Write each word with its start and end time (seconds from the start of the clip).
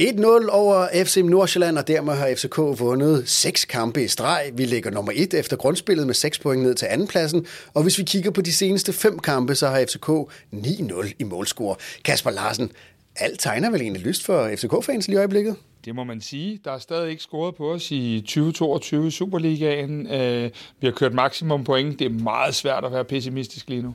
1-0 0.00 0.50
over 0.50 1.04
FC 1.04 1.16
Nordsjælland, 1.24 1.78
og 1.78 1.88
dermed 1.88 2.14
har 2.14 2.34
FCK 2.36 2.58
vundet 2.58 3.28
seks 3.28 3.64
kampe 3.64 4.04
i 4.04 4.08
streg. 4.08 4.50
Vi 4.54 4.64
ligger 4.64 4.90
nummer 4.90 5.12
1 5.14 5.34
efter 5.34 5.56
grundspillet 5.56 6.06
med 6.06 6.14
6 6.14 6.38
point 6.38 6.62
ned 6.62 6.74
til 6.74 6.86
andenpladsen, 6.90 7.46
og 7.74 7.82
hvis 7.82 7.98
vi 7.98 8.02
kigger 8.02 8.30
på 8.30 8.40
de 8.40 8.52
seneste 8.52 8.92
fem 8.92 9.18
kampe, 9.18 9.54
så 9.54 9.68
har 9.68 9.84
FCK 9.84 10.08
9-0 10.54 11.12
i 11.18 11.24
målscore. 11.24 11.76
Kasper 12.04 12.30
Larsen, 12.30 12.70
alt 13.16 13.40
tegner 13.40 13.70
vel 13.70 13.80
egentlig 13.80 14.02
lyst 14.02 14.24
for 14.24 14.50
FCK-fans 14.56 15.08
lige 15.08 15.16
i 15.16 15.18
øjeblikket? 15.18 15.56
Det 15.84 15.94
må 15.94 16.04
man 16.04 16.20
sige. 16.20 16.60
Der 16.64 16.72
er 16.72 16.78
stadig 16.78 17.10
ikke 17.10 17.22
scoret 17.22 17.54
på 17.54 17.72
os 17.72 17.90
i 17.90 18.20
2022 18.20 19.10
Superligaen. 19.10 20.06
Øh, 20.06 20.50
vi 20.80 20.86
har 20.86 20.92
kørt 20.92 21.14
maksimum 21.14 21.64
point. 21.64 21.98
Det 21.98 22.04
er 22.04 22.10
meget 22.10 22.54
svært 22.54 22.84
at 22.84 22.92
være 22.92 23.04
pessimistisk 23.04 23.68
lige 23.68 23.82
nu. 23.82 23.94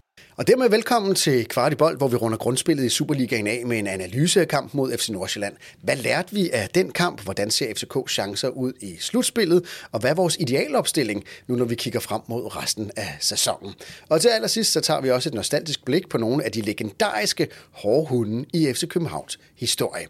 Og 0.41 0.47
dermed 0.47 0.69
velkommen 0.69 1.15
til 1.15 1.45
Kvartibold, 1.45 1.97
hvor 1.97 2.07
vi 2.07 2.15
runder 2.15 2.37
grundspillet 2.37 2.83
i 2.85 2.89
Superligaen 2.89 3.47
af 3.47 3.63
med 3.65 3.79
en 3.79 3.87
analyse 3.87 4.41
af 4.41 4.47
kampen 4.47 4.77
mod 4.77 4.97
FC 4.97 5.09
Nordsjælland. 5.09 5.53
Hvad 5.81 5.95
lærte 5.95 6.33
vi 6.35 6.49
af 6.49 6.69
den 6.69 6.91
kamp? 6.91 7.23
Hvordan 7.23 7.51
ser 7.51 7.73
FCK 7.73 8.09
chancer 8.09 8.47
ud 8.47 8.73
i 8.79 8.97
slutspillet? 8.99 9.65
Og 9.91 9.99
hvad 9.99 10.09
er 10.09 10.15
vores 10.15 10.37
idealopstilling, 10.39 11.23
nu 11.47 11.55
når 11.55 11.65
vi 11.65 11.75
kigger 11.75 11.99
frem 11.99 12.21
mod 12.27 12.55
resten 12.55 12.91
af 12.95 13.17
sæsonen? 13.19 13.73
Og 14.09 14.21
til 14.21 14.29
allersidst, 14.29 14.71
så 14.71 14.81
tager 14.81 15.01
vi 15.01 15.11
også 15.11 15.29
et 15.29 15.33
nostalgisk 15.33 15.85
blik 15.85 16.09
på 16.09 16.17
nogle 16.17 16.43
af 16.43 16.51
de 16.51 16.61
legendariske 16.61 17.47
hårhunde 17.71 18.45
i 18.53 18.73
FC 18.73 18.87
Københavns 18.87 19.39
historie. 19.55 20.07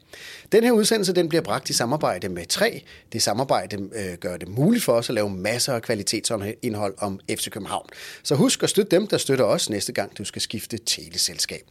Den 0.51 0.63
her 0.63 0.71
udsendelse 0.71 1.13
den 1.13 1.29
bliver 1.29 1.41
bragt 1.41 1.69
i 1.69 1.73
samarbejde 1.73 2.29
med 2.29 2.45
3. 2.45 2.83
Det 3.13 3.21
samarbejde 3.21 3.89
øh, 3.95 4.17
gør 4.19 4.37
det 4.37 4.47
muligt 4.47 4.83
for 4.83 4.93
os 4.93 5.09
at 5.09 5.15
lave 5.15 5.29
masser 5.29 5.73
af 5.73 5.81
kvalitetsindhold 5.81 6.93
om 6.97 7.19
FC 7.29 7.49
København. 7.49 7.85
Så 8.23 8.35
husk 8.35 8.63
at 8.63 8.69
støtte 8.69 8.95
dem, 8.95 9.07
der 9.07 9.17
støtter 9.17 9.45
os 9.45 9.69
næste 9.69 9.91
gang, 9.91 10.17
du 10.21 10.25
skal 10.25 10.41
skifte 10.41 10.77
teleselskab. 10.77 11.63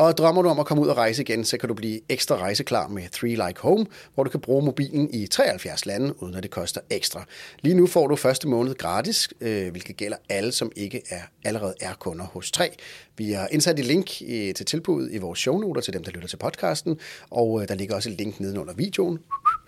Og 0.00 0.18
drømmer 0.18 0.42
du 0.42 0.48
om 0.48 0.58
at 0.58 0.66
komme 0.66 0.82
ud 0.82 0.88
og 0.88 0.96
rejse 0.96 1.22
igen, 1.22 1.44
så 1.44 1.58
kan 1.58 1.68
du 1.68 1.74
blive 1.74 2.00
ekstra 2.08 2.36
rejseklar 2.36 2.88
med 2.88 3.08
3 3.12 3.26
Like 3.26 3.60
Home, 3.60 3.86
hvor 4.14 4.24
du 4.24 4.30
kan 4.30 4.40
bruge 4.40 4.64
mobilen 4.64 5.14
i 5.14 5.26
73 5.26 5.86
lande, 5.86 6.22
uden 6.22 6.34
at 6.34 6.42
det 6.42 6.50
koster 6.50 6.80
ekstra. 6.90 7.24
Lige 7.60 7.74
nu 7.74 7.86
får 7.86 8.06
du 8.06 8.16
første 8.16 8.48
måned 8.48 8.74
gratis, 8.74 9.28
øh, 9.40 9.70
hvilket 9.70 9.96
gælder 9.96 10.16
alle, 10.28 10.52
som 10.52 10.72
ikke 10.76 11.02
er 11.10 11.22
allerede 11.44 11.74
er 11.80 11.94
kunder 11.94 12.24
hos 12.24 12.50
3. 12.52 12.76
Vi 13.16 13.32
har 13.32 13.48
indsat 13.48 13.78
et 13.78 13.84
link 13.84 14.10
øh, 14.28 14.54
til 14.54 14.66
tilbuddet 14.66 15.14
i 15.14 15.18
vores 15.18 15.38
shownoter 15.38 15.80
til 15.80 15.92
dem, 15.92 16.04
der 16.04 16.10
lytter 16.10 16.28
til 16.28 16.36
podcasten, 16.36 16.98
og 17.30 17.62
øh, 17.62 17.68
der 17.68 17.74
ligger 17.74 17.94
også 17.94 18.10
et 18.10 18.18
link 18.18 18.40
nedenunder 18.40 18.74
videoen, 18.74 19.18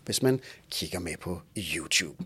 hvis 0.05 0.23
man 0.23 0.41
kigger 0.71 0.99
med 0.99 1.15
på 1.21 1.41
YouTube. 1.57 2.25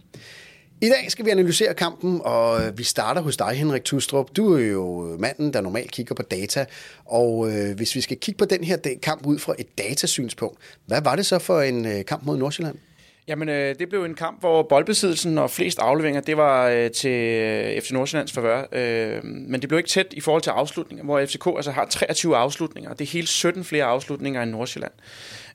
I 0.80 0.88
dag 0.88 1.10
skal 1.10 1.24
vi 1.24 1.30
analysere 1.30 1.74
kampen, 1.74 2.20
og 2.24 2.62
øh, 2.62 2.78
vi 2.78 2.82
starter 2.82 3.20
hos 3.20 3.36
dig, 3.36 3.48
Henrik 3.48 3.84
Tustrup. 3.84 4.36
Du 4.36 4.54
er 4.54 4.60
jo 4.60 5.12
øh, 5.12 5.20
manden, 5.20 5.52
der 5.52 5.60
normalt 5.60 5.90
kigger 5.90 6.14
på 6.14 6.22
data, 6.22 6.64
og 7.04 7.50
øh, 7.50 7.76
hvis 7.76 7.94
vi 7.94 8.00
skal 8.00 8.16
kigge 8.16 8.38
på 8.38 8.44
den 8.44 8.64
her 8.64 8.76
kamp 9.02 9.26
ud 9.26 9.38
fra 9.38 9.54
et 9.58 9.78
datasynspunkt, 9.78 10.58
hvad 10.86 11.02
var 11.02 11.16
det 11.16 11.26
så 11.26 11.38
for 11.38 11.60
en 11.60 11.86
øh, 11.86 12.04
kamp 12.04 12.24
mod 12.24 12.36
Nordsjælland? 12.36 12.76
Jamen, 13.28 13.48
øh, 13.48 13.74
det 13.78 13.88
blev 13.88 14.04
en 14.04 14.14
kamp, 14.14 14.40
hvor 14.40 14.62
boldbesiddelsen 14.62 15.38
og 15.38 15.50
flest 15.50 15.78
afleveringer, 15.78 16.20
det 16.20 16.36
var 16.36 16.68
øh, 16.68 16.90
til 16.90 17.10
øh, 17.10 17.80
FC 17.80 17.90
Nordsjællands 17.90 18.32
favør. 18.32 18.64
Øh, 18.72 19.24
men 19.24 19.60
det 19.60 19.68
blev 19.68 19.78
ikke 19.78 19.90
tæt 19.90 20.06
i 20.10 20.20
forhold 20.20 20.42
til 20.42 20.50
afslutninger, 20.50 21.04
hvor 21.04 21.26
FCK 21.26 21.46
altså 21.56 21.70
har 21.70 21.84
23 21.84 22.36
afslutninger. 22.36 22.94
Det 22.94 23.06
er 23.06 23.12
hele 23.12 23.26
17 23.26 23.64
flere 23.64 23.84
afslutninger 23.84 24.42
end 24.42 24.50
Nordsjælland. 24.50 24.92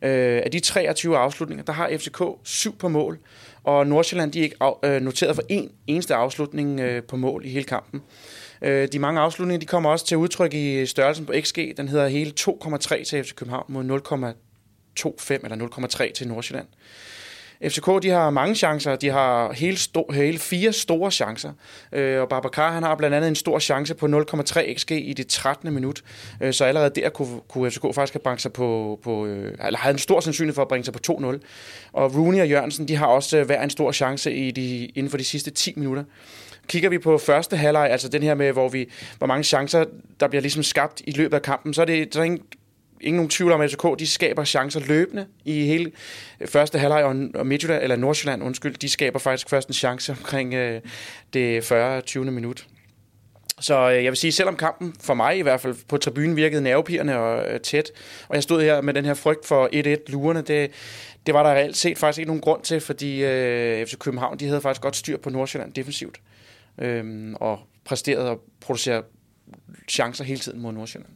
Øh, 0.01 0.41
af 0.45 0.51
de 0.51 0.59
23 0.59 1.17
afslutninger, 1.17 1.63
der 1.63 1.73
har 1.73 1.89
FCK 1.97 2.21
syv 2.43 2.77
på 2.77 2.87
mål, 2.87 3.19
og 3.63 3.87
Nordsjælland 3.87 4.31
de 4.31 4.39
er 4.39 4.43
ikke 4.43 4.55
af, 4.59 4.73
øh, 4.83 5.01
noteret 5.01 5.35
for 5.35 5.43
en 5.49 5.71
eneste 5.87 6.15
afslutning 6.15 6.79
øh, 6.79 7.03
på 7.03 7.15
mål 7.15 7.45
i 7.45 7.49
hele 7.49 7.63
kampen. 7.65 8.01
Øh, 8.61 8.87
de 8.87 8.99
mange 8.99 9.21
afslutninger 9.21 9.59
de 9.59 9.65
kommer 9.65 9.89
også 9.89 10.05
til 10.05 10.17
udtryk 10.17 10.53
i 10.53 10.85
størrelsen 10.85 11.25
på 11.25 11.33
XG. 11.41 11.73
Den 11.77 11.87
hedder 11.87 12.07
hele 12.07 12.33
2,3 12.39 13.03
til 13.03 13.23
FC 13.23 13.35
København 13.35 13.65
mod 13.67 13.83
0,25 13.83 15.39
eller 15.43 15.67
0,3 15.87 16.13
til 16.13 16.27
Nordsjælland. 16.27 16.67
FCK 17.69 18.03
de 18.03 18.09
har 18.09 18.29
mange 18.29 18.55
chancer. 18.55 18.95
De 18.95 19.09
har 19.09 19.53
hele, 19.53 19.77
sto- 19.77 20.13
hele 20.13 20.39
fire 20.39 20.73
store 20.73 21.11
chancer. 21.11 21.51
Øh, 21.91 22.21
og 22.21 22.29
Babacar 22.29 22.71
han 22.71 22.83
har 22.83 22.95
blandt 22.95 23.15
andet 23.15 23.27
en 23.27 23.35
stor 23.35 23.59
chance 23.59 23.93
på 23.95 24.05
0,3 24.05 24.73
xg 24.77 24.91
i 24.91 25.13
det 25.13 25.27
13. 25.27 25.73
minut. 25.73 26.01
Øh, 26.41 26.53
så 26.53 26.65
allerede 26.65 27.01
der 27.01 27.09
kunne, 27.09 27.39
kunne 27.47 27.71
FCK 27.71 27.81
faktisk 27.95 28.13
have 28.13 28.21
brændt 28.23 28.41
sig 28.41 28.53
på, 28.53 28.99
på 29.03 29.25
øh, 29.25 29.55
eller 29.65 29.79
havde 29.79 29.93
en 29.93 29.99
stor 29.99 30.19
sandsynlighed 30.19 30.55
for 30.55 30.61
at 30.61 30.67
bringe 30.67 30.85
sig 30.85 30.93
på 30.93 30.99
2-0. 31.11 31.39
Og 31.93 32.15
Rooney 32.15 32.41
og 32.41 32.49
Jørgensen 32.49 32.87
de 32.87 32.95
har 32.95 33.05
også 33.05 33.37
øh, 33.37 33.45
hver 33.45 33.63
en 33.63 33.69
stor 33.69 33.91
chance 33.91 34.33
i 34.33 34.51
de, 34.51 34.85
inden 34.85 35.09
for 35.09 35.17
de 35.17 35.23
sidste 35.23 35.51
10 35.51 35.73
minutter. 35.75 36.03
Kigger 36.67 36.89
vi 36.89 36.97
på 36.97 37.17
første 37.17 37.57
halvleg, 37.57 37.89
altså 37.91 38.09
den 38.09 38.23
her 38.23 38.35
med, 38.35 38.51
hvor, 38.51 38.69
vi, 38.69 38.89
hvor 39.17 39.27
mange 39.27 39.43
chancer, 39.43 39.85
der 40.19 40.27
bliver 40.27 40.41
ligesom 40.41 40.63
skabt 40.63 41.01
i 41.07 41.11
løbet 41.11 41.35
af 41.37 41.41
kampen, 41.41 41.73
så 41.73 41.81
er 41.81 41.85
det, 41.85 42.13
der 42.13 42.19
er 42.19 42.23
ingen, 42.23 42.41
ingen 43.03 43.17
nogen 43.17 43.29
tvivl 43.29 43.51
om, 43.51 43.61
at 43.61 43.71
FCK 43.71 43.99
de 43.99 44.07
skaber 44.07 44.43
chancer 44.43 44.79
løbende 44.87 45.25
i 45.45 45.65
hele 45.65 45.91
øh, 46.39 46.47
første 46.47 46.79
halvleg, 46.79 47.03
og 47.35 47.47
Midtjylland, 47.47 47.83
eller 47.83 47.95
Nordsjælland, 47.95 48.43
undskyld, 48.43 48.75
de 48.75 48.89
skaber 48.89 49.19
faktisk 49.19 49.49
først 49.49 49.67
en 49.67 49.73
chance 49.73 50.11
omkring 50.11 50.53
øh, 50.53 50.81
det 51.33 51.63
40. 51.63 52.01
20. 52.01 52.31
minut. 52.31 52.67
Så 53.61 53.89
øh, 53.89 54.03
jeg 54.03 54.11
vil 54.11 54.17
sige, 54.17 54.31
selvom 54.31 54.55
kampen 54.55 54.95
for 54.99 55.13
mig 55.13 55.37
i 55.37 55.41
hvert 55.41 55.61
fald 55.61 55.75
på 55.87 55.97
tribunen 55.97 56.35
virkede 56.35 56.61
nervepirrende 56.61 57.17
og 57.17 57.53
øh, 57.53 57.59
tæt, 57.59 57.91
og 58.27 58.35
jeg 58.35 58.43
stod 58.43 58.61
her 58.61 58.81
med 58.81 58.93
den 58.93 59.05
her 59.05 59.13
frygt 59.13 59.45
for 59.45 59.69
1-1 60.07 60.11
lurerne, 60.11 60.41
det, 60.41 60.71
det 61.25 61.33
var 61.33 61.43
der 61.43 61.49
reelt 61.49 61.77
set 61.77 61.97
faktisk 61.97 62.19
ikke 62.19 62.27
nogen 62.27 62.41
grund 62.41 62.61
til, 62.61 62.79
fordi 62.79 63.23
øh, 63.23 63.85
FC 63.85 63.97
København 63.97 64.39
de 64.39 64.47
havde 64.47 64.61
faktisk 64.61 64.81
godt 64.81 64.95
styr 64.95 65.17
på 65.17 65.29
Nordsjælland 65.29 65.73
defensivt, 65.73 66.21
øh, 66.77 67.33
og 67.35 67.59
præsterede 67.85 68.29
og 68.29 68.41
producerede 68.59 69.03
chancer 69.89 70.23
hele 70.23 70.39
tiden 70.39 70.59
mod 70.59 70.71
Nordsjælland. 70.71 71.11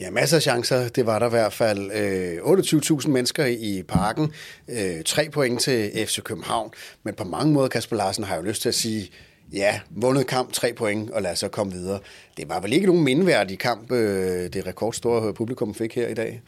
Ja, 0.00 0.10
masser 0.10 0.36
af 0.36 0.42
chancer. 0.42 0.88
Det 0.88 1.06
var 1.06 1.18
der 1.18 1.26
i 1.26 1.30
hvert 1.30 1.52
fald 1.52 1.90
øh, 1.92 2.38
28.000 2.38 3.08
mennesker 3.08 3.46
i 3.46 3.82
parken. 3.88 4.32
Øh, 4.68 5.02
tre 5.04 5.28
point 5.32 5.60
til 5.60 6.06
FC 6.06 6.22
København. 6.22 6.70
Men 7.02 7.14
på 7.14 7.24
mange 7.24 7.52
måder, 7.52 7.68
Kasper 7.68 7.96
Larsen, 7.96 8.24
har 8.24 8.34
jeg 8.34 8.42
jo 8.42 8.48
lyst 8.48 8.62
til 8.62 8.68
at 8.68 8.74
sige, 8.74 9.10
ja, 9.52 9.80
vundet 9.90 10.26
kamp, 10.26 10.52
tre 10.52 10.72
point, 10.72 11.10
og 11.10 11.22
lad 11.22 11.32
os 11.32 11.38
så 11.38 11.48
komme 11.48 11.72
videre. 11.72 11.98
Det 12.36 12.48
var 12.48 12.60
vel 12.60 12.72
ikke 12.72 12.86
nogen 12.86 13.04
mindeværdig 13.04 13.58
kamp, 13.58 13.92
øh, 13.92 14.52
det 14.52 14.66
rekordstore 14.66 15.34
publikum 15.34 15.74
fik 15.74 15.94
her 15.94 16.08
i 16.08 16.14
dag? 16.14 16.42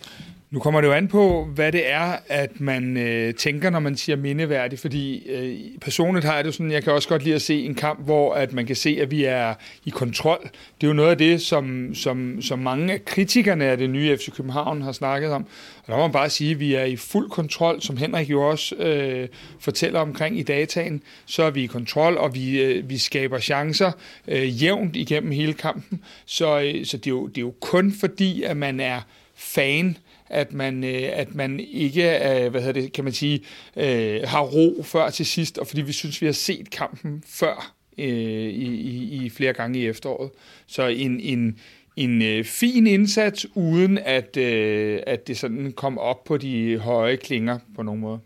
Nu 0.54 0.60
kommer 0.60 0.80
det 0.80 0.88
jo 0.88 0.92
an 0.92 1.08
på, 1.08 1.48
hvad 1.54 1.72
det 1.72 1.90
er, 1.90 2.16
at 2.28 2.60
man 2.60 2.96
øh, 2.96 3.34
tænker, 3.34 3.70
når 3.70 3.78
man 3.78 3.96
siger 3.96 4.16
mindeværdig, 4.16 4.78
fordi 4.78 5.28
øh, 5.28 5.78
personligt 5.80 6.24
har 6.24 6.34
jeg 6.34 6.44
det 6.44 6.54
sådan, 6.54 6.70
jeg 6.70 6.84
kan 6.84 6.92
også 6.92 7.08
godt 7.08 7.22
lide 7.22 7.34
at 7.34 7.42
se 7.42 7.64
en 7.64 7.74
kamp, 7.74 8.04
hvor 8.04 8.34
at 8.34 8.52
man 8.52 8.66
kan 8.66 8.76
se, 8.76 8.98
at 9.00 9.10
vi 9.10 9.24
er 9.24 9.54
i 9.84 9.90
kontrol. 9.90 10.38
Det 10.80 10.86
er 10.86 10.88
jo 10.88 10.92
noget 10.92 11.10
af 11.10 11.18
det, 11.18 11.42
som, 11.42 11.94
som, 11.94 12.42
som 12.42 12.58
mange 12.58 12.92
af 12.92 13.04
kritikerne 13.04 13.64
af 13.64 13.78
det 13.78 13.90
nye 13.90 14.16
FC 14.16 14.30
København 14.32 14.82
har 14.82 14.92
snakket 14.92 15.30
om. 15.30 15.46
Og 15.78 15.86
der 15.86 15.96
må 15.96 16.02
man 16.02 16.12
bare 16.12 16.30
sige, 16.30 16.50
at 16.50 16.60
vi 16.60 16.74
er 16.74 16.84
i 16.84 16.96
fuld 16.96 17.30
kontrol, 17.30 17.82
som 17.82 17.96
Henrik 17.96 18.30
jo 18.30 18.42
også 18.42 18.74
øh, 18.74 19.28
fortæller 19.60 20.00
omkring 20.00 20.38
i 20.38 20.42
dataen. 20.42 21.02
Så 21.26 21.42
er 21.42 21.50
vi 21.50 21.62
i 21.62 21.66
kontrol, 21.66 22.16
og 22.16 22.34
vi, 22.34 22.62
øh, 22.62 22.90
vi 22.90 22.98
skaber 22.98 23.38
chancer 23.38 23.92
øh, 24.28 24.62
jævnt 24.62 24.96
igennem 24.96 25.32
hele 25.32 25.52
kampen. 25.52 26.04
Så, 26.26 26.60
øh, 26.60 26.86
så 26.86 26.96
det, 26.96 27.06
er 27.06 27.10
jo, 27.10 27.26
det 27.26 27.38
er 27.38 27.42
jo 27.42 27.54
kun 27.60 27.92
fordi, 28.00 28.42
at 28.42 28.56
man 28.56 28.80
er 28.80 29.00
fan 29.36 29.96
at 30.34 30.52
man, 30.52 30.84
øh, 30.84 31.08
at 31.12 31.34
man 31.34 31.60
ikke 31.60 32.02
øh, 32.02 32.50
hvad 32.50 32.60
hedder 32.60 32.80
det, 32.80 32.92
kan 32.92 33.04
man 33.04 33.12
sige, 33.12 33.40
øh, 33.76 34.20
har 34.24 34.42
ro 34.42 34.82
før 34.82 35.10
til 35.10 35.26
sidst, 35.26 35.58
og 35.58 35.66
fordi 35.66 35.82
vi 35.82 35.92
synes, 35.92 36.20
vi 36.20 36.26
har 36.26 36.32
set 36.32 36.70
kampen 36.70 37.22
før 37.26 37.74
øh, 37.98 38.06
i, 38.06 38.74
i, 38.74 39.24
i 39.24 39.30
flere 39.30 39.52
gange 39.52 39.78
i 39.78 39.86
efteråret. 39.86 40.30
Så 40.66 40.86
en, 40.86 41.20
en, 41.20 41.58
en 41.96 42.22
øh, 42.22 42.44
fin 42.44 42.86
indsats, 42.86 43.46
uden 43.54 43.98
at, 43.98 44.36
øh, 44.36 45.00
at 45.06 45.26
det 45.26 45.38
sådan 45.38 45.72
kom 45.72 45.98
op 45.98 46.24
på 46.24 46.36
de 46.36 46.78
høje 46.78 47.16
klinger 47.16 47.58
på 47.76 47.82
nogen 47.82 48.00
måde. 48.00 48.18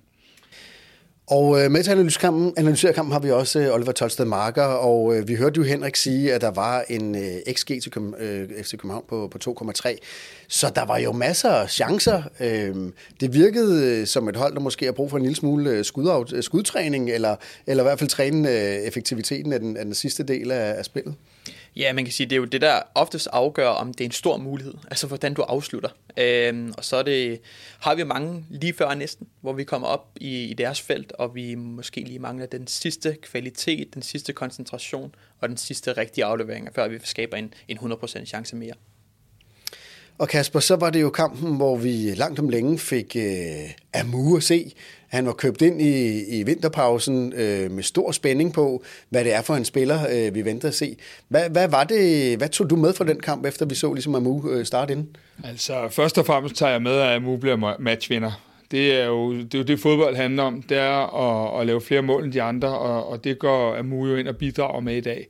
Og 1.30 1.60
øh, 1.60 1.70
med 1.70 1.82
til 1.84 1.90
analysere 1.90 2.20
kampen, 2.20 2.52
analysere 2.56 2.92
kampen 2.92 3.12
har 3.12 3.20
vi 3.20 3.30
også 3.30 3.60
øh, 3.60 3.74
Oliver 3.74 3.92
Tolsted 3.92 4.24
Marker, 4.24 4.62
og 4.62 5.16
øh, 5.16 5.28
vi 5.28 5.34
hørte 5.34 5.56
jo 5.56 5.62
Henrik 5.62 5.96
sige, 5.96 6.34
at 6.34 6.40
der 6.40 6.50
var 6.50 6.84
en 6.88 7.14
øh, 7.14 7.54
XG 7.54 7.66
til 7.66 7.90
Køben, 7.90 8.14
øh, 8.18 8.48
FC 8.62 8.70
København 8.70 9.04
på, 9.08 9.28
på 9.30 9.64
2,3. 9.64 9.96
Så 10.48 10.72
der 10.74 10.84
var 10.84 10.98
jo 10.98 11.12
masser 11.12 11.50
af 11.50 11.70
chancer. 11.70 12.22
Øh, 12.40 12.74
det 13.20 13.34
virkede 13.34 14.00
øh, 14.00 14.06
som 14.06 14.28
et 14.28 14.36
hold, 14.36 14.54
der 14.54 14.60
måske 14.60 14.84
har 14.84 14.92
brug 14.92 15.10
for 15.10 15.16
en 15.16 15.22
lille 15.22 15.36
smule 15.36 15.70
øh, 15.70 15.84
øh, 16.34 16.42
skudtræning, 16.42 17.10
eller, 17.10 17.36
eller 17.66 17.82
i 17.82 17.86
hvert 17.86 17.98
fald 17.98 18.10
træne 18.10 18.50
øh, 18.50 18.74
effektiviteten 18.74 19.52
af 19.52 19.60
den, 19.60 19.76
af 19.76 19.84
den 19.84 19.94
sidste 19.94 20.22
del 20.22 20.50
af, 20.50 20.74
af 20.78 20.84
spillet. 20.84 21.14
Ja, 21.78 21.92
man 21.92 22.04
kan 22.04 22.12
sige, 22.12 22.26
det 22.26 22.32
er 22.32 22.40
jo 22.40 22.44
det, 22.44 22.60
der 22.60 22.80
oftest 22.94 23.28
afgør, 23.32 23.68
om 23.68 23.94
det 23.94 24.00
er 24.00 24.08
en 24.08 24.12
stor 24.12 24.36
mulighed. 24.36 24.74
Altså, 24.90 25.06
hvordan 25.06 25.34
du 25.34 25.42
afslutter. 25.42 25.88
Øhm, 26.16 26.72
og 26.76 26.84
så 26.84 26.96
er 26.96 27.02
det, 27.02 27.40
har 27.80 27.94
vi 27.94 28.04
mange 28.04 28.44
lige 28.50 28.74
før 28.74 28.94
næsten, 28.94 29.26
hvor 29.40 29.52
vi 29.52 29.64
kommer 29.64 29.88
op 29.88 30.08
i, 30.16 30.44
i 30.44 30.54
deres 30.54 30.80
felt, 30.80 31.12
og 31.12 31.34
vi 31.34 31.54
måske 31.54 32.00
lige 32.00 32.18
mangler 32.18 32.46
den 32.46 32.66
sidste 32.66 33.16
kvalitet, 33.22 33.94
den 33.94 34.02
sidste 34.02 34.32
koncentration 34.32 35.14
og 35.40 35.48
den 35.48 35.56
sidste 35.56 35.92
rigtige 35.92 36.24
aflevering, 36.24 36.68
før 36.74 36.88
vi 36.88 36.98
skaber 37.04 37.36
en, 37.36 37.54
en 37.68 37.78
100% 37.78 38.24
chance 38.24 38.56
mere. 38.56 38.74
Og 40.18 40.28
Kasper, 40.28 40.60
så 40.60 40.76
var 40.76 40.90
det 40.90 41.00
jo 41.00 41.10
kampen, 41.10 41.56
hvor 41.56 41.76
vi 41.76 42.14
langt 42.14 42.38
om 42.38 42.48
længe 42.48 42.78
fik 42.78 43.16
øh, 43.16 43.70
Amu 43.94 44.36
at 44.36 44.42
se. 44.42 44.72
Han 45.08 45.26
var 45.26 45.32
købt 45.32 45.62
ind 45.62 45.82
i, 45.82 46.24
i 46.38 46.42
vinterpausen 46.42 47.32
øh, 47.32 47.70
med 47.70 47.82
stor 47.82 48.12
spænding 48.12 48.52
på, 48.52 48.82
hvad 49.08 49.24
det 49.24 49.34
er 49.34 49.42
for 49.42 49.54
en 49.54 49.64
spiller, 49.64 49.98
øh, 50.12 50.34
vi 50.34 50.44
venter 50.44 50.68
at 50.68 50.74
se. 50.74 50.96
Hvad, 51.28 51.50
hvad, 51.50 51.68
var 51.68 51.84
det, 51.84 52.36
hvad 52.36 52.48
tog 52.48 52.70
du 52.70 52.76
med 52.76 52.94
fra 52.94 53.04
den 53.04 53.20
kamp, 53.20 53.46
efter 53.46 53.66
vi 53.66 53.74
så 53.74 53.92
ligesom 53.92 54.14
Amu 54.14 54.50
øh, 54.50 54.66
starte 54.66 54.92
ind? 54.92 55.06
Altså, 55.44 55.88
først 55.90 56.18
og 56.18 56.26
fremmest 56.26 56.56
tager 56.56 56.72
jeg 56.72 56.82
med, 56.82 56.92
at 56.92 57.16
Amu 57.16 57.36
bliver 57.36 57.76
matchvinder. 57.78 58.32
Det 58.70 58.94
er, 59.00 59.04
jo, 59.04 59.34
det 59.34 59.54
er 59.54 59.58
jo 59.58 59.64
det, 59.64 59.80
fodbold 59.80 60.16
handler 60.16 60.42
om. 60.42 60.62
Det 60.62 60.78
er 60.78 61.20
at, 61.54 61.60
at 61.60 61.66
lave 61.66 61.80
flere 61.80 62.02
mål 62.02 62.24
end 62.24 62.32
de 62.32 62.42
andre, 62.42 62.68
og, 62.78 63.10
og 63.10 63.24
det 63.24 63.38
går 63.38 63.76
Amu 63.76 64.06
jo 64.06 64.16
ind 64.16 64.28
og 64.28 64.36
bidrager 64.36 64.80
med 64.80 64.96
i 64.96 65.00
dag. 65.00 65.26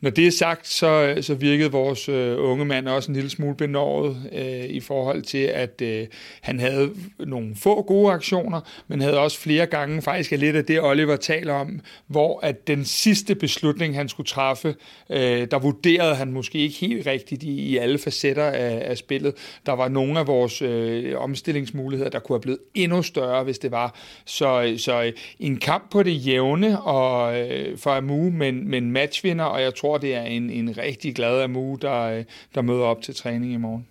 Når 0.00 0.10
det 0.10 0.26
er 0.26 0.30
sagt, 0.30 0.68
så, 0.68 1.18
så 1.20 1.34
virkede 1.34 1.72
vores 1.72 2.08
øh, 2.08 2.36
unge 2.38 2.64
mand 2.64 2.88
også 2.88 3.10
en 3.10 3.14
lille 3.14 3.30
smule 3.30 3.54
benåret 3.54 4.16
øh, 4.32 4.64
i 4.64 4.80
forhold 4.80 5.22
til, 5.22 5.38
at 5.38 5.82
øh, 5.82 6.06
han 6.40 6.60
havde 6.60 6.90
nogle 7.18 7.56
få 7.56 7.82
gode 7.82 8.12
aktioner, 8.12 8.60
men 8.88 9.00
havde 9.00 9.18
også 9.18 9.38
flere 9.38 9.66
gange 9.66 10.02
faktisk 10.02 10.30
lidt 10.30 10.56
af 10.56 10.64
det, 10.64 10.82
Oliver 10.82 11.16
taler 11.16 11.54
om, 11.54 11.80
hvor 12.06 12.40
at 12.42 12.66
den 12.66 12.84
sidste 12.84 13.34
beslutning, 13.34 13.94
han 13.94 14.08
skulle 14.08 14.26
træffe, 14.26 14.74
øh, 15.10 15.46
der 15.50 15.58
vurderede 15.58 16.14
han 16.14 16.32
måske 16.32 16.58
ikke 16.58 16.76
helt 16.76 17.06
rigtigt 17.06 17.42
i, 17.42 17.50
i 17.50 17.76
alle 17.76 17.98
facetter 17.98 18.44
af, 18.44 18.82
af 18.90 18.98
spillet. 18.98 19.34
Der 19.66 19.72
var 19.72 19.88
nogle 19.88 20.20
af 20.20 20.26
vores 20.26 20.62
øh, 20.62 21.18
omstillingsmuligheder, 21.18 22.10
der 22.10 22.18
kunne 22.18 22.36
have 22.36 22.40
blevet 22.40 22.58
endnu 22.74 23.02
større, 23.02 23.44
hvis 23.44 23.58
det 23.58 23.70
var. 23.70 23.94
Så, 24.24 24.74
så 24.78 25.12
en 25.40 25.56
kamp 25.56 25.90
på 25.90 26.02
det 26.02 26.26
jævne 26.26 26.80
og, 26.82 27.40
øh, 27.40 27.78
for 27.78 27.90
Amu, 27.90 28.30
men, 28.30 28.68
men 28.68 28.90
matchvinder, 28.90 29.44
og 29.44 29.62
jeg 29.62 29.74
tror, 29.74 29.89
tror, 29.90 29.98
det 29.98 30.14
er 30.14 30.22
en, 30.22 30.50
en 30.50 30.78
rigtig 30.78 31.14
glad 31.14 31.42
Amu, 31.42 31.74
der, 31.74 32.00
øh, 32.02 32.24
der 32.54 32.62
møder 32.62 32.84
op 32.84 33.02
til 33.02 33.14
træning 33.14 33.52
i 33.52 33.56
morgen. 33.56 33.86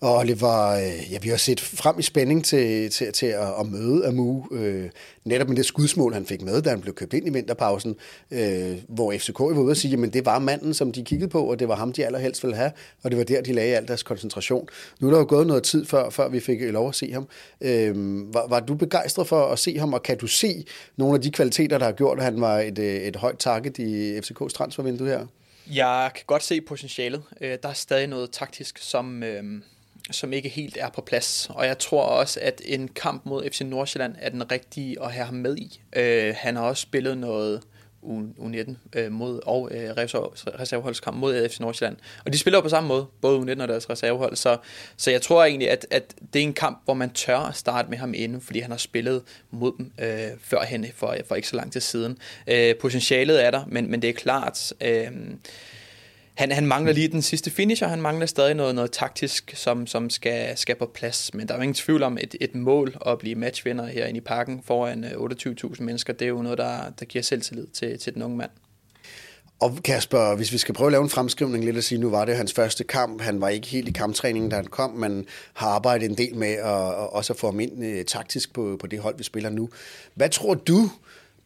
Og 0.00 0.16
Oliver, 0.16 0.68
øh, 0.68 1.12
ja, 1.12 1.18
vi 1.22 1.28
har 1.28 1.36
set 1.36 1.60
frem 1.60 1.98
i 1.98 2.02
spænding 2.02 2.44
til, 2.44 2.90
til, 2.90 3.12
til 3.12 3.26
at, 3.26 3.60
at 3.60 3.66
møde 3.66 4.06
Amu, 4.06 4.44
øh, 4.52 4.90
netop 5.24 5.48
med 5.48 5.56
det 5.56 5.66
skudsmål, 5.66 6.14
han 6.14 6.26
fik 6.26 6.42
med, 6.42 6.62
da 6.62 6.70
han 6.70 6.80
blev 6.80 6.94
købt 6.94 7.14
ind 7.14 7.26
i 7.26 7.30
vinterpausen, 7.30 7.96
øh, 8.30 8.76
hvor 8.88 9.14
FCK 9.18 9.38
var 9.38 9.46
ude 9.46 9.70
og 9.70 9.76
sige, 9.76 10.06
at 10.06 10.12
det 10.12 10.26
var 10.26 10.38
manden, 10.38 10.74
som 10.74 10.92
de 10.92 11.04
kiggede 11.04 11.30
på, 11.30 11.44
og 11.50 11.58
det 11.58 11.68
var 11.68 11.76
ham, 11.76 11.92
de 11.92 12.06
allerhelst 12.06 12.42
ville 12.42 12.56
have, 12.56 12.72
og 13.02 13.10
det 13.10 13.18
var 13.18 13.24
der, 13.24 13.40
de 13.40 13.52
lagde 13.52 13.76
al 13.76 13.88
deres 13.88 14.02
koncentration. 14.02 14.68
Nu 15.00 15.06
er 15.06 15.10
der 15.10 15.18
jo 15.18 15.26
gået 15.28 15.46
noget 15.46 15.62
tid 15.62 15.86
før, 15.86 16.10
før 16.10 16.28
vi 16.28 16.40
fik 16.40 16.62
øh, 16.62 16.72
lov 16.72 16.88
at 16.88 16.94
se 16.94 17.12
ham. 17.12 17.28
Øh, 17.60 17.94
var, 18.34 18.46
var 18.48 18.60
du 18.60 18.74
begejstret 18.74 19.26
for 19.26 19.46
at 19.46 19.58
se 19.58 19.78
ham, 19.78 19.92
og 19.92 20.02
kan 20.02 20.18
du 20.18 20.26
se 20.26 20.64
nogle 20.96 21.14
af 21.14 21.20
de 21.20 21.30
kvaliteter, 21.30 21.78
der 21.78 21.84
har 21.84 21.92
gjort, 21.92 22.18
at 22.18 22.24
han 22.24 22.40
var 22.40 22.58
et, 22.58 22.78
øh, 22.78 22.94
et 22.94 23.16
højt 23.16 23.38
target 23.38 23.78
i 23.78 24.18
FCK's 24.18 24.48
transfervindue 24.48 25.08
her? 25.08 25.26
Jeg 25.74 26.10
kan 26.14 26.24
godt 26.26 26.42
se 26.42 26.60
potentialet. 26.60 27.22
Der 27.40 27.68
er 27.68 27.72
stadig 27.72 28.06
noget 28.06 28.30
taktisk, 28.30 28.78
som 28.78 29.22
som 30.10 30.32
ikke 30.32 30.48
helt 30.48 30.76
er 30.80 30.88
på 30.88 31.00
plads. 31.00 31.50
Og 31.50 31.66
jeg 31.66 31.78
tror 31.78 32.02
også, 32.02 32.40
at 32.42 32.62
en 32.64 32.88
kamp 32.88 33.26
mod 33.26 33.50
FC 33.50 33.60
Nordsjælland 33.60 34.14
er 34.18 34.30
den 34.30 34.52
rigtige 34.52 35.02
at 35.02 35.12
have 35.12 35.24
ham 35.24 35.34
med 35.34 35.56
i. 35.56 35.80
Øh, 35.96 36.34
han 36.38 36.56
har 36.56 36.62
også 36.62 36.82
spillet 36.82 37.18
noget 37.18 37.62
U19 38.02 38.74
øh, 38.92 39.12
mod, 39.12 39.40
og 39.46 39.68
øh, 39.72 39.90
reserveholdskamp 39.90 41.16
mod 41.16 41.48
FC 41.48 41.60
Nordsjælland. 41.60 41.96
Og 42.24 42.32
de 42.32 42.38
spiller 42.38 42.58
jo 42.58 42.62
på 42.62 42.68
samme 42.68 42.88
måde, 42.88 43.06
både 43.20 43.38
U19 43.38 43.62
og 43.62 43.68
deres 43.68 43.90
reservehold. 43.90 44.36
Så, 44.36 44.58
så 44.96 45.10
jeg 45.10 45.22
tror 45.22 45.44
egentlig, 45.44 45.70
at, 45.70 45.86
at 45.90 46.14
det 46.32 46.38
er 46.38 46.42
en 46.42 46.52
kamp, 46.52 46.80
hvor 46.84 46.94
man 46.94 47.10
tør 47.10 47.38
at 47.38 47.56
starte 47.56 47.90
med 47.90 47.98
ham 47.98 48.14
inden, 48.14 48.40
fordi 48.40 48.60
han 48.60 48.70
har 48.70 48.78
spillet 48.78 49.22
mod 49.50 49.72
dem 49.78 49.92
øh, 50.00 50.28
førhen 50.40 50.86
for, 50.94 51.16
for 51.28 51.34
ikke 51.34 51.48
så 51.48 51.56
lang 51.56 51.72
tid 51.72 51.80
siden. 51.80 52.18
Øh, 52.46 52.76
potentialet 52.76 53.44
er 53.44 53.50
der, 53.50 53.64
men, 53.66 53.90
men 53.90 54.02
det 54.02 54.10
er 54.10 54.14
klart... 54.14 54.72
Øh, 54.80 55.10
han, 56.40 56.52
han 56.52 56.66
mangler 56.66 56.92
lige 56.92 57.08
den 57.08 57.22
sidste 57.22 57.50
finisher, 57.50 57.88
han 57.88 58.02
mangler 58.02 58.26
stadig 58.26 58.54
noget, 58.54 58.74
noget 58.74 58.92
taktisk, 58.92 59.52
som, 59.56 59.86
som 59.86 60.10
skal, 60.10 60.58
skal 60.58 60.76
på 60.76 60.90
plads. 60.94 61.34
Men 61.34 61.48
der 61.48 61.54
er 61.54 61.58
jo 61.58 61.62
ingen 61.62 61.74
tvivl 61.74 62.02
om, 62.02 62.18
et, 62.20 62.34
et 62.40 62.54
mål 62.54 62.96
at 63.06 63.18
blive 63.18 63.34
matchvinder 63.34 63.86
herinde 63.86 64.18
i 64.18 64.20
parken 64.20 64.62
foran 64.66 65.04
øh, 65.04 65.10
28.000 65.10 65.82
mennesker, 65.82 66.12
det 66.12 66.24
er 66.24 66.28
jo 66.28 66.42
noget, 66.42 66.58
der, 66.58 66.90
der 67.00 67.04
giver 67.04 67.22
selvtillid 67.22 67.66
til, 67.66 67.98
til 67.98 68.14
den 68.14 68.22
unge 68.22 68.36
mand. 68.36 68.50
Og 69.60 69.78
Kasper, 69.84 70.36
hvis 70.36 70.52
vi 70.52 70.58
skal 70.58 70.74
prøve 70.74 70.86
at 70.88 70.92
lave 70.92 71.02
en 71.02 71.10
fremskrivning 71.10 71.64
lidt 71.64 71.76
og 71.76 71.82
sige, 71.82 71.98
nu 71.98 72.10
var 72.10 72.24
det 72.24 72.36
hans 72.36 72.52
første 72.52 72.84
kamp, 72.84 73.20
han 73.22 73.40
var 73.40 73.48
ikke 73.48 73.68
helt 73.68 73.88
i 73.88 73.92
kamptræningen, 73.92 74.50
da 74.50 74.56
han 74.56 74.66
kom, 74.66 74.90
men 74.90 75.26
har 75.54 75.68
arbejdet 75.68 76.10
en 76.10 76.18
del 76.18 76.36
med 76.36 76.52
at, 76.52 76.88
at 76.88 77.12
også 77.12 77.34
få 77.34 77.46
ham 77.46 77.60
ind 77.60 77.84
øh, 77.84 78.04
taktisk 78.04 78.54
på, 78.54 78.76
på 78.80 78.86
det 78.86 78.98
hold, 78.98 79.18
vi 79.18 79.24
spiller 79.24 79.50
nu. 79.50 79.68
Hvad 80.14 80.28
tror 80.28 80.54
du, 80.54 80.90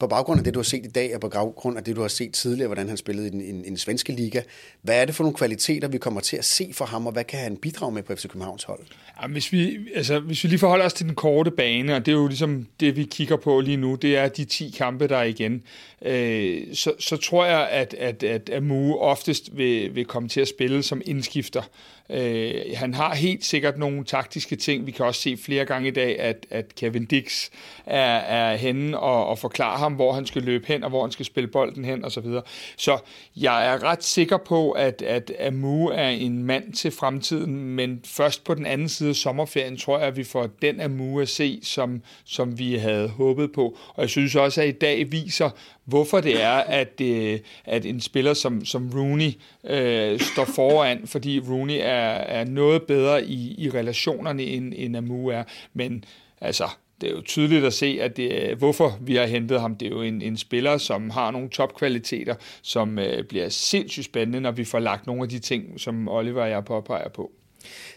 på 0.05 0.09
baggrund 0.09 0.39
af 0.39 0.45
det, 0.45 0.55
du 0.55 0.59
har 0.59 0.65
set 0.65 0.85
i 0.87 0.89
dag, 0.89 1.15
og 1.15 1.21
på 1.21 1.29
baggrund 1.29 1.79
af 1.79 1.85
det, 1.85 1.97
du 1.97 2.01
har 2.01 2.09
set 2.09 2.33
tidligere, 2.33 2.69
hvordan 2.69 2.89
han 2.89 2.97
spillede 2.97 3.27
i 3.27 3.31
den, 3.31 3.41
i, 3.41 3.69
den 3.69 3.77
svenske 3.77 4.13
liga, 4.13 4.43
hvad 4.83 5.01
er 5.01 5.05
det 5.05 5.15
for 5.15 5.25
nogle 5.25 5.37
kvaliteter, 5.37 5.89
vi 5.89 5.99
kommer 5.99 6.21
til 6.21 6.37
at 6.37 6.45
se 6.45 6.71
for 6.73 6.85
ham, 6.85 7.07
og 7.07 7.13
hvad 7.13 7.25
kan 7.25 7.39
han 7.39 7.57
bidrage 7.57 7.93
med 7.93 8.03
på 8.03 8.15
FC 8.15 8.29
Københavns 8.29 8.65
hold? 8.65 8.81
Ja, 9.23 9.29
hvis, 9.29 9.53
vi, 9.53 9.79
altså, 9.95 10.21
hvis 10.21 10.45
vi 10.45 10.49
lige 10.49 10.59
forholder 10.59 10.85
os 10.85 10.93
til 10.93 11.07
den 11.07 11.15
korte 11.15 11.51
bane, 11.51 11.95
og 11.97 12.07
det 12.07 12.13
er 12.13 12.17
jo 12.17 12.27
ligesom 12.27 12.67
det, 12.81 12.97
vi 12.97 13.05
kigger 13.05 13.37
på 13.37 13.61
lige 13.61 13.77
nu, 13.77 13.95
det 13.95 14.17
er 14.17 14.29
de 14.29 14.45
10 14.45 14.75
kampe, 14.79 15.09
der 15.09 15.17
er 15.17 15.25
igen, 15.25 15.63
øh, 16.03 16.63
så, 16.75 16.93
så 16.99 17.17
tror 17.17 17.45
jeg, 17.45 17.69
at, 17.69 17.95
at, 17.95 18.23
at 18.23 18.51
Amu 18.51 18.97
oftest 18.97 19.57
vil, 19.57 19.95
vil 19.95 20.05
komme 20.05 20.29
til 20.29 20.41
at 20.41 20.49
spille 20.49 20.83
som 20.83 21.03
indskifter. 21.05 21.63
Øh, 22.11 22.55
han 22.75 22.95
har 22.95 23.15
helt 23.15 23.45
sikkert 23.45 23.79
nogle 23.79 24.05
taktiske 24.05 24.57
ting. 24.57 24.87
Vi 24.87 24.91
kan 24.91 25.07
også 25.07 25.21
se 25.21 25.37
flere 25.37 25.65
gange 25.65 25.89
i 25.89 25.91
dag, 25.91 26.21
at, 26.21 26.47
at 26.51 26.75
Kevin 26.75 27.05
Dix 27.05 27.49
er, 27.87 28.17
er 28.17 28.57
henne 28.57 28.99
og, 28.99 29.27
og 29.27 29.39
forklarer 29.39 29.79
ham, 29.79 29.93
hvor 29.93 30.13
han 30.13 30.27
skal 30.27 30.43
løbe 30.43 30.67
hen, 30.67 30.85
og 30.85 30.91
hvor 30.91 31.03
han 31.03 31.11
skal 31.11 31.27
spille 31.27 31.49
bolden 31.49 31.85
hen, 31.85 32.05
osv. 32.05 32.11
Så, 32.11 32.21
videre. 32.21 32.43
så 32.77 32.99
jeg 33.37 33.67
er 33.67 33.83
ret 33.83 34.05
sikker 34.05 34.37
på, 34.37 34.71
at, 34.71 35.03
at 35.03 35.33
Amu 35.41 35.87
er 35.89 36.09
en 36.09 36.45
mand 36.45 36.73
til 36.73 36.91
fremtiden, 36.91 37.65
men 37.65 38.01
først 38.05 38.45
på 38.45 38.55
den 38.55 38.67
anden 38.67 38.89
side 38.89 39.09
af 39.09 39.17
sommerferien, 39.17 39.77
tror 39.77 39.99
jeg, 39.99 40.07
at 40.07 40.17
vi 40.17 40.25
får 40.25 40.49
den 40.63 40.81
Amu 40.81 41.21
at 41.21 41.29
se, 41.29 41.61
som, 41.63 42.03
som 42.25 42.59
vi 42.59 42.75
havde 42.75 43.09
håbet 43.09 43.53
på. 43.53 43.77
Og 43.89 44.03
jeg 44.03 44.11
synes 44.11 44.35
også, 44.35 44.63
at 44.63 44.69
i 44.69 44.73
dag 44.73 45.13
viser, 45.13 45.51
hvorfor 45.85 46.21
det 46.21 46.43
er, 46.43 46.57
at, 46.57 47.01
øh, 47.01 47.39
at 47.65 47.87
en 47.87 48.01
spiller 48.01 48.35
som, 48.35 48.65
som 48.65 48.91
Rooney 48.95 49.33
øh, 49.65 50.21
står 50.21 50.45
foran, 50.45 51.07
fordi 51.07 51.41
Rooney 51.41 51.79
er, 51.81 52.11
er 52.11 52.45
noget 52.45 52.83
bedre 52.83 53.25
i, 53.25 53.55
i 53.59 53.71
relationerne, 53.71 54.43
end, 54.43 54.73
end 54.77 54.97
Amu 54.97 55.29
er. 55.29 55.43
Men 55.75 56.05
altså, 56.41 56.69
det 57.01 57.09
er 57.09 57.15
jo 57.15 57.21
tydeligt 57.21 57.65
at 57.65 57.73
se, 57.73 57.99
at 58.01 58.17
det, 58.17 58.33
øh, 58.33 58.59
hvorfor 58.59 58.99
vi 59.01 59.17
har 59.17 59.27
hentet 59.27 59.61
ham. 59.61 59.77
Det 59.77 59.87
er 59.87 59.91
jo 59.91 60.03
en, 60.03 60.23
en 60.23 60.37
spiller, 60.37 60.79
som 60.79 61.11
har 61.11 61.31
nogle 61.31 61.49
topkvaliteter, 61.49 62.35
som 62.63 62.99
øh, 62.99 63.25
bliver 63.25 63.49
sindssygt 63.49 64.05
spændende, 64.05 64.41
når 64.41 64.51
vi 64.51 64.65
får 64.65 64.79
lagt 64.79 65.07
nogle 65.07 65.23
af 65.23 65.29
de 65.29 65.39
ting, 65.39 65.81
som 65.81 66.09
Oliver 66.09 66.43
og 66.43 66.51
jeg 66.51 66.65
påpeger 66.65 67.09
på. 67.09 67.33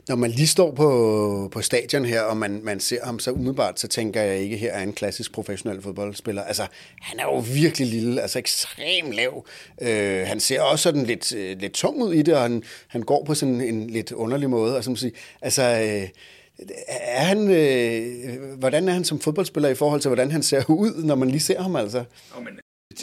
Når 0.07 0.15
man 0.15 0.31
lige 0.31 0.47
står 0.47 0.71
på, 0.71 1.49
på 1.51 1.61
stadion 1.61 2.05
her, 2.05 2.21
og 2.21 2.37
man, 2.37 2.59
man 2.63 2.79
ser 2.79 3.05
ham 3.05 3.19
så 3.19 3.31
umiddelbart, 3.31 3.79
så 3.79 3.87
tænker 3.87 4.21
jeg 4.21 4.37
ikke, 4.37 4.57
her 4.57 4.71
er 4.71 4.83
en 4.83 4.93
klassisk 4.93 5.31
professionel 5.31 5.81
fodboldspiller. 5.81 6.43
Altså, 6.43 6.67
han 7.01 7.19
er 7.19 7.23
jo 7.23 7.43
virkelig 7.53 7.87
lille, 7.87 8.21
altså 8.21 8.39
ekstremt 8.39 9.13
lav. 9.13 9.45
Øh, 9.81 10.27
han 10.27 10.39
ser 10.39 10.61
også 10.61 10.83
sådan 10.83 11.03
lidt, 11.03 11.35
øh, 11.35 11.59
lidt 11.59 11.73
tung 11.73 12.01
ud 12.03 12.13
i 12.13 12.21
det, 12.21 12.35
og 12.35 12.41
han, 12.41 12.63
han 12.87 13.01
går 13.01 13.23
på 13.23 13.35
sådan 13.35 13.61
en 13.61 13.89
lidt 13.89 14.11
underlig 14.11 14.49
måde. 14.49 14.77
Og 14.77 14.83
man 14.87 14.95
siger, 14.95 15.11
altså 15.41 15.63
øh, 15.63 16.09
er 16.87 17.23
han, 17.23 17.49
øh, 17.51 18.57
hvordan 18.57 18.87
er 18.87 18.93
han 18.93 19.03
som 19.03 19.19
fodboldspiller 19.19 19.69
i 19.69 19.75
forhold 19.75 20.01
til, 20.01 20.09
hvordan 20.09 20.31
han 20.31 20.43
ser 20.43 20.69
ud, 20.69 21.03
når 21.03 21.15
man 21.15 21.29
lige 21.29 21.39
ser 21.39 21.61
ham 21.61 21.75
altså? 21.75 22.03
Oh, 22.37 22.43
men 22.43 22.53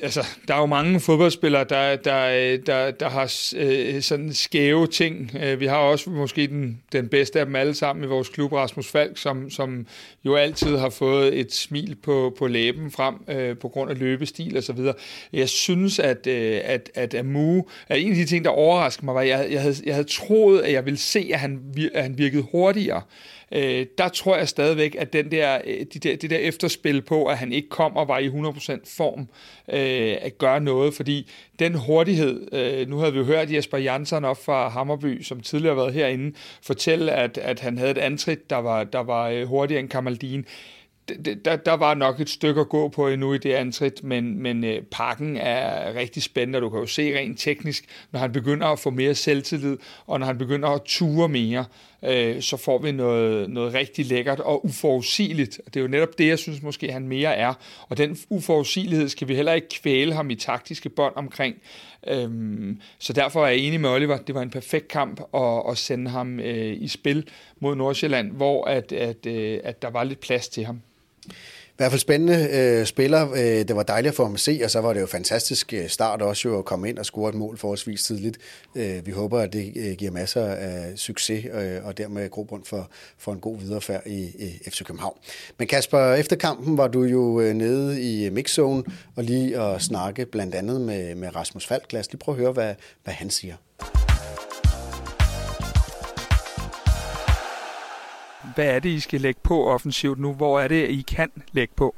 altså, 0.02 0.26
der 0.48 0.54
er 0.54 0.58
jo 0.58 0.66
mange 0.66 1.00
fodboldspillere, 1.00 1.64
der, 1.64 1.96
der, 1.96 2.56
der, 2.56 2.90
der 2.90 3.08
har 3.08 3.52
øh, 3.56 4.02
sådan 4.02 4.32
skæve 4.32 4.86
ting. 4.86 5.30
Øh, 5.42 5.60
vi 5.60 5.66
har 5.66 5.76
også 5.76 6.10
måske 6.10 6.46
den, 6.46 6.82
den 6.92 7.08
bedste 7.08 7.40
af 7.40 7.46
dem 7.46 7.56
alle 7.56 7.74
sammen 7.74 8.04
i 8.04 8.08
vores 8.08 8.28
klub, 8.28 8.52
Rasmus 8.52 8.88
Falk, 8.88 9.18
som, 9.18 9.50
som 9.50 9.86
jo 10.24 10.34
altid 10.34 10.76
har 10.76 10.90
fået 10.90 11.40
et 11.40 11.52
smil 11.52 11.96
på, 12.02 12.34
på 12.38 12.46
læben 12.46 12.90
frem 12.90 13.14
øh, 13.28 13.58
på 13.58 13.68
grund 13.68 13.90
af 13.90 13.98
løbestil 13.98 14.58
osv. 14.58 14.78
Jeg 15.32 15.48
synes, 15.48 15.98
at, 15.98 16.26
øh, 16.26 16.60
at, 16.64 16.90
at 16.94 17.14
Amu, 17.14 17.62
at 17.88 18.00
en 18.00 18.10
af 18.10 18.16
de 18.16 18.26
ting, 18.26 18.44
der 18.44 18.50
overraskede 18.50 19.04
mig, 19.04 19.14
var, 19.14 19.20
at 19.20 19.28
jeg, 19.28 19.46
jeg, 19.50 19.62
havde, 19.62 19.76
jeg 19.86 19.94
havde 19.94 20.08
troet, 20.08 20.60
at 20.60 20.72
jeg 20.72 20.84
ville 20.84 20.98
se, 20.98 21.30
at 21.32 21.40
han, 21.40 21.60
at 21.94 22.02
han 22.02 22.18
virkede 22.18 22.42
hurtigere 22.52 23.02
øh, 23.54 23.86
der 23.98 24.08
tror 24.08 24.36
jeg 24.36 24.48
stadigvæk, 24.48 24.96
at 24.98 25.12
den 25.12 25.30
der, 25.30 25.58
øh, 25.64 25.86
de 25.94 25.98
der, 25.98 26.16
det 26.16 26.30
der 26.30 26.36
efterspil 26.38 27.02
på, 27.02 27.26
at 27.26 27.38
han 27.38 27.52
ikke 27.52 27.68
kom 27.68 27.96
og 27.96 28.08
var 28.08 28.18
i 28.18 28.28
100% 28.28 28.96
form, 28.96 29.20
øh, 29.72 30.16
at 30.20 30.38
gøre 30.38 30.60
noget, 30.60 30.94
fordi 30.94 31.30
den 31.58 31.74
hurtighed, 31.74 32.54
øh, 32.54 32.88
nu 32.88 32.98
havde 32.98 33.12
vi 33.12 33.18
jo 33.18 33.24
hørt 33.24 33.52
Jesper 33.52 33.78
Jansson 33.78 34.24
op 34.24 34.44
fra 34.44 34.68
Hammerby, 34.68 35.22
som 35.22 35.40
tidligere 35.40 35.74
har 35.74 35.82
været 35.82 35.94
herinde, 35.94 36.36
fortælle, 36.62 37.12
at, 37.12 37.38
at 37.38 37.60
han 37.60 37.78
havde 37.78 37.90
et 37.90 37.98
antrit, 37.98 38.50
der 38.50 38.56
var, 38.56 38.84
der 38.84 39.00
var 39.00 39.28
øh, 39.28 39.46
hurtigere 39.46 39.80
end 39.80 39.88
Kamaldin 39.88 40.46
der, 41.44 41.56
der 41.56 41.72
var 41.72 41.94
nok 41.94 42.20
et 42.20 42.28
stykke 42.28 42.60
at 42.60 42.68
gå 42.68 42.88
på 42.88 43.08
endnu 43.08 43.32
i 43.32 43.38
det 43.38 43.52
antrit, 43.52 44.04
men, 44.04 44.42
men 44.42 44.64
øh, 44.64 44.82
pakken 44.82 45.36
er 45.36 45.94
rigtig 45.94 46.22
spændende, 46.22 46.56
og 46.56 46.62
du 46.62 46.70
kan 46.70 46.80
jo 46.80 46.86
se 46.86 47.18
rent 47.18 47.38
teknisk, 47.38 47.84
når 48.12 48.20
han 48.20 48.32
begynder 48.32 48.66
at 48.66 48.78
få 48.78 48.90
mere 48.90 49.14
selvtillid, 49.14 49.76
og 50.06 50.20
når 50.20 50.26
han 50.26 50.38
begynder 50.38 50.68
at 50.68 50.82
ture 50.84 51.28
mere, 51.28 51.64
øh, 52.04 52.42
så 52.42 52.56
får 52.56 52.78
vi 52.78 52.92
noget, 52.92 53.50
noget 53.50 53.74
rigtig 53.74 54.06
lækkert 54.06 54.40
og 54.40 54.64
uforudsigeligt. 54.64 55.60
Det 55.66 55.76
er 55.76 55.80
jo 55.80 55.88
netop 55.88 56.18
det, 56.18 56.28
jeg 56.28 56.38
synes 56.38 56.62
måske, 56.62 56.92
han 56.92 57.08
mere 57.08 57.34
er. 57.36 57.54
Og 57.88 57.98
den 57.98 58.18
uforudsigelighed 58.28 59.08
skal 59.08 59.28
vi 59.28 59.34
heller 59.34 59.52
ikke 59.52 59.68
kvæle 59.68 60.14
ham 60.14 60.30
i 60.30 60.34
taktiske 60.34 60.88
bånd 60.88 61.12
omkring. 61.16 61.56
Øhm, 62.06 62.80
så 62.98 63.12
derfor 63.12 63.44
er 63.44 63.48
jeg 63.48 63.58
enig 63.58 63.80
med 63.80 63.90
Oliver, 63.90 64.16
det 64.16 64.34
var 64.34 64.42
en 64.42 64.50
perfekt 64.50 64.88
kamp 64.88 65.20
at, 65.34 65.62
at 65.70 65.78
sende 65.78 66.10
ham 66.10 66.40
øh, 66.40 66.82
i 66.82 66.88
spil 66.88 67.28
mod 67.60 67.76
Nordsjælland, 67.76 68.32
hvor 68.32 68.64
at, 68.64 68.92
at, 68.92 69.26
øh, 69.26 69.60
at 69.64 69.82
der 69.82 69.90
var 69.90 70.04
lidt 70.04 70.20
plads 70.20 70.48
til 70.48 70.64
ham. 70.64 70.80
I 71.74 71.76
hvert 71.76 71.90
fald 71.90 72.00
spændende 72.00 72.48
øh, 72.52 72.86
spiller. 72.86 73.32
Øh, 73.32 73.38
det 73.40 73.76
var 73.76 73.82
dejligt 73.82 74.10
at 74.10 74.16
få 74.16 74.24
ham 74.24 74.34
at 74.34 74.40
se, 74.40 74.60
og 74.64 74.70
så 74.70 74.80
var 74.80 74.92
det 74.92 75.00
jo 75.00 75.06
fantastisk 75.06 75.72
øh, 75.72 75.88
start 75.88 76.22
også 76.22 76.48
jo 76.48 76.58
at 76.58 76.64
komme 76.64 76.88
ind 76.88 76.98
og 76.98 77.06
score 77.06 77.28
et 77.28 77.34
mål 77.34 77.58
forholdsvis 77.58 78.04
tidligt. 78.04 78.38
Øh, 78.74 79.06
vi 79.06 79.10
håber, 79.10 79.40
at 79.40 79.52
det 79.52 79.72
øh, 79.76 79.92
giver 79.92 80.10
masser 80.10 80.44
af 80.44 80.92
succes 80.96 81.44
øh, 81.54 81.84
og 81.84 81.98
dermed 81.98 82.30
grobund 82.30 82.64
for, 82.64 82.90
for 83.18 83.32
en 83.32 83.40
god 83.40 83.58
viderefærd 83.58 84.06
i, 84.06 84.22
i 84.22 84.70
FC 84.70 84.84
København. 84.84 85.18
Men 85.58 85.68
Kasper, 85.68 86.14
efter 86.14 86.36
kampen 86.36 86.78
var 86.78 86.88
du 86.88 87.02
jo 87.02 87.40
øh, 87.40 87.54
nede 87.54 88.02
i 88.02 88.30
mixzone 88.30 88.84
og 89.16 89.24
lige 89.24 89.60
at 89.60 89.82
snakke 89.82 90.26
blandt 90.26 90.54
andet 90.54 90.80
med, 90.80 91.14
med 91.14 91.36
Rasmus 91.36 91.66
Falk. 91.66 91.92
Lad 91.92 92.00
os 92.00 92.12
lige 92.12 92.18
prøve 92.18 92.36
at 92.36 92.40
høre, 92.40 92.52
hvad, 92.52 92.74
hvad 93.04 93.14
han 93.14 93.30
siger. 93.30 93.54
Hvad 98.54 98.66
er 98.66 98.78
det, 98.78 98.88
I 98.88 99.00
skal 99.00 99.20
lægge 99.20 99.40
på 99.42 99.66
offensivt 99.68 100.18
nu? 100.18 100.32
Hvor 100.32 100.60
er 100.60 100.68
det, 100.68 100.90
I 100.90 101.04
kan 101.08 101.32
lægge 101.52 101.74
på? 101.74 101.94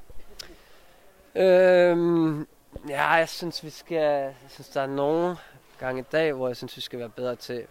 Øhm, 1.34 2.46
ja, 2.88 3.10
jeg 3.10 3.28
synes, 3.28 3.64
vi 3.64 3.70
skal... 3.70 3.96
Jeg 3.96 4.34
synes, 4.48 4.68
der 4.68 4.80
er 4.80 4.86
nogle 4.86 5.36
gange 5.78 6.00
i 6.00 6.04
dag, 6.12 6.32
hvor 6.32 6.46
jeg 6.46 6.56
synes, 6.56 6.76
vi 6.76 6.80
skal 6.82 6.98
være 6.98 7.08
bedre 7.08 7.36
til 7.36 7.62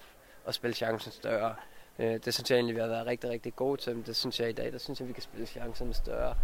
at 0.48 0.56
spille 0.56 0.76
chancen 0.76 1.12
større. 1.12 1.56
Øh, 2.00 2.20
det 2.26 2.34
synes 2.34 2.52
jeg 2.52 2.56
egentlig, 2.56 2.76
vi 2.76 2.82
har 2.82 2.88
været 2.88 3.06
rigtig, 3.06 3.30
rigtig 3.30 3.56
gode 3.56 3.82
til, 3.82 3.96
men 3.96 4.04
det 4.06 4.16
synes 4.16 4.40
jeg 4.40 4.50
i 4.50 4.54
dag, 4.54 4.72
der 4.72 4.78
synes 4.78 5.00
jeg, 5.00 5.08
vi 5.08 5.14
kan 5.14 5.24
spille 5.24 5.46
chancerne 5.46 5.94
større. 5.94 6.36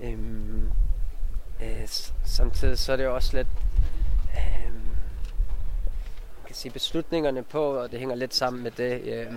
Øhm, 0.00 0.70
øh, 1.62 1.88
samtidig 2.24 2.78
så 2.78 2.92
er 2.92 2.96
det 2.96 3.04
jo 3.04 3.14
også 3.14 3.36
lidt... 3.36 3.48
Øh, 4.36 4.70
kan 6.50 6.56
sige 6.56 6.72
beslutningerne 6.72 7.42
på, 7.42 7.74
og 7.74 7.90
det 7.90 7.98
hænger 7.98 8.14
lidt 8.14 8.34
sammen 8.34 8.62
med 8.62 8.70
det. 8.70 9.00
Øh, 9.04 9.32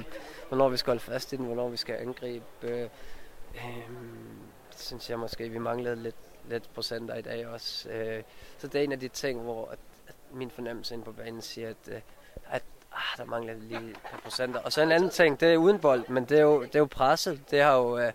hvornår 0.53 0.69
vi 0.69 0.77
skal 0.77 0.91
holde 0.91 1.03
fast 1.03 1.33
i 1.33 1.35
den, 1.35 1.45
hvornår 1.45 1.69
vi 1.69 1.77
skal 1.77 1.95
angribe. 1.95 2.45
Øh, 2.61 2.89
det 4.69 4.79
synes 4.79 5.09
jeg 5.09 5.19
måske, 5.19 5.49
vi 5.49 5.57
manglede 5.57 5.95
lidt, 5.95 6.15
lidt 6.49 6.73
procenter 6.73 7.15
i 7.15 7.21
dag 7.21 7.47
også. 7.47 7.89
Øh, 7.89 8.23
så 8.57 8.67
det 8.67 8.79
er 8.79 8.83
en 8.83 8.91
af 8.91 8.99
de 8.99 9.07
ting, 9.07 9.41
hvor 9.41 9.67
at, 9.67 9.79
at 10.07 10.15
min 10.31 10.51
fornemmelse 10.51 10.93
inde 10.93 11.05
på 11.05 11.11
banen 11.11 11.41
siger, 11.41 11.69
at, 11.69 11.75
øh, 11.87 12.01
at 12.49 12.63
ah, 12.91 13.17
der 13.17 13.25
mangler 13.25 13.53
lige 13.53 13.89
et 13.89 13.99
par 14.11 14.17
procenter. 14.17 14.59
Og 14.59 14.73
så 14.73 14.81
en 14.81 14.91
anden 14.91 15.09
ting, 15.09 15.39
det 15.39 15.53
er 15.53 15.57
uden 15.57 15.79
bold, 15.79 16.07
men 16.07 16.25
det 16.25 16.37
er 16.37 16.43
jo, 16.43 16.63
det 16.63 16.75
er 16.75 16.79
jo 16.79 16.87
presset. 16.91 17.51
Det 17.51 17.61
har 17.61 17.77
jo... 17.77 17.97
Øh, 17.97 18.11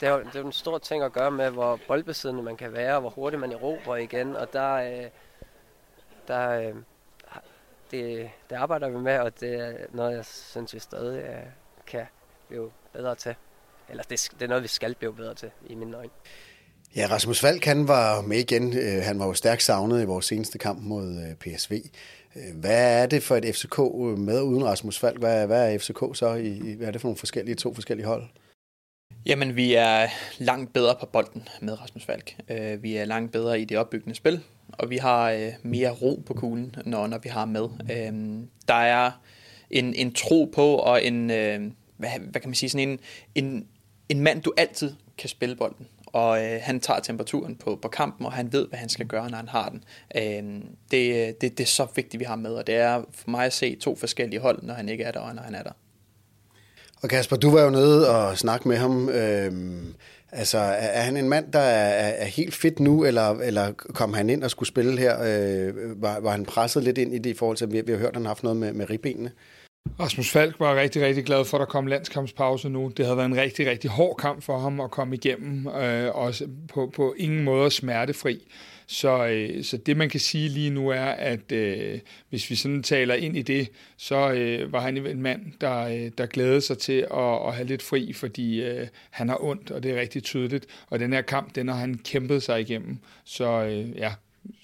det 0.00 0.08
er, 0.08 0.12
jo, 0.12 0.18
det 0.18 0.34
er 0.34 0.40
jo 0.40 0.46
en 0.46 0.52
stor 0.52 0.78
ting 0.78 1.02
at 1.02 1.12
gøre 1.12 1.30
med, 1.30 1.50
hvor 1.50 1.78
boldbesiddende 1.88 2.42
man 2.42 2.56
kan 2.56 2.72
være, 2.72 3.00
hvor 3.00 3.10
hurtigt 3.10 3.40
man 3.40 3.52
erobrer 3.52 3.96
igen, 3.96 4.36
og 4.36 4.52
der, 4.52 4.74
øh, 4.74 5.10
der 6.28 6.50
øh, 6.50 6.74
det, 7.90 8.30
det 8.50 8.56
arbejder 8.56 8.88
vi 8.88 8.98
med, 8.98 9.18
og 9.18 9.40
det 9.40 9.54
er 9.54 9.86
noget, 9.90 10.16
jeg 10.16 10.24
synes, 10.24 10.74
vi 10.74 10.78
stadig 10.78 11.22
er, 11.22 11.42
kan 11.90 12.04
blive 12.48 12.70
bedre 12.92 13.14
til. 13.14 13.34
Eller 13.90 14.02
det, 14.02 14.28
det 14.38 14.42
er 14.42 14.48
noget, 14.48 14.62
vi 14.62 14.68
skal 14.68 14.94
blive 14.94 15.14
bedre 15.14 15.34
til, 15.34 15.50
i 15.66 15.74
mine 15.74 15.96
øjne. 15.96 16.10
Ja, 16.96 17.06
Rasmus 17.10 17.40
Falk, 17.40 17.64
han 17.64 17.88
var 17.88 18.20
med 18.20 18.38
igen. 18.38 18.78
Øh, 18.78 19.02
han 19.02 19.18
var 19.18 19.26
jo 19.26 19.34
stærkt 19.34 19.62
savnet 19.62 20.02
i 20.02 20.04
vores 20.04 20.26
seneste 20.26 20.58
kamp 20.58 20.82
mod 20.82 21.06
øh, 21.06 21.34
PSV. 21.34 21.72
Øh, 22.36 22.60
hvad 22.60 23.02
er 23.02 23.06
det 23.06 23.22
for 23.22 23.36
et 23.36 23.54
FCK 23.54 23.78
med 24.18 24.42
uden 24.42 24.64
Rasmus 24.64 24.98
Falk? 24.98 25.18
Hvad, 25.18 25.46
hvad 25.46 25.74
er 25.74 25.78
FCK 25.78 25.98
så? 26.14 26.34
I, 26.34 26.74
hvad 26.74 26.86
er 26.86 26.90
det 26.90 27.00
for 27.00 27.08
nogle 27.08 27.18
forskellige, 27.18 27.54
to 27.54 27.74
forskellige 27.74 28.06
hold? 28.06 28.22
Jamen, 29.26 29.56
vi 29.56 29.74
er 29.74 30.08
langt 30.38 30.72
bedre 30.72 30.96
på 31.00 31.06
bolden 31.06 31.48
med 31.60 31.80
Rasmus 31.80 32.04
Falk. 32.04 32.36
Vi 32.82 32.96
er 32.96 33.04
langt 33.04 33.32
bedre 33.32 33.60
i 33.60 33.64
det 33.64 33.78
opbyggende 33.78 34.14
spil, 34.14 34.40
og 34.72 34.90
vi 34.90 34.96
har 34.96 35.50
mere 35.62 35.90
ro 35.90 36.22
på 36.26 36.34
kuglen, 36.34 36.76
når, 36.84 37.06
når 37.06 37.18
vi 37.18 37.28
har 37.28 37.44
med. 37.44 37.68
Der 38.68 38.74
er 38.74 39.10
en, 39.70 39.94
en 39.94 40.14
tro 40.14 40.50
på, 40.54 40.74
og 40.74 41.04
en, 41.04 41.30
øh, 41.30 41.60
hvad, 41.96 42.10
hvad 42.30 42.40
kan 42.40 42.48
man 42.48 42.54
sige, 42.54 42.70
sådan 42.70 42.88
en, 42.88 43.00
en, 43.34 43.66
en 44.08 44.20
mand, 44.20 44.42
du 44.42 44.52
altid 44.56 44.92
kan 45.18 45.28
spille 45.28 45.56
bolden. 45.56 45.86
Og 46.06 46.44
øh, 46.44 46.60
han 46.62 46.80
tager 46.80 47.00
temperaturen 47.00 47.56
på, 47.56 47.78
på 47.82 47.88
kampen, 47.88 48.26
og 48.26 48.32
han 48.32 48.52
ved, 48.52 48.68
hvad 48.68 48.78
han 48.78 48.88
skal 48.88 49.06
gøre, 49.06 49.30
når 49.30 49.36
han 49.36 49.48
har 49.48 49.68
den. 49.68 49.84
Øh, 50.16 50.62
det, 50.90 51.28
øh, 51.28 51.34
det, 51.40 51.58
det 51.58 51.60
er 51.60 51.64
så 51.64 51.86
vigtigt, 51.94 52.20
vi 52.20 52.24
har 52.24 52.36
med, 52.36 52.50
og 52.50 52.66
det 52.66 52.74
er 52.74 53.02
for 53.12 53.30
mig 53.30 53.46
at 53.46 53.52
se 53.52 53.76
to 53.76 53.96
forskellige 53.96 54.40
hold, 54.40 54.62
når 54.62 54.74
han 54.74 54.88
ikke 54.88 55.04
er 55.04 55.10
der, 55.10 55.20
og 55.20 55.34
når 55.34 55.42
han 55.42 55.54
er 55.54 55.62
der. 55.62 55.72
Og 57.02 57.08
Kasper, 57.08 57.36
du 57.36 57.50
var 57.50 57.62
jo 57.62 57.70
nede 57.70 58.10
og 58.16 58.38
snakke 58.38 58.68
med 58.68 58.76
ham. 58.76 59.08
Øh 59.08 59.52
altså, 60.32 60.58
er 60.78 61.00
han 61.00 61.16
en 61.16 61.28
mand, 61.28 61.52
der 61.52 61.58
er, 61.58 62.08
er 62.08 62.24
helt 62.24 62.54
fit 62.54 62.80
nu, 62.80 63.04
eller, 63.04 63.30
eller 63.30 63.72
kom 63.72 64.14
han 64.14 64.30
ind 64.30 64.44
og 64.44 64.50
skulle 64.50 64.68
spille 64.68 64.98
her? 64.98 65.16
Øh, 65.22 66.02
var, 66.02 66.20
var 66.20 66.30
han 66.30 66.44
presset 66.44 66.82
lidt 66.82 66.98
ind 66.98 67.14
i 67.14 67.18
det 67.18 67.30
i 67.30 67.34
forhold 67.34 67.56
til, 67.56 67.64
at 67.64 67.72
vi, 67.72 67.80
vi 67.80 67.92
har 67.92 67.98
hørt, 67.98 68.08
at 68.08 68.16
han 68.16 68.24
har 68.24 68.30
haft 68.30 68.42
noget 68.42 68.56
med, 68.56 68.72
med 68.72 68.90
ribbenene? 68.90 69.30
Rasmus 70.00 70.30
Falk 70.30 70.60
var 70.60 70.76
rigtig, 70.76 71.02
rigtig 71.02 71.24
glad 71.24 71.44
for, 71.44 71.56
at 71.56 71.60
der 71.60 71.66
kom 71.66 71.86
landskampspause 71.86 72.68
nu. 72.68 72.92
Det 72.96 73.04
havde 73.04 73.16
været 73.16 73.26
en 73.26 73.36
rigtig, 73.36 73.66
rigtig 73.66 73.90
hård 73.90 74.16
kamp 74.16 74.42
for 74.42 74.58
ham 74.58 74.80
at 74.80 74.90
komme 74.90 75.14
igennem, 75.14 75.66
øh, 75.66 76.16
og 76.16 76.34
på, 76.74 76.92
på 76.96 77.14
ingen 77.18 77.44
måde 77.44 77.70
smertefri. 77.70 78.52
Så, 78.90 79.26
øh, 79.26 79.64
så 79.64 79.76
det, 79.76 79.96
man 79.96 80.08
kan 80.10 80.20
sige 80.20 80.48
lige 80.48 80.70
nu 80.70 80.88
er, 80.88 81.04
at 81.04 81.52
øh, 81.52 82.00
hvis 82.28 82.50
vi 82.50 82.54
sådan 82.56 82.82
taler 82.82 83.14
ind 83.14 83.36
i 83.36 83.42
det, 83.42 83.68
så 83.96 84.32
øh, 84.32 84.72
var 84.72 84.80
han 84.80 84.96
en 84.96 85.22
mand, 85.22 85.42
der, 85.60 85.78
øh, 85.78 86.10
der 86.18 86.26
glædede 86.26 86.60
sig 86.60 86.78
til 86.78 87.06
at, 87.10 87.46
at 87.46 87.54
have 87.54 87.66
lidt 87.66 87.82
fri, 87.82 88.12
fordi 88.12 88.62
øh, 88.62 88.86
han 89.10 89.28
har 89.28 89.44
ondt, 89.44 89.70
og 89.70 89.82
det 89.82 89.90
er 89.90 90.00
rigtig 90.00 90.22
tydeligt. 90.22 90.66
Og 90.90 90.98
den 90.98 91.12
her 91.12 91.22
kamp, 91.22 91.54
den 91.54 91.68
har 91.68 91.76
han 91.76 92.00
kæmpet 92.04 92.42
sig 92.42 92.60
igennem. 92.60 92.98
Så 93.24 93.62
øh, 93.62 93.96
ja, 93.96 94.12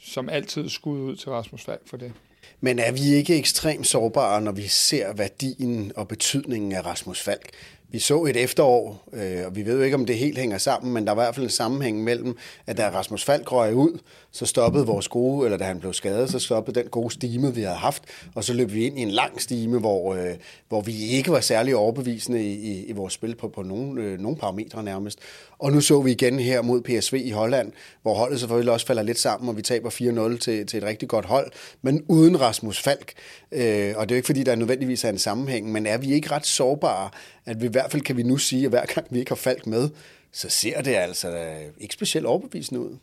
som 0.02 0.28
altid 0.28 0.69
skud 0.69 0.99
ud 0.99 1.16
til 1.16 1.31
Rasmus 1.31 1.64
Falk 1.64 1.83
for 1.87 1.97
det. 1.97 2.12
Men 2.61 2.78
er 2.78 2.93
vi 2.93 3.14
ikke 3.14 3.37
ekstremt 3.38 3.87
sårbare, 3.87 4.40
når 4.40 4.52
vi 4.52 4.66
ser 4.69 5.12
værdien 5.12 5.93
og 5.97 6.09
betydningen 6.09 6.73
af 6.73 6.87
Rasmus 6.87 7.21
Falk? 7.21 7.50
Vi 7.94 7.98
så 7.98 8.24
et 8.24 8.36
efterår, 8.36 9.08
øh, 9.12 9.46
og 9.46 9.56
vi 9.56 9.66
ved 9.66 9.76
jo 9.76 9.82
ikke, 9.82 9.94
om 9.94 10.06
det 10.06 10.18
helt 10.18 10.38
hænger 10.38 10.58
sammen, 10.58 10.92
men 10.92 11.06
der 11.06 11.12
var 11.12 11.22
i 11.22 11.24
hvert 11.24 11.34
fald 11.34 11.46
en 11.46 11.50
sammenhæng 11.50 12.04
mellem, 12.04 12.36
at 12.66 12.76
da 12.76 12.88
Rasmus 12.88 13.24
Falk 13.24 13.52
røg 13.52 13.74
ud, 13.74 13.98
så 14.32 14.46
stoppede 14.46 14.86
vores 14.86 15.08
gode, 15.08 15.44
eller 15.44 15.58
da 15.58 15.64
han 15.64 15.80
blev 15.80 15.92
skadet, 15.92 16.30
så 16.30 16.38
stoppede 16.38 16.80
den 16.80 16.88
gode 16.88 17.14
stime, 17.14 17.54
vi 17.54 17.62
havde 17.62 17.76
haft, 17.76 18.02
og 18.34 18.44
så 18.44 18.52
løb 18.52 18.72
vi 18.72 18.86
ind 18.86 18.98
i 18.98 19.02
en 19.02 19.10
lang 19.10 19.40
stime, 19.42 19.78
hvor, 19.78 20.14
øh, 20.14 20.34
hvor 20.68 20.80
vi 20.80 21.02
ikke 21.02 21.30
var 21.30 21.40
særlig 21.40 21.76
overbevisende 21.76 22.42
i, 22.42 22.52
i, 22.52 22.84
i 22.84 22.92
vores 22.92 23.12
spil 23.12 23.34
på, 23.34 23.48
på 23.48 23.62
nogle, 23.62 24.02
øh, 24.02 24.20
nogen 24.20 24.36
parametre 24.36 24.82
nærmest. 24.82 25.18
Og 25.58 25.72
nu 25.72 25.80
så 25.80 26.00
vi 26.00 26.10
igen 26.10 26.38
her 26.38 26.62
mod 26.62 26.80
PSV 26.82 27.14
i 27.24 27.30
Holland, 27.30 27.72
hvor 28.02 28.14
holdet 28.14 28.40
selvfølgelig 28.40 28.72
også 28.72 28.86
falder 28.86 29.02
lidt 29.02 29.18
sammen, 29.18 29.48
og 29.48 29.56
vi 29.56 29.62
taber 29.62 29.90
4-0 29.90 30.38
til, 30.38 30.66
til 30.66 30.76
et 30.76 30.84
rigtig 30.84 31.08
godt 31.08 31.24
hold, 31.24 31.52
men 31.82 32.04
uden 32.08 32.40
Rasmus 32.40 32.82
Falk. 32.82 33.12
Øh, 33.52 33.94
og 33.96 34.08
det 34.08 34.14
er 34.14 34.16
jo 34.16 34.16
ikke, 34.16 34.26
fordi 34.26 34.42
der 34.42 34.54
nødvendigvis 34.54 35.04
er 35.04 35.08
en 35.08 35.18
sammenhæng, 35.18 35.72
men 35.72 35.86
er 35.86 35.98
vi 35.98 36.12
ikke 36.12 36.30
ret 36.30 36.46
sårbare, 36.46 37.10
at 37.46 37.62
vi 37.62 37.66
hver 37.66 37.84
hvert 37.85 37.93
fald 37.93 38.03
kan 38.03 38.17
vi 38.17 38.23
nu 38.23 38.37
sige, 38.37 38.64
at 38.64 38.71
hver 38.71 38.87
gang 38.95 39.07
vi 39.11 39.19
ikke 39.19 39.31
har 39.31 39.37
Falk 39.37 39.67
med, 39.67 39.91
så 40.33 40.49
ser 40.49 40.83
det 40.83 40.95
altså 40.95 41.29
øh, 41.29 41.71
ikke 41.79 41.95
specielt 41.95 42.26
overbevisende 42.26 42.81
ud. 42.81 42.97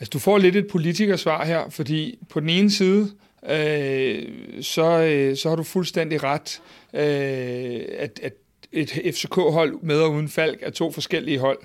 Altså, 0.00 0.10
du 0.10 0.18
får 0.18 0.38
lidt 0.38 0.56
et 0.56 0.66
politikersvar 0.68 1.44
her, 1.44 1.70
fordi 1.70 2.18
på 2.28 2.40
den 2.40 2.48
ene 2.48 2.70
side, 2.70 3.10
øh, 3.48 4.28
så, 4.60 5.02
øh, 5.02 5.36
så 5.36 5.48
har 5.48 5.56
du 5.56 5.62
fuldstændig 5.62 6.22
ret, 6.22 6.62
øh, 6.94 7.84
at, 7.98 8.20
at 8.22 8.32
et 8.72 8.90
FCK-hold 8.90 9.82
med 9.82 10.00
og 10.00 10.12
uden 10.12 10.28
Falk 10.28 10.58
er 10.62 10.70
to 10.70 10.92
forskellige 10.92 11.38
hold. 11.38 11.58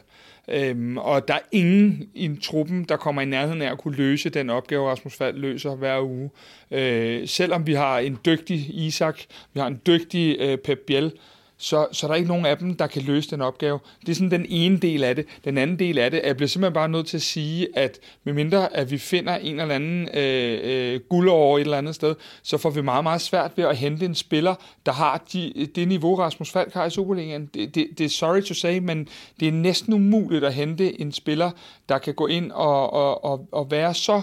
Øhm, 0.47 0.97
og 0.97 1.27
der 1.27 1.33
er 1.33 1.39
ingen 1.51 2.09
i 2.15 2.35
truppen, 2.43 2.83
der 2.83 2.97
kommer 2.97 3.21
i 3.21 3.25
nærheden 3.25 3.61
af 3.61 3.71
at 3.71 3.77
kunne 3.77 3.95
løse 3.95 4.29
den 4.29 4.49
opgave, 4.49 4.89
Rasmus 4.89 5.15
Falk 5.15 5.37
løser 5.37 5.75
hver 5.75 6.01
uge. 6.01 6.29
Øh, 6.71 7.27
selvom 7.27 7.67
vi 7.67 7.73
har 7.73 7.99
en 7.99 8.17
dygtig 8.25 8.69
Isak, 8.73 9.19
vi 9.53 9.59
har 9.59 9.67
en 9.67 9.81
dygtig 9.87 10.37
øh, 10.39 10.57
Pep 10.57 10.79
Biel, 10.87 11.11
så, 11.57 11.87
så 11.91 12.07
der 12.07 12.13
er 12.13 12.17
ikke 12.17 12.27
nogen 12.27 12.45
af 12.45 12.57
dem, 12.57 12.75
der 12.75 12.87
kan 12.87 13.01
løse 13.01 13.29
den 13.29 13.41
opgave. 13.41 13.79
Det 14.01 14.09
er 14.09 14.13
sådan 14.15 14.31
den 14.31 14.45
ene 14.49 14.77
del 14.77 15.03
af 15.03 15.15
det. 15.15 15.25
Den 15.45 15.57
anden 15.57 15.79
del 15.79 15.97
af 15.97 16.11
det, 16.11 16.19
er, 16.23 16.27
jeg 16.27 16.35
bliver 16.37 16.47
simpelthen 16.47 16.73
bare 16.73 16.89
nødt 16.89 17.07
til 17.07 17.17
at 17.17 17.21
sige, 17.21 17.67
at 17.73 17.99
medmindre 18.23 18.75
at 18.75 18.91
vi 18.91 18.97
finder 18.97 19.35
en 19.35 19.59
eller 19.59 19.75
anden 19.75 20.09
øh, 20.13 20.59
øh, 20.63 20.99
guld 21.09 21.29
over 21.29 21.57
et 21.57 21.61
eller 21.61 21.77
andet 21.77 21.95
sted, 21.95 22.15
så 22.43 22.57
får 22.57 22.69
vi 22.69 22.81
meget, 22.81 23.03
meget 23.03 23.21
svært 23.21 23.51
ved 23.55 23.63
at 23.63 23.77
hente 23.77 24.05
en 24.05 24.15
spiller, 24.15 24.55
der 24.85 24.91
har 24.91 25.25
de, 25.33 25.67
det 25.75 25.87
niveau, 25.87 26.15
Rasmus 26.15 26.51
Falk 26.51 26.73
har 26.73 26.85
i 26.85 26.89
Superligaen. 26.89 27.45
Det, 27.45 27.75
det, 27.75 27.87
det 27.97 28.05
er 28.05 28.09
sorry 28.09 28.41
to 28.41 28.53
say, 28.53 28.77
men 28.77 29.07
det 29.39 29.47
er 29.47 29.51
næsten 29.51 29.93
umuligt 29.93 30.43
at 30.43 30.53
hente 30.53 31.01
en 31.01 31.11
spiller, 31.11 31.51
der 31.89 31.97
kan 31.97 32.13
gå 32.13 32.27
ind 32.27 32.51
og, 32.51 32.93
og, 32.93 33.23
og, 33.25 33.47
og 33.51 33.71
være 33.71 33.93
så 33.93 34.21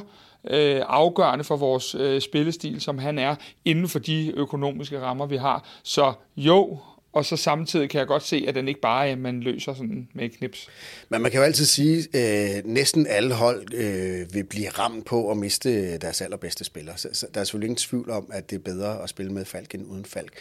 øh, 0.50 0.82
afgørende 0.86 1.44
for 1.44 1.56
vores 1.56 1.94
øh, 1.94 2.20
spillestil, 2.20 2.80
som 2.80 2.98
han 2.98 3.18
er, 3.18 3.34
inden 3.64 3.88
for 3.88 3.98
de 3.98 4.32
økonomiske 4.36 5.00
rammer, 5.00 5.26
vi 5.26 5.36
har. 5.36 5.64
Så 5.82 6.12
jo, 6.36 6.78
og 7.14 7.24
så 7.24 7.36
samtidig 7.36 7.90
kan 7.90 7.98
jeg 7.98 8.06
godt 8.06 8.22
se, 8.22 8.44
at 8.48 8.54
den 8.54 8.68
ikke 8.68 8.80
bare 8.80 9.08
er, 9.08 9.16
man 9.16 9.40
løser 9.40 9.74
sådan 9.74 10.08
med 10.14 10.24
et 10.24 10.32
knips. 10.32 10.68
Men 11.08 11.22
man 11.22 11.30
kan 11.30 11.38
jo 11.38 11.44
altid 11.44 11.64
sige, 11.64 12.18
at 12.18 12.56
øh, 12.56 12.62
næsten 12.64 13.06
alle 13.06 13.34
hold 13.34 13.74
øh, 13.74 14.34
vil 14.34 14.44
blive 14.44 14.68
ramt 14.68 15.04
på 15.04 15.30
at 15.30 15.36
miste 15.36 15.98
deres 15.98 16.20
allerbedste 16.20 16.64
spillere. 16.64 16.98
Så, 16.98 17.08
så 17.12 17.26
der 17.34 17.40
er 17.40 17.44
selvfølgelig 17.44 17.66
ingen 17.66 17.76
tvivl 17.76 18.10
om, 18.10 18.30
at 18.32 18.50
det 18.50 18.56
er 18.56 18.60
bedre 18.60 19.02
at 19.02 19.08
spille 19.08 19.32
med 19.32 19.44
Falk 19.44 19.74
end 19.74 19.86
uden 19.86 20.04
Falk. 20.04 20.32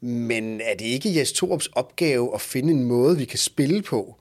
Men 0.00 0.60
er 0.60 0.74
det 0.74 0.84
ikke 0.84 1.16
Jes 1.16 1.32
Torups 1.32 1.66
opgave 1.66 2.34
at 2.34 2.40
finde 2.40 2.72
en 2.72 2.84
måde, 2.84 3.18
vi 3.18 3.24
kan 3.24 3.38
spille 3.38 3.82
på, 3.82 4.19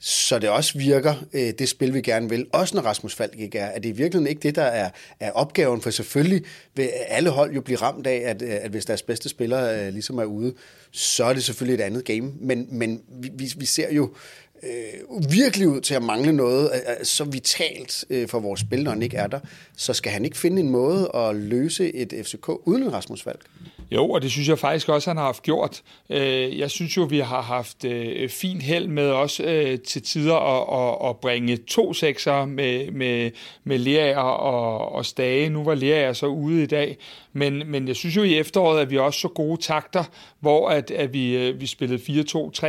så 0.00 0.38
det 0.38 0.48
også 0.48 0.78
virker, 0.78 1.14
øh, 1.32 1.52
det 1.58 1.68
spil, 1.68 1.94
vi 1.94 2.00
gerne 2.00 2.28
vil, 2.28 2.46
også 2.52 2.76
når 2.76 2.82
Rasmus 2.82 3.14
Falk 3.14 3.34
ikke 3.38 3.58
er. 3.58 3.66
Er 3.66 3.78
det 3.78 3.88
i 3.88 3.92
virkeligheden 3.92 4.26
ikke 4.26 4.42
det, 4.42 4.54
der 4.54 4.62
er, 4.62 4.90
er 5.20 5.30
opgaven? 5.30 5.80
For 5.80 5.90
selvfølgelig 5.90 6.44
vil 6.74 6.88
alle 7.08 7.30
hold 7.30 7.54
jo 7.54 7.60
blive 7.60 7.78
ramt 7.78 8.06
af, 8.06 8.22
at, 8.24 8.42
øh, 8.42 8.50
at 8.50 8.70
hvis 8.70 8.84
deres 8.84 9.02
bedste 9.02 9.28
spillere 9.28 9.86
øh, 9.86 9.92
ligesom 9.92 10.18
er 10.18 10.24
ude, 10.24 10.54
så 10.90 11.24
er 11.24 11.32
det 11.32 11.44
selvfølgelig 11.44 11.82
et 11.82 11.86
andet 11.86 12.04
game. 12.04 12.32
Men, 12.40 12.68
men 12.70 13.02
vi, 13.08 13.52
vi, 13.56 13.66
ser 13.66 13.92
jo 13.92 14.14
øh, 14.62 15.32
virkelig 15.32 15.68
ud 15.68 15.80
til 15.80 15.94
at 15.94 16.02
mangle 16.02 16.32
noget 16.32 16.70
øh, 16.74 16.80
øh, 17.00 17.04
så 17.04 17.24
vitalt 17.24 18.04
øh, 18.10 18.28
for 18.28 18.40
vores 18.40 18.60
spil, 18.60 18.84
når 18.84 18.90
han 18.90 19.02
ikke 19.02 19.16
er 19.16 19.26
der. 19.26 19.40
Så 19.76 19.92
skal 19.92 20.12
han 20.12 20.24
ikke 20.24 20.38
finde 20.38 20.60
en 20.60 20.70
måde 20.70 21.10
at 21.14 21.36
løse 21.36 21.94
et 21.94 22.12
FCK 22.26 22.48
uden 22.48 22.92
Rasmus 22.92 23.22
Falk? 23.22 23.40
Jo, 23.90 24.10
og 24.10 24.22
det 24.22 24.30
synes 24.30 24.48
jeg 24.48 24.58
faktisk 24.58 24.88
også, 24.88 25.10
han 25.10 25.16
har 25.16 25.24
haft 25.24 25.42
gjort. 25.42 25.82
Øh, 26.10 26.58
jeg 26.58 26.70
synes 26.70 26.96
jo, 26.96 27.02
vi 27.02 27.18
har 27.18 27.42
haft 27.42 27.84
øh, 27.84 28.28
fin 28.28 28.56
fint 28.56 28.62
held 28.62 28.88
med 28.88 29.10
os 29.10 29.40
øh, 29.40 29.78
til 29.78 30.02
tider 30.02 30.36
at, 30.36 30.82
at, 31.02 31.10
at 31.10 31.16
bringe 31.16 31.56
to 31.56 31.92
sekser 31.92 32.44
med, 32.44 32.90
med, 32.90 33.30
med 33.64 33.78
Lerager 33.78 34.18
og, 34.18 34.92
og 34.92 35.06
Stage. 35.06 35.48
Nu 35.48 35.64
var 35.64 35.74
Lerager 35.74 36.12
så 36.12 36.26
ude 36.26 36.62
i 36.62 36.66
dag, 36.66 36.96
men, 37.32 37.62
men 37.66 37.88
jeg 37.88 37.96
synes 37.96 38.16
jo 38.16 38.22
i 38.22 38.38
efteråret, 38.38 38.80
at 38.80 38.90
vi 38.90 38.98
også 38.98 39.20
så 39.20 39.28
gode 39.28 39.62
takter, 39.62 40.04
hvor 40.40 40.68
at, 40.68 40.90
at 40.90 41.12
vi, 41.12 41.52
vi 41.52 41.66
spillede 41.66 42.22
4-2-3-1 42.22 42.64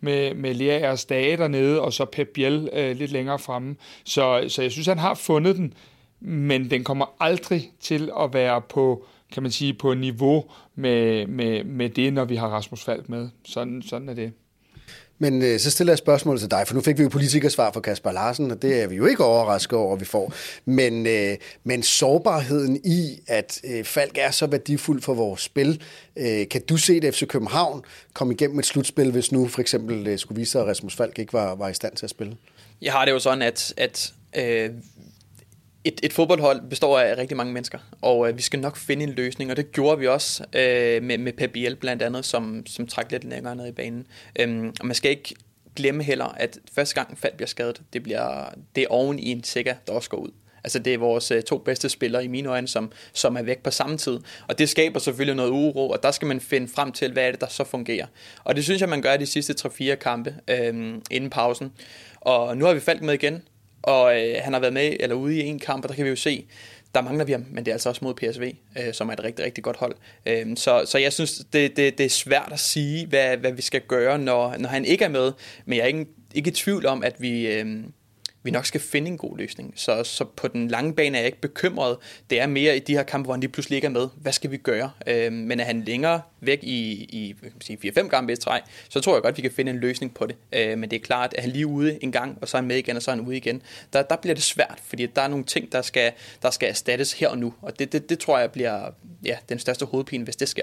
med, 0.00 0.34
med 0.34 0.54
Lerager 0.54 0.90
og 0.90 0.98
Stage 0.98 1.36
dernede, 1.36 1.80
og 1.80 1.92
så 1.92 2.04
Pep 2.04 2.28
Biel 2.34 2.70
lidt 2.96 3.12
længere 3.12 3.38
fremme. 3.38 3.76
Så, 4.04 4.44
så 4.48 4.62
jeg 4.62 4.72
synes, 4.72 4.86
han 4.86 4.98
har 4.98 5.14
fundet 5.14 5.56
den, 5.56 5.74
men 6.20 6.70
den 6.70 6.84
kommer 6.84 7.14
aldrig 7.20 7.70
til 7.80 8.10
at 8.20 8.34
være 8.34 8.60
på 8.60 9.06
kan 9.34 9.42
man 9.42 9.52
sige, 9.52 9.74
på 9.74 9.94
niveau 9.94 10.44
med, 10.74 11.26
med, 11.26 11.64
med 11.64 11.90
det, 11.90 12.12
når 12.12 12.24
vi 12.24 12.36
har 12.36 12.48
Rasmus 12.48 12.84
Falk 12.84 13.08
med. 13.08 13.28
Sådan, 13.44 13.82
sådan 13.82 14.08
er 14.08 14.14
det. 14.14 14.32
Men 15.18 15.42
øh, 15.42 15.58
så 15.60 15.70
stiller 15.70 15.92
jeg 15.92 15.98
spørgsmål 15.98 16.38
til 16.38 16.50
dig, 16.50 16.64
for 16.66 16.74
nu 16.74 16.80
fik 16.80 16.98
vi 16.98 17.02
jo 17.02 17.08
politikersvar 17.08 17.72
fra 17.72 17.80
Kasper 17.80 18.12
Larsen, 18.12 18.50
og 18.50 18.62
det 18.62 18.82
er 18.82 18.86
vi 18.86 18.96
jo 18.96 19.06
ikke 19.06 19.24
overrasket 19.24 19.78
over, 19.78 19.94
at 19.94 20.00
vi 20.00 20.04
får. 20.04 20.32
Men, 20.64 21.06
øh, 21.06 21.36
men 21.64 21.82
sårbarheden 21.82 22.80
i, 22.84 23.20
at 23.26 23.60
øh, 23.64 23.84
Falk 23.84 24.18
er 24.18 24.30
så 24.30 24.46
værdifuld 24.46 25.02
for 25.02 25.14
vores 25.14 25.40
spil, 25.40 25.82
øh, 26.16 26.48
kan 26.48 26.62
du 26.68 26.76
se 26.76 27.00
det 27.00 27.14
FC 27.14 27.26
København 27.26 27.82
komme 28.12 28.34
igennem 28.34 28.58
et 28.58 28.66
slutspil, 28.66 29.10
hvis 29.10 29.32
nu 29.32 29.48
for 29.48 29.60
eksempel 29.60 30.06
øh, 30.06 30.18
skulle 30.18 30.38
vise 30.38 30.52
sig, 30.52 30.60
at 30.60 30.66
Rasmus 30.66 30.96
Falk 30.96 31.18
ikke 31.18 31.32
var, 31.32 31.54
var 31.54 31.68
i 31.68 31.74
stand 31.74 31.96
til 31.96 32.06
at 32.06 32.10
spille? 32.10 32.36
Jeg 32.82 32.92
har 32.92 33.04
det 33.04 33.12
jo 33.12 33.18
sådan, 33.18 33.42
at, 33.42 33.74
at 33.76 34.12
øh, 34.36 34.70
et, 35.84 36.00
et 36.02 36.12
fodboldhold 36.12 36.60
består 36.70 36.98
af 36.98 37.18
rigtig 37.18 37.36
mange 37.36 37.52
mennesker, 37.52 37.78
og 38.02 38.28
øh, 38.28 38.36
vi 38.36 38.42
skal 38.42 38.60
nok 38.60 38.76
finde 38.76 39.02
en 39.02 39.10
løsning, 39.10 39.50
og 39.50 39.56
det 39.56 39.72
gjorde 39.72 39.98
vi 39.98 40.06
også 40.06 40.44
øh, 40.44 41.02
med, 41.02 41.18
med 41.18 41.32
Pep 41.32 41.50
Biel 41.52 41.76
blandt 41.76 42.02
andet, 42.02 42.24
som, 42.24 42.66
som 42.66 42.86
trak 42.86 43.10
lidt 43.10 43.24
længere 43.24 43.56
ned 43.56 43.66
i 43.66 43.72
banen. 43.72 44.06
Øhm, 44.40 44.72
og 44.80 44.86
man 44.86 44.94
skal 44.94 45.10
ikke 45.10 45.34
glemme 45.76 46.02
heller, 46.02 46.24
at 46.24 46.58
første 46.72 46.94
gang 46.94 47.18
Fald 47.18 47.32
bliver 47.36 47.48
skadet, 47.48 47.82
det, 47.92 48.02
bliver, 48.02 48.48
det 48.74 48.82
er 48.82 48.88
oven 48.88 49.18
i 49.18 49.30
en 49.30 49.44
sikker, 49.44 49.74
der 49.86 49.92
også 49.92 50.10
går 50.10 50.16
ud. 50.16 50.30
Altså 50.64 50.78
det 50.78 50.94
er 50.94 50.98
vores 50.98 51.30
øh, 51.30 51.42
to 51.42 51.58
bedste 51.58 51.88
spillere 51.88 52.24
i 52.24 52.28
mine 52.28 52.48
øjne, 52.48 52.68
som, 52.68 52.92
som 53.12 53.36
er 53.36 53.42
væk 53.42 53.62
på 53.62 53.70
samme 53.70 53.96
tid. 53.96 54.18
Og 54.48 54.58
det 54.58 54.68
skaber 54.68 54.98
selvfølgelig 54.98 55.36
noget 55.36 55.50
uro, 55.50 55.90
og 55.90 56.02
der 56.02 56.10
skal 56.10 56.28
man 56.28 56.40
finde 56.40 56.68
frem 56.68 56.92
til, 56.92 57.12
hvad 57.12 57.26
er 57.26 57.30
det, 57.30 57.40
der 57.40 57.46
så 57.46 57.64
fungerer. 57.64 58.06
Og 58.44 58.56
det 58.56 58.64
synes 58.64 58.80
jeg, 58.80 58.88
man 58.88 59.02
gør 59.02 59.16
de 59.16 59.26
sidste 59.26 59.68
3-4 59.68 59.94
kampe 59.94 60.34
øh, 60.48 60.94
inden 61.10 61.30
pausen. 61.30 61.72
Og 62.20 62.56
nu 62.56 62.64
har 62.64 62.74
vi 62.74 62.80
Falk 62.80 63.02
med 63.02 63.14
igen, 63.14 63.42
og 63.84 64.20
øh, 64.20 64.36
han 64.42 64.52
har 64.52 64.60
været 64.60 64.72
med 64.72 64.96
eller 65.00 65.16
ude 65.16 65.36
i 65.36 65.40
en 65.46 65.58
kamp, 65.58 65.84
og 65.84 65.88
der 65.88 65.94
kan 65.94 66.04
vi 66.04 66.10
jo 66.10 66.16
se, 66.16 66.46
der 66.94 67.00
mangler 67.00 67.24
vi 67.24 67.32
ham, 67.32 67.46
men 67.50 67.64
det 67.64 67.70
er 67.70 67.74
altså 67.74 67.88
også 67.88 68.04
mod 68.04 68.14
PSV, 68.14 68.54
øh, 68.78 68.94
som 68.94 69.08
er 69.08 69.12
et 69.12 69.24
rigtig, 69.24 69.44
rigtig 69.44 69.64
godt 69.64 69.76
hold. 69.76 69.96
Øh, 70.26 70.56
så, 70.56 70.82
så 70.86 70.98
jeg 70.98 71.12
synes, 71.12 71.42
det, 71.52 71.76
det, 71.76 71.98
det 71.98 72.06
er 72.06 72.10
svært 72.10 72.48
at 72.52 72.60
sige, 72.60 73.06
hvad, 73.06 73.36
hvad 73.36 73.52
vi 73.52 73.62
skal 73.62 73.80
gøre, 73.80 74.18
når, 74.18 74.56
når 74.58 74.68
han 74.68 74.84
ikke 74.84 75.04
er 75.04 75.08
med, 75.08 75.32
men 75.64 75.76
jeg 75.76 75.82
er 75.82 75.86
ikke, 75.86 76.06
ikke 76.34 76.50
i 76.50 76.54
tvivl 76.54 76.86
om, 76.86 77.02
at 77.04 77.14
vi... 77.18 77.46
Øh, 77.46 77.84
vi 78.44 78.50
nok 78.50 78.66
skal 78.66 78.80
finde 78.80 79.08
en 79.08 79.18
god 79.18 79.38
løsning. 79.38 79.72
Så, 79.76 80.04
så 80.04 80.24
på 80.24 80.48
den 80.48 80.68
lange 80.68 80.94
bane 80.94 81.16
er 81.18 81.20
jeg 81.20 81.26
ikke 81.26 81.40
bekymret. 81.40 81.96
Det 82.30 82.40
er 82.40 82.46
mere 82.46 82.76
i 82.76 82.78
de 82.78 82.92
her 82.92 83.02
kampe, 83.02 83.26
hvor 83.26 83.32
han 83.32 83.40
lige 83.40 83.50
pludselig 83.50 83.76
ikke 83.76 83.86
er 83.86 83.90
med. 83.90 84.08
Hvad 84.16 84.32
skal 84.32 84.50
vi 84.50 84.56
gøre? 84.56 84.90
Øh, 85.06 85.32
men 85.32 85.60
er 85.60 85.64
han 85.64 85.82
længere 85.82 86.20
væk 86.40 86.58
i, 86.62 86.92
i 86.92 87.34
4-5 87.70 88.08
kampe 88.08 88.32
i 88.32 88.36
træ, 88.36 88.60
så 88.88 89.00
tror 89.00 89.14
jeg 89.14 89.22
godt, 89.22 89.36
vi 89.36 89.42
kan 89.42 89.50
finde 89.50 89.70
en 89.70 89.78
løsning 89.78 90.14
på 90.14 90.26
det. 90.26 90.36
Øh, 90.52 90.78
men 90.78 90.90
det 90.90 90.96
er 90.96 91.00
klart, 91.00 91.34
at 91.34 91.42
han 91.42 91.52
lige 91.52 91.66
ude 91.66 92.04
en 92.04 92.12
gang, 92.12 92.38
og 92.40 92.48
så 92.48 92.56
er 92.56 92.60
han 92.60 92.68
med 92.68 92.76
igen, 92.76 92.96
og 92.96 93.02
så 93.02 93.10
er 93.10 93.14
han 93.14 93.26
ude 93.26 93.36
igen. 93.36 93.62
Der, 93.92 94.02
der 94.02 94.16
bliver 94.16 94.34
det 94.34 94.44
svært, 94.44 94.78
fordi 94.84 95.06
der 95.06 95.22
er 95.22 95.28
nogle 95.28 95.44
ting, 95.44 95.72
der 95.72 95.82
skal, 95.82 96.12
der 96.42 96.50
skal 96.50 96.68
erstattes 96.68 97.12
her 97.12 97.28
og 97.28 97.38
nu. 97.38 97.54
Og 97.62 97.78
det, 97.78 97.92
det, 97.92 98.08
det 98.08 98.18
tror 98.18 98.38
jeg 98.38 98.52
bliver 98.52 98.90
ja, 99.24 99.36
den 99.48 99.58
største 99.58 99.86
hovedpine, 99.86 100.24
hvis 100.24 100.36
det 100.36 100.48
sker. 100.48 100.62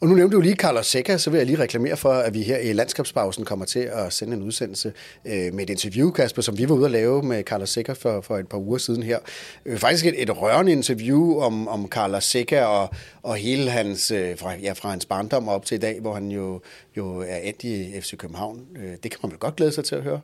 Og 0.00 0.08
nu 0.08 0.14
nævnte 0.14 0.36
du 0.36 0.40
lige 0.40 0.54
Carlos 0.54 0.86
Seca, 0.86 1.18
så 1.18 1.30
vil 1.30 1.38
jeg 1.38 1.46
lige 1.46 1.58
reklamere 1.58 1.96
for, 1.96 2.12
at 2.12 2.34
vi 2.34 2.42
her 2.42 2.58
i 2.58 2.72
landskabspausen 2.72 3.44
kommer 3.44 3.64
til 3.64 3.90
at 3.92 4.12
sende 4.12 4.36
en 4.36 4.42
udsendelse 4.42 4.92
øh, 5.24 5.54
med 5.54 5.62
et 5.62 5.70
interview, 5.70 6.10
Kasper, 6.10 6.42
som 6.42 6.58
vi 6.58 6.68
var 6.68 6.74
ude 6.74 6.84
at 6.84 6.90
lave 6.90 7.22
med 7.22 7.42
Carlos 7.42 7.70
Seca 7.70 7.92
for, 7.92 8.20
for 8.20 8.38
et 8.38 8.48
par 8.48 8.58
uger 8.58 8.78
siden 8.78 9.02
her. 9.02 9.18
Øh, 9.66 9.78
faktisk 9.78 10.06
et, 10.06 10.22
et 10.22 10.42
rørende 10.42 10.72
interview 10.72 11.40
om, 11.40 11.68
om 11.68 11.88
Carlos 11.88 12.24
Seca 12.24 12.64
og, 12.64 12.88
og 13.22 13.36
hele 13.36 13.70
hans, 13.70 14.10
øh, 14.10 14.38
fra, 14.38 14.54
ja, 14.54 14.72
fra 14.72 14.90
hans 14.90 15.06
barndom 15.06 15.48
op 15.48 15.64
til 15.64 15.74
i 15.74 15.78
dag, 15.78 16.00
hvor 16.00 16.14
han 16.14 16.30
jo, 16.30 16.60
jo 16.96 17.20
er 17.20 17.36
endt 17.36 17.64
i 17.64 18.00
FC 18.00 18.16
København. 18.16 18.66
Øh, 18.76 18.92
det 19.02 19.10
kan 19.10 19.18
man 19.22 19.30
vel 19.30 19.38
godt 19.38 19.56
glæde 19.56 19.72
sig 19.72 19.84
til 19.84 19.94
at 19.94 20.02
høre. 20.02 20.20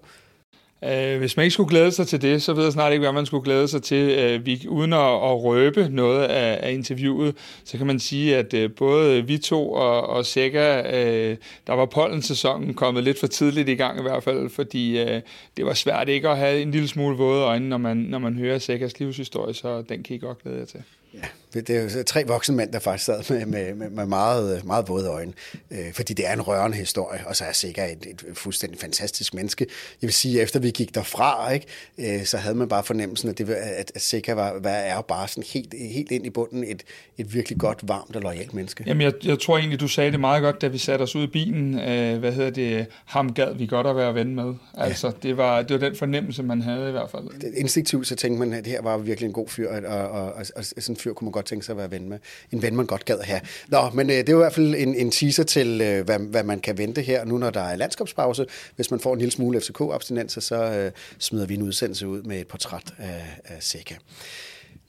Øh, 0.84 1.18
hvis 1.18 1.36
man 1.36 1.44
ikke 1.44 1.54
skulle 1.54 1.68
glæde 1.68 1.92
sig 1.92 2.06
til 2.06 2.22
det, 2.22 2.42
så 2.42 2.52
ved 2.52 2.62
jeg 2.62 2.72
snart 2.72 2.92
ikke, 2.92 3.02
hvad 3.02 3.12
man 3.12 3.26
skulle 3.26 3.44
glæde 3.44 3.68
sig 3.68 3.82
til. 3.82 4.18
Øh, 4.18 4.46
vi, 4.46 4.66
uden 4.68 4.92
at, 4.92 4.98
at 4.98 5.42
røbe 5.44 5.88
noget 5.88 6.24
af, 6.24 6.68
af 6.68 6.72
interviewet, 6.72 7.36
så 7.64 7.78
kan 7.78 7.86
man 7.86 8.00
sige, 8.00 8.36
at 8.36 8.54
øh, 8.54 8.70
både 8.76 9.26
vi 9.26 9.38
to 9.38 9.72
og, 9.72 10.06
og 10.06 10.26
Sækker, 10.26 10.82
øh, 10.86 11.36
der 11.66 11.72
var 11.72 11.86
pollensæsonen 11.86 12.74
kommet 12.74 13.04
lidt 13.04 13.20
for 13.20 13.26
tidligt 13.26 13.68
i 13.68 13.74
gang 13.74 13.98
i 13.98 14.02
hvert 14.02 14.22
fald, 14.22 14.50
fordi 14.50 15.00
øh, 15.00 15.20
det 15.56 15.66
var 15.66 15.74
svært 15.74 16.08
ikke 16.08 16.28
at 16.28 16.38
have 16.38 16.62
en 16.62 16.70
lille 16.70 16.88
smule 16.88 17.16
våde 17.16 17.42
øjne, 17.42 17.68
når 17.68 17.78
man, 17.78 17.96
når 17.96 18.18
man 18.18 18.38
hører 18.38 18.58
Sækkers 18.58 18.98
livshistorie, 18.98 19.54
så 19.54 19.82
den 19.88 20.02
kan 20.02 20.16
I 20.16 20.18
godt 20.18 20.42
glæde 20.42 20.58
jer 20.58 20.64
til. 20.64 20.82
Ja, 21.14 21.18
det 21.54 21.96
er 21.96 22.02
tre 22.02 22.24
voksne 22.26 22.56
mænd, 22.56 22.72
der 22.72 22.78
faktisk 22.78 23.04
sad 23.04 23.46
med, 23.46 23.74
med, 23.74 23.90
med, 23.90 24.06
meget, 24.06 24.64
meget 24.64 24.88
våde 24.88 25.08
øjne, 25.08 25.32
øh, 25.70 25.92
fordi 25.92 26.14
det 26.14 26.28
er 26.28 26.32
en 26.32 26.42
rørende 26.42 26.76
historie, 26.76 27.20
og 27.26 27.36
så 27.36 27.44
er 27.44 27.52
sikkert 27.52 27.90
et, 27.90 28.06
et 28.06 28.24
fuldstændig 28.38 28.80
fantastisk 28.80 29.34
menneske. 29.34 29.66
Jeg 30.02 30.06
vil 30.06 30.14
sige, 30.14 30.40
efter 30.40 30.60
vi 30.60 30.70
gik 30.70 30.94
derfra, 30.94 31.52
ikke, 31.52 31.66
øh, 31.98 32.24
så 32.24 32.36
havde 32.36 32.54
man 32.54 32.68
bare 32.68 32.84
fornemmelsen, 32.84 33.28
at, 33.28 33.38
det, 33.38 33.50
at, 33.50 33.92
at 33.94 34.02
Sika 34.02 34.32
var, 34.32 34.58
var, 34.58 34.70
er 34.70 35.00
bare 35.00 35.28
sådan 35.28 35.44
helt, 35.52 35.74
helt 35.92 36.10
ind 36.10 36.26
i 36.26 36.30
bunden 36.30 36.64
et, 36.64 36.82
et 37.18 37.34
virkelig 37.34 37.58
godt, 37.58 37.78
varmt 37.82 38.16
og 38.16 38.22
lojalt 38.22 38.54
menneske. 38.54 38.84
Jamen, 38.86 39.02
jeg, 39.02 39.12
jeg 39.24 39.38
tror 39.38 39.58
egentlig, 39.58 39.80
du 39.80 39.88
sagde 39.88 40.12
det 40.12 40.20
meget 40.20 40.42
godt, 40.42 40.60
da 40.60 40.66
vi 40.66 40.78
satte 40.78 41.02
os 41.02 41.16
ud 41.16 41.22
i 41.22 41.26
bilen. 41.26 41.78
Øh, 41.78 42.18
hvad 42.18 42.32
hedder 42.32 42.50
det? 42.50 42.86
Ham 43.04 43.32
gad 43.32 43.54
vi 43.54 43.66
godt 43.66 43.86
at 43.86 43.96
være 43.96 44.14
ven 44.14 44.34
med. 44.34 44.54
Altså, 44.74 45.06
ja. 45.06 45.12
det, 45.22 45.36
var, 45.36 45.62
det 45.62 45.80
var 45.80 45.88
den 45.88 45.96
fornemmelse, 45.96 46.42
man 46.42 46.62
havde 46.62 46.88
i 46.88 46.92
hvert 46.92 47.10
fald. 47.10 47.54
Instinktivt 47.56 48.06
så 48.06 48.16
tænkte 48.16 48.38
man, 48.38 48.52
at 48.52 48.64
det 48.64 48.72
her 48.72 48.82
var 48.82 48.98
virkelig 48.98 49.26
en 49.26 49.32
god 49.32 49.48
fyr, 49.48 49.68
og, 49.68 49.82
og, 49.86 50.10
og, 50.10 50.32
og, 50.32 50.44
og 50.56 50.64
sådan 50.64 50.92
en 50.92 50.96
fyr 50.96 51.12
kunne 51.12 51.26
man 51.26 51.32
godt 51.32 51.43
tænke 51.44 51.66
sig 51.66 51.72
at 51.72 51.76
være 51.76 51.90
ven 51.90 52.08
med. 52.08 52.18
En 52.52 52.62
ven, 52.62 52.76
man 52.76 52.86
godt 52.86 53.04
gad 53.04 53.18
have. 53.20 53.40
Nå, 53.68 53.90
men 53.94 54.10
øh, 54.10 54.16
det 54.16 54.28
er 54.28 54.32
jo 54.32 54.38
i 54.38 54.42
hvert 54.42 54.54
fald 54.54 54.74
en, 54.74 54.94
en 54.94 55.10
teaser 55.10 55.42
til, 55.42 55.80
øh, 55.80 56.04
hvad, 56.04 56.18
hvad 56.18 56.44
man 56.44 56.60
kan 56.60 56.78
vente 56.78 57.02
her, 57.02 57.24
nu 57.24 57.38
når 57.38 57.50
der 57.50 57.60
er 57.60 57.76
landskabspause. 57.76 58.46
Hvis 58.76 58.90
man 58.90 59.00
får 59.00 59.12
en 59.12 59.18
lille 59.18 59.32
smule 59.32 59.60
FCK-abstinenser, 59.60 60.40
så 60.40 60.56
øh, 60.56 60.92
smider 61.18 61.46
vi 61.46 61.54
en 61.54 61.62
udsendelse 61.62 62.08
ud 62.08 62.22
med 62.22 62.40
et 62.40 62.46
portræt 62.46 62.94
af, 62.98 63.22
af 63.44 63.56
Seca. 63.60 63.94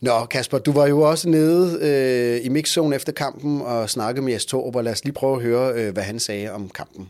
Nå, 0.01 0.25
Kasper, 0.25 0.57
du 0.57 0.71
var 0.71 0.87
jo 0.87 1.01
også 1.01 1.29
nede 1.29 1.79
øh, 1.81 2.45
i 2.45 2.49
mixzone 2.49 2.95
efter 2.95 3.11
kampen 3.11 3.61
og 3.61 3.89
snakkede 3.89 4.25
med 4.25 4.33
Jes 4.33 4.45
Torp, 4.45 4.75
og 4.75 4.83
lad 4.83 4.91
os 4.91 5.03
lige 5.03 5.13
prøve 5.13 5.35
at 5.35 5.41
høre, 5.41 5.73
øh, 5.73 5.93
hvad 5.93 6.03
han 6.03 6.19
sagde 6.19 6.51
om 6.51 6.69
kampen. 6.69 7.07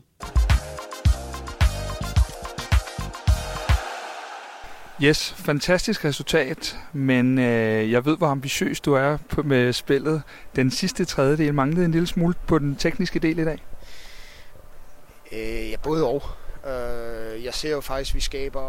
Yes, 5.03 5.34
fantastisk 5.38 6.05
resultat, 6.05 6.77
men 6.93 7.39
øh, 7.39 7.91
jeg 7.91 8.05
ved, 8.05 8.17
hvor 8.17 8.27
ambitiøs 8.27 8.79
du 8.79 8.93
er 8.93 9.17
på, 9.29 9.43
med 9.43 9.73
spillet. 9.73 10.21
Den 10.55 10.71
sidste 10.71 11.05
tredjedel 11.05 11.53
manglede 11.53 11.86
en 11.86 11.91
lille 11.91 12.08
smule 12.08 12.34
på 12.47 12.60
den 12.60 12.75
tekniske 12.75 13.19
del 13.19 13.39
i 13.39 13.45
dag. 13.45 13.63
Øh, 15.31 15.69
ja, 15.69 15.75
både 15.84 16.05
og. 16.05 16.23
Øh, 16.65 17.43
jeg 17.43 17.53
ser 17.53 17.71
jo 17.71 17.81
faktisk, 17.81 18.12
at 18.12 18.15
vi 18.15 18.21
skaber 18.21 18.62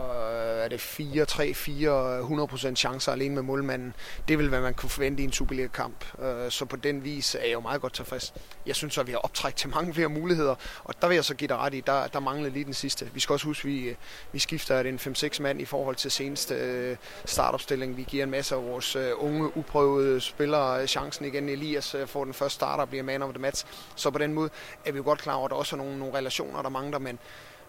er 0.67 0.71
det 0.71 0.81
4, 0.81 1.25
3, 1.25 1.55
4, 1.55 2.21
100% 2.21 2.75
chancer 2.75 3.13
alene 3.13 3.35
med 3.35 3.43
målmanden. 3.43 3.95
Det 4.29 4.39
vil, 4.39 4.51
være, 4.51 4.61
man 4.61 4.75
kunne 4.75 4.91
forvente 4.91 5.23
i 5.23 5.25
en 5.25 5.33
Superliga-kamp. 5.33 6.05
Øh, 6.23 6.51
så 6.51 6.65
på 6.65 6.77
den 6.77 7.05
vis 7.05 7.35
er 7.35 7.41
jeg 7.41 7.53
jo 7.53 7.61
meget 7.61 7.81
godt 7.81 7.93
tilfreds. 7.93 8.35
Jeg 8.67 8.77
synes 8.77 8.99
at 8.99 9.07
vi 9.07 9.13
har 9.13 9.19
optrækt 9.19 9.57
til 9.57 9.71
mange 9.71 9.95
flere 9.95 10.09
muligheder, 10.09 10.55
og 10.85 10.95
der 11.01 11.09
vil 11.09 11.15
jeg 11.15 11.25
så 11.25 11.35
give 11.35 11.49
dig 11.49 11.57
ret 11.57 11.75
i, 11.75 11.81
der, 11.81 12.07
der 12.07 12.21
mangler 12.21 12.51
lige 12.51 12.65
den 12.65 12.75
sidste. 12.75 13.11
Vi 13.15 13.21
skal 13.21 13.33
også 13.33 13.47
huske, 13.47 13.69
at 13.69 13.75
vi, 13.75 13.89
øh, 13.89 13.95
vi 14.33 14.39
skifter 14.39 14.81
en 14.81 14.97
5-6 14.97 15.43
mand 15.43 15.61
i 15.61 15.65
forhold 15.65 15.97
til 15.97 16.11
seneste 16.11 16.55
øh, 16.55 16.97
startopstilling. 17.25 17.97
Vi 17.97 18.05
giver 18.09 18.25
en 18.25 18.31
masse 18.31 18.55
af 18.55 18.63
vores 18.63 18.97
unge, 18.97 19.57
uprøvede 19.57 20.21
spillere 20.21 20.87
chancen 20.87 21.25
igen. 21.25 21.49
Elias 21.49 21.97
får 22.07 22.25
den 22.25 22.35
første 22.35 22.55
starter 22.55 22.83
og 22.83 22.89
bliver 22.89 23.05
man 23.05 23.23
of 23.23 23.31
the 23.31 23.43
match. 23.43 23.65
Så 23.97 24.11
på 24.11 24.19
den 24.19 24.33
måde 24.33 24.51
er 24.85 24.93
vi 24.93 24.97
jo 24.97 25.05
godt 25.05 25.19
klar 25.19 25.35
over, 25.35 25.45
at 25.45 25.51
der 25.51 25.57
også 25.57 25.77
er 25.77 25.79
nogle, 25.79 25.99
nogle 25.99 26.15
relationer, 26.15 26.63
der 26.63 26.69
mangler, 26.69 26.99
men 26.99 27.19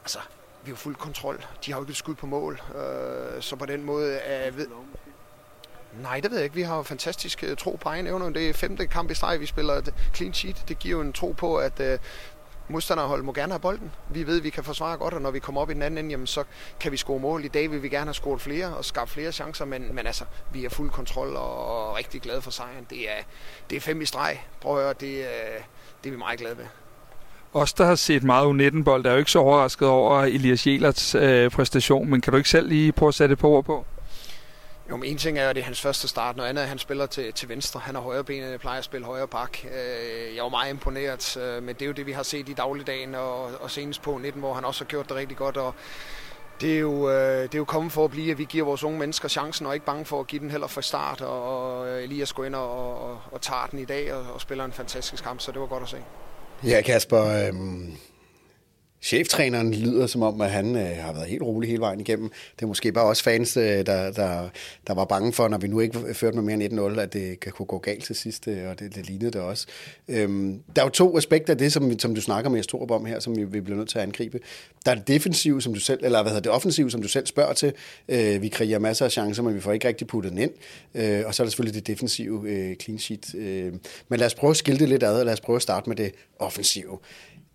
altså, 0.03 0.19
vi 0.67 0.71
har 0.71 0.77
fuld 0.77 0.95
kontrol. 0.95 1.45
De 1.65 1.71
har 1.71 1.79
jo 1.79 1.83
ikke 1.83 1.91
et 1.91 1.97
skud 1.97 2.15
på 2.15 2.25
mål, 2.25 2.61
øh, 2.75 3.41
så 3.41 3.55
på 3.55 3.65
den 3.65 3.83
måde 3.83 4.13
øh, 4.13 4.19
er 4.23 4.51
ved... 4.51 4.67
Nej, 6.01 6.19
det 6.19 6.31
ved 6.31 6.37
jeg 6.37 6.43
ikke. 6.43 6.55
Vi 6.55 6.61
har 6.61 6.77
jo 6.77 6.83
fantastisk 6.83 7.43
øh, 7.43 7.57
tro 7.57 7.77
på 7.81 7.89
egen 7.89 8.07
evne. 8.07 8.33
Det 8.33 8.49
er 8.49 8.53
femte 8.53 8.87
kamp 8.87 9.11
i 9.11 9.13
streg, 9.13 9.39
vi 9.39 9.45
spiller 9.45 9.81
clean 10.15 10.33
sheet. 10.33 10.63
Det 10.67 10.79
giver 10.79 10.97
jo 10.97 11.01
en 11.01 11.13
tro 11.13 11.31
på, 11.31 11.57
at 11.57 11.79
øh, 11.79 11.99
modstanderhold 12.67 13.23
må 13.23 13.33
gerne 13.33 13.53
have 13.53 13.59
bolden. 13.59 13.91
Vi 14.09 14.27
ved, 14.27 14.37
at 14.37 14.43
vi 14.43 14.49
kan 14.49 14.63
forsvare 14.63 14.97
godt, 14.97 15.13
og 15.13 15.21
når 15.21 15.31
vi 15.31 15.39
kommer 15.39 15.61
op 15.61 15.69
i 15.69 15.73
den 15.73 15.81
anden 15.81 15.97
ende, 15.97 16.11
jamen, 16.11 16.27
så 16.27 16.43
kan 16.79 16.91
vi 16.91 16.97
score 16.97 17.19
mål. 17.19 17.45
I 17.45 17.47
dag 17.47 17.71
vil 17.71 17.83
vi 17.83 17.89
gerne 17.89 18.05
have 18.05 18.13
scoret 18.13 18.41
flere 18.41 18.75
og 18.75 18.85
skabt 18.85 19.09
flere 19.09 19.31
chancer, 19.31 19.65
men, 19.65 19.95
men 19.95 20.07
altså, 20.07 20.25
vi 20.53 20.61
har 20.61 20.69
fuld 20.69 20.89
kontrol 20.89 21.35
og, 21.35 21.65
og 21.65 21.97
rigtig 21.97 22.21
glade 22.21 22.41
for 22.41 22.51
sejren. 22.51 22.87
Det 22.89 23.11
er, 23.11 23.23
det 23.69 23.75
er 23.75 23.79
fem 23.79 24.01
i 24.01 24.05
streg. 24.05 24.43
Prøv 24.61 24.77
at 24.77 24.83
høre, 24.83 24.93
det, 24.93 25.19
uh, 25.19 25.63
det 26.03 26.09
er 26.09 26.11
vi 26.11 26.17
meget 26.17 26.39
glade 26.39 26.57
ved. 26.57 26.65
Os, 27.53 27.73
der 27.73 27.85
har 27.85 27.95
set 27.95 28.23
meget 28.23 28.45
U19-bold, 28.45 29.05
er 29.05 29.11
jo 29.11 29.17
ikke 29.17 29.31
så 29.31 29.39
overrasket 29.39 29.87
over 29.87 30.21
Elias 30.21 30.67
Jelerts 30.67 31.15
øh, 31.15 31.51
præstation, 31.51 32.09
men 32.09 32.21
kan 32.21 32.31
du 32.31 32.37
ikke 32.37 32.49
selv 32.49 32.67
lige 32.67 32.91
prøve 32.91 33.07
at 33.07 33.13
sætte 33.13 33.33
et 33.33 33.39
på 33.39 33.49
ord 33.49 33.63
på? 33.63 33.85
Jo, 34.89 34.97
men 34.97 35.09
en 35.09 35.17
ting 35.17 35.37
er 35.37 35.43
jo, 35.43 35.49
at 35.49 35.55
det 35.55 35.61
er 35.61 35.65
hans 35.65 35.81
første 35.81 36.07
start. 36.07 36.35
Noget 36.35 36.49
andet 36.49 36.61
er, 36.61 36.63
at 36.63 36.69
han 36.69 36.77
spiller 36.77 37.05
til, 37.05 37.33
til 37.33 37.49
venstre. 37.49 37.79
Han 37.79 37.95
har 37.95 38.01
højre 38.01 38.23
ben, 38.23 38.53
og 38.53 38.59
plejer 38.59 38.77
at 38.77 38.83
spille 38.83 39.05
højre 39.05 39.27
bak. 39.27 39.57
Øh, 39.65 40.35
jeg 40.35 40.43
var 40.43 40.49
meget 40.49 40.69
imponeret, 40.69 41.37
øh, 41.37 41.63
men 41.63 41.75
det 41.75 41.81
er 41.81 41.85
jo 41.85 41.91
det, 41.91 42.05
vi 42.05 42.11
har 42.11 42.23
set 42.23 42.49
i 42.49 42.53
dagligdagen, 42.53 43.15
og, 43.15 43.51
og 43.59 43.71
senest 43.71 44.01
på 44.01 44.17
19, 44.17 44.39
hvor 44.39 44.53
han 44.53 44.65
også 44.65 44.83
har 44.83 44.87
gjort 44.87 45.09
det 45.09 45.15
rigtig 45.15 45.37
godt. 45.37 45.57
Og 45.57 45.73
det 46.61 46.75
er, 46.75 46.79
jo, 46.79 47.09
det 47.43 47.53
er 47.53 47.57
jo 47.57 47.65
kommet 47.65 47.91
for 47.91 48.05
at 48.05 48.11
blive, 48.11 48.31
at 48.31 48.37
vi 48.37 48.45
giver 48.49 48.65
vores 48.65 48.83
unge 48.83 48.99
mennesker 48.99 49.29
chancen, 49.29 49.65
og 49.65 49.69
er 49.69 49.73
ikke 49.73 49.85
bange 49.85 50.05
for 50.05 50.19
at 50.19 50.27
give 50.27 50.39
den 50.39 50.51
heller 50.51 50.67
fra 50.67 50.81
start. 50.81 51.21
Og, 51.21 51.79
og 51.79 52.03
Elias 52.03 52.33
går 52.33 52.45
ind 52.45 52.55
og, 52.55 53.01
og, 53.09 53.21
og 53.31 53.41
tager 53.41 53.67
den 53.71 53.79
i 53.79 53.85
dag, 53.85 54.13
og, 54.13 54.25
og 54.33 54.41
spiller 54.41 54.65
en 54.65 54.71
fantastisk 54.71 55.23
kamp, 55.23 55.41
så 55.41 55.51
det 55.51 55.61
var 55.61 55.67
godt 55.67 55.83
at 55.83 55.89
se. 55.89 55.97
Ja, 56.63 56.81
Kasper, 56.81 57.47
øhm, 57.47 57.93
Cheftræneren 59.07 59.73
lyder 59.73 60.07
som 60.07 60.21
om, 60.21 60.41
at 60.41 60.51
han 60.51 60.75
øh, 60.75 60.97
har 60.97 61.13
været 61.13 61.27
helt 61.27 61.41
rolig 61.41 61.69
hele 61.69 61.81
vejen 61.81 61.99
igennem. 61.99 62.29
Det 62.55 62.61
er 62.63 62.67
måske 62.67 62.91
bare 62.91 63.05
også 63.05 63.23
fans, 63.23 63.57
øh, 63.57 63.63
der, 63.63 64.11
der, 64.11 64.49
der 64.87 64.93
var 64.93 65.05
bange 65.05 65.33
for, 65.33 65.47
når 65.47 65.57
vi 65.57 65.67
nu 65.67 65.79
ikke 65.79 66.13
førte 66.13 66.35
med 66.35 66.43
mere 66.43 66.65
end 66.65 66.97
1-0, 66.97 66.99
at 66.99 67.13
det 67.13 67.39
kan 67.39 67.51
kunne 67.51 67.65
gå 67.65 67.77
galt 67.77 68.03
til 68.03 68.15
sidst, 68.15 68.47
øh, 68.47 68.69
og 68.69 68.79
det, 68.79 68.95
det 68.95 69.05
lignede 69.07 69.31
det 69.31 69.41
også. 69.41 69.67
Øhm, 70.07 70.59
der 70.75 70.81
er 70.81 70.85
jo 70.85 70.89
to 70.89 71.17
aspekter 71.17 71.53
af 71.53 71.57
det, 71.57 71.73
som, 71.73 71.99
som 71.99 72.15
du 72.15 72.21
snakker 72.21 72.49
med 72.49 72.59
Astrup 72.59 72.91
om 72.91 73.05
her, 73.05 73.19
som 73.19 73.37
vi, 73.37 73.43
vi 73.43 73.61
bliver 73.61 73.77
nødt 73.77 73.89
til 73.89 73.99
at 73.99 74.03
angribe. 74.03 74.39
Der 74.85 74.91
er 74.91 74.95
det 74.95 75.07
defensive, 75.07 75.61
som 75.61 75.73
du 75.73 75.79
selv, 75.79 75.99
eller 76.03 76.21
hvad 76.21 76.31
hedder 76.31 76.41
det 76.41 76.51
offensive, 76.51 76.91
som 76.91 77.01
du 77.01 77.07
selv 77.07 77.25
spørger 77.25 77.53
til. 77.53 77.73
Øh, 78.09 78.41
vi 78.41 78.47
kriger 78.47 78.79
masser 78.79 79.05
af 79.05 79.11
chancer, 79.11 79.43
men 79.43 79.55
vi 79.55 79.59
får 79.59 79.71
ikke 79.73 79.87
rigtig 79.87 80.07
puttet 80.07 80.31
den 80.31 80.39
ind. 80.39 80.51
Øh, 80.95 81.23
og 81.25 81.35
så 81.35 81.43
er 81.43 81.45
der 81.45 81.49
selvfølgelig 81.49 81.75
det 81.75 81.87
defensive 81.87 82.49
øh, 82.49 82.75
clean 82.75 82.99
sheet. 82.99 83.35
Øh, 83.35 83.73
men 84.09 84.19
lad 84.19 84.27
os 84.27 84.35
prøve 84.35 84.51
at 84.51 84.57
skille 84.57 84.79
det 84.79 84.89
lidt 84.89 85.03
ad, 85.03 85.19
og 85.19 85.25
lad 85.25 85.33
os 85.33 85.41
prøve 85.41 85.55
at 85.55 85.61
starte 85.61 85.89
med 85.89 85.95
det 85.95 86.11
offensive. 86.39 86.97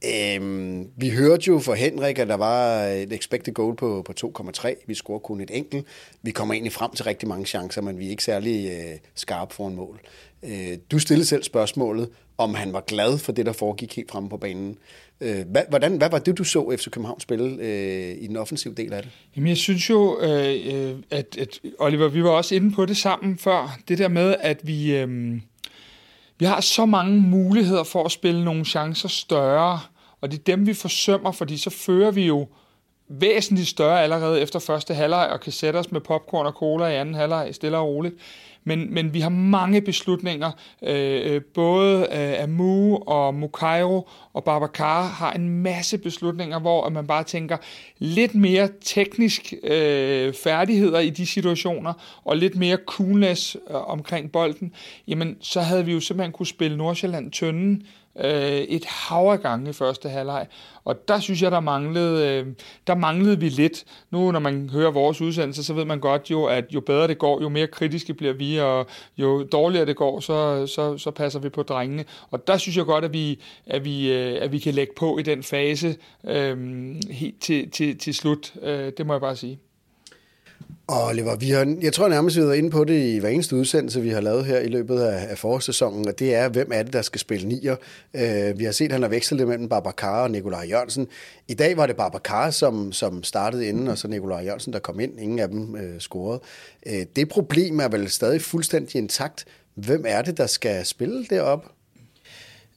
Øhm, 0.04 0.88
vi 0.96 1.10
hørte 1.10 1.42
jo 1.48 1.58
for 1.58 1.74
Henrik, 1.74 2.18
at 2.18 2.28
der 2.28 2.34
var 2.34 2.84
et 2.84 3.12
expected 3.12 3.54
goal 3.54 3.76
på, 3.76 4.02
på 4.06 4.12
2,3. 4.38 4.84
Vi 4.86 4.94
scorer 4.94 5.18
kun 5.18 5.40
et 5.40 5.50
enkelt. 5.52 5.86
Vi 6.22 6.30
kommer 6.30 6.54
egentlig 6.54 6.72
frem 6.72 6.90
til 6.90 7.04
rigtig 7.04 7.28
mange 7.28 7.46
chancer, 7.46 7.82
men 7.82 7.98
vi 7.98 8.06
er 8.06 8.10
ikke 8.10 8.24
særlig 8.24 8.70
øh, 8.70 8.98
skarpe 9.14 9.54
for 9.54 9.68
en 9.68 9.76
mål. 9.76 10.00
Øh, 10.42 10.78
du 10.90 10.98
stillede 10.98 11.26
selv 11.26 11.42
spørgsmålet, 11.42 12.08
om 12.38 12.54
han 12.54 12.72
var 12.72 12.80
glad 12.80 13.18
for 13.18 13.32
det, 13.32 13.46
der 13.46 13.52
foregik 13.52 13.96
helt 13.96 14.10
fremme 14.10 14.28
på 14.28 14.36
banen. 14.36 14.78
Øh, 15.20 15.46
hvad, 15.50 15.62
hvordan, 15.68 15.96
hvad 15.96 16.10
var 16.10 16.18
det, 16.18 16.38
du 16.38 16.44
så 16.44 16.76
FC 16.78 16.90
København 16.90 17.20
spille 17.20 17.56
øh, 17.60 18.16
i 18.20 18.26
den 18.26 18.36
offensive 18.36 18.74
del 18.74 18.92
af 18.92 19.02
det? 19.02 19.10
Jamen, 19.36 19.48
jeg 19.48 19.56
synes 19.56 19.90
jo, 19.90 20.20
øh, 20.20 20.56
øh 20.66 20.94
at, 21.10 21.36
at 21.38 21.60
Oliver, 21.78 22.08
vi 22.08 22.24
var 22.24 22.30
også 22.30 22.54
inde 22.54 22.74
på 22.74 22.86
det 22.86 22.96
sammen 22.96 23.38
før. 23.38 23.78
Det 23.88 23.98
der 23.98 24.08
med, 24.08 24.34
at 24.40 24.60
vi... 24.62 24.96
Øh, 24.96 25.40
vi 26.42 26.46
har 26.46 26.60
så 26.60 26.86
mange 26.86 27.20
muligheder 27.20 27.84
for 27.84 28.04
at 28.04 28.12
spille 28.12 28.44
nogle 28.44 28.64
chancer 28.64 29.08
større, 29.08 29.80
og 30.20 30.30
det 30.30 30.38
er 30.38 30.42
dem, 30.42 30.66
vi 30.66 30.74
forsømmer, 30.74 31.32
fordi 31.32 31.56
så 31.56 31.70
fører 31.70 32.10
vi 32.10 32.26
jo 32.26 32.48
væsentligt 33.08 33.68
større 33.68 34.02
allerede 34.02 34.40
efter 34.40 34.58
første 34.58 34.94
halvleg, 34.94 35.28
og 35.32 35.40
kan 35.40 35.52
sætte 35.52 35.76
os 35.76 35.92
med 35.92 36.00
popcorn 36.00 36.46
og 36.46 36.52
cola 36.52 36.86
i 36.86 36.96
anden 36.96 37.14
halvleg, 37.14 37.48
stille 37.52 37.78
og 37.78 37.86
roligt. 37.86 38.14
Men, 38.64 38.94
men 38.94 39.14
vi 39.14 39.20
har 39.20 39.28
mange 39.28 39.80
beslutninger. 39.80 40.50
Øh, 40.82 41.34
øh, 41.34 41.42
både 41.54 42.08
øh, 42.12 42.42
Amu 42.42 42.96
og 42.96 43.34
Mukairo 43.34 44.08
og 44.32 44.44
Babacar 44.44 45.02
har 45.02 45.32
en 45.32 45.48
masse 45.48 45.98
beslutninger, 45.98 46.58
hvor 46.58 46.88
man 46.88 47.06
bare 47.06 47.24
tænker 47.24 47.56
lidt 47.98 48.34
mere 48.34 48.68
teknisk 48.80 49.54
øh, 49.62 50.34
færdigheder 50.44 51.00
i 51.00 51.10
de 51.10 51.26
situationer, 51.26 51.92
og 52.24 52.36
lidt 52.36 52.56
mere 52.56 52.78
coolness 52.86 53.56
øh, 53.70 53.90
omkring 53.90 54.32
bolden. 54.32 54.74
Jamen, 55.08 55.36
så 55.40 55.60
havde 55.60 55.84
vi 55.84 55.92
jo 55.92 56.00
simpelthen 56.00 56.32
kunne 56.32 56.46
spille 56.46 56.76
Nordsjælland 56.76 57.32
tønden 57.32 57.86
øh, 58.18 58.60
et 58.60 58.84
hav 58.84 59.26
af 59.26 59.40
gange 59.40 59.70
i 59.70 59.72
første 59.72 60.08
halvleg. 60.08 60.46
Og 60.84 61.08
der 61.08 61.20
synes 61.20 61.42
jeg, 61.42 61.50
der 61.50 61.60
manglede, 61.60 62.28
øh, 62.28 62.46
der 62.86 62.94
manglede 62.94 63.40
vi 63.40 63.48
lidt. 63.48 63.84
Nu, 64.10 64.32
når 64.32 64.38
man 64.40 64.70
hører 64.70 64.90
vores 64.90 65.20
udsendelse, 65.20 65.64
så 65.64 65.74
ved 65.74 65.84
man 65.84 66.00
godt 66.00 66.30
jo, 66.30 66.44
at 66.44 66.64
jo 66.74 66.80
bedre 66.80 67.08
det 67.08 67.18
går, 67.18 67.42
jo 67.42 67.48
mere 67.48 67.66
kritiske 67.66 68.14
bliver 68.14 68.32
vi, 68.32 68.58
og 68.60 68.86
jo 69.18 69.42
dårligere 69.42 69.86
det 69.86 69.96
går, 69.96 70.20
så, 70.20 70.66
så, 70.66 70.98
så 70.98 71.10
passer 71.10 71.40
vi 71.40 71.48
på 71.48 71.62
drengene. 71.62 72.04
Og 72.30 72.46
der 72.46 72.56
synes 72.56 72.76
jeg 72.76 72.84
godt, 72.84 73.04
at 73.04 73.12
vi, 73.12 73.40
at 73.66 73.84
vi, 73.84 74.12
øh, 74.12 74.42
at 74.42 74.52
vi 74.52 74.58
kan 74.58 74.74
lægge 74.74 74.92
på 74.96 75.18
i 75.18 75.22
den 75.22 75.42
fase 75.42 75.96
øh, 76.24 76.56
helt 77.10 77.40
til, 77.40 77.70
til, 77.70 77.98
til 77.98 78.14
slut. 78.14 78.54
Øh, 78.62 78.92
det 78.98 79.06
må 79.06 79.12
jeg 79.12 79.20
bare 79.20 79.36
sige. 79.36 79.58
Og 80.86 81.06
Oliver, 81.06 81.36
vi 81.36 81.50
har, 81.50 81.76
jeg 81.82 81.92
tror 81.92 82.08
nærmest, 82.08 82.36
vi 82.36 82.40
har 82.40 82.46
været 82.46 82.58
inde 82.58 82.70
på 82.70 82.84
det 82.84 83.14
i 83.14 83.18
hver 83.18 83.28
eneste 83.28 83.56
udsendelse, 83.56 84.00
vi 84.00 84.08
har 84.08 84.20
lavet 84.20 84.44
her 84.44 84.58
i 84.58 84.68
løbet 84.68 85.00
af, 85.00 85.30
af 85.30 85.38
forårssæsonen, 85.38 86.08
og 86.08 86.18
det 86.18 86.34
er, 86.34 86.48
hvem 86.48 86.70
er 86.72 86.82
det, 86.82 86.92
der 86.92 87.02
skal 87.02 87.20
spille 87.20 87.48
nier. 87.48 87.76
Øh, 88.14 88.58
vi 88.58 88.64
har 88.64 88.72
set, 88.72 88.84
at 88.84 88.92
han 88.92 89.02
har 89.02 89.08
vekslet 89.08 89.38
det 89.38 89.48
mellem 89.48 89.68
Babacar 89.68 90.22
og 90.22 90.30
Nikolaj 90.30 90.66
Jørgensen. 90.70 91.08
I 91.48 91.54
dag 91.54 91.76
var 91.76 91.86
det 91.86 91.96
Babacar, 91.96 92.50
som, 92.50 92.92
som 92.92 93.22
startede 93.22 93.66
inden, 93.66 93.88
og 93.88 93.98
så 93.98 94.08
Nikolaj 94.08 94.44
Jørgensen, 94.44 94.72
der 94.72 94.78
kom 94.78 95.00
ind. 95.00 95.20
Ingen 95.20 95.38
af 95.38 95.48
dem 95.48 95.76
øh, 95.76 96.00
scorede. 96.00 96.40
Øh, 96.86 97.06
det 97.16 97.28
problem 97.28 97.80
er 97.80 97.88
vel 97.88 98.10
stadig 98.10 98.42
fuldstændig 98.42 98.96
intakt. 98.96 99.44
Hvem 99.74 100.04
er 100.08 100.22
det, 100.22 100.36
der 100.36 100.46
skal 100.46 100.86
spille 100.86 101.24
derop? 101.30 101.66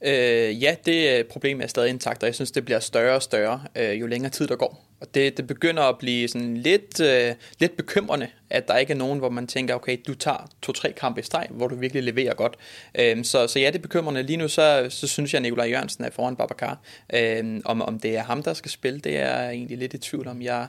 Øh, 0.06 0.62
ja, 0.62 0.76
det 0.86 1.18
øh, 1.18 1.24
problem 1.24 1.60
er 1.60 1.66
stadig 1.66 1.90
intakt, 1.90 2.22
og 2.22 2.26
jeg 2.26 2.34
synes, 2.34 2.50
det 2.50 2.64
bliver 2.64 2.80
større 2.80 3.14
og 3.14 3.22
større, 3.22 3.62
øh, 3.76 4.00
jo 4.00 4.06
længere 4.06 4.30
tid 4.30 4.46
der 4.46 4.56
går. 4.56 4.86
Og 5.00 5.14
det, 5.14 5.36
det 5.36 5.46
begynder 5.46 5.82
at 5.82 5.98
blive 5.98 6.28
sådan 6.28 6.56
lidt, 6.56 7.00
øh, 7.00 7.34
lidt 7.58 7.76
bekymrende, 7.76 8.28
at 8.50 8.68
der 8.68 8.76
ikke 8.76 8.92
er 8.92 8.96
nogen, 8.96 9.18
hvor 9.18 9.28
man 9.28 9.46
tænker, 9.46 9.74
okay, 9.74 9.98
du 10.06 10.14
tager 10.14 10.50
to-tre 10.62 10.92
kampe 10.92 11.20
i 11.20 11.22
streg, 11.22 11.46
hvor 11.50 11.68
du 11.68 11.74
virkelig 11.74 12.02
leverer 12.02 12.34
godt. 12.34 12.56
Øhm, 12.98 13.24
så, 13.24 13.46
så 13.46 13.58
ja, 13.58 13.66
det 13.66 13.74
er 13.74 13.82
bekymrende. 13.82 14.22
Lige 14.22 14.36
nu, 14.36 14.48
så, 14.48 14.86
så 14.88 15.06
synes 15.06 15.32
jeg, 15.32 15.38
at 15.38 15.42
Nikolaj 15.42 15.66
Jørgensen 15.66 16.04
er 16.04 16.10
foran 16.10 16.36
Babacar. 16.36 16.78
Øhm, 17.14 17.62
om, 17.64 17.82
om 17.82 17.98
det 17.98 18.16
er 18.16 18.22
ham, 18.22 18.42
der 18.42 18.54
skal 18.54 18.70
spille, 18.70 19.00
det 19.00 19.16
er 19.16 19.40
jeg 19.40 19.50
egentlig 19.50 19.78
lidt 19.78 19.94
i 19.94 19.98
tvivl 19.98 20.28
om. 20.28 20.42
Jeg, 20.42 20.66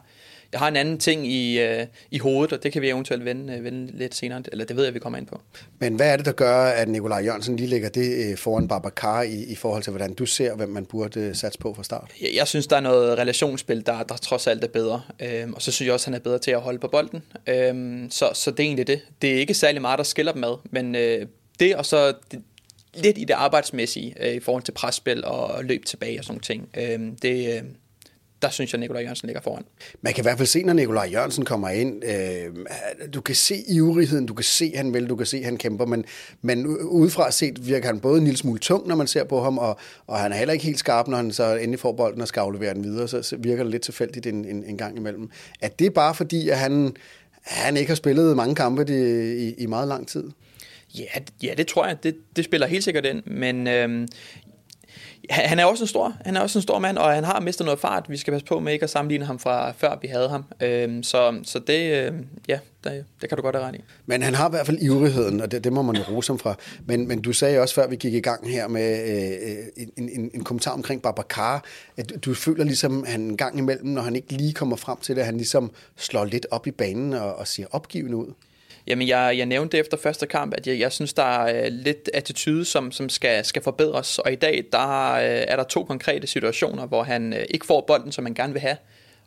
jeg 0.52 0.60
har 0.60 0.68
en 0.68 0.76
anden 0.76 0.98
ting 0.98 1.28
i, 1.28 1.60
øh, 1.60 1.86
i 2.12 2.20
hovedet, 2.20 2.54
og 2.54 2.64
det 2.64 2.72
kan 2.72 2.82
vi 2.82 2.90
eventuelt 2.90 3.26
vende, 3.26 3.54
øh, 3.54 3.64
vende 3.64 3.98
lidt 3.98 4.16
senere, 4.16 4.44
eller 4.52 4.66
det 4.66 4.76
ved 4.76 4.84
jeg, 4.84 4.94
vi 4.94 5.00
kommer 5.00 5.20
ind 5.20 5.28
på. 5.28 5.42
Men 5.80 5.96
hvad 5.96 6.12
er 6.12 6.18
det, 6.18 6.26
der 6.26 6.32
gør, 6.32 6.56
at 6.56 6.88
Nikolaj 6.88 7.20
Jørgensen 7.20 7.56
lige 7.56 7.68
lægger 7.68 7.90
det 7.90 8.32
øh, 8.32 8.38
foran 8.38 8.68
Babacar 8.68 9.22
i, 9.22 9.44
i 9.44 9.56
forhold 9.56 9.84
til, 9.84 9.92
hvordan 9.92 10.14
du 10.14 10.26
ser, 10.26 10.56
hvem 10.56 10.70
man 10.70 10.86
burde 10.86 11.20
øh, 11.20 11.36
satse 11.36 11.60
på 11.60 11.74
fra 11.74 11.84
start? 11.84 12.12
Jeg, 12.22 12.30
jeg 12.36 12.48
synes, 12.48 12.68
der 12.68 12.76
er 12.76 12.82
noget 12.82 13.18
relationsspil, 13.18 13.86
der, 13.86 14.04
der 14.04 14.18
trods 14.18 14.48
alt 14.48 14.64
er 14.64 14.68
bedre, 14.68 15.02
øhm, 15.20 15.54
og 15.54 15.62
så 15.62 15.72
synes 15.72 15.88
jeg 15.88 15.94
også, 15.94 16.04
at 16.04 16.06
han 16.06 16.14
er 16.14 16.24
bedre 16.24 16.40
til 16.40 16.52
at 16.52 16.62
holde 16.62 16.80
på 16.80 16.88
bolden. 16.88 17.24
Øhm, 17.48 18.08
så, 18.12 18.30
så 18.34 18.52
det 18.52 18.60
er 18.60 18.64
egentlig 18.64 18.88
det. 18.88 19.02
Det 19.22 19.34
er 19.36 19.40
ikke 19.40 19.54
særlig 19.54 19.82
meget, 19.82 19.98
der 19.98 20.04
skiller 20.04 20.32
dem 20.32 20.44
ad, 20.44 20.58
men 20.72 20.96
øh, 20.96 21.26
det 21.60 21.76
og 21.76 21.86
så... 21.86 22.14
Det, 22.32 22.42
lidt 22.94 23.18
i 23.18 23.24
det 23.24 23.34
arbejdsmæssige 23.34 24.16
øh, 24.20 24.34
i 24.34 24.40
forhold 24.40 24.64
til 24.64 24.72
presspil 24.72 25.26
og 25.26 25.66
løb 25.66 25.86
tilbage 25.86 26.20
og 26.20 26.26
sådan 26.26 26.40
ting. 26.40 26.70
Øh, 26.78 27.00
det, 27.22 27.56
øh, 27.56 27.62
der 28.41 28.50
synes 28.50 28.73
jeg, 28.73 28.80
Nikolaj 28.80 29.02
Jørgensen 29.02 29.28
ligger 29.28 29.41
foran. 29.41 29.63
Man 30.02 30.13
kan 30.13 30.21
i 30.21 30.26
hvert 30.26 30.38
fald 30.38 30.47
se, 30.47 30.63
når 30.63 30.73
Nikolaj 30.73 31.10
Jørgensen 31.12 31.45
kommer 31.45 31.69
ind, 31.69 32.04
øh, 32.06 32.65
du 33.13 33.21
kan 33.21 33.36
se 33.36 33.56
ivrigheden, 33.69 34.26
du 34.26 34.34
kan 34.34 34.43
se, 34.43 34.71
han 34.76 34.93
vil, 34.93 35.10
du 35.10 35.15
kan 35.15 35.26
se, 35.26 35.43
han 35.43 35.58
kæmper, 35.58 35.86
men, 35.86 36.06
men 36.41 36.67
udefra 36.67 37.32
set 37.32 37.67
virker 37.67 37.88
han 37.88 38.00
både 38.00 38.17
en 38.17 38.23
lille 38.23 38.38
smule 38.38 38.60
tung, 38.60 38.88
når 38.88 38.95
man 38.95 39.08
ser 39.08 39.23
på 39.23 39.41
ham, 39.41 39.58
og, 39.58 39.80
og 40.08 40.19
han 40.19 40.32
er 40.32 40.36
heller 40.36 40.54
ikke 40.54 40.65
helt 40.65 40.80
skarp, 40.80 41.08
når 41.08 41.17
han 41.17 41.32
så 41.32 41.56
endelig 41.56 41.80
får 41.80 41.91
bolden 41.91 42.21
og 42.21 42.28
skal 42.28 42.39
aflevere 42.39 42.73
den 42.73 42.84
videre, 42.84 43.08
så, 43.08 43.38
virker 43.39 43.63
det 43.63 43.71
lidt 43.71 43.84
tilfældigt 43.84 44.26
en, 44.28 44.45
en, 44.45 44.63
en 44.63 44.78
gang 44.78 44.97
imellem. 44.97 45.30
Er 45.62 45.67
det 45.67 45.93
bare 45.93 46.15
fordi, 46.15 46.50
at 46.50 46.58
han, 46.58 46.95
han 47.41 47.78
ikke 47.78 47.89
har 47.89 47.95
spillet 47.95 48.36
mange 48.36 48.56
kampe 48.56 48.86
i, 48.89 49.47
i, 49.47 49.54
i 49.54 49.65
meget 49.65 49.88
lang 49.88 50.08
tid? 50.08 50.23
Ja, 50.95 51.19
ja, 51.43 51.54
det 51.58 51.67
tror 51.67 51.86
jeg. 51.86 52.04
Det, 52.04 52.15
det 52.36 52.45
spiller 52.45 52.67
helt 52.67 52.84
sikkert 52.84 53.06
ind. 53.06 53.23
Men 53.26 53.67
øhm, 53.67 54.08
han 55.30 55.60
er 55.60 55.66
også 55.66 55.84
en 55.84 55.88
stor, 55.88 56.16
han 56.26 56.36
er 56.36 56.42
også 56.42 56.60
en 56.60 56.63
stor 56.63 56.80
mand, 56.80 56.98
og 56.98 57.13
han 57.13 57.24
har 57.24 57.40
mistet 57.40 57.66
noget 57.66 57.80
fart. 57.80 58.06
Vi 58.10 58.18
skal 58.18 58.32
passe 58.32 58.46
på 58.46 58.60
med 58.60 58.74
ikke 58.74 58.84
at 58.84 58.90
sammenligne 58.90 59.26
ham 59.26 59.40
fra 59.40 59.72
før 59.72 59.98
vi 60.02 60.08
havde 60.08 60.30
ham. 60.30 60.44
Øhm, 60.62 61.04
så, 61.04 61.40
så 61.44 61.60
det, 61.60 61.92
øh, 61.92 62.13
ja, 62.48 62.60
det, 62.84 63.06
det 63.22 63.30
kan 63.30 63.36
du 63.36 63.42
godt 63.42 63.56
have 63.56 63.68
ret 63.68 63.76
i. 63.76 63.84
Men 64.06 64.22
han 64.22 64.36
har 64.36 64.48
i 64.48 64.50
hvert 64.50 64.66
fald 64.66 64.78
ivrigheden, 64.82 65.42
og 65.42 65.52
det, 65.52 65.63
det 65.63 65.74
må 65.74 65.82
man 65.82 65.96
jo 65.96 66.04
rose 66.10 66.30
ham 66.30 66.40
fra. 66.40 66.56
Men, 66.86 67.08
men 67.08 67.22
du 67.22 67.34
sagde 67.34 67.60
også, 67.60 67.76
før 67.76 67.88
vi 67.88 67.96
gik 67.96 68.13
i 68.13 68.20
gang 68.20 68.50
her 68.50 68.68
med 68.68 69.10
øh, 69.10 69.58
øh 69.78 69.88
en, 69.98 70.10
en, 70.10 70.32
en 70.34 70.44
kommentar 70.44 70.72
omkring 70.72 71.02
Babacar, 71.02 71.63
at 71.98 72.13
du 72.26 72.34
føler 72.34 72.63
ligesom, 72.63 73.06
han 73.08 73.22
en 73.22 73.38
gang 73.38 73.58
imellem, 73.58 73.88
når 73.88 74.02
han 74.02 74.16
ikke 74.16 74.34
lige 74.34 74.54
kommer 74.54 74.76
frem 74.76 74.98
til 74.98 75.16
det, 75.16 75.26
han 75.26 75.38
ligesom 75.38 75.72
slår 75.98 76.26
lidt 76.26 76.46
op 76.52 76.68
i 76.68 76.72
banen 76.72 77.13
og, 77.13 77.36
og 77.36 77.48
ser 77.48 77.66
opgivende 77.72 78.18
ud. 78.18 78.34
Jamen, 78.88 79.08
jeg, 79.08 79.38
jeg 79.38 79.45
nævnte 79.45 79.78
efter 79.78 79.97
første 79.97 80.28
kamp, 80.28 80.54
at 80.54 80.67
jeg, 80.67 80.80
jeg 80.80 80.91
synes, 80.91 81.13
der 81.13 81.23
er 81.23 81.65
øh, 81.65 81.71
lidt 81.71 82.10
attitude, 82.13 82.65
som, 82.65 82.91
som 82.91 83.10
skal, 83.10 83.45
skal 83.45 83.62
forbedres. 83.62 84.19
Og 84.19 84.32
i 84.32 84.36
dag, 84.36 84.65
der 84.71 85.12
øh, 85.13 85.43
er 85.47 85.56
der 85.56 85.63
to 85.63 85.84
konkrete 85.84 86.28
situationer, 86.28 86.88
hvor 86.88 87.04
han 87.04 87.34
øh, 87.34 87.45
ikke 87.50 87.65
får 87.65 87.84
bolden, 87.88 88.12
som 88.12 88.23
man 88.23 88.34
gerne 88.34 88.54
vil 88.54 88.62
have. 88.62 88.78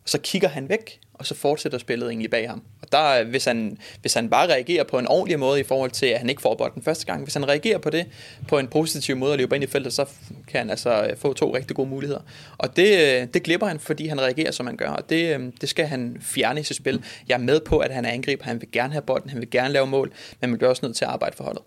Og 0.03 0.09
så 0.09 0.19
kigger 0.19 0.49
han 0.49 0.69
væk, 0.69 1.01
og 1.15 1.27
så 1.27 1.35
fortsætter 1.35 1.79
spillet 1.79 2.09
egentlig 2.09 2.31
bag 2.31 2.49
ham. 2.49 2.63
Og 2.83 2.89
Og 2.91 2.99
der, 2.99 3.21
øh, 3.21 3.29
hvis, 3.29 3.45
han, 3.45 3.79
hvis 4.01 4.15
han 4.15 4.31
bare 4.31 4.49
reagerer 4.49 4.85
på 4.85 4.99
en 4.99 5.07
ordentlig 5.07 5.39
måde 5.39 5.61
i 5.61 5.63
forhold 5.63 5.91
til, 5.91 6.07
at 6.07 6.19
han 6.19 6.29
ikke 6.29 6.43
får 6.43 6.55
bolden 6.55 6.83
første 6.83 7.07
gang, 7.07 7.23
hvis 7.23 7.35
han 7.35 7.49
reagerer 7.49 7.79
på 7.79 7.91
det 7.91 8.07
på 8.49 8.59
en 8.59 8.69
positiv 8.69 9.17
måde 9.17 9.33
og 9.33 9.39
løber 9.39 9.55
ind 9.55 9.65
i 9.65 9.67
feltet, 9.67 9.93
så 9.93 10.05
kan 10.49 10.59
han 10.59 10.71
altså 10.71 11.03
øh, 11.03 11.17
få 11.17 11.33
to 11.33 11.55
rigtig 11.55 11.77
gode 11.77 11.89
muligheder. 11.89 12.21
Og 12.59 12.77
det, 12.77 12.99
øh, 12.99 13.27
det 13.35 13.43
glipper 13.43 13.67
han, 13.67 13.81
fordi 13.81 14.07
han 14.07 14.21
reagerer, 14.21 14.51
som 14.51 14.67
han 14.67 14.77
gør, 14.77 14.89
og 14.89 15.11
det, 15.11 15.53
det 15.61 15.69
skal 15.69 15.87
han 15.87 16.17
fjerne 16.21 16.61
i 16.61 16.63
sit 16.63 16.77
spil. 16.77 17.05
Jeg 17.29 17.35
er 17.35 17.39
med 17.39 17.61
på, 17.61 17.79
at 17.79 17.91
han 17.91 18.05
er 18.05 18.11
angriber, 18.11 18.45
han 18.45 18.61
vil 18.61 18.71
gerne 18.73 18.93
have 18.93 19.03
bolden, 19.03 19.31
han 19.31 19.41
vil 19.41 19.51
gerne 19.51 19.73
lave 19.73 19.87
mål, 19.87 20.13
men 20.41 20.51
man 20.51 20.59
bliver 20.59 20.71
også 20.71 20.87
nødt 20.87 20.97
til 20.97 21.05
at 21.05 21.11
arbejde 21.11 21.37
for 21.37 21.45
holdet. 21.45 21.63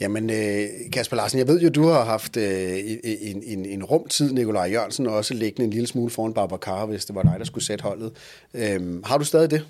Jamen, 0.00 0.30
øh, 0.30 0.64
Kasper 0.92 1.16
Larsen, 1.16 1.38
jeg 1.38 1.48
ved 1.48 1.60
jo, 1.60 1.68
du 1.68 1.86
har 1.86 2.04
haft 2.04 2.36
øh, 2.36 2.78
en, 3.04 3.42
en, 3.46 3.66
en 3.66 3.84
rumtid, 3.84 4.32
Nikolaj 4.32 4.70
Jørgensen, 4.72 5.06
og 5.06 5.14
også 5.14 5.34
liggende 5.34 5.64
en 5.64 5.70
lille 5.70 5.86
smule 5.86 6.10
foran 6.10 6.34
Babacar, 6.34 6.86
hvis 6.86 7.04
det 7.04 7.14
var 7.14 7.22
dig, 7.22 7.34
der 7.38 7.44
skulle 7.44 7.64
sætte 7.64 7.82
holdet. 7.82 8.12
Øhm, 8.54 9.02
har 9.04 9.18
du 9.18 9.24
stadig 9.24 9.50
det? 9.50 9.64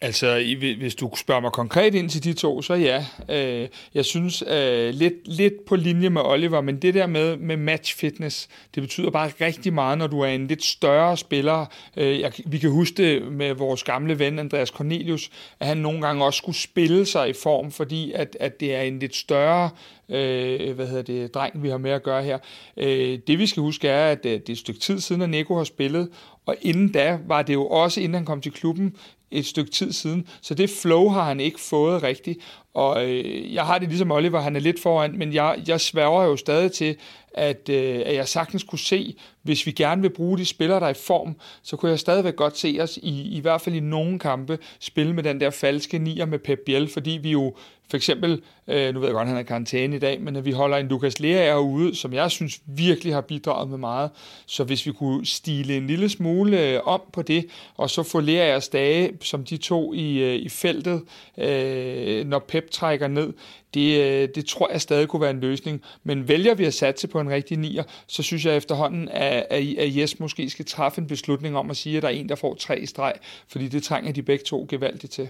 Altså, 0.00 0.56
hvis 0.78 0.94
du 0.94 1.10
spørger 1.16 1.40
mig 1.40 1.52
konkret 1.52 1.94
ind 1.94 2.10
til 2.10 2.24
de 2.24 2.32
to, 2.32 2.62
så 2.62 2.74
ja. 2.74 3.04
Øh, 3.28 3.68
jeg 3.94 4.04
synes 4.04 4.44
øh, 4.46 4.94
lidt, 4.94 5.14
lidt 5.24 5.64
på 5.66 5.76
linje 5.76 6.10
med 6.10 6.22
Oliver, 6.24 6.60
men 6.60 6.82
det 6.82 6.94
der 6.94 7.06
med, 7.06 7.36
med 7.36 7.56
match 7.56 7.96
fitness, 7.96 8.48
det 8.74 8.82
betyder 8.82 9.10
bare 9.10 9.30
rigtig 9.40 9.72
meget, 9.72 9.98
når 9.98 10.06
du 10.06 10.20
er 10.20 10.26
en 10.26 10.46
lidt 10.46 10.64
større 10.64 11.16
spiller. 11.16 11.66
Øh, 11.96 12.20
jeg, 12.20 12.32
vi 12.46 12.58
kan 12.58 12.70
huske 12.70 12.96
det 12.96 13.32
med 13.32 13.54
vores 13.54 13.82
gamle 13.82 14.18
ven 14.18 14.38
Andreas 14.38 14.68
Cornelius, 14.68 15.30
at 15.60 15.66
han 15.66 15.76
nogle 15.76 16.00
gange 16.00 16.24
også 16.24 16.38
skulle 16.38 16.58
spille 16.58 17.06
sig 17.06 17.28
i 17.28 17.32
form, 17.32 17.70
fordi 17.70 18.12
at, 18.12 18.36
at 18.40 18.60
det 18.60 18.74
er 18.74 18.80
en 18.80 18.98
lidt 18.98 19.16
større 19.16 19.70
øh, 20.08 20.74
hvad 20.74 20.86
hedder 20.86 21.02
det, 21.02 21.34
dreng, 21.34 21.62
vi 21.62 21.68
har 21.68 21.78
med 21.78 21.90
at 21.90 22.02
gøre 22.02 22.22
her. 22.22 22.38
Øh, 22.76 23.18
det 23.26 23.38
vi 23.38 23.46
skal 23.46 23.60
huske 23.60 23.88
er, 23.88 24.12
at 24.12 24.26
øh, 24.26 24.32
det 24.32 24.48
er 24.48 24.52
et 24.52 24.58
stykke 24.58 24.80
tid 24.80 25.00
siden, 25.00 25.22
at 25.22 25.30
Nico 25.30 25.56
har 25.56 25.64
spillet, 25.64 26.08
og 26.46 26.56
inden 26.62 26.92
da 26.92 27.18
var 27.26 27.42
det 27.42 27.54
jo 27.54 27.66
også, 27.66 28.00
inden 28.00 28.14
han 28.14 28.24
kom 28.24 28.40
til 28.40 28.52
klubben, 28.52 28.96
et 29.34 29.46
stykke 29.46 29.70
tid 29.70 29.92
siden. 29.92 30.28
Så 30.40 30.54
det 30.54 30.70
flow 30.70 31.08
har 31.08 31.24
han 31.24 31.40
ikke 31.40 31.60
fået 31.60 32.02
rigtigt. 32.02 32.38
Og 32.74 33.10
øh, 33.10 33.54
jeg 33.54 33.66
har 33.66 33.78
det 33.78 33.88
ligesom 33.88 34.10
Oliver, 34.10 34.40
han 34.40 34.56
er 34.56 34.60
lidt 34.60 34.80
foran, 34.80 35.18
men 35.18 35.32
jeg, 35.32 35.62
jeg 35.68 35.80
sværger 35.80 36.24
jo 36.24 36.36
stadig 36.36 36.72
til, 36.72 36.96
at, 37.34 37.68
øh, 37.68 38.02
at 38.06 38.14
jeg 38.14 38.28
sagtens 38.28 38.62
kunne 38.62 38.78
se, 38.78 39.16
hvis 39.42 39.66
vi 39.66 39.72
gerne 39.72 40.02
vil 40.02 40.10
bruge 40.10 40.38
de 40.38 40.44
spillere, 40.44 40.80
der 40.80 40.86
er 40.86 40.90
i 40.90 40.94
form, 40.94 41.36
så 41.62 41.76
kunne 41.76 41.90
jeg 41.90 41.98
stadigvæk 41.98 42.36
godt 42.36 42.58
se 42.58 42.78
os, 42.80 42.98
i, 43.02 43.36
i 43.36 43.40
hvert 43.40 43.60
fald 43.60 43.74
i 43.74 43.80
nogle 43.80 44.18
kampe, 44.18 44.58
spille 44.80 45.12
med 45.12 45.22
den 45.22 45.40
der 45.40 45.50
falske 45.50 45.98
nier 45.98 46.26
med 46.26 46.38
Pep 46.38 46.58
Biel, 46.66 46.88
fordi 46.88 47.10
vi 47.10 47.30
jo 47.30 47.54
for 47.90 47.96
eksempel, 47.96 48.42
øh, 48.68 48.94
nu 48.94 49.00
ved 49.00 49.08
jeg 49.08 49.14
godt, 49.14 49.22
at 49.22 49.28
han 49.28 49.36
er 49.36 49.40
i 49.40 49.44
karantæne 49.44 49.96
i 49.96 49.98
dag, 49.98 50.20
men 50.20 50.36
at 50.36 50.44
vi 50.44 50.52
holder 50.52 50.76
en 50.76 50.88
Lukas 50.88 51.20
Lea 51.20 51.58
ude, 51.58 51.94
som 51.94 52.12
jeg 52.12 52.30
synes 52.30 52.60
virkelig 52.66 53.14
har 53.14 53.20
bidraget 53.20 53.70
med 53.70 53.78
meget. 53.78 54.10
Så 54.46 54.64
hvis 54.64 54.86
vi 54.86 54.92
kunne 54.92 55.26
stile 55.26 55.76
en 55.76 55.86
lille 55.86 56.08
smule 56.08 56.68
øh, 56.68 56.80
om 56.84 57.00
på 57.12 57.22
det, 57.22 57.46
og 57.76 57.90
så 57.90 58.02
få 58.02 58.20
Lea 58.20 58.60
dage, 58.72 59.12
som 59.20 59.44
de 59.44 59.56
to 59.56 59.94
i, 59.94 60.18
øh, 60.18 60.34
i 60.34 60.48
feltet, 60.48 61.02
øh, 61.38 62.26
når 62.26 62.38
Pep 62.38 62.70
trækker 62.70 63.08
ned, 63.08 63.32
det, 63.74 64.00
øh, 64.04 64.28
det 64.34 64.46
tror 64.46 64.70
jeg 64.72 64.80
stadig 64.80 65.08
kunne 65.08 65.22
være 65.22 65.30
en 65.30 65.40
løsning. 65.40 65.82
Men 66.04 66.28
vælger 66.28 66.54
vi 66.54 66.64
at 66.64 66.74
satse 66.74 67.08
på 67.08 67.20
en 67.20 67.30
rigtig 67.30 67.58
nier, 67.58 67.82
så 68.06 68.22
synes 68.22 68.46
jeg 68.46 68.56
efterhånden, 68.56 69.08
at, 69.08 69.46
at 69.50 69.96
Jes 69.96 70.20
måske 70.20 70.50
skal 70.50 70.64
træffe 70.64 71.00
en 71.00 71.06
beslutning 71.06 71.56
om 71.56 71.70
at 71.70 71.76
sige, 71.76 71.96
at 71.96 72.02
der 72.02 72.08
er 72.08 72.12
en, 72.12 72.28
der 72.28 72.34
får 72.34 72.54
tre 72.54 72.80
i 72.80 72.86
streg, 72.86 73.12
fordi 73.48 73.68
det 73.68 73.82
trænger 73.82 74.12
de 74.12 74.22
begge 74.22 74.44
to 74.44 74.66
gevaldigt 74.68 75.12
til. 75.12 75.28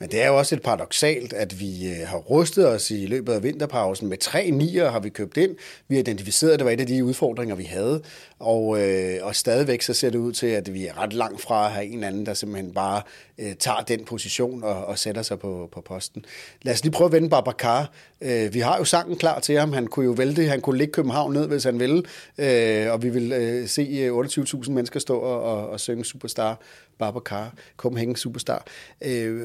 Men 0.00 0.10
det 0.10 0.22
er 0.22 0.28
jo 0.28 0.38
også 0.38 0.54
et 0.54 0.62
paradoxalt, 0.62 1.32
at 1.32 1.60
vi 1.60 1.88
øh, 1.88 2.08
har 2.08 2.16
rustet 2.16 2.68
os 2.68 2.90
i 2.90 3.06
løbet 3.06 3.32
af 3.32 3.42
vinterpausen 3.42 4.08
med 4.08 4.16
tre 4.18 4.50
nier 4.50 4.90
har 4.90 5.00
vi 5.00 5.08
købt 5.08 5.36
ind. 5.36 5.56
Vi 5.88 5.94
har 5.94 6.00
identificeret, 6.00 6.52
at 6.52 6.58
det 6.58 6.64
var 6.64 6.70
et 6.70 6.80
af 6.80 6.86
de 6.86 7.04
udfordringer, 7.04 7.54
vi 7.54 7.64
havde. 7.64 8.02
Og, 8.38 8.80
øh, 8.82 9.18
og 9.22 9.36
stadigvæk 9.36 9.82
så 9.82 9.94
ser 9.94 10.10
det 10.10 10.18
ud 10.18 10.32
til, 10.32 10.46
at 10.46 10.74
vi 10.74 10.86
er 10.86 11.02
ret 11.02 11.12
langt 11.12 11.40
fra 11.40 11.66
at 11.66 11.72
have 11.72 11.86
en 11.86 12.04
anden, 12.04 12.26
der 12.26 12.34
simpelthen 12.34 12.74
bare 12.74 13.02
øh, 13.38 13.54
tager 13.54 13.80
den 13.80 14.04
position 14.04 14.64
og, 14.64 14.84
og 14.84 14.98
sætter 14.98 15.22
sig 15.22 15.38
på, 15.38 15.68
på 15.72 15.80
posten. 15.80 16.24
Lad 16.62 16.74
os 16.74 16.82
lige 16.82 16.92
prøve 16.92 17.06
at 17.06 17.12
vende 17.12 17.30
Babacar. 17.30 17.90
Øh, 18.20 18.54
vi 18.54 18.60
har 18.60 18.78
jo 18.78 18.84
sangen 18.84 19.16
klar 19.16 19.40
til 19.40 19.58
ham. 19.58 19.72
Han 19.72 19.86
kunne 19.86 20.06
jo 20.06 20.12
vælte, 20.12 20.44
han 20.44 20.60
kunne 20.60 20.78
ligge 20.78 20.92
København 20.92 21.32
ned, 21.32 21.46
hvis 21.48 21.64
han 21.64 21.80
ville. 21.80 22.02
Øh, 22.38 22.92
og 22.92 23.02
vi 23.02 23.08
vil 23.08 23.32
øh, 23.32 23.68
se 23.68 23.82
øh, 23.82 24.18
28.000 24.18 24.70
mennesker 24.70 25.00
stå 25.00 25.18
og, 25.18 25.42
og, 25.42 25.68
og 25.68 25.80
synge 25.80 26.04
Superstar 26.04 26.60
Babacar, 27.00 27.52
Copenhagen 27.76 28.16
Superstar. 28.16 28.64
Øh, 29.04 29.40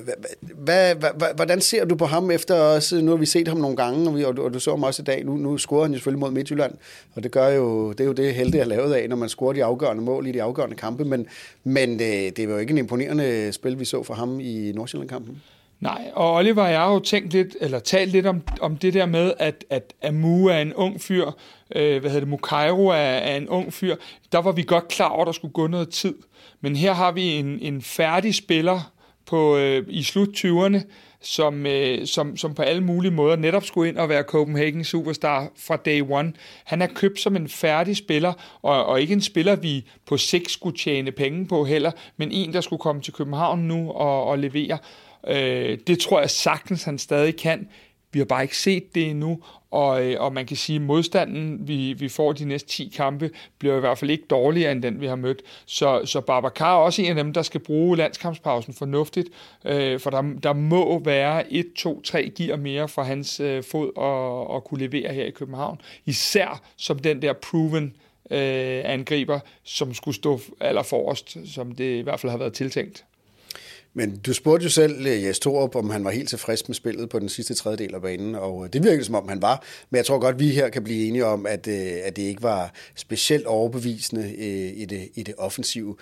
hvad, 0.56 0.96
hvad, 0.96 1.36
hvordan 1.36 1.62
ser 1.62 1.86
du 1.86 1.96
på 1.96 2.06
ham 2.06 2.32
efter 2.32 2.56
også, 2.56 3.02
nu 3.02 3.12
har 3.12 3.18
vi 3.18 3.26
set 3.26 3.48
ham 3.48 3.58
nogle 3.58 3.78
gange, 3.78 4.10
og, 4.10 4.16
vi, 4.16 4.24
og, 4.24 4.38
du, 4.38 4.44
og 4.44 4.54
du 4.54 4.60
så 4.60 4.72
ham 4.72 4.84
også 4.84 5.02
i 5.02 5.06
dag, 5.06 5.26
nu, 5.26 5.36
nu 5.38 5.58
scorer 5.58 5.82
han 5.82 5.92
jo 5.92 5.98
selvfølgelig 5.98 6.20
mod 6.20 6.32
Midtjylland, 6.32 6.74
og 7.16 7.24
det 7.24 7.32
gør 7.32 7.48
jo, 7.48 7.92
det 7.92 8.00
er 8.00 8.06
jo 8.06 8.14
det 8.14 8.34
heldige 8.34 8.62
at 8.62 8.68
lavet 8.68 8.94
af, 8.94 9.10
når 9.10 9.16
man 9.16 9.30
scorer 9.30 9.54
de 9.54 9.64
afgørende 9.64 10.04
mål 10.04 10.28
i 10.28 10.32
de 10.32 10.44
afgørende 10.44 10.76
kampe, 10.76 11.06
men, 11.06 11.28
men 11.64 12.00
det, 12.00 12.26
øh, 12.26 12.32
det 12.38 12.48
var 12.48 12.54
jo 12.54 12.60
ikke 12.60 12.72
en 12.72 12.78
imponerende 12.78 13.52
spil, 13.52 13.80
vi 13.80 13.86
så 13.86 14.04
fra 14.04 14.14
ham 14.14 14.40
i 14.40 14.72
Nordsjælland-kampen. 14.76 15.42
Nej, 15.80 16.12
og 16.14 16.34
Oliver 16.34 16.64
og 16.64 16.72
jeg 16.72 16.80
har 16.80 16.94
jo 16.94 17.00
tænkt 17.00 17.34
lidt, 17.34 17.58
eller 17.62 17.80
talt 17.80 18.12
lidt 18.12 18.26
om, 18.26 18.42
om 18.62 18.78
det 18.78 18.94
der 18.94 19.06
med, 19.06 19.34
at, 19.40 19.66
at 19.70 19.94
Amu 20.04 20.46
er 20.46 20.58
en 20.58 20.74
ung 20.74 21.02
fyr, 21.02 21.26
øh, 21.76 22.00
hvad 22.02 22.12
hedder 22.12 22.20
det, 22.20 22.30
Mukairo 22.30 22.88
er, 22.88 22.96
er 22.96 23.38
en 23.38 23.50
ung 23.50 23.74
fyr. 23.74 23.96
Der 24.32 24.38
var 24.38 24.52
vi 24.52 24.64
godt 24.64 24.88
klar 24.88 25.10
over, 25.10 25.22
at 25.22 25.26
der 25.26 25.32
skulle 25.32 25.54
gå 25.54 25.68
noget 25.68 25.90
tid. 25.90 26.16
Men 26.62 26.76
her 26.76 26.94
har 26.94 27.12
vi 27.12 27.24
en, 27.24 27.60
en 27.60 27.82
færdig 27.82 28.36
spiller 28.36 28.92
på, 29.26 29.58
øh, 29.58 29.84
i 29.88 30.04
slut 30.04 30.30
20'erne, 30.46 30.82
som, 31.22 31.66
øh, 31.66 32.08
som, 32.08 32.38
som 32.38 32.56
på 32.56 32.62
alle 32.62 32.84
mulige 32.84 33.12
måder 33.12 33.36
netop 33.36 33.66
skulle 33.66 33.90
ind 33.90 33.98
og 33.98 34.10
være 34.10 34.24
Copenhagen 34.24 34.84
Superstar 34.84 35.48
fra 35.58 35.76
day 35.76 36.02
one. 36.10 36.34
Han 36.64 36.82
er 36.82 36.88
købt 36.88 37.20
som 37.20 37.36
en 37.36 37.50
færdig 37.50 37.98
spiller, 37.98 38.34
og, 38.62 38.86
og 38.86 39.02
ikke 39.02 39.14
en 39.14 39.22
spiller, 39.22 39.56
vi 39.56 39.86
på 40.06 40.18
sigt 40.18 40.52
skulle 40.52 40.78
tjene 40.78 41.12
penge 41.12 41.48
på 41.48 41.66
heller, 41.66 41.92
men 42.18 42.32
en, 42.32 42.54
der 42.54 42.62
skulle 42.62 42.80
komme 42.80 43.02
til 43.02 43.14
København 43.14 43.60
nu 43.60 43.92
og, 43.92 44.26
og 44.26 44.40
levere. 44.40 44.78
Øh, 45.28 45.78
det 45.88 46.00
tror 46.00 46.20
jeg 46.20 46.30
sagtens, 46.30 46.84
han 46.84 46.98
stadig 46.98 47.36
kan. 47.36 47.68
Vi 48.16 48.20
har 48.20 48.26
bare 48.26 48.44
ikke 48.44 48.58
set 48.58 48.96
det 48.96 49.10
endnu, 49.10 49.40
og, 49.72 50.06
øh, 50.06 50.22
og 50.22 50.34
man 50.34 50.46
kan 50.46 50.58
sige, 50.58 50.76
at 50.76 50.82
modstanden, 50.82 51.68
vi, 51.68 51.94
vi 51.94 52.10
får 52.10 52.34
de 52.34 52.46
næste 52.46 52.70
10 52.70 52.94
kampe, 52.96 53.32
bliver 53.60 53.78
i 53.78 53.80
hvert 53.80 53.98
fald 53.98 54.12
ikke 54.12 54.24
dårligere 54.30 54.72
end 54.72 54.82
den, 54.82 55.02
vi 55.02 55.08
har 55.08 55.16
mødt. 55.16 55.42
Så, 55.66 56.02
så 56.06 56.22
Babacar 56.22 56.74
er 56.76 56.80
også 56.80 57.02
en 57.02 57.10
af 57.10 57.16
dem, 57.16 57.34
der 57.34 57.42
skal 57.42 57.60
bruge 57.60 57.98
landskampspausen 57.98 58.74
fornuftigt, 58.74 59.30
øh, 59.66 60.00
for 60.00 60.10
der, 60.10 60.22
der 60.44 60.54
må 60.54 61.00
være 61.00 61.54
1, 61.54 61.66
2, 61.78 62.02
3 62.02 62.32
gear 62.38 62.58
mere 62.58 62.88
fra 62.88 63.04
hans 63.04 63.40
øh, 63.40 63.64
fod 63.64 63.92
at, 63.98 64.56
at 64.56 64.64
kunne 64.64 64.80
levere 64.80 65.14
her 65.14 65.26
i 65.26 65.32
København. 65.32 65.82
Især 66.06 66.62
som 66.78 67.00
den 67.00 67.22
der 67.22 67.34
proven 67.34 67.96
øh, 68.32 68.82
angriber, 68.86 69.40
som 69.64 69.94
skulle 69.94 70.16
stå 70.16 70.40
allerforrest, 70.60 71.38
som 71.54 71.72
det 71.72 71.98
i 71.98 72.02
hvert 72.02 72.20
fald 72.20 72.32
har 72.32 72.38
været 72.38 72.54
tiltænkt. 72.54 73.06
Men 73.98 74.18
du 74.18 74.34
spurgte 74.34 74.64
jo 74.64 74.70
selv 74.70 75.08
øh, 75.08 75.24
Jes 75.24 75.40
Torup, 75.40 75.76
om 75.76 75.90
han 75.90 76.04
var 76.04 76.12
helt 76.12 76.30
tilfreds 76.30 76.68
med 76.68 76.76
spillet 76.76 77.10
på 77.10 77.20
den 77.20 77.30
sidste 77.30 77.54
tredjedel 77.54 77.96
af 77.96 78.02
banen, 78.02 78.36
og 78.36 78.66
øh, 78.66 78.74
det 78.74 78.84
virkede 78.84 79.04
som 79.04 79.16
om 79.16 79.30
han 79.30 79.42
var. 79.42 79.64
Men 79.90 79.98
jeg 79.98 80.06
tror 80.06 80.20
godt, 80.20 80.40
vi 80.40 80.50
her 80.50 80.70
kan 80.70 80.84
blive 80.84 81.08
enige 81.08 81.26
om, 81.26 81.46
at, 81.46 81.68
øh, 81.68 81.94
at 82.04 82.16
det 82.16 82.22
ikke 82.22 82.44
var 82.44 82.74
specielt 82.96 83.46
overbevisende 83.46 84.36
i 84.76 84.86
det, 84.86 85.10
i 85.16 85.24
det 85.24 85.36
offensive. 85.38 85.96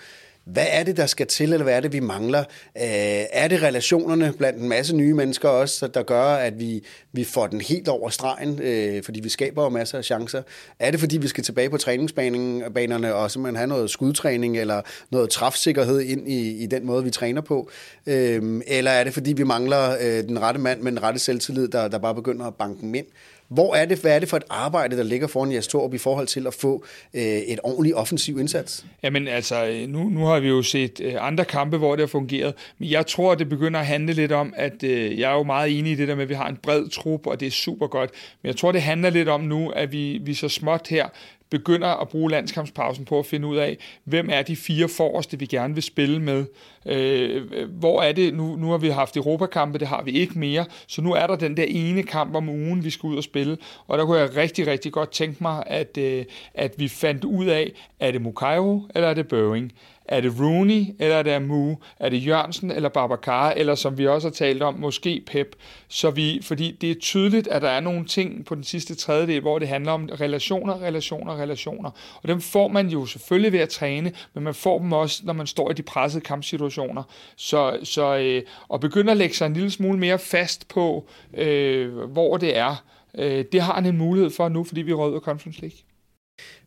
Hvad 0.44 0.66
er 0.70 0.82
det, 0.82 0.96
der 0.96 1.06
skal 1.06 1.26
til, 1.26 1.52
eller 1.52 1.64
hvad 1.64 1.74
er 1.74 1.80
det, 1.80 1.92
vi 1.92 2.00
mangler? 2.00 2.40
Øh, 2.76 3.24
er 3.32 3.48
det 3.48 3.62
relationerne 3.62 4.32
blandt 4.38 4.62
en 4.62 4.68
masse 4.68 4.96
nye 4.96 5.14
mennesker 5.14 5.48
også, 5.48 5.86
der 5.86 6.02
gør, 6.02 6.24
at 6.24 6.60
vi, 6.60 6.84
vi 7.12 7.24
får 7.24 7.46
den 7.46 7.60
helt 7.60 7.88
over 7.88 8.08
stregen, 8.08 8.60
øh, 8.62 9.02
fordi 9.02 9.20
vi 9.20 9.28
skaber 9.28 9.62
jo 9.62 9.68
masser 9.68 9.98
af 9.98 10.04
chancer? 10.04 10.42
Er 10.78 10.90
det, 10.90 11.00
fordi 11.00 11.18
vi 11.18 11.28
skal 11.28 11.44
tilbage 11.44 11.70
på 11.70 11.76
træningsbanerne 11.76 13.14
og 13.14 13.30
simpelthen 13.30 13.56
have 13.56 13.68
noget 13.68 13.90
skudtræning 13.90 14.58
eller 14.58 14.82
noget 15.10 15.30
træfsikkerhed 15.30 16.00
ind 16.00 16.28
i, 16.28 16.62
i 16.62 16.66
den 16.66 16.86
måde, 16.86 17.04
vi 17.04 17.10
træner 17.10 17.40
på? 17.40 17.70
Øh, 18.06 18.60
eller 18.66 18.90
er 18.90 19.04
det, 19.04 19.14
fordi 19.14 19.32
vi 19.32 19.44
mangler 19.44 19.96
øh, 20.00 20.24
den 20.28 20.42
rette 20.42 20.60
mand 20.60 20.80
med 20.80 20.92
den 20.92 21.02
rette 21.02 21.20
selvtillid, 21.20 21.68
der, 21.68 21.88
der 21.88 21.98
bare 21.98 22.14
begynder 22.14 22.46
at 22.46 22.54
banke 22.54 22.80
dem 22.80 22.94
ind? 22.94 23.06
Hvor 23.54 23.74
er 23.74 23.84
det, 23.84 23.98
hvad 23.98 24.14
er 24.14 24.18
det 24.18 24.28
for 24.28 24.36
et 24.36 24.44
arbejde, 24.50 24.96
der 24.96 25.02
ligger 25.02 25.26
foran 25.26 25.52
jeres 25.52 25.68
Torp 25.68 25.94
i 25.94 25.98
forhold 25.98 26.26
til 26.26 26.46
at 26.46 26.54
få 26.54 26.84
øh, 27.14 27.22
et 27.22 27.60
ordentligt 27.62 27.96
offensiv 27.96 28.38
indsats? 28.38 28.84
Jamen 29.02 29.28
altså, 29.28 29.84
nu, 29.88 30.08
nu 30.08 30.24
har 30.24 30.40
vi 30.40 30.48
jo 30.48 30.62
set 30.62 31.00
øh, 31.00 31.14
andre 31.20 31.44
kampe, 31.44 31.76
hvor 31.76 31.96
det 31.96 32.02
har 32.02 32.06
fungeret, 32.06 32.54
men 32.78 32.90
jeg 32.90 33.06
tror, 33.06 33.32
at 33.32 33.38
det 33.38 33.48
begynder 33.48 33.80
at 33.80 33.86
handle 33.86 34.12
lidt 34.12 34.32
om, 34.32 34.54
at 34.56 34.82
øh, 34.82 35.18
jeg 35.18 35.30
er 35.30 35.36
jo 35.36 35.42
meget 35.42 35.78
enig 35.78 35.92
i 35.92 35.94
det 35.94 36.08
der 36.08 36.14
med, 36.14 36.22
at 36.22 36.28
vi 36.28 36.34
har 36.34 36.48
en 36.48 36.56
bred 36.62 36.88
trup, 36.88 37.26
og 37.26 37.40
det 37.40 37.46
er 37.46 37.50
super 37.50 37.86
godt, 37.86 38.10
men 38.42 38.48
jeg 38.48 38.56
tror, 38.56 38.72
det 38.72 38.82
handler 38.82 39.10
lidt 39.10 39.28
om 39.28 39.40
nu, 39.40 39.68
at 39.68 39.92
vi, 39.92 40.18
vi 40.22 40.34
så 40.34 40.48
småt 40.48 40.88
her 40.88 41.08
begynder 41.50 41.88
at 41.88 42.08
bruge 42.08 42.30
landskampspausen 42.30 43.04
på 43.04 43.18
at 43.18 43.26
finde 43.26 43.48
ud 43.48 43.56
af, 43.56 43.78
hvem 44.04 44.28
er 44.32 44.42
de 44.42 44.56
fire 44.56 44.88
forreste, 44.88 45.38
vi 45.38 45.46
gerne 45.46 45.74
vil 45.74 45.82
spille 45.82 46.20
med. 46.22 46.44
Øh, 46.86 47.68
hvor 47.70 48.02
er 48.02 48.12
det, 48.12 48.34
nu, 48.34 48.56
nu 48.56 48.70
har 48.70 48.78
vi 48.78 48.88
haft 48.88 49.16
Europakampe, 49.16 49.78
det 49.78 49.88
har 49.88 50.02
vi 50.02 50.10
ikke 50.10 50.38
mere, 50.38 50.64
så 50.86 51.02
nu 51.02 51.12
er 51.12 51.26
der 51.26 51.36
den 51.36 51.56
der 51.56 51.64
ene 51.68 52.02
kamp 52.02 52.34
om 52.34 52.48
ugen, 52.48 52.84
vi 52.84 52.90
skal 52.90 53.06
ud 53.06 53.16
og 53.16 53.24
spille, 53.24 53.58
og 53.86 53.98
der 53.98 54.04
kunne 54.04 54.18
jeg 54.18 54.36
rigtig, 54.36 54.66
rigtig 54.66 54.92
godt 54.92 55.10
tænke 55.10 55.42
mig, 55.42 55.62
at, 55.66 55.98
øh, 55.98 56.24
at 56.54 56.74
vi 56.76 56.88
fandt 56.88 57.24
ud 57.24 57.46
af, 57.46 57.72
er 58.00 58.10
det 58.10 58.22
Mukairo, 58.22 58.82
eller 58.94 59.08
er 59.08 59.14
det 59.14 59.28
Børing? 59.28 59.72
Er 60.04 60.20
det 60.20 60.40
Rooney, 60.40 60.84
eller 60.98 61.16
er 61.16 61.22
det 61.22 61.30
Amu? 61.30 61.76
Er 61.98 62.08
det 62.08 62.26
Jørgensen 62.26 62.70
eller 62.70 62.88
Babacar? 62.88 63.50
Eller 63.50 63.74
som 63.74 63.98
vi 63.98 64.06
også 64.06 64.28
har 64.28 64.32
talt 64.32 64.62
om, 64.62 64.74
måske 64.74 65.22
Pep. 65.26 65.56
Så 65.88 66.10
vi, 66.10 66.40
fordi 66.42 66.76
det 66.80 66.90
er 66.90 66.94
tydeligt, 66.94 67.48
at 67.48 67.62
der 67.62 67.68
er 67.68 67.80
nogle 67.80 68.04
ting 68.04 68.44
på 68.44 68.54
den 68.54 68.64
sidste 68.64 68.94
tredjedel, 68.94 69.40
hvor 69.40 69.58
det 69.58 69.68
handler 69.68 69.92
om 69.92 70.08
relationer, 70.20 70.82
relationer, 70.82 71.36
relationer. 71.36 71.90
Og 72.22 72.28
dem 72.28 72.40
får 72.40 72.68
man 72.68 72.88
jo 72.88 73.06
selvfølgelig 73.06 73.52
ved 73.52 73.60
at 73.60 73.68
træne, 73.68 74.12
men 74.34 74.44
man 74.44 74.54
får 74.54 74.78
dem 74.78 74.92
også, 74.92 75.22
når 75.24 75.32
man 75.32 75.46
står 75.46 75.70
i 75.70 75.74
de 75.74 75.82
pressede 75.82 76.24
kampsituationer. 76.24 77.02
Så, 77.36 77.78
så 77.82 78.16
øh, 78.16 78.42
at 78.74 78.80
begynde 78.80 79.10
at 79.10 79.16
lægge 79.16 79.34
sig 79.34 79.46
en 79.46 79.54
lille 79.54 79.70
smule 79.70 79.98
mere 79.98 80.18
fast 80.18 80.68
på, 80.68 81.08
øh, 81.34 81.98
hvor 81.98 82.36
det 82.36 82.56
er, 82.56 82.84
øh, 83.18 83.44
det 83.52 83.60
har 83.60 83.74
han 83.74 83.86
en 83.86 83.98
mulighed 83.98 84.30
for 84.30 84.48
nu, 84.48 84.64
fordi 84.64 84.82
vi 84.82 84.90
er 84.90 84.94
rød 84.94 85.20
Conference 85.20 85.60
League. 85.60 85.78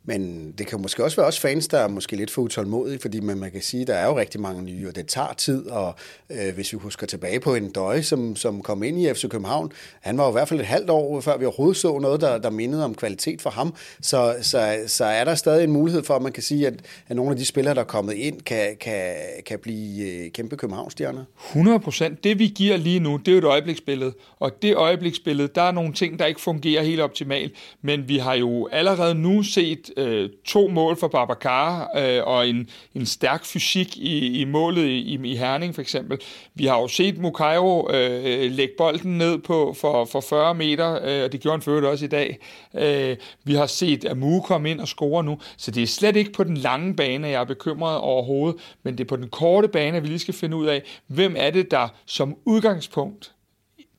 Men 0.08 0.52
det 0.58 0.68
kan 0.68 0.82
måske 0.82 1.04
også 1.04 1.18
være 1.18 1.28
os 1.28 1.40
fans, 1.40 1.68
der 1.68 1.80
er 1.80 1.88
måske 1.88 2.16
lidt 2.16 2.32
for 2.32 2.42
utålmodige, 2.42 3.00
fordi 3.00 3.20
man, 3.20 3.38
man 3.38 3.52
kan 3.52 3.62
sige, 3.62 3.82
at 3.82 3.88
der 3.88 3.94
er 3.94 4.06
jo 4.06 4.18
rigtig 4.18 4.42
mange 4.42 4.64
nye, 4.64 4.88
og 4.88 4.96
det 4.96 5.08
tager 5.08 5.34
tid, 5.38 5.66
og 5.66 5.96
øh, 6.30 6.56
hvis 6.56 6.74
vi 6.74 6.78
husker 6.78 7.08
tilbage 7.08 7.40
på 7.40 7.56
en 7.56 7.72
døje, 7.72 8.04
som, 8.04 8.36
som 8.36 8.62
kom 8.62 8.84
ind 8.84 9.02
i 9.02 9.14
FC 9.14 9.30
København, 9.30 9.72
han 10.02 10.18
var 10.18 10.24
jo 10.24 10.30
i 10.30 10.32
hvert 10.32 10.48
fald 10.48 10.60
et 10.60 10.66
halvt 10.66 10.90
år, 10.90 11.22
før 11.22 11.38
vi 11.38 11.46
overhovedet 11.46 11.78
så 11.78 12.00
noget, 12.00 12.22
der, 12.22 12.38
der 12.38 12.50
mindede 12.50 12.86
om 12.86 12.96
kvalitet 12.96 13.42
for 13.42 13.50
ham, 13.50 13.74
så, 14.02 14.36
så, 14.42 14.80
så 14.88 15.06
er 15.06 15.24
der 15.24 15.36
stadig 15.36 15.64
en 15.64 15.72
mulighed 15.72 16.04
for, 16.04 16.16
at 16.16 16.22
man 16.22 16.32
kan 16.32 16.44
sige, 16.44 16.68
at, 16.68 16.74
at 17.08 17.16
nogle 17.16 17.32
af 17.32 17.38
de 17.38 17.46
spillere, 17.46 17.76
der 17.76 17.82
er 17.82 17.86
kommet 17.86 18.14
ind, 18.14 18.42
kan, 18.42 18.78
kan, 18.80 19.14
kan 19.46 19.60
blive 19.60 20.08
øh, 20.08 20.32
kæmpe 20.32 20.58
København-stjerner. 20.58 21.24
100 21.50 21.80
procent. 21.80 22.24
Det 22.24 22.40
vi 22.40 22.48
giver 22.48 22.78
lige 22.78 23.00
nu, 23.00 23.18
det 23.18 23.28
er 23.28 23.32
jo 23.32 23.38
et 23.38 23.44
øjebliksbillede, 23.44 24.14
og 24.40 24.62
det 24.62 24.76
øjebliksbillede, 24.76 25.50
der 25.56 25.62
er 25.62 25.72
nogle 25.72 25.94
ting, 25.94 26.20
der 26.20 26.26
ikke 26.26 26.42
fungerer 26.42 26.84
helt 26.84 27.02
optimalt, 27.02 27.54
men 27.82 28.10
vi 28.10 28.18
har 28.18 28.34
jo 28.34 28.70
allerede 28.72 29.16
nu 29.16 29.44
set 29.44 29.92
øh, 29.98 30.30
to 30.46 30.68
mål 30.68 30.98
for 30.98 31.08
Babacar 31.08 31.92
øh, 31.98 32.24
og 32.24 32.50
en, 32.50 32.70
en 32.96 33.06
stærk 33.06 33.46
fysik 33.46 33.98
i, 33.98 34.42
i 34.42 34.46
målet 34.46 34.86
i, 34.86 35.20
i 35.24 35.36
Herning 35.36 35.76
for 35.76 35.82
eksempel. 35.82 36.18
Vi 36.56 36.66
har 36.66 36.82
jo 36.82 36.88
set 36.88 37.18
Mukairo 37.18 37.92
øh, 37.92 38.52
lægge 38.52 38.74
bolden 38.78 39.18
ned 39.18 39.38
på 39.38 39.76
for, 39.80 40.06
for 40.06 40.22
40 40.22 40.56
meter, 40.56 41.00
øh, 41.04 41.24
og 41.24 41.32
det 41.32 41.42
gjorde 41.42 41.54
han 41.54 41.62
for 41.62 41.88
også 41.88 42.06
i 42.06 42.08
dag. 42.08 42.38
Øh, 42.76 43.18
vi 43.44 43.54
har 43.54 43.66
set 43.66 44.06
Amu 44.06 44.42
komme 44.42 44.72
ind 44.72 44.80
og 44.80 44.88
score 44.88 45.24
nu, 45.24 45.40
så 45.58 45.72
det 45.72 45.84
er 45.84 45.88
slet 45.88 46.16
ikke 46.16 46.32
på 46.32 46.44
den 46.44 46.58
lange 46.58 46.96
bane, 46.96 47.28
jeg 47.28 47.42
er 47.42 47.46
bekymret 47.46 47.98
overhovedet, 47.98 48.62
men 48.84 48.98
det 48.98 49.04
er 49.04 49.08
på 49.08 49.16
den 49.16 49.30
korte 49.30 49.68
bane, 49.68 49.98
at 49.98 50.04
vi 50.04 50.08
lige 50.08 50.20
skal 50.20 50.34
finde 50.34 50.58
ud 50.58 50.66
af, 50.66 50.84
hvem 51.08 51.36
er 51.38 51.50
det, 51.50 51.72
der 51.72 51.88
som 52.06 52.36
udgangspunkt 52.46 53.32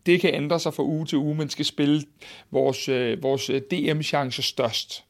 det 0.07 0.21
kan 0.21 0.35
ændre 0.35 0.61
sig 0.61 0.75
fra 0.75 0.83
uge 0.83 1.07
til 1.07 1.19
uge, 1.19 1.35
men 1.35 1.51
skal 1.51 1.65
spille 1.65 2.03
vores, 2.51 2.89
øh, 2.89 3.23
vores 3.23 3.51
øh, 3.51 3.63
DM-chancer 3.71 4.43
størst. 4.43 5.05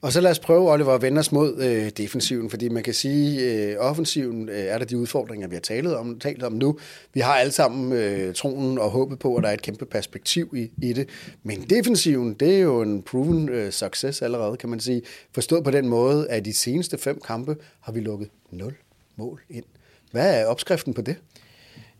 Og 0.00 0.12
så 0.12 0.20
lad 0.20 0.30
os 0.30 0.38
prøve, 0.38 0.72
Oliver, 0.72 0.92
at 0.92 1.02
vende 1.02 1.18
os 1.18 1.32
mod 1.32 1.62
øh, 1.62 1.90
defensiven, 1.90 2.50
fordi 2.50 2.68
man 2.68 2.82
kan 2.82 2.94
sige, 2.94 3.40
øh, 3.40 3.76
offensiven 3.78 4.48
øh, 4.48 4.58
er 4.58 4.78
der 4.78 4.84
de 4.84 4.98
udfordringer, 4.98 5.48
vi 5.48 5.54
har 5.54 5.60
talt 5.60 5.86
om, 5.86 6.18
talt 6.18 6.42
om 6.42 6.52
nu. 6.52 6.78
Vi 7.14 7.20
har 7.20 7.34
alle 7.34 7.52
sammen 7.52 7.92
øh, 7.92 8.34
troen 8.34 8.78
og 8.78 8.90
håbet 8.90 9.18
på, 9.18 9.36
at 9.36 9.42
der 9.42 9.48
er 9.48 9.52
et 9.52 9.62
kæmpe 9.62 9.86
perspektiv 9.86 10.54
i, 10.56 10.70
i 10.82 10.92
det. 10.92 11.08
Men 11.42 11.62
defensiven, 11.62 12.34
det 12.34 12.54
er 12.54 12.58
jo 12.58 12.82
en 12.82 13.02
proven 13.02 13.48
øh, 13.48 13.72
success 13.72 14.22
allerede, 14.22 14.56
kan 14.56 14.68
man 14.68 14.80
sige. 14.80 15.02
Forstået 15.32 15.64
på 15.64 15.70
den 15.70 15.88
måde, 15.88 16.30
at 16.30 16.44
de 16.44 16.54
seneste 16.54 16.98
fem 16.98 17.20
kampe 17.26 17.56
har 17.80 17.92
vi 17.92 18.00
lukket 18.00 18.28
0 18.50 18.74
mål 19.16 19.42
ind. 19.50 19.64
Hvad 20.10 20.40
er 20.40 20.46
opskriften 20.46 20.94
på 20.94 21.02
det? 21.02 21.16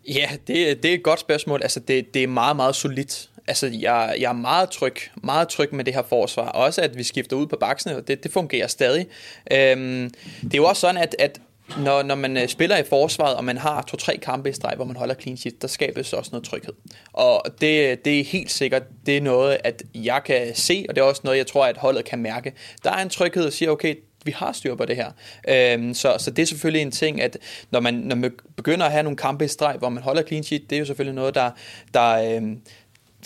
Ja, 0.08 0.30
det, 0.46 0.82
det 0.82 0.90
er 0.90 0.94
et 0.94 1.02
godt 1.02 1.20
spørgsmål. 1.20 1.62
Altså, 1.62 1.80
det, 1.80 2.14
det 2.14 2.22
er 2.22 2.26
meget, 2.26 2.56
meget 2.56 2.74
solidt 2.74 3.30
altså, 3.48 3.66
jeg, 3.66 4.16
jeg 4.20 4.28
er 4.28 4.32
meget 4.32 4.70
tryg, 4.70 4.96
meget 5.22 5.48
tryg 5.48 5.74
med 5.74 5.84
det 5.84 5.94
her 5.94 6.02
forsvar. 6.02 6.48
Også 6.48 6.82
at 6.82 6.98
vi 6.98 7.02
skifter 7.02 7.36
ud 7.36 7.46
på 7.46 7.56
baksene, 7.60 7.96
og 7.96 8.08
det, 8.08 8.22
det 8.22 8.32
fungerer 8.32 8.66
stadig. 8.66 9.06
Øhm, 9.52 10.10
det 10.42 10.54
er 10.54 10.58
jo 10.58 10.64
også 10.64 10.80
sådan, 10.80 10.96
at, 10.96 11.16
at 11.18 11.40
når, 11.78 12.02
når 12.02 12.14
man 12.14 12.36
øh, 12.36 12.48
spiller 12.48 12.76
i 12.76 12.84
forsvaret, 12.84 13.36
og 13.36 13.44
man 13.44 13.58
har 13.58 13.82
to-tre 13.82 14.16
kampe 14.16 14.50
i 14.50 14.52
streg, 14.52 14.72
hvor 14.76 14.84
man 14.84 14.96
holder 14.96 15.14
clean 15.14 15.36
sheet, 15.36 15.62
der 15.62 15.68
skabes 15.68 16.12
også 16.12 16.30
noget 16.32 16.44
tryghed. 16.44 16.72
Og 17.12 17.42
det, 17.60 18.04
det 18.04 18.20
er 18.20 18.24
helt 18.24 18.50
sikkert, 18.50 18.82
det 19.06 19.16
er 19.16 19.20
noget, 19.20 19.58
at 19.64 19.82
jeg 19.94 20.20
kan 20.24 20.54
se, 20.54 20.86
og 20.88 20.94
det 20.94 21.00
er 21.00 21.04
også 21.04 21.20
noget, 21.24 21.38
jeg 21.38 21.46
tror, 21.46 21.66
at 21.66 21.76
holdet 21.76 22.04
kan 22.04 22.18
mærke. 22.18 22.52
Der 22.84 22.90
er 22.90 23.02
en 23.02 23.08
tryghed 23.08 23.46
og 23.46 23.52
siger, 23.52 23.70
okay, 23.70 23.94
vi 24.24 24.30
har 24.30 24.52
styr 24.52 24.74
på 24.74 24.84
det 24.84 24.96
her. 24.96 25.10
Øhm, 25.48 25.94
så, 25.94 26.16
så 26.18 26.30
det 26.30 26.42
er 26.42 26.46
selvfølgelig 26.46 26.82
en 26.82 26.90
ting, 26.90 27.22
at 27.22 27.38
når 27.70 27.80
man, 27.80 27.94
når 27.94 28.16
man 28.16 28.32
begynder 28.56 28.86
at 28.86 28.92
have 28.92 29.02
nogle 29.02 29.16
kampe 29.16 29.44
i 29.44 29.48
streg, 29.48 29.76
hvor 29.78 29.88
man 29.88 30.02
holder 30.02 30.22
clean 30.22 30.42
sheet, 30.42 30.70
det 30.70 30.76
er 30.76 30.80
jo 30.80 30.84
selvfølgelig 30.84 31.14
noget, 31.14 31.34
der, 31.34 31.50
der, 31.94 32.36
øhm, 32.36 32.60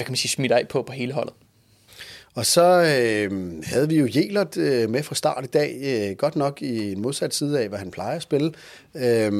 hvad 0.03 0.07
kan 0.07 0.13
man 0.13 0.17
sige, 0.17 0.31
smitter 0.31 0.57
af 0.57 0.69
på, 0.69 0.83
på 0.83 0.93
hele 0.93 1.13
holdet. 1.13 1.35
Og 2.35 2.47
så 2.47 2.63
øh, 2.63 3.63
havde 3.65 3.89
vi 3.89 3.97
jo 3.97 4.09
Jelert 4.15 4.57
øh, 4.57 4.91
med 4.91 5.03
fra 5.03 5.15
start 5.15 5.45
i 5.45 5.47
dag, 5.47 5.77
øh, 5.83 6.17
godt 6.17 6.37
nok 6.37 6.63
i 6.63 6.93
en 6.93 7.01
modsat 7.01 7.35
side 7.35 7.61
af, 7.61 7.69
hvad 7.69 7.79
han 7.79 7.91
plejer 7.91 8.17
at 8.17 8.23
spille. 8.23 8.53
Øh, 8.95 9.33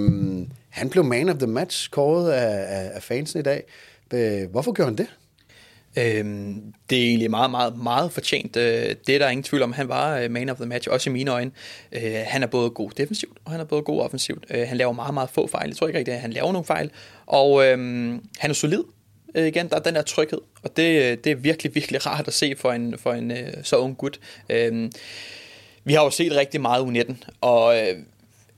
han 0.69 0.91
blev 0.91 1.05
man 1.05 1.29
of 1.29 1.37
the 1.37 1.47
match, 1.47 1.91
kåret 1.91 2.33
af, 2.33 2.79
af, 2.79 2.91
af 2.95 3.03
fansen 3.03 3.41
i 3.41 3.43
dag. 3.43 3.63
Øh, 4.13 4.51
hvorfor 4.51 4.73
gjorde 4.73 4.89
han 4.89 4.99
det? 4.99 5.07
Øhm, 5.99 6.75
det 6.91 6.99
er 6.99 7.07
egentlig 7.09 7.31
meget, 7.31 7.51
meget, 7.51 7.79
meget 7.79 8.13
fortjent. 8.13 8.57
Øh, 8.57 8.95
det 9.07 9.15
er 9.15 9.19
der 9.19 9.29
ingen 9.29 9.45
tvivl 9.45 9.63
om. 9.63 9.73
Han 9.73 9.89
var 9.89 10.19
øh, 10.19 10.31
man 10.31 10.49
of 10.49 10.57
the 10.57 10.67
match, 10.67 10.89
også 10.91 11.11
i 11.11 11.13
mine 11.13 11.31
øjne. 11.31 11.51
Øh, 11.93 12.23
han 12.27 12.43
er 12.43 12.47
både 12.47 12.71
god 12.71 12.91
defensivt, 12.91 13.39
og 13.45 13.51
han 13.53 13.61
er 13.61 13.65
både 13.65 13.83
god 13.83 14.01
offensivt. 14.01 14.45
Øh, 14.51 14.69
han 14.69 14.77
laver 14.77 14.93
meget, 14.93 15.15
meget 15.15 15.31
få 15.31 15.47
fejl. 15.47 15.69
Jeg 15.69 15.77
tror 15.77 15.87
ikke 15.87 15.99
rigtigt, 15.99 16.15
at 16.15 16.21
han 16.21 16.33
laver 16.33 16.53
nogle 16.53 16.67
fejl. 16.67 16.91
Og 17.27 17.67
øh, 17.67 17.79
han 18.39 18.51
er 18.51 18.55
solid 18.55 18.83
øh, 19.35 19.47
igen, 19.47 19.69
der 19.69 19.77
er 19.77 19.81
den 19.81 19.95
der 19.95 20.03
tryghed, 20.03 20.41
og 20.63 20.77
det, 20.77 21.03
øh, 21.03 21.19
det 21.25 21.33
er 21.33 21.37
virkelig, 21.37 21.75
virkelig 21.75 22.07
rart 22.07 22.29
at 22.29 22.35
se 22.35 22.55
for 22.57 22.73
en, 22.73 22.99
for 22.99 23.13
en 23.13 23.31
øh, 23.31 23.53
så 23.63 23.77
ung 23.77 23.97
gut. 23.97 24.21
Øh, 24.49 24.91
vi 25.85 25.93
har 25.93 26.05
jo 26.05 26.11
set 26.11 26.37
rigtig 26.37 26.61
meget 26.61 26.83
U19, 26.83 27.15
og 27.41 27.79
øh, 27.79 27.97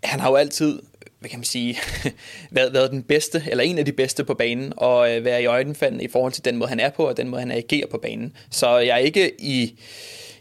han 0.03 0.21
har 0.21 0.31
jo 0.31 0.37
altid 0.37 0.81
hvad 1.25 1.31
kan 1.31 1.39
man 1.39 1.45
sige, 1.45 1.79
været, 2.51 2.73
været 2.73 2.91
den 2.91 3.03
bedste, 3.03 3.45
eller 3.47 3.65
en 3.65 3.79
af 3.79 3.85
de 3.85 3.93
bedste 3.93 4.25
på 4.25 4.35
banen, 4.35 4.73
og 4.77 5.17
øh, 5.17 5.25
være 5.25 5.43
i 5.43 5.47
øjenfaldende 5.47 6.05
i 6.05 6.09
forhold 6.09 6.33
til 6.33 6.45
den 6.45 6.57
måde, 6.57 6.69
han 6.69 6.81
er 6.81 6.91
på, 6.91 7.09
og 7.09 7.17
den 7.17 7.29
måde, 7.29 7.41
han 7.41 7.51
agerer 7.51 7.87
på 7.87 7.99
banen. 7.99 8.33
Så 8.51 8.79
jeg 8.79 8.95
er 8.95 8.99
ikke 8.99 9.41
i 9.41 9.81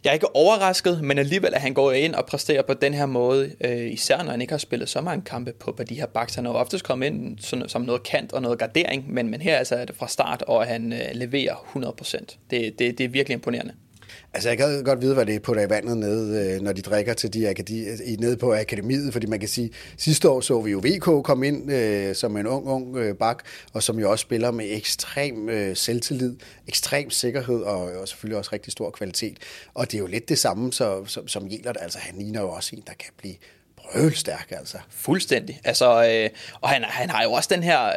jeg 0.04 0.10
er 0.10 0.14
ikke 0.14 0.36
overrasket, 0.36 1.04
men 1.04 1.18
alligevel, 1.18 1.54
at 1.54 1.62
han 1.62 1.74
går 1.74 1.92
ind 1.92 2.16
og 2.16 2.26
præsterer 2.26 2.62
på 2.62 2.74
den 2.74 2.94
her 2.94 3.06
måde, 3.06 3.52
øh, 3.62 3.92
især 3.92 4.24
når 4.24 4.32
han 4.32 4.42
ikke 4.42 4.54
har 4.54 4.58
spillet 4.58 4.90
så 4.90 5.02
mange 5.02 5.24
kampe 5.26 5.52
på, 5.60 5.72
på 5.72 5.84
de 5.84 5.96
her 5.96 6.06
backs. 6.06 6.36
Han 6.36 6.46
har 6.46 6.54
oftest 6.54 6.84
kommet 6.84 7.08
ind 7.08 7.40
sådan, 7.40 7.70
som 7.70 7.82
noget 7.82 8.04
kant 8.04 8.34
og 8.34 8.42
noget 8.42 8.60
gardering, 8.60 9.14
men, 9.14 9.30
men 9.30 9.42
her 9.42 9.58
altså 9.58 9.76
er 9.76 9.86
det 9.86 9.96
fra 9.96 10.08
start, 10.08 10.42
og 10.42 10.68
han 10.68 10.94
øh, 10.94 11.00
leverer 11.14 11.56
100%. 11.76 12.38
Det, 12.50 12.80
det, 12.80 12.98
det 12.98 13.04
er 13.04 13.08
virkelig 13.08 13.34
imponerende. 13.34 13.74
Altså, 14.36 14.50
jeg 14.50 14.58
kan 14.58 14.84
godt 14.84 15.02
vide, 15.02 15.14
hvad 15.14 15.26
det 15.26 15.36
er 15.36 15.40
på 15.40 15.54
der 15.54 15.62
i 15.62 15.70
vandet 15.70 15.98
nede, 15.98 16.54
øh, 16.56 16.62
når 16.62 16.72
de 16.72 16.82
drikker 16.82 17.14
til 17.14 17.34
de 17.34 17.50
akademi, 17.50 18.16
nede 18.20 18.38
på 18.38 18.54
akademiet, 18.54 19.14
fordi 19.14 19.26
man 19.26 19.40
kan 19.40 19.50
sige, 19.50 19.70
sidste 19.98 20.30
år 20.30 20.42
så 20.42 20.62
vi 20.62 20.72
jo 20.72 20.82
VK 20.84 21.24
komme 21.24 21.48
ind 21.48 21.72
øh, 21.72 22.16
som 22.16 22.38
en 22.38 22.48
ung, 22.48 22.68
ung 22.68 22.98
øh, 22.98 23.16
bak, 23.16 23.44
og 23.74 23.84
som 23.84 24.00
jo 24.00 24.12
også 24.12 24.24
spiller 24.24 24.52
med 24.52 24.66
ekstrem 24.70 25.50
øh, 25.50 25.76
selvtillid, 25.76 26.36
ekstrem 26.68 27.10
sikkerhed 27.10 27.62
og, 27.62 27.82
og 27.82 28.08
selvfølgelig 28.08 28.38
også 28.38 28.50
rigtig 28.54 28.72
stor 28.72 28.90
kvalitet. 28.90 29.38
Og 29.74 29.92
det 29.92 29.98
er 29.98 30.00
jo 30.00 30.08
lidt 30.08 30.30
det 30.30 30.40
samme 30.40 30.74
så, 30.74 31.06
som, 31.06 31.28
som 31.28 31.48
Jelert, 31.52 31.78
altså 31.80 32.00
han 32.00 32.16
ligner 32.18 32.42
jo 32.42 32.50
også 32.50 32.76
en, 32.76 32.84
der 32.88 32.94
kan 32.94 33.14
blive 33.18 33.36
brølstærk, 33.78 34.52
altså. 34.52 34.78
Fuldstændig. 34.90 35.62
Altså, 35.64 35.86
øh, 36.10 36.30
og 36.62 36.70
han, 36.70 36.84
han 36.84 37.10
har 37.10 37.24
jo 37.24 37.32
også 37.32 37.50
den 37.54 37.64
her 37.64 37.92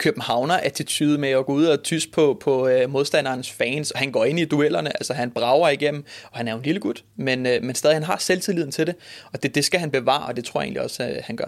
københavner-attitude 0.00 1.18
med 1.18 1.28
at 1.28 1.46
gå 1.46 1.52
ud 1.52 1.64
og 1.64 1.82
tyse 1.82 2.10
på, 2.10 2.38
på 2.40 2.68
øh, 2.68 2.90
modstanderens 2.90 3.50
fans, 3.50 3.90
og 3.90 3.98
han 3.98 4.12
går 4.12 4.24
ind 4.24 4.40
i 4.40 4.44
duellerne, 4.44 4.96
altså 4.96 5.14
han 5.14 5.30
brager 5.30 5.68
igennem, 5.68 6.04
og 6.30 6.38
han 6.38 6.48
er 6.48 6.52
jo 6.52 6.58
en 6.58 6.64
lille 6.64 6.80
gut, 6.80 7.04
men, 7.16 7.46
øh, 7.46 7.62
men 7.62 7.74
stadig 7.74 7.96
han 7.96 8.02
har 8.02 8.16
selvtilliden 8.18 8.70
til 8.70 8.86
det, 8.86 8.94
og 9.32 9.42
det, 9.42 9.54
det 9.54 9.64
skal 9.64 9.80
han 9.80 9.90
bevare, 9.90 10.26
og 10.26 10.36
det 10.36 10.44
tror 10.44 10.60
jeg 10.60 10.66
egentlig 10.66 10.82
også, 10.82 11.02
øh, 11.02 11.16
han 11.24 11.36
gør. 11.36 11.46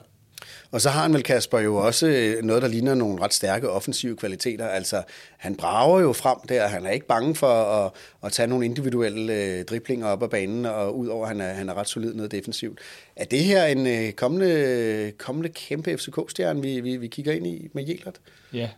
Og 0.70 0.80
så 0.80 0.90
har 0.90 1.02
han 1.02 1.12
vel, 1.12 1.22
Kasper, 1.22 1.58
jo 1.58 1.76
også 1.76 2.06
øh, 2.06 2.42
noget, 2.44 2.62
der 2.62 2.68
ligner 2.68 2.94
nogle 2.94 3.22
ret 3.22 3.34
stærke 3.34 3.70
offensive 3.70 4.16
kvaliteter. 4.16 4.68
Altså, 4.68 5.02
han 5.38 5.56
brager 5.56 6.00
jo 6.00 6.12
frem 6.12 6.38
der. 6.48 6.66
Han 6.66 6.86
er 6.86 6.90
ikke 6.90 7.06
bange 7.06 7.34
for 7.34 7.46
at, 7.46 7.92
at 8.24 8.32
tage 8.32 8.46
nogle 8.46 8.64
individuelle 8.64 9.34
øh, 9.34 9.64
driblinger 9.64 10.06
op 10.06 10.22
ad 10.22 10.28
banen, 10.28 10.66
og 10.66 10.98
udover 10.98 11.22
at 11.22 11.28
han 11.28 11.40
er, 11.40 11.52
han 11.52 11.68
er 11.68 11.74
ret 11.74 11.88
solid 11.88 12.14
ned 12.14 12.28
defensivt. 12.28 12.78
Er 13.16 13.24
det 13.24 13.44
her 13.44 13.64
en 13.64 13.86
øh, 13.86 14.12
kommende, 14.12 15.12
kommende 15.18 15.48
kæmpe 15.48 15.96
FCK-stjerne, 15.96 16.62
vi, 16.62 16.80
vi, 16.80 16.96
vi 16.96 17.08
kigger 17.08 17.32
ind 17.32 17.46
i 17.46 17.68
med 17.72 17.84
Jelert? 17.86 18.20
Ja, 18.52 18.68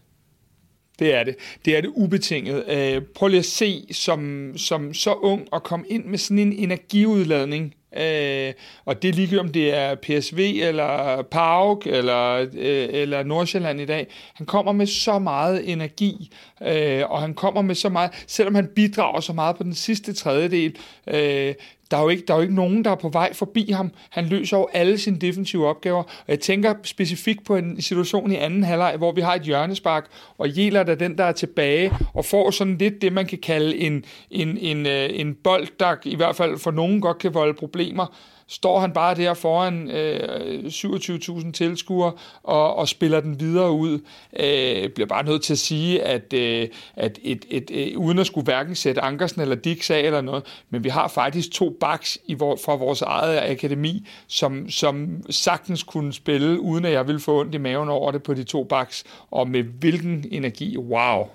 det 0.99 1.15
er 1.15 1.25
det. 1.25 1.37
Det 1.65 1.77
er 1.77 1.81
det 1.81 1.91
ubetinget. 1.95 2.65
Øh, 2.69 3.03
prøv 3.15 3.29
lige 3.29 3.39
at 3.39 3.45
se 3.45 3.87
som, 3.93 4.53
som 4.57 4.95
så 4.95 5.15
ung 5.15 5.49
at 5.53 5.63
komme 5.63 5.87
ind 5.89 6.05
med 6.05 6.19
sådan 6.19 6.39
en 6.39 6.53
energiudladning, 6.53 7.75
Øh, 7.97 8.53
og 8.85 9.03
det 9.03 9.09
er 9.09 9.13
ligegyldigt, 9.13 9.41
om 9.41 9.53
det 9.53 9.75
er 9.75 9.95
PSV 9.95 10.61
eller 10.63 11.23
PAOK 11.23 11.87
eller, 11.87 12.47
øh, 12.55 12.89
eller 12.91 13.23
Nordsjælland 13.23 13.81
i 13.81 13.85
dag. 13.85 14.07
Han 14.35 14.47
kommer 14.47 14.73
med 14.73 14.87
så 14.87 15.19
meget 15.19 15.73
energi, 15.73 16.33
øh, 16.63 17.11
og 17.11 17.21
han 17.21 17.35
kommer 17.35 17.63
med 17.63 17.75
så 17.75 17.89
meget, 17.89 18.11
selvom 18.27 18.55
han 18.55 18.69
bidrager 18.75 19.21
så 19.21 19.33
meget 19.33 19.57
på 19.57 19.63
den 19.63 19.75
sidste 19.75 20.13
tredjedel, 20.13 20.77
øh, 21.07 21.55
der 21.91 21.97
er, 21.97 22.03
jo 22.03 22.09
ikke, 22.09 22.25
der 22.29 22.35
er 22.35 22.39
jo 22.39 22.43
ikke 22.43 22.55
nogen, 22.55 22.85
der 22.85 22.91
er 22.91 22.95
på 22.95 23.09
vej 23.09 23.33
forbi 23.33 23.71
ham. 23.71 23.91
Han 24.11 24.27
løser 24.27 24.59
jo 24.59 24.69
alle 24.73 24.99
sine 24.99 25.19
defensive 25.19 25.69
opgaver. 25.69 26.03
Og 26.03 26.29
jeg 26.29 26.41
tænker 26.41 26.75
specifikt 26.83 27.45
på 27.45 27.57
en 27.57 27.83
situation 27.83 28.33
i 28.33 28.37
anden 28.37 28.65
halvleg, 28.65 28.97
hvor 28.97 29.13
vi 29.13 29.21
har 29.21 29.35
et 29.35 29.43
hjørnespark, 29.43 30.07
og 30.39 30.59
Jelert 30.59 30.89
er 30.89 30.95
den, 30.95 31.19
der 31.19 31.25
er 31.25 31.33
tilbage, 31.33 31.93
og 32.15 32.25
får 32.25 32.51
sådan 32.51 32.79
lidt 32.79 33.03
det, 33.03 33.13
man 33.13 33.27
kan 33.27 33.39
kalde 33.39 33.77
en, 33.77 34.05
en, 34.31 34.59
en, 34.59 34.87
øh, 34.87 35.11
en 35.13 35.35
bold, 35.35 35.67
der 35.81 35.97
i 36.05 36.17
hvert 36.17 36.37
fald 36.37 36.59
for 36.59 36.71
nogen 36.71 37.01
godt 37.01 37.19
kan 37.19 37.35
volde 37.35 37.55
problemer 37.55 38.07
står 38.49 38.81
han 38.81 38.93
bare 38.93 39.15
der 39.15 39.35
foran 39.35 39.91
øh, 39.91 40.65
27.000 40.67 41.53
tilskuere 41.53 42.13
og, 42.43 42.77
og 42.77 42.89
spiller 42.89 43.21
den 43.21 43.41
videre 43.41 43.73
ud. 43.73 44.01
Øh, 44.41 44.89
bliver 44.89 45.07
bare 45.09 45.25
nødt 45.25 45.43
til 45.43 45.53
at 45.53 45.59
sige, 45.59 46.03
at, 46.03 46.33
øh, 46.33 46.69
at 46.97 47.19
et, 47.23 47.45
et, 47.49 47.71
øh, 47.75 47.99
uden 47.99 48.19
at 48.19 48.27
skulle 48.27 48.45
hverken 48.45 48.75
sætte 48.75 49.01
Ankersen 49.01 49.41
eller 49.41 49.55
Dix 49.55 49.91
af 49.91 50.01
eller 50.01 50.21
noget, 50.21 50.45
men 50.71 50.85
vi 50.85 50.89
har 50.89 51.09
faktisk 51.09 51.51
to 51.51 51.77
backs 51.81 52.19
i 52.27 52.35
vor, 52.35 52.59
fra 52.65 52.75
vores 52.75 53.03
eget 53.03 53.51
akademi, 53.51 54.07
som, 54.27 54.71
som 54.71 55.23
sagtens 55.31 55.83
kunne 55.83 56.13
spille, 56.13 56.61
uden 56.61 56.85
at 56.85 56.93
jeg 56.93 57.07
ville 57.07 57.21
få 57.21 57.41
ondt 57.41 57.55
i 57.55 57.59
maven 57.59 57.89
over 57.89 58.13
det 58.13 58.23
på 58.23 58.35
de 58.35 58.45
to 58.45 58.65
backs, 58.65 59.05
og 59.31 59.49
med 59.49 59.63
hvilken 59.63 60.25
energi. 60.31 60.77
Wow! 60.77 61.29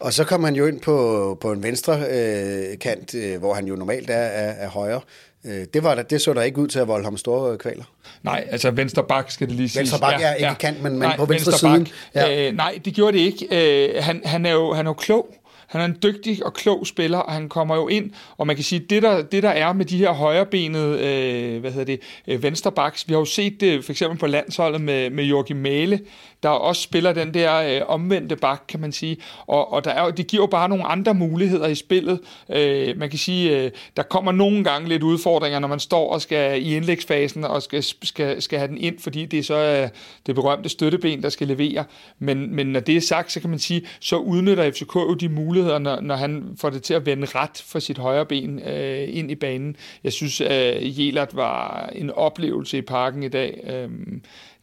Og 0.00 0.12
så 0.12 0.24
kom 0.24 0.44
han 0.44 0.54
jo 0.54 0.66
ind 0.66 0.80
på, 0.80 1.38
på 1.40 1.52
en 1.52 1.62
venstre 1.62 1.92
øh, 1.92 2.78
kant, 2.78 3.14
øh, 3.14 3.38
hvor 3.38 3.54
han 3.54 3.66
jo 3.66 3.76
normalt 3.76 4.10
er, 4.10 4.14
er, 4.14 4.52
er 4.52 4.68
højre. 4.68 5.00
Øh, 5.46 5.66
det, 5.74 5.84
var 5.84 5.94
der, 5.94 6.02
det 6.02 6.20
så 6.20 6.34
der 6.34 6.42
ikke 6.42 6.58
ud 6.58 6.68
til 6.68 6.78
at 6.78 6.88
volde 6.88 7.04
ham 7.04 7.16
store 7.16 7.58
kvaler. 7.58 7.84
Nej, 8.22 8.48
altså 8.50 8.70
venstre 8.70 9.04
bak 9.04 9.30
skal 9.30 9.48
det 9.48 9.56
lige 9.56 9.68
sige. 9.68 9.80
Venstre 9.80 9.98
bak 9.98 10.20
ja, 10.20 10.26
er 10.26 10.34
ikke 10.34 10.46
ja. 10.46 10.54
kant, 10.54 10.82
men, 10.82 10.92
men 10.92 11.00
nej, 11.00 11.16
på 11.16 11.24
venstre, 11.24 11.52
venstre 11.52 11.68
siden. 11.68 11.88
Ja. 12.14 12.48
Øh, 12.48 12.56
nej, 12.56 12.80
det 12.84 12.94
gjorde 12.94 13.18
det 13.18 13.24
ikke. 13.24 13.48
Øh, 13.94 14.04
han, 14.04 14.22
han, 14.24 14.46
er 14.46 14.52
jo, 14.52 14.72
han 14.72 14.86
er 14.86 14.90
jo 14.90 14.94
klog. 14.94 15.34
Han 15.72 15.80
er 15.80 15.84
en 15.84 15.98
dygtig 16.02 16.46
og 16.46 16.54
klog 16.54 16.86
spiller, 16.86 17.18
og 17.18 17.32
han 17.32 17.48
kommer 17.48 17.76
jo 17.76 17.88
ind, 17.88 18.10
og 18.36 18.46
man 18.46 18.56
kan 18.56 18.64
sige, 18.64 18.78
det 18.78 19.02
der, 19.02 19.22
det 19.22 19.42
der 19.42 19.48
er 19.48 19.72
med 19.72 19.84
de 19.84 19.98
her 19.98 20.10
højrebenede, 20.10 20.98
øh, 20.98 21.60
hvad 21.60 21.70
hedder 21.70 21.84
det, 21.84 22.00
øh, 22.28 22.42
vensterbacks, 22.42 23.08
vi 23.08 23.12
har 23.12 23.20
jo 23.20 23.24
set 23.24 23.60
det 23.60 23.84
for 23.84 23.92
eksempel 23.92 24.18
på 24.18 24.26
landsholdet 24.26 24.80
med, 24.80 25.10
med 25.10 25.24
Joachim 25.24 25.56
Male, 25.56 26.00
der 26.42 26.48
også 26.48 26.82
spiller 26.82 27.12
den 27.12 27.34
der 27.34 27.54
øh, 27.54 27.80
omvendte 27.88 28.36
bak, 28.36 28.62
kan 28.68 28.80
man 28.80 28.92
sige. 28.92 29.16
Og, 29.46 29.72
og 29.72 29.84
der 29.84 29.90
er, 29.90 30.10
det 30.10 30.26
giver 30.26 30.42
jo 30.42 30.46
bare 30.46 30.68
nogle 30.68 30.84
andre 30.86 31.14
muligheder 31.14 31.66
i 31.66 31.74
spillet. 31.74 32.20
Øh, 32.50 32.98
man 32.98 33.10
kan 33.10 33.18
sige, 33.18 33.58
øh, 33.58 33.70
der 33.96 34.02
kommer 34.02 34.32
nogle 34.32 34.64
gange 34.64 34.88
lidt 34.88 35.02
udfordringer, 35.02 35.58
når 35.58 35.68
man 35.68 35.80
står 35.80 36.12
og 36.12 36.22
skal 36.22 36.62
i 36.62 36.76
indlægsfasen 36.76 37.44
og 37.44 37.62
skal, 37.62 37.82
skal, 37.82 38.42
skal 38.42 38.58
have 38.58 38.68
den 38.68 38.78
ind, 38.78 38.98
fordi 38.98 39.26
det 39.26 39.38
er 39.38 39.42
så 39.42 39.54
øh, 39.54 39.88
det 40.26 40.34
berømte 40.34 40.68
støtteben, 40.68 41.22
der 41.22 41.28
skal 41.28 41.46
levere. 41.46 41.84
Men, 42.18 42.54
men 42.54 42.66
når 42.66 42.80
det 42.80 42.96
er 42.96 43.00
sagt, 43.00 43.32
så 43.32 43.40
kan 43.40 43.50
man 43.50 43.58
sige, 43.58 43.86
så 44.00 44.16
udnytter 44.16 44.70
FCK 44.70 44.94
jo 44.94 45.14
de 45.14 45.28
muligheder, 45.28 45.78
når, 45.78 46.00
når 46.00 46.16
han 46.16 46.56
får 46.60 46.70
det 46.70 46.82
til 46.82 46.94
at 46.94 47.06
vende 47.06 47.26
ret 47.34 47.62
for 47.66 47.78
sit 47.78 47.98
højre 47.98 48.26
ben 48.26 48.58
øh, 48.58 49.08
ind 49.08 49.30
i 49.30 49.34
banen. 49.34 49.76
Jeg 50.04 50.12
synes, 50.12 50.40
at 50.40 50.82
øh, 50.82 51.00
Jelert 51.00 51.36
var 51.36 51.90
en 51.94 52.10
oplevelse 52.10 52.78
i 52.78 52.82
parken 52.82 53.22
i 53.22 53.28
dag. 53.28 53.60
Øh, 53.66 53.90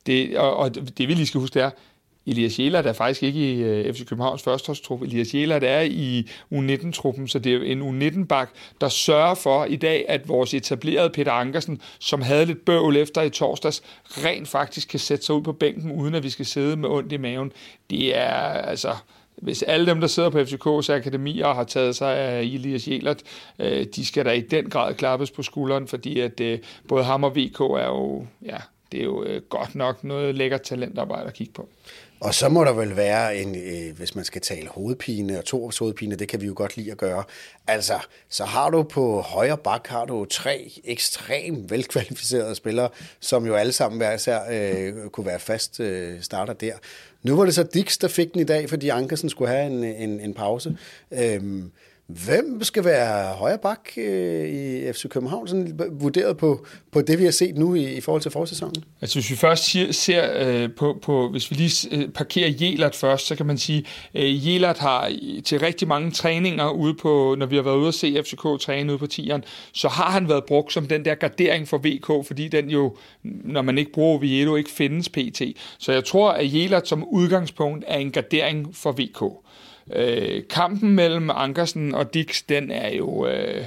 det, 0.05 0.37
og, 0.37 0.55
og 0.57 0.75
det 0.75 1.07
vi 1.07 1.13
lige 1.13 1.27
skal 1.27 1.41
huske, 1.41 1.53
det 1.53 1.63
er, 1.63 1.69
Elias 2.29 2.59
Jelert 2.59 2.85
er 2.85 2.93
faktisk 2.93 3.23
ikke 3.23 3.53
i 3.53 3.63
øh, 3.63 3.93
FC 3.93 4.05
Københavns 4.05 4.43
førsteholdstrup. 4.43 5.01
Elias 5.01 5.33
Jelert 5.33 5.63
er 5.63 5.81
i 5.81 6.29
U19-truppen, 6.53 7.27
så 7.27 7.39
det 7.39 7.53
er 7.53 7.61
en 7.61 8.01
U19-bak, 8.01 8.49
der 8.81 8.89
sørger 8.89 9.35
for 9.35 9.65
i 9.65 9.75
dag, 9.75 10.05
at 10.07 10.27
vores 10.27 10.53
etablerede 10.53 11.09
Peter 11.09 11.31
Ankersen, 11.31 11.81
som 11.99 12.21
havde 12.21 12.45
lidt 12.45 12.65
bøvl 12.65 12.97
efter 12.97 13.21
i 13.21 13.29
torsdags, 13.29 13.83
rent 14.05 14.47
faktisk 14.47 14.87
kan 14.87 14.99
sætte 14.99 15.25
sig 15.25 15.35
ud 15.35 15.41
på 15.41 15.53
bænken, 15.53 15.91
uden 15.91 16.15
at 16.15 16.23
vi 16.23 16.29
skal 16.29 16.45
sidde 16.45 16.75
med 16.75 16.89
ondt 16.89 17.11
i 17.11 17.17
maven. 17.17 17.51
Det 17.89 18.17
er 18.17 18.33
altså 18.51 18.95
hvis 19.41 19.63
alle 19.63 19.85
dem, 19.85 19.99
der 19.99 20.07
sidder 20.07 20.29
på 20.29 20.39
FCK's 20.39 20.91
akademier 20.91 21.53
har 21.53 21.63
taget 21.63 21.95
sig 21.95 22.17
af 22.17 22.41
Elias 22.41 22.87
Jelert, 22.87 23.23
øh, 23.59 23.85
de 23.95 24.05
skal 24.05 24.25
da 24.25 24.31
i 24.31 24.41
den 24.41 24.69
grad 24.69 24.93
klappes 24.93 25.31
på 25.31 25.43
skulderen, 25.43 25.87
fordi 25.87 26.19
at 26.19 26.39
øh, 26.39 26.59
både 26.87 27.03
ham 27.03 27.23
og 27.23 27.35
VK 27.35 27.59
er 27.59 27.87
jo 27.87 28.25
ja, 28.45 28.57
det 28.91 28.99
er 28.99 29.03
jo 29.03 29.23
øh, 29.23 29.41
godt 29.41 29.75
nok 29.75 30.03
noget 30.03 30.35
lækkert 30.35 30.61
talentarbejde 30.61 31.27
at 31.27 31.33
kigge 31.33 31.53
på. 31.53 31.69
Og 32.19 32.33
så 32.33 32.49
må 32.49 32.63
der 32.63 32.73
vel 32.73 32.95
være 32.95 33.37
en, 33.37 33.55
øh, 33.55 33.97
hvis 33.97 34.15
man 34.15 34.25
skal 34.25 34.41
tale 34.41 34.67
hovedpine 34.67 35.37
og 35.37 35.45
to 35.45 35.71
hovedpine, 35.79 36.15
det 36.15 36.27
kan 36.27 36.41
vi 36.41 36.45
jo 36.45 36.53
godt 36.55 36.77
lide 36.77 36.91
at 36.91 36.97
gøre. 36.97 37.23
Altså, 37.67 37.93
så 38.29 38.45
har 38.45 38.69
du 38.69 38.83
på 38.83 39.21
højre 39.21 39.57
bak, 39.57 39.87
har 39.87 40.05
du 40.05 40.25
tre 40.25 40.71
ekstremt 40.83 41.71
velkvalificerede 41.71 42.55
spillere, 42.55 42.89
som 43.19 43.45
jo 43.45 43.55
alle 43.55 43.71
sammen 43.71 43.97
hver 43.97 44.13
især 44.13 44.39
øh, 44.51 45.09
kunne 45.09 45.25
være 45.25 45.39
fast 45.39 45.79
øh, 45.79 46.21
starter 46.21 46.53
der. 46.53 46.73
Nu 47.23 47.35
var 47.35 47.45
det 47.45 47.55
så 47.55 47.63
Dix, 47.63 47.97
der 47.97 48.07
fik 48.07 48.33
den 48.33 48.41
i 48.41 48.43
dag, 48.43 48.69
fordi 48.69 48.89
Ankersen 48.89 49.29
skulle 49.29 49.51
have 49.51 49.67
en, 49.67 49.83
en, 49.83 50.19
en 50.19 50.33
pause. 50.33 50.77
Øhm, 51.11 51.71
Hvem 52.09 52.63
skal 52.63 52.85
være 52.85 53.33
højre 53.35 53.57
bak 53.57 53.89
øh, 53.97 54.49
i 54.49 54.93
FC 54.93 55.09
København, 55.09 55.47
sådan 55.47 55.79
vurderet 55.91 56.37
på, 56.37 56.65
på 56.91 57.01
det, 57.01 57.19
vi 57.19 57.23
har 57.23 57.31
set 57.31 57.57
nu 57.57 57.75
i, 57.75 57.93
i 57.93 58.01
forhold 58.01 58.21
til 58.21 58.31
forsæsonen? 58.31 58.83
Altså 59.01 59.15
hvis 59.15 59.31
vi 59.31 59.35
først 59.35 59.71
ser, 59.71 59.91
ser 59.91 60.47
øh, 60.47 60.69
på, 60.77 60.99
på, 61.01 61.29
hvis 61.29 61.51
vi 61.51 61.55
lige 61.55 61.89
øh, 61.91 62.09
parkerer 62.09 62.49
Jelert 62.61 62.95
først, 62.95 63.27
så 63.27 63.35
kan 63.35 63.45
man 63.45 63.57
sige, 63.57 63.85
øh, 64.15 64.47
Jelert 64.47 64.77
har 64.77 65.11
til 65.45 65.59
rigtig 65.59 65.87
mange 65.87 66.11
træninger 66.11 66.69
ude 66.69 66.93
på, 66.93 67.35
når 67.37 67.45
vi 67.45 67.55
har 67.55 67.63
været 67.63 67.77
ude 67.77 67.87
at 67.87 67.93
se 67.93 68.23
FCK 68.23 68.61
træne 68.61 68.91
ude 68.91 68.99
på 68.99 69.07
tieren, 69.07 69.43
så 69.73 69.87
har 69.87 70.11
han 70.11 70.29
været 70.29 70.43
brugt 70.45 70.73
som 70.73 70.87
den 70.87 71.05
der 71.05 71.15
gardering 71.15 71.67
for 71.67 71.77
VK, 71.77 72.27
fordi 72.27 72.47
den 72.47 72.69
jo, 72.69 72.97
når 73.23 73.61
man 73.61 73.77
ikke 73.77 73.91
bruger 73.91 74.17
Oviedo, 74.17 74.55
ikke 74.55 74.71
findes 74.71 75.09
PT. 75.09 75.41
Så 75.79 75.91
jeg 75.91 76.05
tror, 76.05 76.31
at 76.31 76.53
Jelert 76.53 76.87
som 76.87 77.07
udgangspunkt 77.07 77.85
er 77.87 77.97
en 77.97 78.11
gardering 78.11 78.75
for 78.75 78.91
VK. 78.91 79.23
Øh, 79.95 80.43
kampen 80.49 80.89
mellem 80.89 81.29
Ankersen 81.29 81.95
og 81.95 82.13
Dix, 82.13 82.43
den 82.49 82.71
er 82.71 82.95
jo... 82.95 83.27
Øh, 83.27 83.65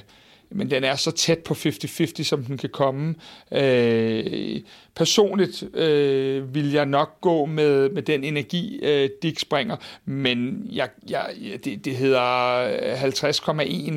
men 0.55 0.71
den 0.71 0.85
er 0.85 0.97
så 0.97 1.11
tæt 1.11 1.39
på 1.39 1.55
50-50, 1.55 2.23
som 2.23 2.45
den 2.45 2.59
kan 2.59 2.71
komme. 2.71 3.15
Øh, 3.53 4.61
personligt 4.97 5.77
øh, 5.77 6.55
vil 6.55 6.73
jeg 6.73 6.87
nok 6.87 7.21
gå 7.21 7.47
med, 7.47 7.91
med 7.91 8.03
den 8.03 8.25
energi, 8.25 8.81
øh, 8.83 9.11
Dick 9.23 9.39
springer, 9.39 9.77
men 10.05 10.69
jeg, 10.73 10.89
jeg, 11.11 11.27
det, 11.65 11.85
det 11.85 11.97
hedder 11.97 12.67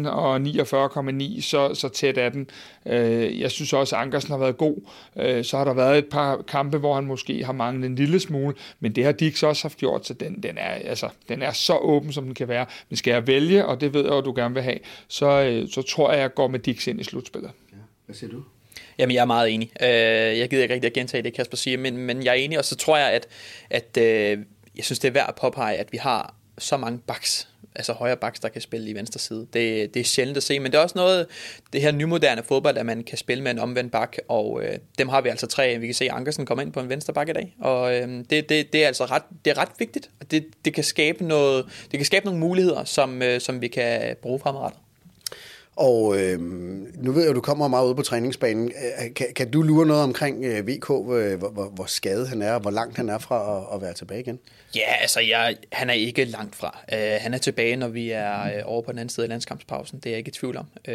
50,1 0.03 0.09
og 0.09 0.37
49,9, 0.37 1.41
så, 1.41 1.73
så 1.73 1.89
tæt 1.89 2.17
er 2.17 2.29
den. 2.29 2.49
Øh, 2.85 3.39
jeg 3.39 3.51
synes 3.51 3.73
også, 3.73 3.95
at 3.95 4.01
Ankersen 4.01 4.31
har 4.31 4.37
været 4.37 4.57
god. 4.57 4.75
Øh, 5.15 5.45
så 5.45 5.57
har 5.57 5.65
der 5.65 5.73
været 5.73 5.97
et 5.97 6.05
par 6.05 6.41
kampe, 6.47 6.77
hvor 6.77 6.95
han 6.95 7.05
måske 7.05 7.45
har 7.45 7.53
manglet 7.53 7.85
en 7.85 7.95
lille 7.95 8.19
smule, 8.19 8.55
men 8.79 8.95
det 8.95 9.05
har 9.05 9.11
Dix 9.11 9.43
også 9.43 9.63
haft 9.63 9.77
gjort, 9.77 10.05
så 10.05 10.13
den, 10.13 10.43
den, 10.43 10.57
er, 10.57 10.69
altså, 10.69 11.09
den 11.29 11.41
er 11.41 11.51
så 11.51 11.77
åben, 11.77 12.13
som 12.13 12.25
den 12.25 12.33
kan 12.33 12.47
være. 12.47 12.65
Men 12.89 12.97
skal 12.97 13.11
jeg 13.11 13.27
vælge, 13.27 13.65
og 13.65 13.81
det 13.81 13.93
ved 13.93 14.05
jeg, 14.05 14.17
at 14.17 14.25
du 14.25 14.33
gerne 14.35 14.53
vil 14.53 14.63
have, 14.63 14.79
så, 15.07 15.41
øh, 15.41 15.69
så 15.69 15.81
tror 15.81 16.09
jeg, 16.09 16.17
at 16.17 16.21
jeg 16.21 16.33
går 16.33 16.47
med 16.47 16.59
Dix 16.59 16.87
ind 16.87 16.99
i 16.99 17.03
slutspillet. 17.03 17.51
Ja. 17.71 17.77
Hvad 18.05 18.15
siger 18.15 18.31
du? 18.31 18.43
Jamen, 18.97 19.15
jeg 19.15 19.21
er 19.21 19.25
meget 19.25 19.49
enig. 19.53 19.71
Øh, 19.81 19.87
jeg 20.39 20.49
gider 20.49 20.63
ikke 20.63 20.73
rigtig 20.73 20.87
at 20.87 20.93
gentage 20.93 21.23
det, 21.23 21.33
Kasper 21.33 21.57
siger, 21.57 21.77
men, 21.77 21.97
men 21.97 22.23
jeg 22.23 22.31
er 22.31 22.35
enig, 22.35 22.57
og 22.57 22.65
så 22.65 22.75
tror 22.75 22.97
jeg, 22.97 23.11
at, 23.11 23.27
at 23.69 23.97
øh, 23.97 24.37
jeg 24.75 24.85
synes, 24.85 24.99
det 24.99 25.07
er 25.07 25.11
værd 25.11 25.25
at 25.27 25.35
påpege, 25.35 25.77
at 25.77 25.91
vi 25.91 25.97
har 25.97 26.35
så 26.57 26.77
mange 26.77 26.99
backs, 26.99 27.49
altså 27.75 27.93
højre 27.93 28.17
backs, 28.17 28.39
der 28.39 28.49
kan 28.49 28.61
spille 28.61 28.89
i 28.89 28.93
venstre 28.93 29.19
side. 29.19 29.47
Det, 29.53 29.93
det 29.93 29.99
er 29.99 30.03
sjældent 30.03 30.37
at 30.37 30.43
se, 30.43 30.59
men 30.59 30.71
det 30.71 30.77
er 30.77 30.81
også 30.81 30.97
noget, 30.97 31.27
det 31.73 31.81
her 31.81 31.91
nymoderne 31.91 32.43
fodbold, 32.43 32.77
at 32.77 32.85
man 32.85 33.03
kan 33.03 33.17
spille 33.17 33.43
med 33.43 33.51
en 33.51 33.59
omvendt 33.59 33.91
bak, 33.91 34.17
og 34.27 34.61
øh, 34.63 34.77
dem 34.97 35.09
har 35.09 35.21
vi 35.21 35.29
altså 35.29 35.47
tre. 35.47 35.77
Vi 35.79 35.85
kan 35.85 35.95
se, 35.95 36.05
at 36.05 36.11
Ankersen 36.11 36.45
kommer 36.45 36.61
ind 36.61 36.73
på 36.73 36.79
en 36.79 36.89
venstre 36.89 37.13
bak 37.13 37.29
i 37.29 37.33
dag, 37.33 37.55
og 37.59 37.95
øh, 37.95 38.23
det, 38.29 38.49
det, 38.49 38.73
det, 38.73 38.83
er 38.83 38.87
altså 38.87 39.05
ret, 39.05 39.23
det 39.45 39.51
er 39.51 39.57
ret 39.57 39.71
vigtigt, 39.79 40.09
og 40.19 40.31
det, 40.31 40.45
det, 40.65 40.73
kan 40.73 40.83
skabe 40.83 41.25
noget, 41.25 41.65
det 41.91 41.99
kan 41.99 42.05
skabe 42.05 42.25
nogle 42.25 42.39
muligheder, 42.39 42.83
som, 42.83 43.21
øh, 43.21 43.41
som 43.41 43.61
vi 43.61 43.67
kan 43.67 44.15
bruge 44.21 44.39
fremadrettet. 44.39 44.79
Og 45.75 46.21
øh, 46.21 46.39
nu 46.95 47.11
ved 47.11 47.21
jeg, 47.21 47.29
at 47.29 47.35
du 47.35 47.41
kommer 47.41 47.67
meget 47.67 47.87
ud 47.87 47.95
på 47.95 48.01
træningsbanen. 48.01 48.67
Øh, 48.67 49.13
kan, 49.13 49.27
kan 49.35 49.51
du 49.51 49.61
lure 49.61 49.85
noget 49.85 50.03
omkring 50.03 50.45
øh, 50.45 50.67
VK, 50.67 50.89
øh, 50.89 51.39
hvor, 51.39 51.49
hvor, 51.49 51.65
hvor 51.65 51.85
skadet 51.85 52.27
han 52.27 52.41
er, 52.41 52.53
og 52.53 52.59
hvor 52.59 52.71
langt 52.71 52.97
han 52.97 53.09
er 53.09 53.17
fra 53.17 53.57
at, 53.57 53.75
at 53.75 53.81
være 53.81 53.93
tilbage 53.93 54.19
igen? 54.19 54.39
Ja, 54.75 54.93
altså 55.01 55.19
jeg, 55.19 55.55
han 55.71 55.89
er 55.89 55.93
ikke 55.93 56.25
langt 56.25 56.55
fra. 56.55 56.79
Uh, 56.93 57.21
han 57.21 57.33
er 57.33 57.37
tilbage, 57.37 57.75
når 57.75 57.87
vi 57.87 58.11
er 58.11 58.43
uh, 58.43 58.71
over 58.71 58.81
på 58.81 58.91
den 58.91 58.99
anden 58.99 59.09
side 59.09 59.25
af 59.25 59.29
landskampspausen. 59.29 59.99
Det 59.99 60.05
er 60.05 60.11
jeg 60.11 60.17
ikke 60.17 60.29
i 60.29 60.31
tvivl 60.31 60.57
om. 60.57 60.67
Uh, 60.87 60.93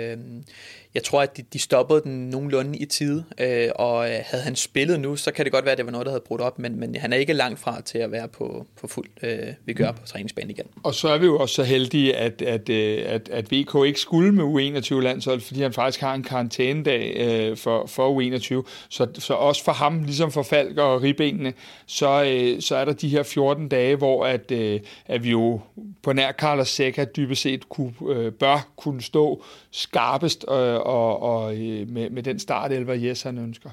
jeg 0.95 1.05
tror, 1.05 1.23
at 1.23 1.37
de, 1.37 1.43
de 1.53 1.59
stoppede 1.59 2.01
den 2.05 2.31
nogenlunde 2.31 2.79
i 2.79 2.85
tide, 2.85 3.25
øh, 3.41 3.69
og 3.75 4.11
øh, 4.11 4.19
havde 4.25 4.45
han 4.45 4.57
spillet 4.57 5.01
nu, 5.01 5.17
så 5.17 5.33
kan 5.33 5.45
det 5.45 5.53
godt 5.53 5.65
være, 5.65 5.73
at 5.73 5.79
det 5.79 5.87
var 5.87 5.93
noget, 5.93 6.07
der 6.07 6.13
havde 6.13 6.25
brudt 6.27 6.41
op, 6.41 6.59
men, 6.59 6.81
men 6.81 6.95
han 6.95 7.13
er 7.13 7.17
ikke 7.17 7.33
langt 7.33 7.61
fra 7.61 7.81
til 7.81 7.99
at 7.99 8.13
være 8.13 8.29
på, 8.29 8.67
på 8.81 8.87
fuld 8.87 9.09
øh, 9.23 9.39
vi 9.65 9.73
gør 9.73 9.93
på 9.93 10.07
træningsbanen 10.07 10.51
igen. 10.51 10.67
Og 10.83 10.95
så 10.95 11.09
er 11.09 11.19
vi 11.19 11.27
jo 11.27 11.39
også 11.39 11.55
så 11.55 11.63
heldige, 11.63 12.17
at, 12.17 12.43
at, 12.43 12.69
øh, 12.69 13.03
at, 13.07 13.29
at 13.29 13.53
VK 13.53 13.87
ikke 13.87 14.01
skulle 14.01 14.33
med 14.33 14.45
U21-landshold, 14.45 15.41
fordi 15.41 15.63
han 15.63 15.73
faktisk 15.73 16.01
har 16.01 16.15
en 16.15 16.23
karantænedag 16.23 17.17
øh, 17.17 17.57
for, 17.57 17.87
for 17.87 18.21
U21. 18.21 18.69
Så, 18.89 19.07
så 19.15 19.35
også 19.35 19.65
for 19.65 19.73
ham, 19.73 20.03
ligesom 20.03 20.33
for 20.33 20.43
Falk 20.43 20.79
og 20.79 21.03
Ribenene, 21.03 21.53
så, 21.87 22.25
øh, 22.25 22.63
så 22.63 22.77
er 22.77 22.85
der 22.85 22.93
de 22.93 23.09
her 23.09 23.23
14 23.23 23.69
dage, 23.69 23.97
hvor 23.97 24.27
at, 24.27 24.51
øh, 24.51 24.81
at 25.07 25.25
vi 25.25 25.31
jo 25.31 25.61
på 26.03 26.13
nær 26.13 26.33
Carlos 26.33 26.69
Seca 26.69 27.05
dybest 27.05 27.43
set 27.43 27.69
kunne, 27.69 27.93
øh, 28.09 28.33
bør 28.33 28.69
kunne 28.77 29.03
stå 29.03 29.45
skarpest 29.71 30.45
øh, 30.49 30.55
og, 30.75 31.23
og 31.23 31.55
øh, 31.55 31.89
med, 31.89 32.11
med 32.11 32.23
den 32.23 32.39
startelver, 32.39 32.95
Jes 32.95 33.23
han 33.23 33.39
ønsker. 33.39 33.71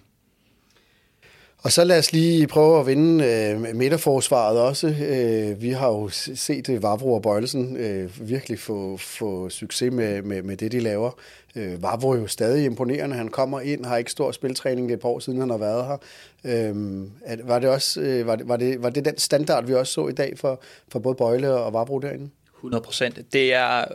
Og 1.58 1.72
så 1.72 1.84
lad 1.84 2.00
os 2.00 2.14
lige 2.14 2.48
prøve 2.48 2.80
at 2.80 2.88
vinde 2.88 3.26
øh, 3.26 3.76
midterforsvaret 3.76 4.60
også. 4.60 4.88
Øh, 4.88 5.62
vi 5.62 5.70
har 5.70 5.88
jo 5.88 6.10
set 6.10 6.70
øh, 6.70 6.84
Vavro 6.84 7.14
og 7.14 7.22
Bøjlesen 7.22 7.78
øh, 7.78 8.30
virkelig 8.30 8.60
få, 8.60 8.98
få 8.98 9.50
succes 9.50 9.94
med, 9.94 10.22
med, 10.22 10.42
med 10.42 10.58
det, 10.58 10.72
de 10.72 10.80
laver. 10.80 11.12
Øh, 11.56 11.84
Vavro 11.84 12.10
er 12.10 12.18
jo 12.18 12.28
stadig 12.28 12.66
imponerende. 12.66 13.16
Han 13.16 13.28
kommer 13.28 13.60
ind, 13.60 13.86
har 13.86 13.98
ikke 13.98 14.12
stor 14.12 14.32
spiltræning 14.32 14.90
det 14.90 14.94
et 14.94 15.00
par 15.00 15.10
år 15.10 15.20
siden, 15.20 15.40
han 15.40 15.50
har 15.50 15.58
været 15.58 15.86
her. 15.86 15.98
Øh, 16.44 17.04
at, 17.26 17.48
var, 17.48 17.60
det 17.60 17.70
også, 17.70 18.02
øh, 18.02 18.28
var, 18.28 18.36
det, 18.36 18.48
var, 18.48 18.58
det, 18.58 18.84
var 18.84 18.90
det 18.90 19.06
den 19.06 19.18
standard, 19.18 19.66
vi 19.66 19.74
også 19.74 19.94
så 19.94 20.08
i 20.08 20.14
dag 20.14 20.34
for, 20.38 20.62
for 20.92 21.00
både 21.00 21.16
Bøjle 21.16 21.54
og 21.54 21.74
Vavro 21.74 22.00
derinde? 22.00 22.30
100 22.56 22.84
procent. 22.84 23.34
Det 23.34 23.54
er... 23.54 23.86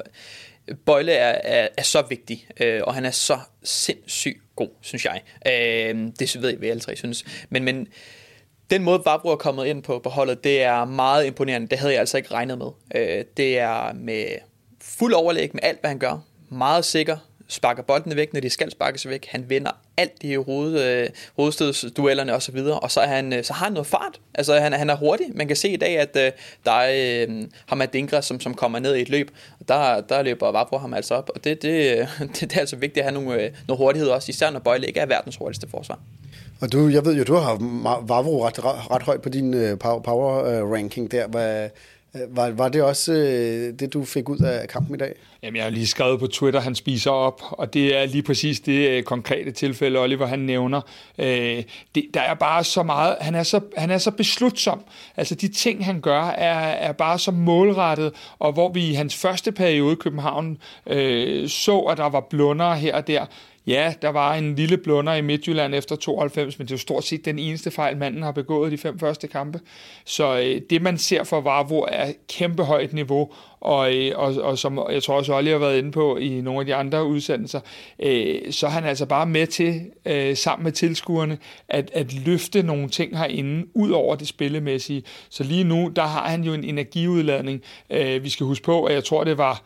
Bøjle 0.86 1.12
er, 1.12 1.40
er, 1.44 1.68
er 1.76 1.82
så 1.82 2.02
vigtig, 2.08 2.48
øh, 2.60 2.80
og 2.84 2.94
han 2.94 3.04
er 3.04 3.10
så 3.10 3.38
sindssygt 3.64 4.38
god, 4.56 4.68
synes 4.80 5.04
jeg. 5.04 5.22
Øh, 5.46 6.12
det 6.18 6.42
ved 6.42 6.50
jeg, 6.50 6.60
vi 6.60 6.68
alle 6.68 6.80
tre 6.80 6.96
synes. 6.96 7.24
Men, 7.50 7.64
men 7.64 7.88
den 8.70 8.82
måde, 8.82 9.02
Vabro 9.04 9.28
er 9.28 9.36
kommet 9.36 9.66
ind 9.66 9.82
på, 9.82 9.98
på 9.98 10.08
holdet, 10.08 10.44
det 10.44 10.62
er 10.62 10.84
meget 10.84 11.26
imponerende. 11.26 11.68
Det 11.68 11.78
havde 11.78 11.92
jeg 11.92 12.00
altså 12.00 12.16
ikke 12.16 12.34
regnet 12.34 12.58
med. 12.58 12.66
Øh, 12.94 13.24
det 13.36 13.58
er 13.58 13.92
med 13.92 14.24
fuld 14.80 15.12
overlæg 15.14 15.50
med 15.54 15.60
alt, 15.62 15.80
hvad 15.80 15.90
han 15.90 15.98
gør. 15.98 16.24
Meget 16.48 16.84
sikker, 16.84 17.16
sparker 17.52 17.82
boldene 17.82 18.16
væk, 18.16 18.32
når 18.32 18.40
de 18.40 18.50
skal 18.50 18.70
sparkes 18.70 19.08
væk. 19.08 19.26
Han 19.30 19.44
vinder 19.48 19.70
alt 19.96 20.12
i 20.20 20.34
hoved, 20.34 20.80
øh, 20.80 21.08
hovedstødsduellerne 21.36 22.34
osv., 22.34 22.56
og 22.56 22.90
så, 22.90 23.00
er 23.00 23.06
han, 23.06 23.32
øh, 23.32 23.44
så 23.44 23.52
har 23.52 23.64
han 23.64 23.72
noget 23.72 23.86
fart. 23.86 24.20
Altså, 24.34 24.60
han, 24.60 24.72
han 24.72 24.90
er 24.90 24.96
hurtig. 24.96 25.26
Man 25.34 25.46
kan 25.46 25.56
se 25.56 25.68
i 25.68 25.76
dag, 25.76 25.98
at 25.98 26.16
øh, 26.16 26.32
der 26.64 26.72
er 26.72 27.26
øh, 27.28 27.48
ham 27.66 27.82
Dinkra, 27.92 28.22
som, 28.22 28.40
som 28.40 28.54
kommer 28.54 28.78
ned 28.78 28.96
i 28.96 29.02
et 29.02 29.08
løb, 29.08 29.30
og 29.60 29.68
der, 29.68 30.00
der 30.00 30.22
løber 30.22 30.52
Vavro 30.52 30.78
ham 30.78 30.94
altså 30.94 31.14
op, 31.14 31.30
og 31.34 31.44
det, 31.44 31.62
det, 31.62 31.98
øh, 31.98 32.08
det, 32.28 32.40
det 32.40 32.56
er 32.56 32.60
altså 32.60 32.76
vigtigt 32.76 33.06
at 33.06 33.12
have 33.12 33.24
nogle, 33.24 33.42
øh, 33.42 33.50
noget 33.68 33.78
hurtighed 33.78 34.08
også, 34.08 34.30
især 34.30 34.50
når 34.50 34.60
Bøjle 34.60 34.86
ikke 34.86 35.00
er 35.00 35.06
verdens 35.06 35.36
hurtigste 35.36 35.68
forsvar. 35.68 35.98
Og 36.62 36.72
du, 36.72 36.88
jeg 36.88 37.04
ved 37.04 37.14
jo, 37.16 37.24
du 37.24 37.34
har 37.34 37.54
Vavro 38.06 38.46
ret, 38.46 38.64
ret, 38.64 38.90
ret 38.90 39.02
højt 39.02 39.22
på 39.22 39.28
din 39.28 39.54
øh, 39.54 39.78
power, 39.78 40.44
øh, 40.44 40.70
ranking 40.70 41.10
der. 41.10 41.26
Hvad, 41.26 41.68
Øh, 42.16 42.36
var, 42.36 42.50
var 42.50 42.68
det 42.68 42.82
også 42.82 43.12
øh, 43.12 43.78
det, 43.78 43.92
du 43.92 44.04
fik 44.04 44.28
ud 44.28 44.38
af 44.38 44.68
kampen 44.68 44.94
i 44.94 44.98
dag? 44.98 45.14
Jamen, 45.42 45.56
jeg 45.56 45.64
har 45.64 45.70
lige 45.70 45.86
skrevet 45.86 46.20
på 46.20 46.26
Twitter, 46.26 46.60
han 46.60 46.74
spiser 46.74 47.10
op, 47.10 47.42
og 47.50 47.74
det 47.74 47.96
er 47.98 48.06
lige 48.06 48.22
præcis 48.22 48.60
det 48.60 48.88
øh, 48.88 49.02
konkrete 49.02 49.50
tilfælde, 49.50 49.98
Oliver 49.98 50.26
han 50.26 50.38
nævner. 50.38 50.80
Øh, 51.18 51.62
det, 51.94 52.04
der 52.14 52.20
er 52.20 52.34
bare 52.34 52.64
så 52.64 52.82
meget, 52.82 53.16
han 53.20 53.34
er 53.34 53.42
så, 53.42 53.60
han 53.76 53.90
er 53.90 53.98
så 53.98 54.10
beslutsom. 54.10 54.80
Altså, 55.16 55.34
de 55.34 55.48
ting, 55.48 55.84
han 55.84 56.00
gør, 56.00 56.22
er, 56.22 56.58
er 56.58 56.92
bare 56.92 57.18
så 57.18 57.30
målrettet, 57.30 58.12
og 58.38 58.52
hvor 58.52 58.72
vi 58.72 58.88
i 58.88 58.94
hans 58.94 59.16
første 59.16 59.52
periode 59.52 59.92
i 59.92 59.96
København 59.96 60.58
øh, 60.86 61.48
så, 61.48 61.78
at 61.78 61.98
der 61.98 62.08
var 62.08 62.20
blunder 62.30 62.74
her 62.74 62.94
og 62.94 63.06
der, 63.06 63.26
Ja, 63.66 63.94
der 64.02 64.08
var 64.08 64.34
en 64.34 64.54
lille 64.54 64.76
blunder 64.76 65.14
i 65.14 65.20
Midtjylland 65.20 65.74
efter 65.74 65.96
92, 65.96 66.58
men 66.58 66.66
det 66.66 66.72
er 66.72 66.76
jo 66.76 66.80
stort 66.80 67.04
set 67.04 67.24
den 67.24 67.38
eneste 67.38 67.70
fejl, 67.70 67.96
manden 67.96 68.22
har 68.22 68.32
begået 68.32 68.72
de 68.72 68.78
fem 68.78 68.98
første 68.98 69.28
kampe. 69.28 69.60
Så 70.04 70.38
øh, 70.38 70.60
det, 70.70 70.82
man 70.82 70.98
ser 70.98 71.24
for 71.24 71.40
Varvo, 71.40 71.80
er 71.88 72.12
kæmpe 72.28 72.64
højt 72.64 72.92
niveau, 72.92 73.32
og, 73.60 73.94
øh, 73.94 74.12
og, 74.18 74.34
og 74.34 74.58
som 74.58 74.80
jeg 74.90 75.02
tror 75.02 75.14
også 75.14 75.34
Olli 75.34 75.50
har 75.50 75.58
været 75.58 75.78
inde 75.78 75.92
på 75.92 76.16
i 76.16 76.40
nogle 76.40 76.60
af 76.60 76.66
de 76.66 76.74
andre 76.74 77.04
udsendelser, 77.06 77.60
øh, 77.98 78.52
så 78.52 78.66
er 78.66 78.70
han 78.70 78.84
altså 78.84 79.06
bare 79.06 79.26
med 79.26 79.46
til, 79.46 79.80
øh, 80.06 80.36
sammen 80.36 80.64
med 80.64 80.72
tilskuerne, 80.72 81.38
at, 81.68 81.90
at 81.94 82.14
løfte 82.14 82.62
nogle 82.62 82.88
ting 82.88 83.18
herinde, 83.18 83.66
ud 83.74 83.90
over 83.90 84.16
det 84.16 84.28
spillemæssige. 84.28 85.02
Så 85.30 85.44
lige 85.44 85.64
nu, 85.64 85.92
der 85.96 86.04
har 86.04 86.28
han 86.28 86.44
jo 86.44 86.54
en 86.54 86.64
energiudladning. 86.64 87.62
Øh, 87.90 88.24
vi 88.24 88.28
skal 88.28 88.46
huske 88.46 88.64
på, 88.64 88.84
at 88.84 88.94
jeg 88.94 89.04
tror, 89.04 89.24
det 89.24 89.38
var 89.38 89.62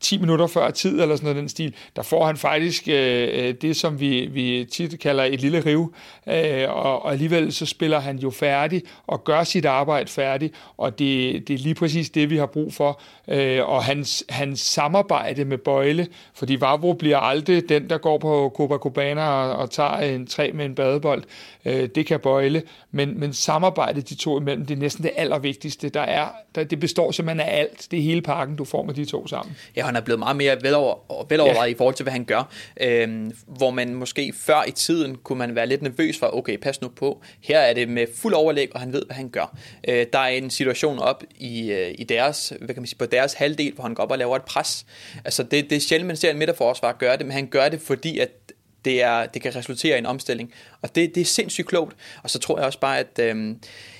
10 0.00 0.18
minutter 0.18 0.46
før 0.46 0.70
tid, 0.70 1.00
eller 1.00 1.16
sådan 1.16 1.24
noget 1.24 1.36
den 1.36 1.48
stil, 1.48 1.74
der 1.96 2.02
får 2.02 2.26
han 2.26 2.36
faktisk 2.36 2.88
øh, 2.88 3.28
øh, 3.32 3.54
det, 3.54 3.76
som 3.76 4.00
vi, 4.00 4.26
vi 4.26 4.66
tit 4.72 5.00
kalder 5.00 5.24
et 5.24 5.40
lille 5.40 5.60
riv, 5.60 5.94
øh, 6.28 6.64
og, 6.68 7.02
og 7.02 7.12
alligevel 7.12 7.52
så 7.52 7.66
spiller 7.66 8.00
han 8.00 8.18
jo 8.18 8.30
færdig, 8.30 8.82
og 9.06 9.24
gør 9.24 9.44
sit 9.44 9.64
arbejde 9.64 10.10
færdig, 10.10 10.52
og 10.76 10.98
det, 10.98 11.48
det 11.48 11.54
er 11.54 11.58
lige 11.58 11.74
præcis 11.74 12.10
det, 12.10 12.30
vi 12.30 12.36
har 12.36 12.46
brug 12.46 12.74
for, 12.74 13.00
øh, 13.28 13.68
og 13.68 13.84
hans, 13.84 14.24
hans 14.28 14.60
samarbejde 14.60 15.44
med 15.44 15.58
Bøjle, 15.58 16.06
fordi 16.34 16.60
Vavro 16.60 16.92
bliver 16.92 17.18
aldrig 17.18 17.68
den, 17.68 17.90
der 17.90 17.98
går 17.98 18.18
på 18.18 18.52
Copacabana 18.56 19.28
og, 19.28 19.56
og 19.56 19.70
tager 19.70 19.96
en 19.96 20.26
træ 20.26 20.50
med 20.54 20.64
en 20.64 20.74
badebold, 20.74 21.22
øh, 21.66 21.88
det 21.94 22.06
kan 22.06 22.20
Bøjle, 22.20 22.62
men, 22.90 23.20
men 23.20 23.32
samarbejdet 23.32 24.08
de 24.08 24.14
to 24.14 24.40
imellem, 24.40 24.66
det 24.66 24.74
er 24.74 24.78
næsten 24.78 25.04
det 25.04 25.12
allervigtigste, 25.16 25.88
der 25.88 26.00
er, 26.00 26.28
der, 26.54 26.64
det 26.64 26.80
består 26.80 27.10
simpelthen 27.10 27.48
af 27.48 27.58
alt, 27.58 27.86
det 27.90 27.98
er 27.98 28.02
hele 28.02 28.22
pakken, 28.22 28.56
du 28.56 28.64
får 28.64 28.82
med 28.82 28.94
de 28.94 29.04
to 29.04 29.26
sammen. 29.26 29.56
Ja, 29.76 29.84
han 29.84 29.96
er 29.96 30.00
blevet 30.00 30.18
meget 30.18 30.36
mere 30.36 30.56
velover, 30.62 31.26
velovervejet 31.28 31.68
ja. 31.68 31.74
i 31.74 31.76
forhold 31.76 31.94
til, 31.94 32.02
hvad 32.02 32.12
han 32.12 32.24
gør. 32.24 32.52
Øhm, 32.80 33.32
hvor 33.46 33.70
man 33.70 33.94
måske 33.94 34.32
før 34.36 34.64
i 34.68 34.70
tiden 34.70 35.16
kunne 35.16 35.38
man 35.38 35.54
være 35.54 35.66
lidt 35.66 35.82
nervøs 35.82 36.18
for, 36.18 36.36
okay, 36.36 36.56
pas 36.56 36.82
nu 36.82 36.88
på. 36.88 37.22
Her 37.40 37.58
er 37.58 37.74
det 37.74 37.88
med 37.88 38.06
fuld 38.16 38.34
overlæg, 38.34 38.74
og 38.74 38.80
han 38.80 38.92
ved, 38.92 39.02
hvad 39.06 39.16
han 39.16 39.28
gør. 39.28 39.56
Øh, 39.88 40.06
der 40.12 40.18
er 40.18 40.28
en 40.28 40.50
situation 40.50 40.98
op 40.98 41.24
i, 41.38 41.70
øh, 41.72 41.94
i 41.98 42.04
deres, 42.04 42.52
hvad 42.58 42.74
kan 42.74 42.82
man 42.82 42.86
sige, 42.86 42.98
på 42.98 43.06
deres 43.06 43.32
halvdel, 43.32 43.72
hvor 43.72 43.82
han 43.82 43.94
går 43.94 44.02
op 44.02 44.10
og 44.10 44.18
laver 44.18 44.36
et 44.36 44.42
pres. 44.42 44.86
Altså, 45.24 45.42
det, 45.42 45.70
det 45.70 45.76
er 45.76 45.80
sjældent, 45.80 46.06
man 46.06 46.16
ser 46.16 46.30
en 46.30 46.38
midterforsvar 46.38 46.92
gøre 46.98 47.16
det, 47.16 47.26
men 47.26 47.32
han 47.32 47.46
gør 47.46 47.68
det, 47.68 47.80
fordi 47.80 48.18
at 48.18 48.45
det, 48.86 49.02
er, 49.02 49.26
det 49.26 49.42
kan 49.42 49.56
resultere 49.56 49.96
i 49.96 49.98
en 49.98 50.06
omstilling. 50.06 50.52
Og 50.82 50.94
det, 50.94 51.14
det 51.14 51.20
er 51.20 51.24
sindssygt 51.24 51.66
klogt. 51.66 51.96
Og 52.22 52.30
så 52.30 52.38
tror 52.38 52.58
jeg 52.58 52.66
også 52.66 52.80
bare, 52.80 52.98
at 52.98 53.18
øh, 53.18 53.56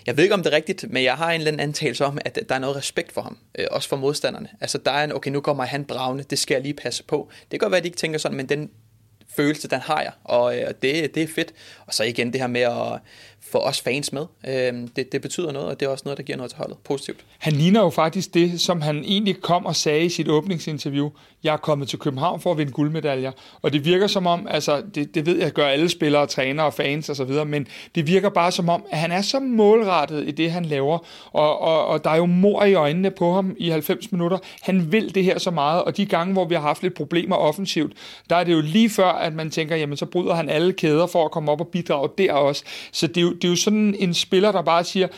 jeg 0.07 0.17
ved 0.17 0.25
ikke, 0.25 0.35
om 0.35 0.43
det 0.43 0.53
er 0.53 0.57
rigtigt, 0.57 0.91
men 0.91 1.05
jeg 1.05 1.15
har 1.15 1.33
en 1.33 1.41
eller 1.41 1.53
anden 1.53 1.61
antagelse 1.61 2.05
om, 2.05 2.19
at 2.25 2.39
der 2.49 2.55
er 2.55 2.59
noget 2.59 2.77
respekt 2.77 3.13
for 3.13 3.21
ham. 3.23 3.39
Øh, 3.59 3.67
også 3.71 3.89
for 3.89 3.97
modstanderne. 3.97 4.49
Altså 4.61 4.79
der 4.79 4.91
er 4.91 5.05
en, 5.05 5.13
okay, 5.13 5.31
nu 5.31 5.41
kommer 5.41 5.65
han 5.65 5.85
bravende, 5.85 6.25
det 6.31 6.39
skal 6.39 6.55
jeg 6.55 6.63
lige 6.63 6.75
passe 6.75 7.05
på. 7.05 7.29
Det 7.41 7.51
kan 7.51 7.59
godt 7.59 7.71
være, 7.71 7.79
at 7.79 7.85
de 7.85 7.89
ikke 7.89 7.99
tænker 7.99 8.19
sådan, 8.19 8.37
men 8.37 8.49
den 8.49 8.71
følelse, 9.37 9.69
den 9.69 9.81
har 9.81 10.01
jeg, 10.01 10.13
og 10.25 10.59
øh, 10.59 10.67
det, 10.83 11.15
det 11.15 11.23
er 11.23 11.29
fedt. 11.35 11.53
Og 11.87 11.95
så 11.95 12.05
igen 12.05 12.33
det 12.33 12.41
her 12.41 12.49
med 12.49 12.61
at 12.61 13.01
få 13.53 13.59
os 13.59 13.81
fans 13.81 14.13
med. 14.13 14.27
Øh, 14.49 14.89
det, 14.97 15.13
det 15.13 15.23
betyder 15.23 15.53
noget, 15.53 15.69
og 15.69 15.81
det 15.81 15.87
er 15.87 15.91
også 15.91 16.03
noget, 16.05 16.19
der 16.19 16.25
giver 16.25 16.37
noget 16.37 16.51
til 16.51 16.59
holdet. 16.59 16.77
Positivt. 16.85 17.25
Han 17.39 17.53
ligner 17.53 17.81
jo 17.81 17.91
faktisk 17.91 18.35
det, 18.35 18.61
som 18.61 18.81
han 18.81 19.05
egentlig 19.05 19.41
kom 19.41 19.67
og 19.67 19.77
sagde 19.77 20.05
i 20.05 20.09
sit 20.09 20.29
åbningsinterview. 20.29 21.11
Jeg 21.45 21.53
er 21.53 21.57
kommet 21.57 21.89
til 21.89 21.99
København 21.99 22.41
for 22.41 22.53
at 22.53 22.59
vinde 22.59 22.73
guldmedaljer. 22.73 23.33
Og 23.63 23.73
det 23.73 23.85
virker 23.85 24.07
som 24.07 24.27
om, 24.27 24.47
altså 24.51 24.83
det, 24.95 25.15
det 25.15 25.27
ved 25.27 25.39
jeg, 25.39 25.53
gør 25.53 25.67
alle 25.67 25.89
spillere, 25.89 26.27
trænere, 26.27 26.73
fans 26.73 27.11
osv., 27.11 27.31
men 27.47 27.67
det 27.95 28.07
virker 28.07 28.29
bare 28.29 28.53
som 28.53 28.69
om, 28.69 28.85
at 28.91 28.99
han 28.99 29.13
er 29.13 29.23
så 29.23 29.41
målrettet 29.41 30.29
i 30.29 30.31
det, 30.31 30.51
han 30.51 30.65
laver. 30.65 30.99
Og, 31.33 31.61
og, 31.61 31.87
og 31.87 32.05
der 32.05 32.11
er 32.11 32.17
jo 32.17 32.27
mor 32.27 32.65
i 32.65 32.75
øjnene 32.75 33.11
på 33.11 33.33
ham 33.33 33.57
i 33.59 33.71
90 33.71 34.13
minutter. 34.13 34.39
Han 34.63 34.93
vil 34.93 35.15
det 35.15 35.25
her 35.25 35.39
så 35.39 35.51
meget, 35.51 35.83
og 35.83 35.97
de 35.97 36.07
gange, 36.07 36.33
hvor 36.33 36.45
vi 36.45 36.55
har 36.55 36.63
haft 36.63 36.83
lidt 36.83 36.95
problemer 36.95 37.37
offensivt, 37.37 37.93
der 38.31 38.37
er 38.37 38.45
det 38.45 38.53
jo 38.53 38.61
lige 38.61 38.91
før, 38.91 39.09
at 39.09 39.35
man 39.35 39.51
tænker, 39.51 39.77
jamen 39.77 39.97
så 39.97 40.07
bryder 40.07 40.35
han 40.35 40.49
alle 40.49 40.73
kæder 40.73 41.07
for 41.07 41.25
at 41.25 41.31
komme 41.31 41.53
op 41.53 41.61
og 41.61 41.69
bidrage 41.69 42.09
der 42.19 42.33
også. 42.33 42.65
Så 42.93 43.07
det 43.07 43.17
er 43.17 43.23
jo, 43.23 43.36
det 43.43 43.45
er 43.45 43.53
jo 43.53 43.57
sådan 43.57 43.95
en 43.99 44.15
spiller, 44.15 44.53
der 44.53 44.63
bare 44.63 44.85
siger, 44.85 45.09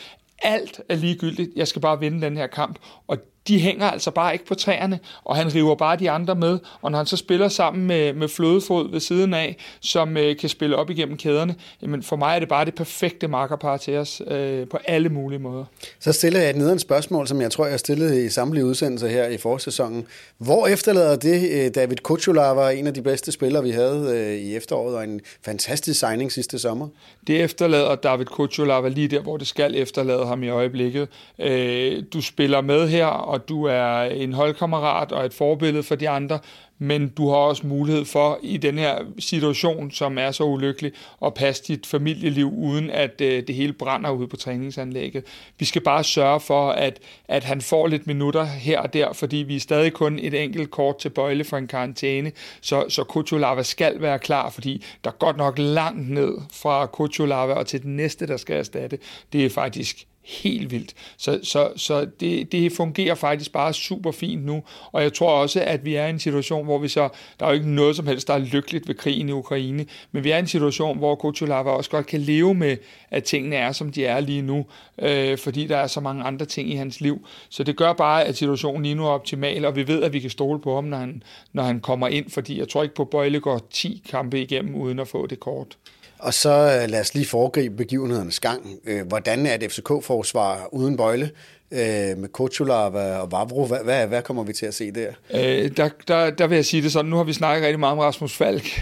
alt 0.41 0.81
er 0.89 0.95
ligegyldigt, 0.95 1.49
jeg 1.55 1.67
skal 1.67 1.81
bare 1.81 1.99
vinde 1.99 2.21
den 2.21 2.37
her 2.37 2.47
kamp. 2.47 2.79
Og 3.07 3.17
de 3.49 3.59
hænger 3.59 3.85
altså 3.85 4.11
bare 4.11 4.33
ikke 4.33 4.45
på 4.45 4.55
træerne, 4.55 4.99
og 5.23 5.35
han 5.35 5.55
river 5.55 5.75
bare 5.75 5.95
de 5.95 6.11
andre 6.11 6.35
med. 6.35 6.59
Og 6.81 6.91
når 6.91 6.97
han 6.97 7.05
så 7.05 7.17
spiller 7.17 7.47
sammen 7.47 7.87
med, 7.87 8.13
med 8.13 8.27
Flødefod 8.27 8.91
ved 8.91 8.99
siden 8.99 9.33
af, 9.33 9.57
som 9.79 10.17
øh, 10.17 10.37
kan 10.37 10.49
spille 10.49 10.75
op 10.75 10.89
igennem 10.89 11.17
kæderne, 11.17 11.55
jamen 11.81 12.03
for 12.03 12.15
mig 12.15 12.35
er 12.35 12.39
det 12.39 12.49
bare 12.49 12.65
det 12.65 12.75
perfekte 12.75 13.27
markerpar 13.27 13.77
til 13.77 13.97
os 13.97 14.21
øh, 14.27 14.67
på 14.67 14.77
alle 14.85 15.09
mulige 15.09 15.39
måder. 15.39 15.65
Så 15.99 16.11
stiller 16.11 16.39
jeg 16.39 16.49
et 16.49 16.55
nederen 16.55 16.79
spørgsmål, 16.79 17.27
som 17.27 17.41
jeg 17.41 17.51
tror, 17.51 17.65
jeg 17.65 17.73
har 17.73 17.77
stillet 17.77 18.17
i 18.17 18.29
samtlige 18.29 18.65
udsendelser 18.65 19.07
her 19.07 19.27
i 19.27 19.37
forsæsonen. 19.37 20.05
Hvor 20.37 20.67
efterlader 20.67 21.15
det 21.15 21.49
øh, 21.51 21.71
David 21.75 21.97
Kuchulava, 21.97 22.69
en 22.69 22.87
af 22.87 22.93
de 22.93 23.01
bedste 23.01 23.31
spillere, 23.31 23.63
vi 23.63 23.71
havde 23.71 24.13
øh, 24.15 24.33
i 24.33 24.55
efteråret, 24.55 24.95
og 24.95 25.03
en 25.03 25.21
fantastisk 25.45 25.99
signing 25.99 26.31
sidste 26.31 26.59
sommer? 26.59 26.87
Det 27.27 27.43
efterlader 27.43 27.95
David 27.95 28.25
Kuchulava 28.25 28.87
lige 28.87 29.07
der, 29.07 29.21
hvor 29.21 29.37
det 29.37 29.47
skal 29.47 29.75
efterlade 29.75 30.25
ham 30.25 30.43
i 30.43 30.49
øjeblikket. 30.49 31.07
Øh, 31.39 32.03
du 32.13 32.21
spiller 32.21 32.61
med 32.61 32.87
her, 32.87 33.05
og 33.05 33.38
og 33.39 33.49
du 33.49 33.63
er 33.63 34.01
en 34.01 34.33
holdkammerat 34.33 35.11
og 35.11 35.25
et 35.25 35.33
forbillede 35.33 35.83
for 35.83 35.95
de 35.95 36.09
andre, 36.09 36.39
men 36.77 37.09
du 37.09 37.29
har 37.29 37.35
også 37.35 37.67
mulighed 37.67 38.05
for 38.05 38.39
i 38.43 38.57
den 38.57 38.77
her 38.77 38.99
situation, 39.19 39.91
som 39.91 40.17
er 40.17 40.31
så 40.31 40.43
ulykkelig, 40.43 40.91
at 41.25 41.33
passe 41.33 41.63
dit 41.67 41.85
familieliv, 41.85 42.53
uden 42.53 42.89
at 42.89 43.21
øh, 43.21 43.47
det 43.47 43.55
hele 43.55 43.73
brænder 43.73 44.09
ud 44.09 44.27
på 44.27 44.35
træningsanlægget. 44.35 45.23
Vi 45.59 45.65
skal 45.65 45.81
bare 45.81 46.03
sørge 46.03 46.39
for, 46.39 46.71
at, 46.71 46.99
at 47.27 47.43
han 47.43 47.61
får 47.61 47.87
lidt 47.87 48.07
minutter 48.07 48.43
her 48.43 48.79
og 48.79 48.93
der, 48.93 49.13
fordi 49.13 49.37
vi 49.37 49.55
er 49.55 49.59
stadig 49.59 49.93
kun 49.93 50.19
et 50.19 50.43
enkelt 50.43 50.71
kort 50.71 50.97
til 50.97 51.09
bøjle 51.09 51.43
for 51.43 51.57
en 51.57 51.67
karantæne, 51.67 52.31
så, 52.61 52.85
så 52.89 53.03
Kutulava 53.03 53.63
skal 53.63 54.01
være 54.01 54.19
klar, 54.19 54.49
fordi 54.49 54.85
der 55.03 55.09
er 55.09 55.15
godt 55.15 55.37
nok 55.37 55.57
langt 55.57 56.09
ned 56.09 56.33
fra 56.53 56.85
Kutulava 56.85 57.53
og 57.53 57.67
til 57.67 57.83
den 57.83 57.95
næste, 57.95 58.27
der 58.27 58.37
skal 58.37 58.57
erstatte. 58.57 58.97
Det 59.33 59.45
er 59.45 59.49
faktisk 59.49 60.05
helt 60.29 60.71
vildt. 60.71 60.93
Så, 61.17 61.39
så, 61.43 61.69
så 61.75 62.07
det, 62.19 62.51
det 62.51 62.71
fungerer 62.71 63.15
faktisk 63.15 63.51
bare 63.51 63.73
super 63.73 64.11
fint 64.11 64.45
nu, 64.45 64.63
og 64.91 65.03
jeg 65.03 65.13
tror 65.13 65.29
også, 65.29 65.61
at 65.61 65.85
vi 65.85 65.95
er 65.95 66.05
i 66.05 66.09
en 66.09 66.19
situation, 66.19 66.65
hvor 66.65 66.77
vi 66.77 66.87
så, 66.87 67.09
der 67.39 67.45
er 67.45 67.49
jo 67.49 67.55
ikke 67.55 67.69
noget 67.69 67.95
som 67.95 68.07
helst, 68.07 68.27
der 68.27 68.33
er 68.33 68.37
lykkeligt 68.37 68.87
ved 68.87 68.95
krigen 68.95 69.29
i 69.29 69.31
Ukraine, 69.31 69.85
men 70.11 70.23
vi 70.23 70.31
er 70.31 70.35
i 70.35 70.39
en 70.39 70.47
situation, 70.47 70.97
hvor 70.97 71.15
Kutulava 71.15 71.69
også 71.69 71.89
godt 71.89 72.05
kan 72.05 72.19
leve 72.19 72.53
med, 72.53 72.77
at 73.11 73.23
tingene 73.23 73.55
er, 73.55 73.71
som 73.71 73.91
de 73.91 74.05
er 74.05 74.19
lige 74.19 74.41
nu, 74.41 74.65
øh, 75.01 75.37
fordi 75.37 75.67
der 75.67 75.77
er 75.77 75.87
så 75.87 75.99
mange 75.99 76.23
andre 76.23 76.45
ting 76.45 76.71
i 76.71 76.75
hans 76.75 77.01
liv. 77.01 77.27
Så 77.49 77.63
det 77.63 77.77
gør 77.77 77.93
bare, 77.93 78.25
at 78.25 78.37
situationen 78.37 78.83
lige 78.83 78.95
nu 78.95 79.05
er 79.05 79.09
optimal, 79.09 79.65
og 79.65 79.75
vi 79.75 79.87
ved, 79.87 80.03
at 80.03 80.13
vi 80.13 80.19
kan 80.19 80.29
stole 80.29 80.59
på 80.59 80.75
ham, 80.75 80.83
når 80.83 80.97
han, 80.97 81.23
når 81.53 81.63
han 81.63 81.79
kommer 81.79 82.07
ind, 82.07 82.29
fordi 82.29 82.59
jeg 82.59 82.69
tror 82.69 82.83
ikke 82.83 82.95
på, 82.95 83.01
at 83.01 83.09
Bøjle 83.09 83.39
går 83.39 83.67
10 83.71 84.03
kampe 84.09 84.41
igennem, 84.41 84.75
uden 84.75 84.99
at 84.99 85.07
få 85.07 85.27
det 85.27 85.39
kort. 85.39 85.77
Og 86.19 86.33
så 86.33 86.49
øh, 86.49 86.89
lad 86.89 86.99
os 86.99 87.13
lige 87.13 87.25
foregribe 87.25 87.75
begivenhedernes 87.75 88.39
gang. 88.39 88.79
Øh, 88.85 89.07
hvordan 89.07 89.45
er 89.45 89.53
et 89.53 89.71
FCK-forsvar 89.71 90.69
uden 90.71 90.97
bøjle? 90.97 91.31
Øh, 91.71 92.17
med 92.17 92.27
Kocholava 92.27 93.17
og 93.17 93.31
Vavro. 93.31 93.65
Hvad, 93.65 93.83
hvad, 93.83 94.07
hvad 94.07 94.21
kommer 94.21 94.43
vi 94.43 94.53
til 94.53 94.65
at 94.65 94.73
se 94.73 94.91
der? 94.91 95.11
Øh, 95.33 95.77
der, 95.77 95.89
der? 96.07 96.29
Der 96.29 96.47
vil 96.47 96.55
jeg 96.55 96.65
sige 96.65 96.83
det 96.83 96.91
sådan, 96.91 97.09
nu 97.09 97.17
har 97.17 97.23
vi 97.23 97.33
snakket 97.33 97.63
rigtig 97.63 97.79
meget 97.79 97.91
om 97.91 97.99
Rasmus 97.99 98.33
Falk, 98.33 98.81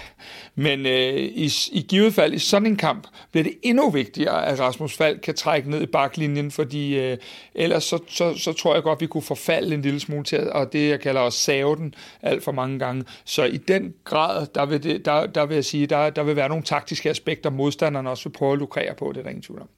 men 0.55 0.85
øh, 0.85 1.13
i, 1.15 1.51
i 1.71 1.85
givet 1.89 2.13
fald 2.13 2.33
i 2.33 2.39
sådan 2.39 2.67
en 2.67 2.75
kamp 2.75 3.07
bliver 3.31 3.43
det 3.43 3.53
endnu 3.63 3.89
vigtigere, 3.89 4.47
at 4.47 4.59
Rasmus 4.59 4.97
Falk 4.97 5.19
kan 5.23 5.35
trække 5.35 5.69
ned 5.69 5.81
i 5.81 5.85
baklinjen, 5.85 6.51
fordi 6.51 6.99
øh, 6.99 7.17
ellers 7.55 7.83
så, 7.83 7.99
så, 8.07 8.33
så 8.37 8.53
tror 8.53 8.73
jeg 8.73 8.83
godt, 8.83 9.01
vi 9.01 9.07
kunne 9.07 9.21
forfalde 9.21 9.73
en 9.73 9.81
lille 9.81 9.99
smule 9.99 10.23
til, 10.23 10.51
og 10.51 10.73
det 10.73 10.89
jeg 10.89 10.99
kalder 10.99 11.21
også 11.21 11.39
save 11.39 11.75
den 11.75 11.93
alt 12.21 12.43
for 12.43 12.51
mange 12.51 12.79
gange. 12.79 13.03
Så 13.25 13.43
i 13.43 13.57
den 13.57 13.93
grad, 14.03 14.47
der 14.55 14.65
vil, 14.65 14.83
det, 14.83 15.05
der, 15.05 15.25
der 15.25 15.45
vil 15.45 15.55
jeg 15.55 15.65
sige, 15.65 15.87
der, 15.87 16.09
der 16.09 16.23
vil 16.23 16.35
være 16.35 16.49
nogle 16.49 16.63
taktiske 16.63 17.09
aspekter, 17.09 17.49
modstanderne 17.49 18.09
også 18.09 18.29
vil 18.29 18.33
prøve 18.33 18.53
at 18.53 18.59
lukrere 18.59 18.95
på, 18.95 19.11
det 19.11 19.19
er 19.19 19.23
der 19.23 19.29
ingen 19.29 19.43
tvivl 19.43 19.61
om. 19.61 19.69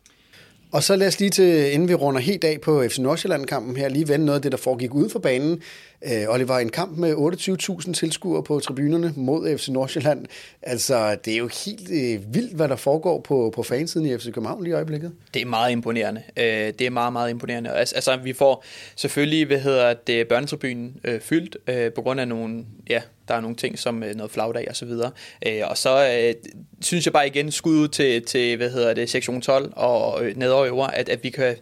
Og 0.72 0.84
så 0.84 0.96
lad 0.96 1.08
os 1.08 1.20
lige 1.20 1.30
til, 1.30 1.74
inden 1.74 1.88
vi 1.90 1.94
runder 1.94 2.22
helt 2.22 2.44
af 2.44 2.62
på 2.62 2.84
FC 2.90 2.98
Nordsjælland-kampen 2.98 3.76
her, 3.76 3.90
lige 3.90 4.08
vende 4.08 4.26
noget 4.26 4.36
af 4.38 4.42
det, 4.42 4.52
der 4.52 4.58
foregik 4.58 4.94
ude 4.94 5.10
for 5.10 5.20
banen. 5.20 5.62
Øh, 6.02 6.30
og 6.30 6.40
det 6.40 6.48
var 6.48 6.60
en 6.60 6.70
kamp 6.70 6.98
med 6.98 7.14
28.000 7.14 7.94
tilskuere 7.94 8.44
på 8.44 8.60
tribunerne 8.60 9.14
mod 9.16 9.58
FC 9.58 9.68
Nordsjælland. 9.68 10.26
Altså, 10.62 11.18
det 11.26 11.34
er 11.34 11.38
jo 11.38 11.50
helt 11.66 11.90
øh, 11.92 12.34
vildt, 12.34 12.56
hvad 12.56 12.68
der 12.68 12.76
foregår 12.76 13.20
på, 13.20 13.52
på 13.56 13.64
fansiden 13.64 14.06
i 14.06 14.18
FC 14.18 14.26
København 14.26 14.64
lige 14.64 14.72
i 14.72 14.76
øjeblikket. 14.76 15.12
Det 15.34 15.42
er 15.42 15.46
meget 15.46 15.72
imponerende. 15.72 16.24
Øh, 16.38 16.44
det 16.46 16.82
er 16.82 16.90
meget, 16.90 17.14
meget 17.14 17.30
imponerende. 17.30 17.72
Altså, 17.72 17.96
altså 17.96 18.18
vi 18.18 18.34
får 18.34 18.64
selvfølgelig, 18.96 19.48
hvad 19.48 19.60
hedder 19.60 19.94
det, 19.94 20.28
børnetribunen 20.28 20.96
øh, 21.04 21.22
fyldt, 21.22 21.58
øh, 21.68 21.94
på 21.94 22.02
grund 22.02 22.20
af 22.20 22.28
nogle, 22.28 22.66
ja, 22.90 23.02
der 23.28 23.34
er 23.36 23.42
nogle 23.42 23.56
ting 23.56 23.80
som 23.80 24.04
øh, 24.04 24.16
noget 24.16 24.32
flagdag 24.32 24.66
og 24.70 24.76
så 24.76 24.86
videre. 24.86 25.12
Øh, 25.48 25.62
og 25.64 25.78
så 25.78 26.18
øh, 26.18 26.34
synes 26.82 27.06
jeg 27.06 27.14
bare 27.14 27.28
igen 27.28 27.52
skud 27.52 27.78
ud 27.78 27.88
til, 27.88 28.26
til 28.26 28.58
hvad 28.58 28.70
hedder 28.70 28.94
det, 28.94 29.10
sektion 29.10 29.42
12 29.42 29.74
og 29.76 30.26
øh, 30.26 30.38
nedover, 30.38 30.88
at, 30.88 31.10
at 31.10 31.24
vi 31.24 31.30
kan 31.30 31.56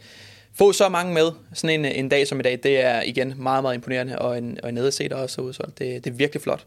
få 0.58 0.72
så 0.72 0.90
mange 0.90 1.14
med 1.14 1.32
sådan 1.54 1.80
en, 1.80 1.86
en 1.86 2.10
dag 2.10 2.28
som 2.28 2.40
i 2.40 2.44
dag, 2.44 2.60
det 2.64 2.80
er 2.80 3.02
igen 3.02 3.34
meget, 3.38 3.64
meget 3.64 3.76
imponerende, 3.76 4.20
og 4.20 4.38
en, 4.38 4.58
og 4.64 4.70
en 4.70 4.76
nederset 4.76 5.14
også 5.14 5.42
udsolgt. 5.42 5.80
Det, 5.80 6.04
det 6.06 6.12
er 6.12 6.16
virkelig 6.16 6.42
flot. 6.42 6.66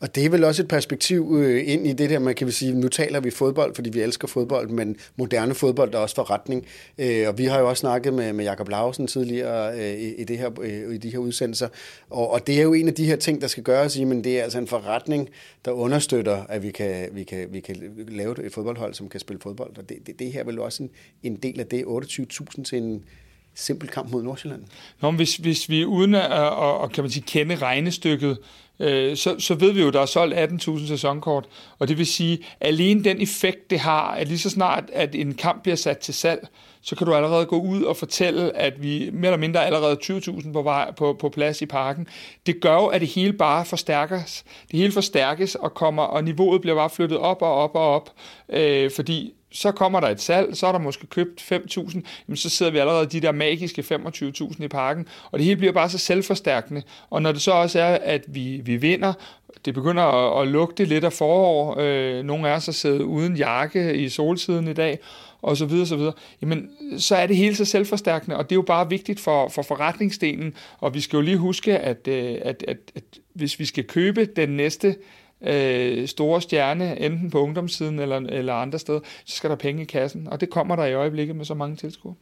Og 0.00 0.14
det 0.14 0.24
er 0.24 0.30
vel 0.30 0.44
også 0.44 0.62
et 0.62 0.68
perspektiv 0.68 1.36
øh, 1.38 1.62
ind 1.66 1.86
i 1.86 1.92
det 1.92 2.10
der, 2.10 2.18
man 2.18 2.34
kan 2.34 2.52
sige, 2.52 2.74
nu 2.74 2.88
taler 2.88 3.20
vi 3.20 3.30
fodbold, 3.30 3.74
fordi 3.74 3.90
vi 3.90 4.00
elsker 4.00 4.28
fodbold, 4.28 4.68
men 4.68 4.96
moderne 5.16 5.54
fodbold 5.54 5.94
er 5.94 5.98
også 5.98 6.14
forretning. 6.14 6.66
Øh, 6.98 7.28
og 7.28 7.38
vi 7.38 7.44
har 7.44 7.58
jo 7.58 7.68
også 7.68 7.80
snakket 7.80 8.14
med, 8.14 8.32
med 8.32 8.44
Jakob 8.44 8.68
Lausen 8.68 9.06
tidligere 9.06 9.78
øh, 9.78 10.00
i, 10.18 10.24
det 10.24 10.38
her, 10.38 10.50
øh, 10.62 10.94
i 10.94 10.98
de 10.98 11.10
her 11.10 11.18
udsendelser, 11.18 11.68
og, 12.10 12.30
og 12.30 12.46
det 12.46 12.58
er 12.58 12.62
jo 12.62 12.72
en 12.72 12.88
af 12.88 12.94
de 12.94 13.04
her 13.04 13.16
ting, 13.16 13.40
der 13.40 13.46
skal 13.46 13.62
gøres 13.62 13.96
i, 13.96 14.04
men 14.04 14.24
det 14.24 14.38
er 14.38 14.42
altså 14.42 14.58
en 14.58 14.66
forretning, 14.66 15.28
der 15.64 15.70
understøtter, 15.70 16.44
at 16.48 16.62
vi 16.62 16.70
kan, 16.70 17.08
vi 17.12 17.24
kan, 17.24 17.48
vi 17.50 17.60
kan 17.60 17.76
lave 18.08 18.44
et 18.46 18.52
fodboldhold, 18.52 18.94
som 18.94 19.08
kan 19.08 19.20
spille 19.20 19.40
fodbold. 19.40 19.78
Og 19.78 19.88
det, 19.88 19.96
det, 20.06 20.18
det 20.18 20.32
her 20.32 20.40
er 20.40 20.44
vel 20.44 20.58
også 20.58 20.82
en, 20.82 20.90
en 21.22 21.36
del 21.36 21.60
af 21.60 21.66
det, 21.66 21.84
28.000 21.84 22.62
til 22.62 22.78
en 22.78 23.04
simpel 23.58 23.88
kamp 23.88 24.10
mod 24.10 24.22
Nordsjælland. 24.22 24.62
Nå, 25.00 25.10
hvis, 25.10 25.36
hvis 25.36 25.68
vi 25.68 25.84
uden 25.84 26.14
at, 26.14 26.32
at, 26.32 26.82
at 26.82 26.92
kan 26.92 27.04
man 27.04 27.10
sige, 27.10 27.24
kende 27.26 27.56
regnestykket, 27.56 28.38
øh, 28.80 29.16
så, 29.16 29.36
så 29.38 29.54
ved 29.54 29.72
vi 29.72 29.80
jo, 29.80 29.88
at 29.88 29.94
der 29.94 30.00
er 30.00 30.06
solgt 30.06 30.34
18.000 30.34 30.88
sæsonkort, 30.88 31.44
og 31.78 31.88
det 31.88 31.98
vil 31.98 32.06
sige, 32.06 32.38
alene 32.60 33.04
den 33.04 33.20
effekt, 33.20 33.70
det 33.70 33.78
har, 33.78 34.10
at 34.10 34.28
lige 34.28 34.38
så 34.38 34.50
snart, 34.50 34.84
at 34.92 35.14
en 35.14 35.34
kamp 35.34 35.62
bliver 35.62 35.76
sat 35.76 35.98
til 35.98 36.14
salg, 36.14 36.48
så 36.82 36.96
kan 36.96 37.06
du 37.06 37.14
allerede 37.14 37.46
gå 37.46 37.60
ud 37.60 37.82
og 37.82 37.96
fortælle, 37.96 38.56
at 38.56 38.82
vi 38.82 39.10
mere 39.12 39.26
eller 39.26 39.38
mindre 39.38 39.66
allerede 39.66 39.98
20.000 40.02 40.52
på, 40.52 40.62
vej, 40.62 40.92
på, 40.92 41.16
på 41.20 41.28
plads 41.28 41.62
i 41.62 41.66
parken. 41.66 42.06
Det 42.46 42.60
gør 42.60 42.74
jo, 42.74 42.86
at 42.86 43.00
det 43.00 43.08
hele 43.08 43.32
bare 43.32 43.64
forstærkes. 43.64 44.44
Det 44.70 44.78
hele 44.78 44.92
forstærkes 44.92 45.54
og 45.54 45.74
kommer, 45.74 46.02
og 46.02 46.24
niveauet 46.24 46.60
bliver 46.60 46.76
bare 46.76 46.90
flyttet 46.90 47.18
op 47.18 47.42
og 47.42 47.54
op 47.54 47.74
og 47.74 47.94
op, 47.94 48.10
øh, 48.48 48.90
fordi 48.90 49.34
så 49.50 49.72
kommer 49.72 50.00
der 50.00 50.08
et 50.08 50.20
salg, 50.20 50.56
så 50.56 50.66
er 50.66 50.72
der 50.72 50.78
måske 50.78 51.06
købt 51.06 51.40
5.000, 51.52 52.00
jamen 52.28 52.36
så 52.36 52.48
sidder 52.48 52.72
vi 52.72 52.78
allerede 52.78 53.06
de 53.06 53.20
der 53.20 53.32
magiske 53.32 53.84
25.000 54.06 54.64
i 54.64 54.68
parken, 54.68 55.06
og 55.30 55.38
det 55.38 55.46
hele 55.46 55.56
bliver 55.56 55.72
bare 55.72 55.90
så 55.90 55.98
selvforstærkende. 55.98 56.82
Og 57.10 57.22
når 57.22 57.32
det 57.32 57.42
så 57.42 57.52
også 57.52 57.80
er, 57.80 57.98
at 58.02 58.24
vi, 58.26 58.60
vi 58.64 58.76
vinder, 58.76 59.12
det 59.64 59.74
begynder 59.74 60.02
at, 60.02 60.42
at 60.42 60.48
lugte 60.48 60.84
lidt 60.84 61.04
af 61.04 61.12
forår, 61.12 61.76
øh, 61.80 62.24
nogle 62.24 62.48
af 62.48 62.56
os 62.56 62.64
har 62.64 62.72
siddet 62.72 63.00
uden 63.00 63.36
jakke 63.36 63.96
i 63.96 64.08
solsiden 64.08 64.68
i 64.68 64.72
dag, 64.72 64.98
og 65.42 65.56
så 65.56 65.66
videre, 65.66 65.86
så 65.86 65.96
videre, 65.96 66.12
jamen, 66.42 66.70
så 66.98 67.16
er 67.16 67.26
det 67.26 67.36
hele 67.36 67.56
så 67.56 67.64
selvforstærkende, 67.64 68.36
og 68.36 68.44
det 68.44 68.52
er 68.52 68.58
jo 68.58 68.62
bare 68.62 68.88
vigtigt 68.88 69.20
for, 69.20 69.48
for 69.48 69.62
forretningsdelen, 69.62 70.54
og 70.78 70.94
vi 70.94 71.00
skal 71.00 71.16
jo 71.16 71.22
lige 71.22 71.36
huske, 71.36 71.78
at, 71.78 72.08
øh, 72.08 72.38
at, 72.42 72.64
at, 72.68 72.78
at 72.94 73.02
hvis 73.32 73.58
vi 73.58 73.64
skal 73.64 73.84
købe 73.84 74.24
den 74.24 74.48
næste 74.48 74.96
øh, 75.40 76.08
store 76.08 76.40
stjerne, 76.40 77.00
enten 77.00 77.30
på 77.30 77.40
ungdomssiden 77.40 77.98
eller, 77.98 78.16
eller 78.16 78.54
andre 78.54 78.78
steder, 78.78 79.00
så 79.24 79.36
skal 79.36 79.50
der 79.50 79.56
penge 79.56 79.82
i 79.82 79.84
kassen. 79.84 80.28
Og 80.28 80.40
det 80.40 80.50
kommer 80.50 80.76
der 80.76 80.84
i 80.84 80.94
øjeblikket 80.94 81.36
med 81.36 81.44
så 81.44 81.54
mange 81.54 81.76
tilskuere. 81.76 82.14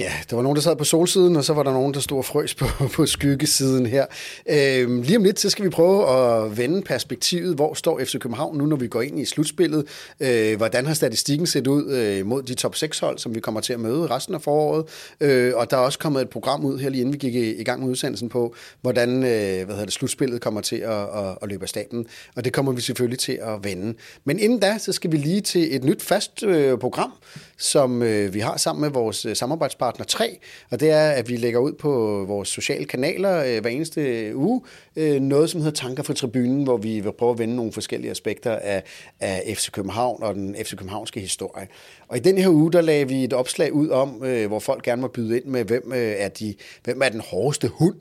Ja, 0.00 0.12
der 0.30 0.36
var 0.36 0.42
nogen, 0.42 0.56
der 0.56 0.62
sad 0.62 0.76
på 0.76 0.84
solsiden, 0.84 1.36
og 1.36 1.44
så 1.44 1.54
var 1.54 1.62
der 1.62 1.72
nogen, 1.72 1.94
der 1.94 2.00
stod 2.00 2.18
og 2.18 2.24
frøs 2.24 2.54
på, 2.54 2.66
på 2.96 3.06
skyggesiden 3.06 3.86
her. 3.86 4.06
Øhm, 4.46 5.02
lige 5.02 5.16
om 5.16 5.24
lidt, 5.24 5.40
så 5.40 5.50
skal 5.50 5.64
vi 5.64 5.70
prøve 5.70 6.08
at 6.08 6.58
vende 6.58 6.82
perspektivet. 6.82 7.54
Hvor 7.54 7.74
står 7.74 8.00
FC 8.04 8.18
København 8.18 8.58
nu, 8.58 8.66
når 8.66 8.76
vi 8.76 8.88
går 8.88 9.02
ind 9.02 9.20
i 9.20 9.24
slutspillet? 9.24 9.86
Øh, 10.20 10.56
hvordan 10.56 10.86
har 10.86 10.94
statistikken 10.94 11.46
set 11.46 11.66
ud 11.66 11.92
øh, 11.92 12.26
mod 12.26 12.42
de 12.42 12.54
top 12.54 12.76
6 12.76 12.98
hold, 12.98 13.18
som 13.18 13.34
vi 13.34 13.40
kommer 13.40 13.60
til 13.60 13.72
at 13.72 13.80
møde 13.80 14.06
resten 14.06 14.34
af 14.34 14.42
foråret? 14.42 14.84
Øh, 15.20 15.52
og 15.56 15.70
der 15.70 15.76
er 15.76 15.80
også 15.80 15.98
kommet 15.98 16.22
et 16.22 16.28
program 16.28 16.64
ud 16.64 16.78
her, 16.78 16.88
lige 16.88 17.00
inden 17.00 17.12
vi 17.12 17.18
gik 17.18 17.34
i, 17.34 17.54
i 17.54 17.64
gang 17.64 17.82
med 17.82 17.90
udsendelsen 17.90 18.28
på, 18.28 18.54
hvordan 18.80 19.08
øh, 19.16 19.22
hvad 19.22 19.66
hedder 19.66 19.84
det, 19.84 19.92
slutspillet 19.92 20.40
kommer 20.40 20.60
til 20.60 20.76
at, 20.76 20.90
at, 20.90 21.38
at 21.42 21.48
løbe 21.48 21.62
af 21.62 21.68
staben. 21.68 22.06
Og 22.36 22.44
det 22.44 22.52
kommer 22.52 22.72
vi 22.72 22.80
selvfølgelig 22.80 23.18
til 23.18 23.38
at 23.42 23.64
vende. 23.64 23.94
Men 24.24 24.38
inden 24.38 24.60
da, 24.60 24.78
så 24.78 24.92
skal 24.92 25.12
vi 25.12 25.16
lige 25.16 25.40
til 25.40 25.76
et 25.76 25.84
nyt 25.84 26.02
fast 26.02 26.42
øh, 26.42 26.78
program, 26.78 27.12
som 27.58 28.02
øh, 28.02 28.34
vi 28.34 28.40
har 28.40 28.56
sammen 28.56 28.80
med 28.80 28.90
vores 28.90 29.24
øh, 29.24 29.36
samarbejdspartner 29.36 29.89
Partner 29.90 30.06
3, 30.06 30.38
og 30.70 30.80
det 30.80 30.90
er, 30.90 31.10
at 31.10 31.28
vi 31.28 31.36
lægger 31.36 31.60
ud 31.60 31.72
på 31.72 32.24
vores 32.28 32.48
sociale 32.48 32.84
kanaler 32.84 33.44
øh, 33.44 33.60
hver 33.60 33.70
eneste 33.70 34.32
uge 34.36 34.62
øh, 34.96 35.20
noget, 35.20 35.50
som 35.50 35.60
hedder 35.60 35.74
Tanker 35.74 36.02
fra 36.02 36.14
tribunen, 36.14 36.64
hvor 36.64 36.76
vi 36.76 37.00
vil 37.00 37.12
prøve 37.12 37.32
at 37.32 37.38
vende 37.38 37.56
nogle 37.56 37.72
forskellige 37.72 38.10
aspekter 38.10 38.56
af, 38.56 38.82
af 39.20 39.56
FC 39.56 39.70
København 39.70 40.22
og 40.22 40.34
den 40.34 40.56
FC 40.64 40.70
Københavnske 40.70 41.20
historie. 41.20 41.68
Og 42.08 42.16
i 42.16 42.20
den 42.20 42.38
her 42.38 42.48
uge, 42.48 42.72
der 42.72 42.80
lagde 42.80 43.08
vi 43.08 43.24
et 43.24 43.32
opslag 43.32 43.72
ud 43.72 43.88
om, 43.88 44.24
øh, 44.24 44.46
hvor 44.46 44.58
folk 44.58 44.82
gerne 44.82 45.02
må 45.02 45.08
byde 45.08 45.36
ind 45.36 45.44
med, 45.44 45.64
hvem, 45.64 45.92
øh, 45.92 46.14
er 46.18 46.28
de, 46.28 46.54
hvem 46.84 47.02
er 47.02 47.08
den 47.08 47.20
hårdeste 47.20 47.68
hund, 47.68 47.96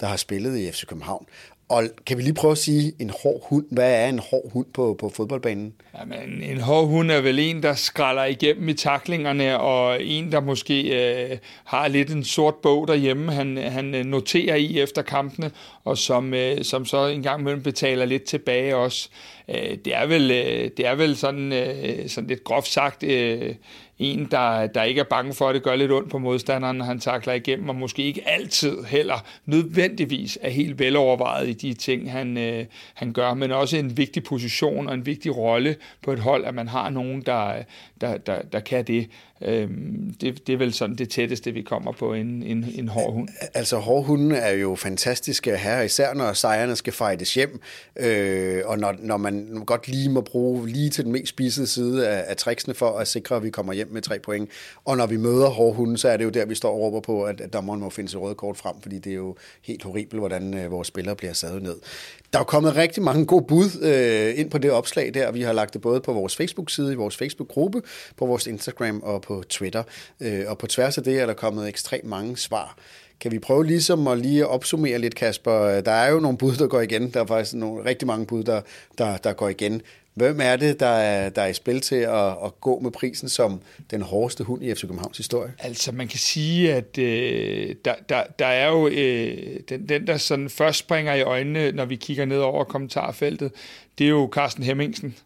der 0.00 0.06
har 0.06 0.16
spillet 0.16 0.58
i 0.58 0.70
FC 0.70 0.86
København. 0.86 1.26
Og 1.74 1.84
kan 2.06 2.18
vi 2.18 2.22
lige 2.22 2.34
prøve 2.34 2.52
at 2.52 2.58
sige 2.58 2.92
en 3.00 3.10
hård 3.22 3.48
hund? 3.48 3.64
Hvad 3.70 3.92
er 3.92 4.08
en 4.08 4.18
hård 4.18 4.52
hund 4.52 4.66
på, 4.74 4.96
på 5.00 5.08
fodboldbanen? 5.08 5.72
Jamen, 5.98 6.42
en 6.42 6.60
hård 6.60 6.86
hund 6.86 7.10
er 7.10 7.20
vel 7.20 7.38
en, 7.38 7.62
der 7.62 7.74
skralder 7.74 8.24
igennem 8.24 8.68
i 8.68 8.74
taklingerne, 8.74 9.60
og 9.60 10.04
en, 10.04 10.32
der 10.32 10.40
måske 10.40 10.82
øh, 10.82 11.38
har 11.64 11.88
lidt 11.88 12.10
en 12.10 12.24
sort 12.24 12.54
bog 12.54 12.88
derhjemme, 12.88 13.32
han, 13.32 13.56
han 13.56 13.94
øh, 13.94 14.04
noterer 14.04 14.56
i 14.56 14.80
efter 14.80 15.02
kampene, 15.02 15.50
og 15.84 15.98
som, 15.98 16.34
øh, 16.34 16.64
som 16.64 16.84
så 16.84 17.06
en 17.06 17.22
gang 17.22 17.40
imellem 17.40 17.62
betaler 17.62 18.04
lidt 18.04 18.24
tilbage 18.24 18.76
også. 18.76 19.08
Øh, 19.48 19.78
det, 19.84 19.96
er 19.96 20.06
vel, 20.06 20.30
øh, 20.30 20.70
det 20.76 20.86
er 20.86 20.94
vel 20.94 21.16
sådan, 21.16 21.52
øh, 21.52 22.08
sådan 22.08 22.28
lidt 22.28 22.44
groft 22.44 22.68
sagt... 22.68 23.02
Øh, 23.02 23.54
en, 23.98 24.28
der, 24.30 24.66
der 24.66 24.82
ikke 24.82 25.00
er 25.00 25.04
bange 25.04 25.34
for, 25.34 25.48
at 25.48 25.54
det 25.54 25.62
gør 25.62 25.76
lidt 25.76 25.92
ondt 25.92 26.10
på 26.10 26.18
modstanderen, 26.18 26.76
når 26.76 26.84
han 26.84 27.00
takler 27.00 27.32
igennem, 27.32 27.68
og 27.68 27.74
måske 27.74 28.02
ikke 28.02 28.28
altid 28.28 28.84
heller 28.84 29.24
nødvendigvis 29.46 30.38
er 30.42 30.50
helt 30.50 30.78
velovervejet 30.78 31.48
i 31.48 31.52
de 31.52 31.74
ting, 31.74 32.12
han, 32.12 32.38
øh, 32.38 32.64
han 32.94 33.12
gør, 33.12 33.34
men 33.34 33.52
også 33.52 33.76
en 33.76 33.96
vigtig 33.96 34.24
position 34.24 34.88
og 34.88 34.94
en 34.94 35.06
vigtig 35.06 35.36
rolle 35.36 35.76
på 36.02 36.12
et 36.12 36.18
hold, 36.18 36.44
at 36.44 36.54
man 36.54 36.68
har 36.68 36.90
nogen, 36.90 37.22
der, 37.22 37.62
der, 38.00 38.16
der, 38.16 38.42
der 38.42 38.60
kan 38.60 38.84
det. 38.84 39.08
Øhm, 39.44 40.14
det, 40.20 40.46
det 40.46 40.52
er 40.52 40.56
vel 40.56 40.72
sådan 40.72 40.96
det 40.96 41.10
tætteste, 41.10 41.52
vi 41.52 41.62
kommer 41.62 41.92
på 41.92 42.14
en, 42.14 42.42
en, 42.42 42.66
en 42.74 42.88
hård 42.88 43.12
hund. 43.12 43.28
Altså 43.54 43.76
hård 43.76 44.04
hunde 44.04 44.36
er 44.36 44.52
jo 44.52 44.74
fantastiske 44.74 45.56
her, 45.56 45.82
især 45.82 46.14
når 46.14 46.32
sejrene 46.32 46.76
skal 46.76 46.92
fejdes 46.92 47.34
hjem, 47.34 47.60
øh, 47.96 48.62
og 48.64 48.78
når, 48.78 48.94
når 48.98 49.16
man 49.16 49.62
godt 49.66 49.88
lige 49.88 50.10
må 50.10 50.20
bruge 50.20 50.68
lige 50.68 50.90
til 50.90 51.04
den 51.04 51.12
mest 51.12 51.28
spisede 51.28 51.66
side 51.66 52.08
af, 52.08 52.24
af 52.28 52.36
tricksene 52.36 52.74
for 52.74 52.98
at 52.98 53.08
sikre, 53.08 53.36
at 53.36 53.42
vi 53.42 53.50
kommer 53.50 53.72
hjem 53.72 53.88
med 53.92 54.02
tre 54.02 54.18
point. 54.18 54.50
Og 54.84 54.96
når 54.96 55.06
vi 55.06 55.16
møder 55.16 55.48
hårde 55.48 55.74
hunde, 55.74 55.98
så 55.98 56.08
er 56.08 56.16
det 56.16 56.24
jo 56.24 56.30
der, 56.30 56.46
vi 56.46 56.54
står 56.54 56.72
og 56.72 56.80
råber 56.80 57.00
på, 57.00 57.24
at, 57.24 57.40
at 57.40 57.52
dommeren 57.52 57.80
må 57.80 57.90
finde 57.90 58.08
sit 58.08 58.20
røde 58.20 58.34
kort 58.34 58.56
frem, 58.56 58.74
fordi 58.82 58.98
det 58.98 59.10
er 59.10 59.16
jo 59.16 59.36
helt 59.62 59.82
horribelt, 59.82 60.20
hvordan 60.20 60.54
øh, 60.54 60.70
vores 60.70 60.88
spillere 60.88 61.16
bliver 61.16 61.32
sadet 61.32 61.62
ned. 61.62 61.76
Der 62.34 62.40
er 62.40 62.44
kommet 62.44 62.76
rigtig 62.76 63.02
mange 63.02 63.26
gode 63.26 63.44
bud 63.44 63.82
øh, 63.82 64.38
ind 64.38 64.50
på 64.50 64.58
det 64.58 64.70
opslag 64.70 65.14
der, 65.14 65.32
vi 65.32 65.42
har 65.42 65.52
lagt 65.52 65.74
det 65.74 65.80
både 65.80 66.00
på 66.00 66.12
vores 66.12 66.36
Facebook-side, 66.36 66.92
i 66.92 66.94
vores 66.94 67.16
Facebook-gruppe, 67.16 67.82
på 68.16 68.26
vores 68.26 68.46
Instagram 68.46 69.00
og 69.02 69.22
på 69.22 69.42
Twitter. 69.48 69.82
Øh, 70.20 70.44
og 70.46 70.58
på 70.58 70.66
tværs 70.66 70.98
af 70.98 71.04
det 71.04 71.20
er 71.20 71.26
der 71.26 71.32
kommet 71.32 71.68
ekstremt 71.68 72.04
mange 72.04 72.36
svar. 72.36 72.76
Kan 73.20 73.32
vi 73.32 73.38
prøve 73.38 73.66
ligesom 73.66 74.06
at 74.06 74.18
lige 74.18 74.46
opsummere 74.46 74.98
lidt, 74.98 75.14
Kasper? 75.14 75.80
Der 75.80 75.92
er 75.92 76.10
jo 76.10 76.20
nogle 76.20 76.38
bud, 76.38 76.56
der 76.56 76.66
går 76.66 76.80
igen. 76.80 77.10
Der 77.10 77.20
er 77.20 77.26
faktisk 77.26 77.54
nogle, 77.54 77.84
rigtig 77.84 78.06
mange 78.06 78.26
bud, 78.26 78.44
der, 78.44 78.60
der, 78.98 79.16
der 79.16 79.32
går 79.32 79.48
igen. 79.48 79.82
Hvem 80.14 80.40
er 80.42 80.56
det, 80.56 80.80
der 80.80 80.86
er, 80.86 81.28
der 81.28 81.42
er 81.42 81.46
i 81.46 81.54
spil 81.54 81.80
til 81.80 81.96
at, 81.96 82.28
at 82.28 82.60
gå 82.60 82.80
med 82.80 82.90
prisen 82.90 83.28
som 83.28 83.60
den 83.90 84.02
hårdeste 84.02 84.44
hund 84.44 84.64
i 84.64 84.74
FC 84.74 84.80
Københavns 84.80 85.16
historie? 85.16 85.52
Altså, 85.58 85.92
man 85.92 86.08
kan 86.08 86.18
sige, 86.18 86.74
at 86.74 86.98
øh, 86.98 87.74
der, 87.84 87.94
der, 88.08 88.22
der 88.38 88.46
er 88.46 88.68
jo 88.68 88.88
øh, 88.88 89.60
den, 89.68 89.88
den, 89.88 90.06
der 90.06 90.16
sådan 90.16 90.50
først 90.50 90.78
springer 90.78 91.14
i 91.14 91.22
øjnene, 91.22 91.72
når 91.72 91.84
vi 91.84 91.96
kigger 91.96 92.24
ned 92.24 92.38
over 92.38 92.64
kommentarfeltet, 92.64 93.52
det 93.98 94.04
er 94.04 94.08
jo 94.08 94.30
Carsten 94.32 94.64
Hemmingsen. 94.64 95.16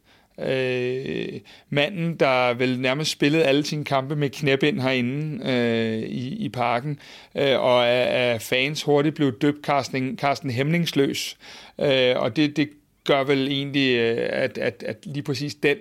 Øh, 0.41 1.41
manden, 1.71 2.17
der 2.17 2.55
vel 2.55 2.81
nærmest 2.81 3.11
spillede 3.11 3.45
alle 3.45 3.65
sine 3.65 3.85
kampe 3.85 4.17
med 4.17 4.31
knæb 4.31 4.63
ind 4.63 4.81
herinde 4.81 5.51
øh, 5.51 5.99
i, 5.99 6.29
i 6.29 6.49
parken, 6.49 6.99
øh, 7.35 7.61
og 7.61 7.89
af, 7.89 8.33
af 8.33 8.43
fans 8.43 8.83
hurtigt 8.83 9.15
blev 9.15 9.39
døbt 9.39 9.65
Carsten, 9.65 10.19
Carsten 10.19 10.51
Hemningsløs. 10.51 11.37
Øh, 11.81 12.17
og 12.17 12.37
det, 12.37 12.57
det 12.57 12.69
gør 13.09 13.25
vel 13.25 13.49
egentlig, 13.49 13.97
øh, 13.97 14.29
at, 14.33 14.59
at, 14.59 14.85
at 14.87 14.97
lige 15.07 15.23
præcis 15.23 15.55
den 15.55 15.77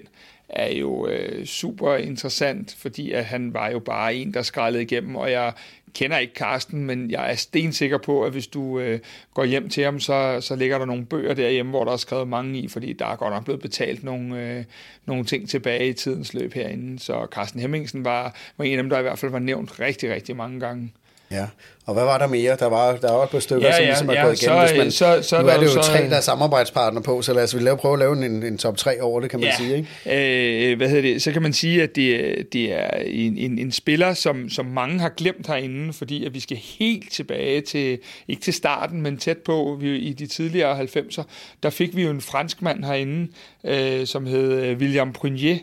er 0.49 0.73
jo 0.73 1.07
øh, 1.07 1.45
super 1.45 1.95
interessant, 1.95 2.75
fordi 2.79 3.11
at 3.11 3.25
han 3.25 3.53
var 3.53 3.69
jo 3.69 3.79
bare 3.79 4.15
en, 4.15 4.33
der 4.33 4.41
skrællede 4.41 4.83
igennem, 4.83 5.15
og 5.15 5.31
jeg 5.31 5.53
kender 5.93 6.17
ikke 6.17 6.33
Karsten, 6.33 6.85
men 6.85 7.11
jeg 7.11 7.31
er 7.31 7.35
stensikker 7.35 7.97
på, 7.97 8.23
at 8.23 8.31
hvis 8.31 8.47
du 8.47 8.79
øh, 8.79 8.99
går 9.33 9.45
hjem 9.45 9.69
til 9.69 9.83
ham, 9.83 9.99
så, 9.99 10.41
så 10.41 10.55
ligger 10.55 10.77
der 10.77 10.85
nogle 10.85 11.05
bøger 11.05 11.33
derhjemme, 11.33 11.69
hvor 11.69 11.83
der 11.83 11.91
er 11.91 11.97
skrevet 11.97 12.27
mange 12.27 12.59
i, 12.59 12.67
fordi 12.67 12.93
der 12.93 13.05
er 13.05 13.15
godt 13.15 13.33
nok 13.33 13.43
blevet 13.43 13.61
betalt 13.61 14.03
nogle, 14.03 14.41
øh, 14.41 14.63
nogle 15.05 15.25
ting 15.25 15.49
tilbage 15.49 15.89
i 15.89 15.93
tidens 15.93 16.33
løb 16.33 16.53
herinde. 16.53 16.99
Så 16.99 17.27
Carsten 17.31 17.59
Hemmingsen 17.59 18.05
var, 18.05 18.35
var 18.57 18.65
en 18.65 18.77
af 18.77 18.83
dem, 18.83 18.89
der 18.89 18.99
i 18.99 19.01
hvert 19.01 19.19
fald 19.19 19.31
var 19.31 19.39
nævnt 19.39 19.79
rigtig, 19.79 20.13
rigtig 20.13 20.35
mange 20.35 20.59
gange. 20.59 20.91
Ja, 21.31 21.45
og 21.85 21.93
hvad 21.93 22.03
var 22.03 22.17
der 22.17 22.27
mere? 22.27 22.55
Der 22.59 22.65
var, 22.65 22.95
der 22.95 23.11
var 23.11 23.23
et 23.23 23.29
par 23.29 23.39
stykker, 23.39 23.67
Ja, 23.67 23.73
som 23.73 23.81
ja, 23.83 23.87
ligesom 23.89 24.09
er 24.09 24.13
ja, 24.13 24.23
gået 24.23 24.41
igennem. 24.43 24.67
så, 24.67 24.73
Hvis 24.73 24.77
man, 24.77 24.91
så- 24.91 25.29
så 25.29 25.41
nu 25.41 25.47
er 25.47 25.57
det 25.57 25.63
jo 25.65 25.71
så- 25.71 25.81
tre, 25.81 26.09
der 26.09 26.15
er 26.15 26.21
samarbejdspartner 26.21 27.01
på, 27.01 27.21
så 27.21 27.33
lad 27.33 27.43
os 27.43 27.55
vi 27.55 27.59
lave, 27.61 27.77
prøve 27.77 27.93
at 27.93 27.99
lave 27.99 28.25
en, 28.25 28.43
en 28.43 28.57
top 28.57 28.77
3 28.77 29.01
over 29.01 29.21
det, 29.21 29.29
kan 29.29 29.39
man 29.39 29.49
ja. 29.49 29.55
sige. 29.57 29.87
Ikke? 30.05 30.71
Øh, 30.71 30.77
hvad 30.77 30.89
hedder 30.89 31.01
det? 31.01 31.21
Så 31.21 31.31
kan 31.31 31.41
man 31.41 31.53
sige, 31.53 31.83
at 31.83 31.95
det, 31.95 32.35
det 32.53 32.73
er 32.73 32.89
en, 33.05 33.37
en, 33.37 33.59
en 33.59 33.71
spiller, 33.71 34.13
som, 34.13 34.49
som 34.49 34.65
mange 34.65 34.99
har 34.99 35.09
glemt 35.09 35.47
herinde, 35.47 35.93
fordi 35.93 36.25
at 36.25 36.33
vi 36.33 36.39
skal 36.39 36.57
helt 36.57 37.11
tilbage 37.11 37.61
til, 37.61 37.99
ikke 38.27 38.41
til 38.41 38.53
starten, 38.53 39.01
men 39.01 39.17
tæt 39.17 39.37
på 39.37 39.77
vi, 39.81 39.97
i 39.97 40.13
de 40.13 40.27
tidligere 40.27 40.79
90'er, 40.83 41.23
der 41.63 41.69
fik 41.69 41.95
vi 41.95 42.03
jo 42.03 42.09
en 42.09 42.21
franskmand 42.21 42.83
herinde, 42.83 43.27
øh, 43.65 44.07
som 44.07 44.25
hed 44.25 44.51
øh, 44.53 44.77
William 44.77 45.13
Prunier, 45.13 45.57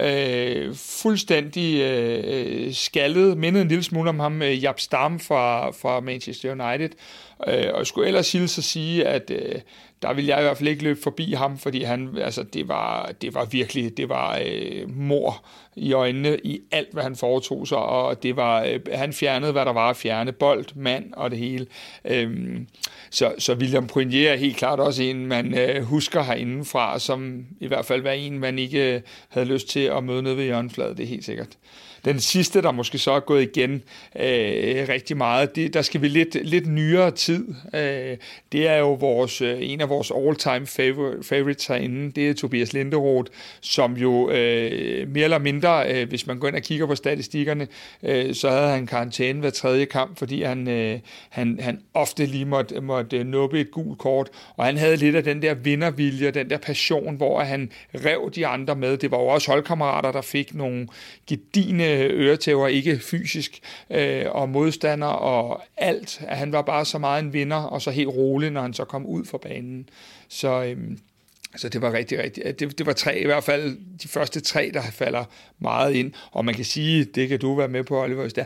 øh, 0.00 0.74
fuldstændig 0.74 1.80
øh, 1.80 2.24
øh, 2.26 2.72
skaldet, 2.74 3.38
mindede 3.38 3.62
en 3.62 3.68
lille 3.68 3.84
smule 3.84 4.08
om 4.08 4.20
ham, 4.20 4.42
øh, 4.42 4.62
Jap 4.62 4.80
Stam 4.80 5.20
fra, 5.20 5.70
fra 5.70 6.00
Manchester 6.00 6.50
United, 6.50 6.90
øh, 7.48 7.70
og 7.72 7.78
jeg 7.78 7.86
skulle 7.86 8.06
ellers 8.06 8.32
hilse 8.32 8.58
at 8.60 8.64
sige, 8.64 9.06
at 9.06 9.30
øh, 9.30 9.60
der 10.02 10.12
ville 10.12 10.28
jeg 10.28 10.38
i 10.38 10.42
hvert 10.42 10.56
fald 10.56 10.68
ikke 10.68 10.82
løbe 10.82 11.00
forbi 11.02 11.32
ham, 11.32 11.58
fordi 11.58 11.82
han, 11.82 12.16
altså, 12.18 12.42
det, 12.42 12.68
var, 12.68 13.12
det 13.22 13.34
var 13.34 13.44
virkelig, 13.44 13.96
det 13.96 14.08
var 14.08 14.40
øh, 14.46 14.96
mor 14.96 15.44
i 15.76 15.92
øjnene 15.92 16.38
i 16.44 16.60
alt, 16.70 16.92
hvad 16.92 17.02
han 17.02 17.16
foretog 17.16 17.68
sig, 17.68 17.78
og 17.78 18.22
det 18.22 18.36
var, 18.36 18.62
øh, 18.64 18.80
han 18.92 19.12
fjernede, 19.12 19.52
hvad 19.52 19.64
der 19.64 19.72
var 19.72 19.90
at 19.90 19.96
fjerne, 19.96 20.32
bold, 20.32 20.64
mand 20.74 21.12
og 21.12 21.30
det 21.30 21.38
hele. 21.38 21.66
Øhm, 22.04 22.66
så, 23.10 23.34
så 23.38 23.54
William 23.54 23.86
Prunier 23.86 24.32
er 24.32 24.36
helt 24.36 24.56
klart 24.56 24.80
også 24.80 25.02
en, 25.02 25.26
man 25.26 25.58
øh, 25.58 25.82
husker 25.82 26.22
herindefra, 26.22 26.98
som 26.98 27.46
i 27.60 27.66
hvert 27.66 27.84
fald 27.84 28.02
var 28.02 28.10
en, 28.10 28.38
man 28.38 28.58
ikke 28.58 28.94
øh, 28.94 29.00
havde 29.28 29.46
lyst 29.46 29.68
til 29.68 29.80
at 29.80 30.04
møde 30.04 30.22
nede 30.22 30.36
ved 30.36 30.44
hjørnefladet, 30.44 30.96
det 30.96 31.04
er 31.04 31.08
helt 31.08 31.24
sikkert. 31.24 31.48
Den 32.04 32.20
sidste, 32.20 32.62
der 32.62 32.72
måske 32.72 32.98
så 32.98 33.12
er 33.12 33.20
gået 33.20 33.42
igen 33.42 33.72
øh, 34.16 34.88
rigtig 34.88 35.16
meget, 35.16 35.56
det, 35.56 35.74
der 35.74 35.82
skal 35.82 36.02
vi 36.02 36.08
lidt, 36.08 36.36
lidt 36.42 36.66
nyere 36.66 37.10
tid. 37.10 37.46
Øh, 37.74 38.16
det 38.52 38.68
er 38.68 38.76
jo 38.76 38.92
vores, 38.92 39.40
øh, 39.40 39.58
en 39.60 39.80
af 39.80 39.88
vores 39.88 40.12
all-time 40.16 40.66
favorite, 40.66 41.22
favorites 41.22 41.66
herinde, 41.66 42.12
det 42.12 42.30
er 42.30 42.34
Tobias 42.34 42.72
Linderoth, 42.72 43.30
som 43.60 43.96
jo 43.96 44.30
øh, 44.30 45.08
mere 45.08 45.24
eller 45.24 45.38
mindre, 45.38 45.92
øh, 45.92 46.08
hvis 46.08 46.26
man 46.26 46.38
går 46.38 46.48
ind 46.48 46.56
og 46.56 46.62
kigger 46.62 46.86
på 46.86 46.94
statistikkerne, 46.94 47.68
øh, 48.02 48.34
så 48.34 48.50
havde 48.50 48.68
han 48.68 48.86
karantæne 48.86 49.40
hver 49.40 49.50
tredje 49.50 49.84
kamp, 49.84 50.18
fordi 50.18 50.42
han, 50.42 50.68
øh, 50.68 50.98
han, 51.30 51.58
han 51.60 51.80
ofte 51.94 52.26
lige 52.26 52.44
måtte, 52.44 52.80
måtte 52.80 53.18
øh, 53.18 53.26
nuppe 53.26 53.60
et 53.60 53.70
gult 53.70 53.98
kort, 53.98 54.28
og 54.56 54.64
han 54.64 54.76
havde 54.76 54.96
lidt 54.96 55.16
af 55.16 55.24
den 55.24 55.42
der 55.42 55.54
vindervilje, 55.54 56.30
den 56.30 56.50
der 56.50 56.58
passion, 56.58 57.16
hvor 57.16 57.40
han 57.40 57.70
rev 57.94 58.30
de 58.34 58.46
andre 58.46 58.74
med. 58.76 58.96
Det 58.96 59.10
var 59.10 59.18
jo 59.18 59.26
også 59.26 59.50
holdkammerater, 59.50 60.12
der 60.12 60.22
fik 60.22 60.54
nogle 60.54 60.88
gedine 61.26 61.93
Øh, 61.94 62.26
øretæver, 62.26 62.68
ikke 62.68 62.98
fysisk, 62.98 63.60
øh, 63.90 64.24
og 64.28 64.48
modstander 64.48 65.06
og 65.06 65.62
alt. 65.76 66.22
Han 66.28 66.52
var 66.52 66.62
bare 66.62 66.84
så 66.84 66.98
meget 66.98 67.24
en 67.24 67.32
vinder, 67.32 67.56
og 67.56 67.82
så 67.82 67.90
helt 67.90 68.08
rolig, 68.08 68.50
når 68.50 68.62
han 68.62 68.74
så 68.74 68.84
kom 68.84 69.06
ud 69.06 69.24
fra 69.24 69.38
banen. 69.38 69.88
Så, 70.28 70.64
Øh, 70.64 70.76
så 71.56 71.68
det 71.68 71.82
var 71.82 71.92
rigtig, 71.92 72.18
rigtig, 72.18 72.60
det, 72.60 72.78
det 72.78 72.86
var 72.86 72.92
tre, 72.92 73.18
i 73.18 73.24
hvert 73.24 73.44
fald 73.44 73.78
de 74.02 74.08
første 74.08 74.40
tre, 74.40 74.70
der 74.74 74.82
falder 74.82 75.24
meget 75.58 75.94
ind. 75.94 76.12
Og 76.30 76.44
man 76.44 76.54
kan 76.54 76.64
sige, 76.64 77.04
det 77.04 77.28
kan 77.28 77.38
du 77.38 77.54
være 77.54 77.68
med 77.68 77.84
på, 77.84 78.02
Oliver, 78.02 78.22
hvis 78.22 78.32
der, 78.32 78.44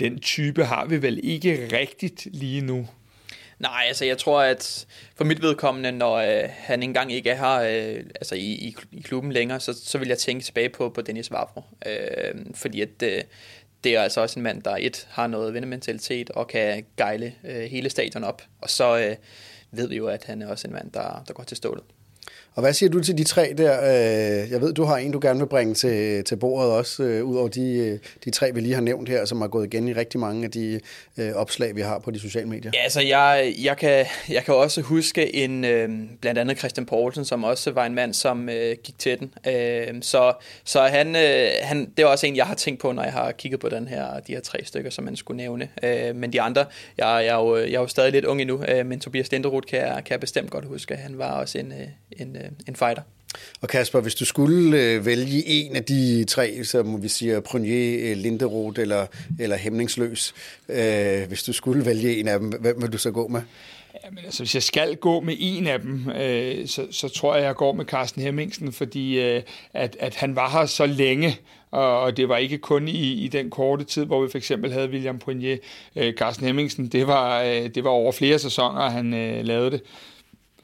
den 0.00 0.18
type 0.18 0.64
har 0.64 0.86
vi 0.86 1.02
vel 1.02 1.20
ikke 1.22 1.68
rigtigt 1.72 2.28
lige 2.32 2.60
nu. 2.60 2.86
Nej, 3.60 3.84
altså 3.86 4.04
jeg 4.04 4.18
tror, 4.18 4.42
at 4.42 4.86
for 5.14 5.24
mit 5.24 5.42
vedkommende, 5.42 5.92
når 5.92 6.14
øh, 6.14 6.48
han 6.50 6.82
engang 6.82 7.12
ikke 7.12 7.30
er 7.30 7.34
her 7.34 7.94
øh, 7.96 8.04
altså 8.14 8.34
i, 8.34 8.52
i, 8.52 8.76
i 8.92 9.00
klubben 9.00 9.32
længere, 9.32 9.60
så, 9.60 9.72
så 9.84 9.98
vil 9.98 10.08
jeg 10.08 10.18
tænke 10.18 10.44
tilbage 10.44 10.68
på, 10.68 10.88
på 10.88 11.00
Dennis 11.00 11.30
Vavro. 11.30 11.62
Øh, 11.86 12.34
fordi 12.54 12.80
at, 12.80 13.02
øh, 13.02 13.22
det 13.84 13.96
er 13.96 14.02
altså 14.02 14.20
også 14.20 14.38
en 14.38 14.42
mand, 14.42 14.62
der 14.62 14.76
et 14.80 15.08
har 15.10 15.26
noget 15.26 15.54
vindermentalitet 15.54 16.30
og 16.30 16.48
kan 16.48 16.84
gejle 16.96 17.34
øh, 17.44 17.62
hele 17.62 17.90
stadion 17.90 18.24
op. 18.24 18.42
Og 18.60 18.70
så 18.70 18.98
øh, 18.98 19.16
ved 19.70 19.88
vi 19.88 19.96
jo, 19.96 20.06
at 20.06 20.24
han 20.24 20.42
er 20.42 20.46
også 20.46 20.68
en 20.68 20.72
mand, 20.72 20.92
der, 20.92 21.24
der 21.28 21.32
går 21.32 21.42
til 21.42 21.56
stålet. 21.56 21.84
Og 22.54 22.62
hvad 22.62 22.72
siger 22.72 22.90
du 22.90 23.00
til 23.00 23.18
de 23.18 23.24
tre 23.24 23.54
der? 23.58 23.80
Øh, 23.82 24.50
jeg 24.50 24.60
ved, 24.60 24.72
du 24.72 24.84
har 24.84 24.96
en, 24.96 25.12
du 25.12 25.18
gerne 25.22 25.38
vil 25.38 25.46
bringe 25.46 25.74
til, 25.74 26.24
til 26.24 26.36
bordet 26.36 26.72
også, 26.72 27.02
øh, 27.02 27.24
ud 27.24 27.36
over 27.36 27.48
de, 27.48 27.76
øh, 27.76 27.98
de 28.24 28.30
tre, 28.30 28.54
vi 28.54 28.60
lige 28.60 28.74
har 28.74 28.82
nævnt 28.82 29.08
her, 29.08 29.24
som 29.24 29.40
har 29.40 29.48
gået 29.48 29.66
igen 29.66 29.88
i 29.88 29.92
rigtig 29.92 30.20
mange 30.20 30.44
af 30.44 30.50
de 30.50 30.80
opslag, 31.34 31.76
vi 31.76 31.80
har 31.80 31.98
på 31.98 32.10
de 32.10 32.20
sociale 32.20 32.48
medier. 32.48 32.70
Ja, 32.74 32.82
altså 32.82 33.00
jeg, 33.00 33.54
jeg, 33.62 33.76
kan, 33.76 34.06
jeg 34.28 34.44
kan 34.44 34.54
også 34.54 34.80
huske 34.80 35.34
en, 35.34 35.60
blandt 36.20 36.38
andet 36.38 36.58
Christian 36.58 36.86
Poulsen, 36.86 37.24
som 37.24 37.44
også 37.44 37.70
var 37.70 37.86
en 37.86 37.94
mand, 37.94 38.14
som 38.14 38.48
gik 38.84 38.98
til 38.98 39.18
den. 39.18 39.32
Så 40.02 40.32
så 40.64 40.80
han, 40.80 41.14
han, 41.62 41.90
det 41.96 42.02
er 42.02 42.06
også 42.06 42.26
en, 42.26 42.36
jeg 42.36 42.46
har 42.46 42.54
tænkt 42.54 42.80
på, 42.80 42.92
når 42.92 43.02
jeg 43.02 43.12
har 43.12 43.32
kigget 43.32 43.60
på 43.60 43.68
den 43.68 43.88
her, 43.88 44.20
de 44.20 44.32
her 44.32 44.40
tre 44.40 44.58
stykker, 44.64 44.90
som 44.90 45.04
man 45.04 45.16
skulle 45.16 45.36
nævne. 45.36 45.68
Men 46.14 46.32
de 46.32 46.40
andre, 46.40 46.64
jeg, 46.98 47.06
jeg, 47.06 47.26
er 47.26 47.34
jo, 47.34 47.56
jeg 47.56 47.74
er 47.74 47.80
jo 47.80 47.86
stadig 47.86 48.12
lidt 48.12 48.24
ung 48.24 48.40
endnu, 48.40 48.64
men 48.84 49.00
Tobias 49.00 49.32
Linderoth 49.32 49.66
kan 49.66 49.78
jeg, 49.78 50.02
kan 50.04 50.12
jeg 50.12 50.20
bestemt 50.20 50.50
godt 50.50 50.64
huske. 50.64 50.96
Han 50.96 51.18
var 51.18 51.30
også 51.30 51.58
en, 51.58 51.72
en, 52.12 52.36
en 52.68 52.76
fighter. 52.76 53.02
Og 53.60 53.68
Kasper, 53.68 54.00
hvis 54.00 54.14
du 54.14 54.24
skulle 54.24 54.78
øh, 54.78 55.06
vælge 55.06 55.46
en 55.46 55.76
af 55.76 55.84
de 55.84 56.24
tre, 56.24 56.64
som 56.64 57.02
vi 57.02 57.08
siger 57.08 57.40
Prunier, 57.40 58.10
øh, 58.10 58.16
Linderoth 58.16 58.80
eller, 58.80 59.06
eller 59.40 59.56
Hemningsløs, 59.56 60.34
øh, 60.68 61.28
hvis 61.28 61.42
du 61.42 61.52
skulle 61.52 61.86
vælge 61.86 62.20
en 62.20 62.28
af 62.28 62.38
dem, 62.38 62.48
hvem 62.48 62.82
vil 62.82 62.92
du 62.92 62.98
så 62.98 63.10
gå 63.10 63.28
med? 63.28 63.42
Jamen, 64.04 64.24
altså, 64.24 64.42
hvis 64.42 64.54
jeg 64.54 64.62
skal 64.62 64.96
gå 64.96 65.20
med 65.20 65.36
en 65.38 65.66
af 65.66 65.80
dem, 65.80 66.10
øh, 66.10 66.66
så, 66.66 66.86
så 66.90 67.08
tror 67.08 67.34
jeg, 67.34 67.44
jeg 67.44 67.54
går 67.54 67.72
med 67.72 67.84
Carsten 67.84 68.22
Hemmingsen, 68.22 68.72
fordi 68.72 69.20
øh, 69.20 69.42
at, 69.74 69.96
at 70.00 70.14
han 70.14 70.36
var 70.36 70.50
her 70.50 70.66
så 70.66 70.86
længe, 70.86 71.38
og, 71.70 72.00
og 72.00 72.16
det 72.16 72.28
var 72.28 72.36
ikke 72.36 72.58
kun 72.58 72.88
i, 72.88 73.12
i 73.12 73.28
den 73.28 73.50
korte 73.50 73.84
tid, 73.84 74.04
hvor 74.04 74.22
vi 74.22 74.30
for 74.30 74.38
eksempel 74.38 74.72
havde 74.72 74.90
William 74.90 75.18
Prunier. 75.18 75.56
Øh, 75.96 76.14
Carsten 76.14 76.46
Hemmingsen, 76.46 76.86
det 76.88 77.06
var, 77.06 77.42
øh, 77.42 77.68
det 77.74 77.84
var 77.84 77.90
over 77.90 78.12
flere 78.12 78.38
sæsoner, 78.38 78.90
han 78.90 79.14
øh, 79.14 79.44
lavede 79.44 79.70
det. 79.70 79.82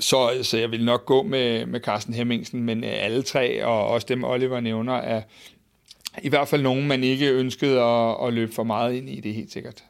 Så, 0.00 0.38
så 0.42 0.58
jeg 0.58 0.70
vil 0.70 0.84
nok 0.84 1.06
gå 1.06 1.22
med, 1.22 1.66
med 1.66 1.80
Carsten 1.80 2.14
Hemmingsen, 2.14 2.62
men 2.62 2.84
øh, 2.84 2.90
alle 2.92 3.22
tre, 3.22 3.64
og 3.64 3.88
også 3.88 4.06
dem 4.08 4.24
Oliver 4.24 4.60
nævner, 4.60 4.94
er 4.94 5.22
i 6.22 6.28
hvert 6.28 6.48
fald 6.48 6.62
nogen, 6.62 6.88
man 6.88 7.04
ikke 7.04 7.30
ønskede 7.30 7.80
at, 7.80 8.26
at 8.26 8.32
løbe 8.32 8.52
for 8.52 8.62
meget 8.64 8.94
ind 8.94 9.10
i, 9.10 9.20
det 9.20 9.30
er 9.30 9.34
helt 9.34 9.52
sikkert. 9.52 9.84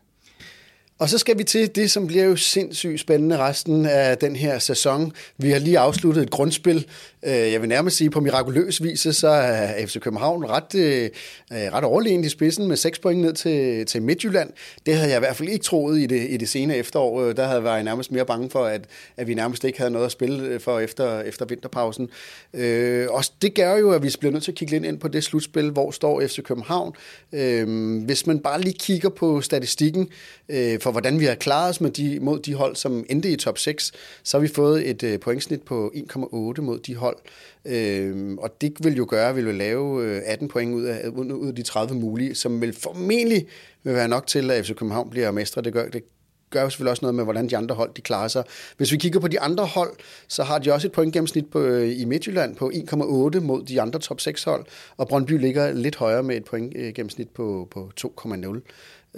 Og 0.98 1.08
så 1.08 1.18
skal 1.18 1.38
vi 1.38 1.44
til 1.44 1.74
det, 1.74 1.90
som 1.90 2.06
bliver 2.06 2.24
jo 2.24 2.36
sindssygt 2.36 3.00
spændende 3.00 3.38
resten 3.38 3.86
af 3.86 4.18
den 4.18 4.36
her 4.36 4.58
sæson. 4.58 5.12
Vi 5.38 5.50
har 5.50 5.58
lige 5.58 5.78
afsluttet 5.78 6.22
et 6.22 6.30
grundspil. 6.30 6.86
Øh, 7.24 7.32
jeg 7.32 7.60
vil 7.60 7.68
nærmest 7.68 7.96
sige, 7.96 8.10
på 8.10 8.20
mirakuløs 8.20 8.82
vis, 8.82 9.00
så 9.00 9.28
er 9.28 9.86
FC 9.86 10.00
København 10.00 10.44
ret, 10.44 10.74
øh, 10.74 11.10
øh, 11.52 11.58
ret 11.72 11.84
overlegen 11.84 12.24
i 12.24 12.28
spidsen 12.28 12.68
med 12.68 12.76
6 12.76 12.98
point 12.98 13.20
ned 13.20 13.32
til, 13.32 13.86
til 13.86 14.02
Midtjylland. 14.02 14.50
Det 14.86 14.94
havde 14.94 15.10
jeg 15.10 15.16
i 15.16 15.20
hvert 15.20 15.36
fald 15.36 15.48
ikke 15.48 15.64
troet 15.64 15.98
i 15.98 16.06
det, 16.06 16.30
i 16.30 16.36
det 16.36 16.48
senere 16.48 16.76
efterår. 16.76 17.32
Der 17.32 17.46
havde 17.46 17.70
jeg 17.70 17.82
nærmest 17.82 18.12
mere 18.12 18.26
bange 18.26 18.50
for, 18.50 18.64
at, 18.64 18.84
at 19.16 19.26
vi 19.26 19.34
nærmest 19.34 19.64
ikke 19.64 19.78
havde 19.78 19.90
noget 19.90 20.06
at 20.06 20.12
spille 20.12 20.60
for 20.60 20.80
efter, 20.80 21.20
efter 21.20 21.44
vinterpausen. 21.44 22.08
Øh, 22.54 23.06
og 23.10 23.24
det 23.42 23.54
gør 23.54 23.76
jo, 23.76 23.90
at 23.90 24.02
vi 24.02 24.14
bliver 24.20 24.32
nødt 24.32 24.44
til 24.44 24.52
at 24.52 24.58
kigge 24.58 24.72
lidt 24.72 24.84
ind 24.84 24.98
på 24.98 25.08
det 25.08 25.24
slutspil, 25.24 25.70
hvor 25.70 25.90
står 25.90 26.22
FC 26.26 26.42
København. 26.42 26.92
Øh, 27.32 28.04
hvis 28.04 28.26
man 28.26 28.38
bare 28.38 28.60
lige 28.60 28.78
kigger 28.78 29.08
på 29.08 29.40
statistikken, 29.40 30.08
øh, 30.48 30.78
for 30.86 30.90
hvordan 30.90 31.20
vi 31.20 31.24
har 31.24 31.34
klaret 31.34 31.70
os 31.70 31.80
med 31.80 31.90
de, 31.90 32.20
mod 32.20 32.38
de 32.38 32.54
hold, 32.54 32.76
som 32.76 33.04
endte 33.10 33.30
i 33.30 33.36
top 33.36 33.58
6, 33.58 33.92
så 34.22 34.36
har 34.36 34.42
vi 34.42 34.48
fået 34.48 34.90
et 34.90 35.02
øh, 35.02 35.20
pointsnit 35.20 35.62
på 35.62 35.92
1,8 35.94 36.60
mod 36.60 36.78
de 36.78 36.96
hold. 36.96 37.16
Øh, 37.64 38.34
og 38.38 38.60
det 38.60 38.74
vil 38.80 38.96
jo 38.96 39.06
gøre, 39.08 39.28
at 39.28 39.36
vi 39.36 39.44
vil 39.44 39.54
lave 39.54 40.04
øh, 40.04 40.22
18 40.24 40.48
point 40.48 40.74
ud 40.74 40.82
af, 40.82 41.08
ud 41.08 41.48
af 41.48 41.54
de 41.54 41.62
30 41.62 41.94
mulige, 41.94 42.34
som 42.34 42.60
vil 42.60 42.72
formentlig 42.72 43.46
vil 43.82 43.94
være 43.94 44.08
nok 44.08 44.26
til, 44.26 44.50
at 44.50 44.66
FC 44.66 44.68
København 44.68 45.10
bliver 45.10 45.30
mestre. 45.30 45.62
Det 45.62 45.72
gør, 45.72 45.88
det 45.88 46.02
gør 46.50 46.62
jo 46.62 46.70
selvfølgelig 46.70 46.90
også 46.90 47.04
noget 47.04 47.14
med, 47.14 47.24
hvordan 47.24 47.48
de 47.48 47.56
andre 47.56 47.74
hold 47.74 47.90
de 47.96 48.02
klarer 48.02 48.28
sig. 48.28 48.44
Hvis 48.76 48.92
vi 48.92 48.96
kigger 48.96 49.20
på 49.20 49.28
de 49.28 49.40
andre 49.40 49.64
hold, 49.64 49.92
så 50.28 50.42
har 50.42 50.58
de 50.58 50.72
også 50.72 50.88
et 50.88 50.92
pointgennemsnit 50.92 51.50
på, 51.50 51.60
øh, 51.60 52.00
i 52.00 52.04
Midtjylland 52.04 52.56
på 52.56 52.70
1,8 52.74 53.40
mod 53.40 53.64
de 53.64 53.80
andre 53.80 53.98
top 53.98 54.20
6 54.20 54.44
hold, 54.44 54.64
og 54.96 55.08
Brøndby 55.08 55.40
ligger 55.40 55.72
lidt 55.72 55.96
højere 55.96 56.22
med 56.22 56.36
et 56.36 56.44
pointgennemsnit 56.44 57.28
på, 57.28 57.68
på 57.70 57.90
2,0. 58.00 58.60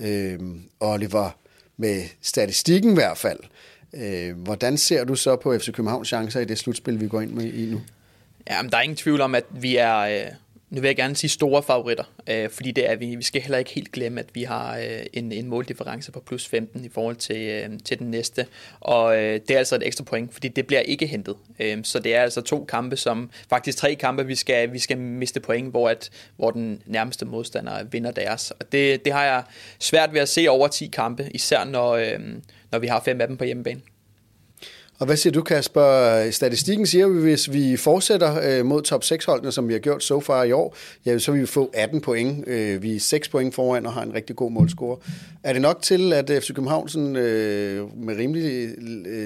Øh, 0.07 0.39
Oliver, 0.81 1.31
med 1.79 2.05
statistikken 2.23 2.91
i 2.91 2.95
hvert 2.95 3.19
fald, 3.19 3.39
øh, 3.95 4.37
hvordan 4.39 4.79
ser 4.79 5.05
du 5.05 5.15
så 5.15 5.37
på 5.37 5.59
FC 5.59 5.73
Københavns 5.73 6.09
chancer 6.09 6.41
i 6.41 6.45
det 6.45 6.59
slutspil, 6.59 7.01
vi 7.01 7.09
går 7.09 7.21
ind 7.21 7.31
med 7.31 7.45
i 7.45 7.71
nu? 7.71 7.81
Ja, 8.51 8.63
men 8.63 8.71
der 8.71 8.77
er 8.77 8.83
ingen 8.83 8.97
tvivl 8.97 9.21
om, 9.21 9.35
at 9.35 9.45
vi 9.51 9.77
er, 9.77 9.99
øh, 9.99 10.33
nu 10.71 10.81
vil 10.81 10.89
jeg 10.89 10.97
gerne 10.97 11.17
sige 11.17 11.31
store 11.31 11.63
favoritter, 11.63 12.05
øh, 12.27 12.51
fordi 12.51 12.71
det 12.71 12.91
er 12.91 12.97
vi. 12.97 13.17
Vi 13.17 13.23
skal 13.23 13.43
heller 13.43 13.59
ikke 13.59 13.71
helt 13.71 13.93
glemme, 13.93 14.21
at 14.21 14.27
vi 14.35 14.43
har 14.43 14.79
øh, 14.79 15.07
en, 15.13 15.33
en 15.33 15.49
måldifference 15.49 16.13
på 16.13 16.21
plus 16.21 16.49
15 16.49 16.85
i 16.85 16.89
forhold 16.89 17.17
til, 17.17 17.49
øh, 17.49 17.71
til 17.85 17.99
den 17.99 18.11
næste. 18.11 18.47
Og 18.81 19.17
øh, 19.17 19.41
det 19.49 19.51
er 19.51 19.59
altså 19.59 19.77
et 19.77 19.87
ekstra 19.87 20.05
point, 20.05 20.33
fordi 20.33 20.49
det 20.49 20.67
bliver 20.67 20.81
ikke 20.81 21.07
hentet. 21.07 21.37
Øh, 21.59 21.79
så 21.85 21.99
det 21.99 22.15
er 22.15 22.23
altså 22.23 22.41
to 22.41 22.65
kampe, 22.65 22.97
som 22.97 23.31
faktisk 23.49 23.79
tre 23.79 23.95
kampe, 23.95 24.27
vi 24.27 24.35
skal, 24.35 24.73
vi 24.73 24.79
skal 24.79 24.99
miste 24.99 25.41
point, 25.41 25.71
hvor, 25.71 25.89
at, 25.89 26.11
hvor 26.37 26.51
den 26.51 26.83
nærmeste 26.87 27.27
modstander 27.27 27.85
vinder 27.85 28.11
deres. 28.11 28.51
Og 28.51 28.73
det, 28.73 29.05
det 29.05 29.13
har 29.13 29.25
jeg 29.25 29.43
svært 29.79 30.13
ved 30.13 30.21
at 30.21 30.29
se 30.29 30.49
over 30.49 30.69
10 30.69 30.87
kampe, 30.87 31.31
især 31.35 31.65
når, 31.65 31.91
øh, 31.91 32.19
når 32.71 32.79
vi 32.79 32.87
har 32.87 33.03
fem 33.05 33.21
af 33.21 33.27
dem 33.27 33.37
på 33.37 33.45
hjemmebane. 33.45 33.81
Og 34.99 35.07
hvad 35.07 35.17
siger 35.17 35.33
du, 35.33 35.43
Kasper? 35.43 36.31
Statistikken 36.31 36.87
siger, 36.87 37.07
at 37.07 37.13
hvis 37.13 37.53
vi 37.53 37.77
fortsætter 37.77 38.59
øh, 38.59 38.67
mod 38.67 38.83
top 38.83 39.03
6-holdene, 39.03 39.53
som 39.53 39.69
vi 39.69 39.73
har 39.73 39.81
gjort 39.81 40.05
så 40.05 40.21
far 40.21 40.45
i 40.45 40.53
år, 40.53 40.77
ja, 41.07 41.19
så 41.19 41.33
vil 41.33 41.41
vi 41.41 41.47
få 41.47 41.71
18 41.75 42.01
point. 42.01 42.49
Øh, 42.49 42.83
vi 42.83 42.97
er 42.97 43.01
6 43.01 43.29
point 43.29 43.55
foran 43.55 43.87
og 43.87 43.93
har 43.93 44.03
en 44.03 44.15
rigtig 44.15 44.37
god 44.37 44.51
målscore. 44.51 44.97
Er 45.43 45.53
det 45.53 45.63
nok 45.63 45.83
til, 45.83 46.13
at 46.13 46.31
FC 46.43 46.55
København 46.55 46.89
sådan, 46.89 47.17
øh, 47.17 47.99
med 47.99 48.17
rimelig 48.17 48.71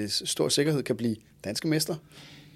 stor 0.09 0.49
sikkerhed 0.49 0.83
kan 0.83 0.95
blive 0.95 1.15
danske 1.43 1.67
mester? 1.67 1.95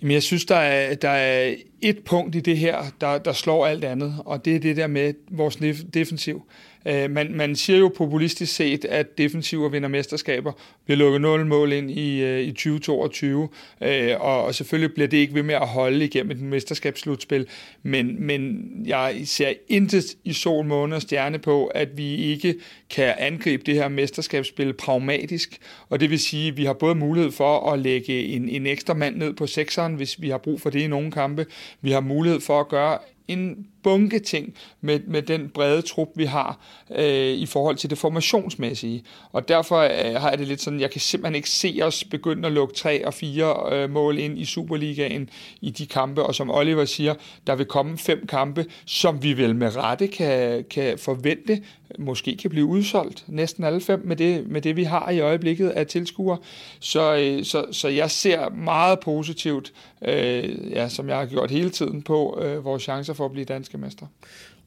Jamen, 0.02 0.14
jeg 0.14 0.24
synes, 0.24 0.46
der 0.46 0.56
er, 0.56 0.96
der 0.96 1.10
er 1.10 1.56
et 1.82 2.00
punkt 2.06 2.36
i 2.36 2.40
det 2.40 2.58
her, 2.58 2.84
der, 3.02 3.18
der 3.18 3.34
slår 3.34 3.66
alt 3.66 3.84
andet, 3.84 4.16
og 4.26 4.46
det 4.46 4.56
er 4.56 4.60
det 4.60 4.78
der 4.78 4.88
med 4.88 5.14
vores 5.32 5.58
defensiv. 5.94 6.44
Øh, 6.88 7.12
man, 7.12 7.34
man 7.34 7.56
siger 7.56 7.80
jo 7.80 7.92
populistisk 7.98 8.56
set, 8.56 8.86
at 8.86 9.18
defensiver 9.18 9.70
vinder 9.70 9.90
mesterskaber. 9.90 10.52
Vi 10.86 10.94
har 10.94 10.98
lukket 10.98 11.22
0 11.22 11.46
mål 11.46 11.74
ind 11.74 11.92
i, 11.92 12.24
øh, 12.24 12.42
i 12.42 12.52
2022, 12.52 13.50
øh, 13.82 14.12
og, 14.20 14.44
og 14.44 14.56
selvfølgelig 14.56 14.94
bliver 14.94 15.08
det 15.08 15.18
ikke 15.18 15.34
ved 15.34 15.44
med 15.44 15.56
at 15.56 15.68
holde 15.68 16.06
igennem 16.06 16.32
et 16.32 16.42
mesterskabsslutspil, 16.42 17.48
men, 17.84 18.26
men 18.26 18.70
jeg 18.86 19.22
ser 19.26 19.54
intet 19.68 20.06
i 20.24 20.34
sol, 20.34 20.66
måne 20.66 20.96
og 20.96 21.02
stjerne 21.02 21.40
på, 21.40 21.66
at 21.66 21.98
vi 21.98 22.16
ikke 22.16 22.56
kan 22.90 23.14
angribe 23.18 23.64
det 23.66 23.76
her 23.76 23.88
mesterskabsspil 23.88 24.74
pragmatisk, 24.74 25.58
og 25.90 26.00
det 26.00 26.10
vil 26.10 26.20
sige, 26.20 26.48
at 26.48 26.58
vi 26.58 26.66
har 26.66 26.74
både 26.74 26.96
mulighed 26.96 27.32
for 27.32 27.72
at 27.72 27.80
lægge 27.80 28.24
en, 28.24 28.50
en 28.50 28.68
ekstra 28.68 28.94
mand 28.94 29.16
ned 29.16 29.34
på 29.34 29.48
sekseren, 29.48 29.94
hvis 29.94 30.22
vi 30.22 30.30
har 30.30 30.38
brug 30.38 30.62
for 30.62 30.70
det 30.70 30.80
i 30.80 30.88
nogle 30.88 31.12
kampe. 31.12 31.46
Vi 31.82 31.92
har 31.92 32.02
mulighed 32.02 32.40
for 32.40 32.60
at 32.60 32.68
gøre 32.68 32.98
en 33.28 33.68
bunke 33.84 34.20
ting 34.20 34.54
med, 34.82 35.00
med 35.08 35.22
den 35.22 35.50
brede 35.50 35.82
trup, 35.82 36.08
vi 36.16 36.26
har 36.26 36.60
øh, 36.96 37.34
i 37.34 37.46
forhold 37.46 37.76
til 37.76 37.90
det 37.90 37.98
formationsmæssige. 37.98 39.04
Og 39.32 39.48
derfor 39.48 39.78
øh, 39.78 40.22
har 40.22 40.30
jeg 40.30 40.40
det 40.40 40.48
lidt 40.48 40.62
sådan, 40.62 40.80
jeg 40.80 40.92
kan 40.92 41.02
simpelthen 41.02 41.36
ikke 41.36 41.50
se 41.50 41.80
os 41.84 42.04
begynde 42.04 42.48
at 42.48 42.54
lukke 42.54 42.76
tre 42.76 43.06
og 43.06 43.14
fire 43.14 43.56
øh, 43.72 43.90
mål 43.90 44.18
ind 44.18 44.40
i 44.40 44.46
Superligaen 44.46 45.30
i 45.62 45.70
de 45.70 45.86
kampe. 45.86 46.24
Og 46.24 46.36
som 46.36 46.52
Oliver 46.52 46.86
siger, 46.86 47.16
der 47.48 47.56
vil 47.56 47.66
komme 47.66 47.98
fem 47.98 48.28
kampe, 48.28 48.66
som 48.86 49.24
vi 49.24 49.38
vel 49.38 49.56
med 49.56 49.76
rette 49.76 50.08
kan, 50.08 50.66
kan 50.70 50.98
forvente, 50.98 51.62
måske 52.00 52.38
kan 52.38 52.50
blive 52.50 52.66
udsolgt, 52.66 53.24
næsten 53.28 53.64
alle 53.64 53.82
fem, 53.82 54.02
med 54.06 54.16
det, 54.16 54.48
med 54.48 54.62
det 54.62 54.76
vi 54.76 54.84
har 54.84 55.10
i 55.10 55.20
øjeblikket 55.20 55.70
af 55.70 55.88
tilskuere. 55.88 56.38
Så, 56.80 57.16
øh, 57.16 57.46
så, 57.46 57.66
så 57.72 57.88
jeg 57.88 58.12
ser 58.12 58.50
meget 58.50 59.00
positivt, 59.00 59.74
øh, 60.02 60.72
ja, 60.72 60.90
som 60.90 61.10
jeg 61.10 61.18
har 61.18 61.26
gjort 61.26 61.52
hele 61.52 61.70
tiden, 61.70 62.02
på 62.02 62.40
øh, 62.42 62.66
vores 62.66 62.84
chancer 62.84 63.14
for 63.14 63.26
at 63.26 63.32
blive 63.32 63.46
danske 63.68 63.78
mester. 63.78 64.08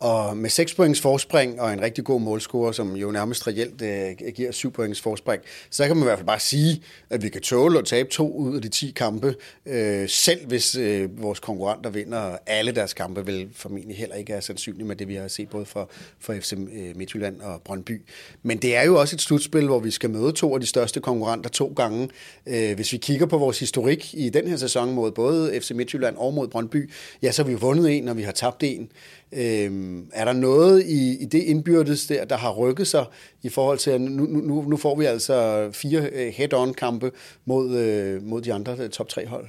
Og 0.00 0.36
med 0.36 0.50
6 0.50 0.74
points 0.74 1.00
forspring 1.00 1.60
og 1.60 1.72
en 1.72 1.80
rigtig 1.82 2.04
god 2.04 2.20
målscore, 2.20 2.74
som 2.74 2.96
jo 2.96 3.10
nærmest 3.10 3.46
reelt 3.46 3.82
øh, 3.82 4.32
giver 4.34 4.52
7 4.52 4.72
points 4.72 5.00
forspring, 5.00 5.42
så 5.70 5.86
kan 5.86 5.96
man 5.96 6.02
i 6.02 6.04
hvert 6.04 6.18
fald 6.18 6.26
bare 6.26 6.40
sige, 6.40 6.82
at 7.10 7.22
vi 7.22 7.28
kan 7.28 7.40
tåle 7.40 7.78
at 7.78 7.84
tabe 7.84 8.08
to 8.08 8.32
ud 8.32 8.56
af 8.56 8.62
de 8.62 8.68
10 8.68 8.90
kampe, 8.90 9.34
øh, 9.66 10.08
selv 10.08 10.46
hvis 10.46 10.76
øh, 10.76 11.22
vores 11.22 11.40
konkurrenter 11.40 11.90
vinder 11.90 12.36
alle 12.46 12.72
deres 12.72 12.94
kampe, 12.94 13.26
vil 13.26 13.48
formentlig 13.54 13.96
heller 13.96 14.16
ikke 14.16 14.32
er 14.32 14.40
sandsynligt 14.40 14.86
med 14.86 14.96
det, 14.96 15.08
vi 15.08 15.14
har 15.14 15.28
set 15.28 15.48
både 15.48 15.66
for, 15.66 15.90
for 16.20 16.34
FC 16.34 16.52
øh, 16.52 16.96
Midtjylland 16.96 17.40
og 17.40 17.62
Brøndby. 17.62 18.02
Men 18.42 18.58
det 18.58 18.76
er 18.76 18.82
jo 18.82 19.00
også 19.00 19.16
et 19.16 19.20
slutspil, 19.20 19.66
hvor 19.66 19.78
vi 19.78 19.90
skal 19.90 20.10
møde 20.10 20.32
to 20.32 20.54
af 20.54 20.60
de 20.60 20.66
største 20.66 21.00
konkurrenter 21.00 21.50
to 21.50 21.72
gange. 21.76 22.08
Øh, 22.46 22.74
hvis 22.74 22.92
vi 22.92 22.98
kigger 22.98 23.26
på 23.26 23.38
vores 23.38 23.58
historik 23.60 24.14
i 24.14 24.28
den 24.28 24.48
her 24.48 24.56
sæson 24.56 24.94
mod 24.94 25.12
både 25.12 25.60
FC 25.60 25.70
Midtjylland 25.70 26.16
og 26.16 26.34
mod 26.34 26.48
Brøndby, 26.48 26.90
ja, 27.22 27.32
så 27.32 27.42
har 27.42 27.50
vi 27.50 27.54
vundet 27.54 27.96
en, 27.96 28.08
og 28.08 28.16
vi 28.16 28.22
har 28.22 28.32
tabt 28.32 28.62
en. 28.62 28.90
Øhm, 29.32 30.10
er 30.12 30.24
der 30.24 30.32
noget 30.32 30.86
i, 30.86 31.22
i 31.22 31.24
det 31.24 31.38
indbyrdes 31.42 32.06
der, 32.06 32.24
der 32.24 32.36
har 32.36 32.52
rykket 32.52 32.86
sig 32.86 33.04
i 33.42 33.48
forhold 33.48 33.78
til, 33.78 33.90
at 33.90 34.00
nu, 34.00 34.24
nu, 34.24 34.62
nu 34.62 34.76
får 34.76 34.96
vi 34.96 35.04
altså 35.04 35.68
fire 35.72 36.08
øh, 36.12 36.32
head-on-kampe 36.32 37.10
mod, 37.44 37.76
øh, 37.76 38.22
mod 38.22 38.42
de 38.42 38.52
andre 38.52 38.76
øh, 38.78 38.90
top 38.90 39.08
tre 39.08 39.26
hold? 39.26 39.46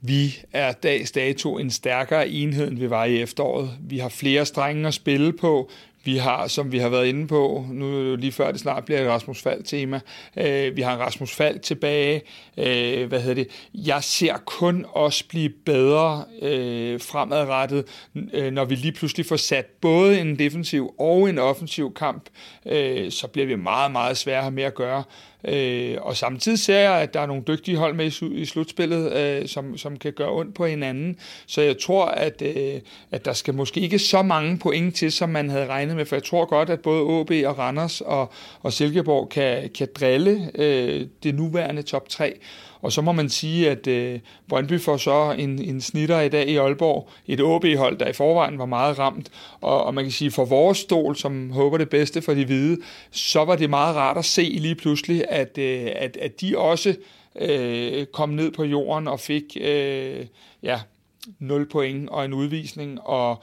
Vi 0.00 0.42
er 0.52 0.72
dags 0.72 1.12
dato 1.12 1.58
en 1.58 1.70
stærkere 1.70 2.28
enhed, 2.28 2.68
end 2.68 2.78
vi 2.78 2.90
var 2.90 3.04
i 3.04 3.22
efteråret. 3.22 3.70
Vi 3.80 3.98
har 3.98 4.08
flere 4.08 4.46
strenge 4.46 4.88
at 4.88 4.94
spille 4.94 5.32
på. 5.32 5.70
Vi 6.04 6.16
har, 6.16 6.46
som 6.46 6.72
vi 6.72 6.78
har 6.78 6.88
været 6.88 7.06
inde 7.06 7.26
på, 7.26 7.66
nu 7.70 8.16
lige 8.16 8.32
før 8.32 8.50
det 8.50 8.60
snart 8.60 8.84
bliver 8.84 9.00
et 9.00 9.08
Rasmus 9.08 9.42
Fald-tema, 9.42 10.00
øh, 10.36 10.76
vi 10.76 10.82
har 10.82 10.94
en 10.94 11.00
Rasmus 11.00 11.34
Fald 11.34 11.58
tilbage. 11.58 12.22
Øh, 12.58 13.08
hvad 13.08 13.20
hedder 13.20 13.34
det? 13.34 13.48
Jeg 13.74 14.04
ser 14.04 14.36
kun 14.36 14.86
os 14.92 15.22
blive 15.22 15.48
bedre 15.48 16.24
øh, 16.42 17.00
fremadrettet, 17.00 17.84
øh, 18.32 18.52
når 18.52 18.64
vi 18.64 18.74
lige 18.74 18.92
pludselig 18.92 19.26
får 19.26 19.36
sat 19.36 19.66
både 19.66 20.20
en 20.20 20.38
defensiv 20.38 20.94
og 20.98 21.28
en 21.28 21.38
offensiv 21.38 21.94
kamp, 21.94 22.24
øh, 22.66 23.10
så 23.10 23.26
bliver 23.26 23.46
vi 23.46 23.56
meget, 23.56 23.92
meget 23.92 24.16
svære 24.16 24.36
at 24.36 24.42
have 24.42 24.54
med 24.54 24.64
at 24.64 24.74
gøre. 24.74 25.04
Øh, 25.48 25.96
og 26.00 26.16
samtidig 26.16 26.58
ser 26.58 26.78
jeg, 26.78 26.92
at 26.92 27.14
der 27.14 27.20
er 27.20 27.26
nogle 27.26 27.42
dygtige 27.46 27.76
hold 27.76 27.94
med 27.94 28.22
i, 28.22 28.34
i 28.34 28.44
slutspillet, 28.44 29.12
øh, 29.12 29.48
som, 29.48 29.78
som 29.78 29.96
kan 29.96 30.12
gøre 30.12 30.30
ondt 30.30 30.54
på 30.54 30.66
hinanden. 30.66 31.16
Så 31.46 31.62
jeg 31.62 31.78
tror, 31.78 32.04
at, 32.04 32.42
øh, 32.42 32.80
at 33.10 33.24
der 33.24 33.32
skal 33.32 33.54
måske 33.54 33.80
ikke 33.80 33.98
så 33.98 34.22
mange 34.22 34.58
point 34.58 34.96
til, 34.96 35.12
som 35.12 35.28
man 35.28 35.50
havde 35.50 35.66
regnet 35.66 35.96
med. 35.96 36.04
For 36.04 36.16
jeg 36.16 36.24
tror 36.24 36.44
godt, 36.44 36.70
at 36.70 36.80
både 36.80 37.20
AB 37.20 37.30
og 37.46 37.58
Randers 37.58 38.00
og, 38.00 38.32
og 38.62 38.72
Silkeborg 38.72 39.28
kan, 39.28 39.70
kan 39.78 39.88
drille 39.94 40.50
øh, 40.54 41.06
det 41.22 41.34
nuværende 41.34 41.82
top 41.82 42.08
3. 42.08 42.38
Og 42.84 42.92
så 42.92 43.02
må 43.02 43.12
man 43.12 43.28
sige, 43.28 43.70
at 43.70 43.86
øh, 43.86 44.20
Brøndby 44.48 44.80
får 44.80 44.96
så 44.96 45.34
en, 45.38 45.58
en 45.58 45.80
snitter 45.80 46.20
i 46.20 46.28
dag 46.28 46.48
i 46.48 46.56
Aalborg. 46.56 47.08
Et 47.26 47.40
OB-hold, 47.40 47.98
der 47.98 48.08
i 48.08 48.12
forvejen 48.12 48.58
var 48.58 48.66
meget 48.66 48.98
ramt. 48.98 49.30
Og, 49.60 49.84
og 49.84 49.94
man 49.94 50.04
kan 50.04 50.12
sige, 50.12 50.30
for 50.30 50.44
vores 50.44 50.78
stol, 50.78 51.16
som 51.16 51.50
håber 51.50 51.78
det 51.78 51.88
bedste 51.88 52.22
for 52.22 52.34
de 52.34 52.44
hvide, 52.44 52.78
så 53.10 53.44
var 53.44 53.56
det 53.56 53.70
meget 53.70 53.96
rart 53.96 54.16
at 54.16 54.24
se 54.24 54.42
lige 54.42 54.74
pludselig, 54.74 55.24
at, 55.28 55.58
øh, 55.58 55.90
at, 55.96 56.16
at 56.16 56.40
de 56.40 56.58
også 56.58 56.96
øh, 57.40 58.06
kom 58.06 58.28
ned 58.28 58.50
på 58.50 58.64
jorden 58.64 59.08
og 59.08 59.20
fik 59.20 59.56
øh, 59.60 60.26
ja, 60.62 60.80
0 61.38 61.68
point 61.68 62.08
og 62.08 62.24
en 62.24 62.32
udvisning. 62.32 63.00
Og 63.00 63.42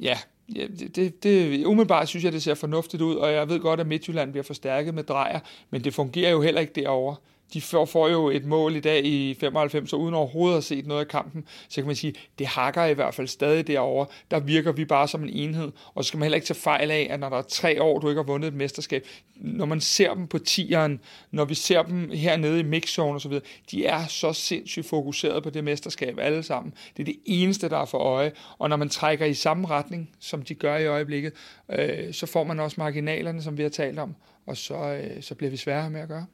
ja, 0.00 0.18
Ja, 0.56 0.66
det, 0.78 0.96
det, 0.96 1.22
det, 1.22 1.64
umiddelbart 1.64 2.08
synes 2.08 2.24
jeg, 2.24 2.32
det 2.32 2.42
ser 2.42 2.54
fornuftigt 2.54 3.02
ud, 3.02 3.14
og 3.14 3.32
jeg 3.32 3.48
ved 3.48 3.60
godt, 3.60 3.80
at 3.80 3.86
Midtjylland 3.86 4.30
bliver 4.30 4.44
forstærket 4.44 4.94
med 4.94 5.04
drejer, 5.04 5.40
men 5.70 5.84
det 5.84 5.94
fungerer 5.94 6.30
jo 6.30 6.42
heller 6.42 6.60
ikke 6.60 6.72
derovre 6.72 7.16
de 7.52 7.60
får, 7.60 7.84
får 7.84 8.08
jo 8.08 8.30
et 8.30 8.44
mål 8.44 8.76
i 8.76 8.80
dag 8.80 9.04
i 9.04 9.34
95, 9.34 9.92
og 9.92 10.00
uden 10.00 10.14
overhovedet 10.14 10.52
at 10.52 10.56
have 10.56 10.62
set 10.62 10.86
noget 10.86 11.00
af 11.00 11.08
kampen, 11.08 11.44
så 11.68 11.74
kan 11.74 11.86
man 11.86 11.96
sige, 11.96 12.14
det 12.38 12.46
hakker 12.46 12.84
i 12.84 12.92
hvert 12.92 13.14
fald 13.14 13.28
stadig 13.28 13.66
derovre. 13.66 14.06
Der 14.30 14.40
virker 14.40 14.72
vi 14.72 14.84
bare 14.84 15.08
som 15.08 15.22
en 15.22 15.28
enhed, 15.28 15.72
og 15.94 16.04
så 16.04 16.08
skal 16.08 16.18
man 16.18 16.24
heller 16.24 16.36
ikke 16.36 16.46
tage 16.46 16.60
fejl 16.60 16.90
af, 16.90 17.06
at 17.10 17.20
når 17.20 17.28
der 17.28 17.36
er 17.36 17.42
tre 17.42 17.82
år, 17.82 17.98
du 17.98 18.08
ikke 18.08 18.18
har 18.18 18.26
vundet 18.26 18.48
et 18.48 18.54
mesterskab, 18.54 19.06
når 19.36 19.64
man 19.64 19.80
ser 19.80 20.14
dem 20.14 20.26
på 20.26 20.38
tieren, 20.38 21.00
når 21.30 21.44
vi 21.44 21.54
ser 21.54 21.82
dem 21.82 22.10
hernede 22.10 22.60
i 22.60 22.62
mixzone 22.62 23.14
og 23.14 23.20
så 23.20 23.28
videre, 23.28 23.44
de 23.70 23.86
er 23.86 24.06
så 24.06 24.32
sindssygt 24.32 24.86
fokuseret 24.86 25.42
på 25.42 25.50
det 25.50 25.64
mesterskab 25.64 26.18
alle 26.18 26.42
sammen. 26.42 26.74
Det 26.96 27.02
er 27.02 27.04
det 27.04 27.16
eneste, 27.24 27.68
der 27.68 27.78
er 27.78 27.84
for 27.84 27.98
øje, 27.98 28.32
og 28.58 28.68
når 28.68 28.76
man 28.76 28.88
trækker 28.88 29.26
i 29.26 29.34
samme 29.34 29.68
retning, 29.68 30.10
som 30.20 30.42
de 30.42 30.54
gør 30.54 30.76
i 30.76 30.86
øjeblikket, 30.86 31.32
øh, 31.70 32.14
så 32.14 32.26
får 32.26 32.44
man 32.44 32.60
også 32.60 32.74
marginalerne, 32.78 33.42
som 33.42 33.58
vi 33.58 33.62
har 33.62 33.70
talt 33.70 33.98
om, 33.98 34.14
og 34.46 34.56
så, 34.56 34.74
øh, 34.74 35.22
så 35.22 35.34
bliver 35.34 35.50
vi 35.50 35.56
sværere 35.56 35.90
med 35.90 36.00
at 36.00 36.08
gøre. 36.08 36.26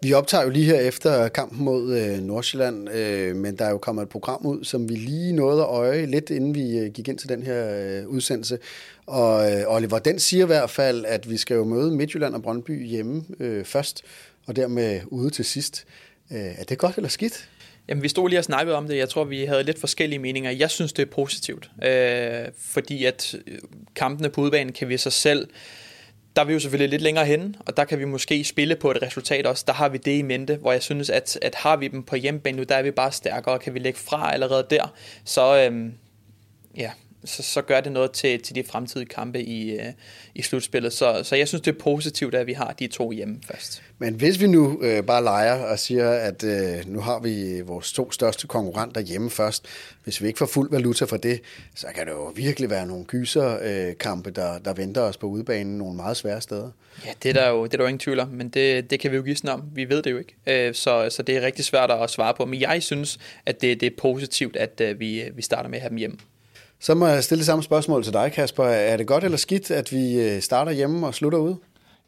Vi 0.00 0.12
optager 0.12 0.44
jo 0.44 0.50
lige 0.50 0.64
her 0.64 0.80
efter 0.80 1.28
kampen 1.28 1.64
mod 1.64 1.98
øh, 1.98 2.18
Nordsjælland, 2.18 2.90
øh, 2.90 3.36
men 3.36 3.58
der 3.58 3.64
er 3.64 3.70
jo 3.70 3.78
kommet 3.78 4.02
et 4.02 4.08
program 4.08 4.46
ud, 4.46 4.64
som 4.64 4.88
vi 4.88 4.94
lige 4.94 5.32
nåede 5.32 5.62
at 5.62 5.68
øje 5.68 6.06
lidt, 6.06 6.30
inden 6.30 6.54
vi 6.54 6.78
øh, 6.78 6.92
gik 6.92 7.08
ind 7.08 7.18
til 7.18 7.28
den 7.28 7.42
her 7.42 7.76
øh, 8.00 8.08
udsendelse. 8.08 8.58
Og 9.06 9.52
øh, 9.52 9.62
Oliver, 9.66 9.98
den 9.98 10.18
siger 10.18 10.44
i 10.44 10.46
hvert 10.46 10.70
fald, 10.70 11.04
at 11.04 11.30
vi 11.30 11.36
skal 11.36 11.54
jo 11.54 11.64
møde 11.64 11.90
Midtjylland 11.90 12.34
og 12.34 12.42
Brøndby 12.42 12.86
hjemme 12.86 13.24
øh, 13.40 13.64
først, 13.64 14.02
og 14.46 14.56
dermed 14.56 15.00
ude 15.06 15.30
til 15.30 15.44
sidst. 15.44 15.84
Øh, 16.32 16.38
er 16.38 16.64
det 16.64 16.78
godt 16.78 16.96
eller 16.96 17.08
skidt? 17.08 17.48
Jamen, 17.88 18.02
vi 18.02 18.08
stod 18.08 18.28
lige 18.28 18.38
og 18.38 18.44
snakkede 18.44 18.76
om 18.76 18.88
det. 18.88 18.96
Jeg 18.96 19.08
tror, 19.08 19.24
vi 19.24 19.44
havde 19.44 19.62
lidt 19.62 19.80
forskellige 19.80 20.18
meninger. 20.18 20.50
Jeg 20.50 20.70
synes, 20.70 20.92
det 20.92 21.02
er 21.02 21.10
positivt, 21.10 21.70
øh, 21.84 22.44
fordi 22.58 23.04
at 23.04 23.34
øh, 23.46 23.58
kampene 23.94 24.28
på 24.28 24.40
udbanen 24.40 24.72
kan 24.72 24.88
vi 24.88 24.96
så 24.96 25.10
selv 25.10 25.48
der 26.36 26.42
er 26.42 26.46
vi 26.46 26.52
jo 26.52 26.60
selvfølgelig 26.60 26.90
lidt 26.90 27.02
længere 27.02 27.24
hen, 27.24 27.56
og 27.66 27.76
der 27.76 27.84
kan 27.84 27.98
vi 27.98 28.04
måske 28.04 28.44
spille 28.44 28.76
på 28.76 28.90
et 28.90 29.02
resultat 29.02 29.46
også. 29.46 29.64
Der 29.66 29.72
har 29.72 29.88
vi 29.88 29.98
det 29.98 30.18
i 30.18 30.22
mente, 30.22 30.56
hvor 30.56 30.72
jeg 30.72 30.82
synes, 30.82 31.10
at, 31.10 31.38
at 31.42 31.54
har 31.54 31.76
vi 31.76 31.88
dem 31.88 32.02
på 32.02 32.16
hjemmebane 32.16 32.56
nu, 32.56 32.62
der 32.62 32.74
er 32.74 32.82
vi 32.82 32.90
bare 32.90 33.12
stærkere, 33.12 33.54
og 33.54 33.60
kan 33.60 33.74
vi 33.74 33.78
lægge 33.78 33.98
fra 33.98 34.32
allerede 34.32 34.66
der, 34.70 34.94
så, 35.24 35.64
øhm, 35.64 35.94
ja, 36.76 36.90
så, 37.24 37.42
så 37.42 37.62
gør 37.62 37.80
det 37.80 37.92
noget 37.92 38.10
til, 38.10 38.42
til 38.42 38.54
de 38.54 38.64
fremtidige 38.64 39.08
kampe 39.08 39.42
i, 39.42 39.70
øh, 39.70 39.92
i 40.34 40.42
slutspillet. 40.42 40.92
Så, 40.92 41.20
så 41.22 41.36
jeg 41.36 41.48
synes, 41.48 41.60
det 41.62 41.74
er 41.74 41.78
positivt, 41.78 42.34
at 42.34 42.46
vi 42.46 42.52
har 42.52 42.74
de 42.78 42.86
to 42.86 43.10
hjemme 43.10 43.38
først. 43.44 43.82
Men 43.98 44.14
hvis 44.14 44.40
vi 44.40 44.46
nu 44.46 44.82
øh, 44.82 45.02
bare 45.02 45.24
leger 45.24 45.64
og 45.64 45.78
siger, 45.78 46.10
at 46.10 46.44
øh, 46.44 46.86
nu 46.86 47.00
har 47.00 47.18
vi 47.18 47.60
vores 47.60 47.92
to 47.92 48.12
største 48.12 48.46
konkurrenter 48.46 49.00
hjemme 49.00 49.30
først, 49.30 49.66
hvis 50.04 50.22
vi 50.22 50.26
ikke 50.26 50.38
får 50.38 50.46
fuld 50.46 50.70
valuta 50.70 51.04
for 51.04 51.16
det, 51.16 51.40
så 51.74 51.86
kan 51.94 52.06
det 52.06 52.12
jo 52.12 52.32
virkelig 52.36 52.70
være 52.70 52.86
nogle 52.86 53.04
gyserkampe, 53.04 54.30
øh, 54.30 54.36
der, 54.36 54.58
der 54.58 54.74
venter 54.74 55.00
os 55.00 55.16
på 55.16 55.26
udebanen 55.26 55.78
nogle 55.78 55.96
meget 55.96 56.16
svære 56.16 56.40
steder. 56.40 56.70
Ja, 57.04 57.10
det 57.22 57.28
er 57.28 57.32
der 57.32 57.48
jo, 57.48 57.64
det 57.64 57.72
er 57.72 57.76
der 57.76 57.84
jo 57.84 57.88
ingen 57.88 57.98
tvivl 57.98 58.20
om, 58.20 58.28
men 58.28 58.48
det, 58.48 58.90
det 58.90 59.00
kan 59.00 59.10
vi 59.10 59.16
jo 59.16 59.22
gisne 59.22 59.52
om. 59.52 59.62
Vi 59.74 59.88
ved 59.88 60.02
det 60.02 60.10
jo 60.10 60.18
ikke. 60.18 60.34
Øh, 60.46 60.74
så, 60.74 61.10
så 61.10 61.22
det 61.22 61.36
er 61.36 61.40
rigtig 61.40 61.64
svært 61.64 61.90
at 61.90 62.10
svare 62.10 62.34
på. 62.34 62.44
Men 62.44 62.60
jeg 62.60 62.82
synes, 62.82 63.18
at 63.46 63.60
det, 63.60 63.80
det 63.80 63.86
er 63.86 63.96
positivt, 63.98 64.56
at 64.56 64.80
øh, 64.80 65.00
vi, 65.00 65.24
vi 65.34 65.42
starter 65.42 65.68
med 65.68 65.78
at 65.78 65.82
have 65.82 65.90
dem 65.90 65.98
hjemme. 65.98 66.16
Så 66.80 66.94
må 66.94 67.06
jeg 67.06 67.24
stille 67.24 67.38
det 67.38 67.46
samme 67.46 67.62
spørgsmål 67.62 68.04
til 68.04 68.12
dig, 68.12 68.32
Kasper. 68.32 68.64
Er 68.64 68.96
det 68.96 69.06
godt 69.06 69.24
eller 69.24 69.38
skidt, 69.38 69.70
at 69.70 69.92
vi 69.92 70.20
øh, 70.20 70.40
starter 70.42 70.72
hjemme 70.72 71.06
og 71.06 71.14
slutter 71.14 71.38
ude? 71.38 71.56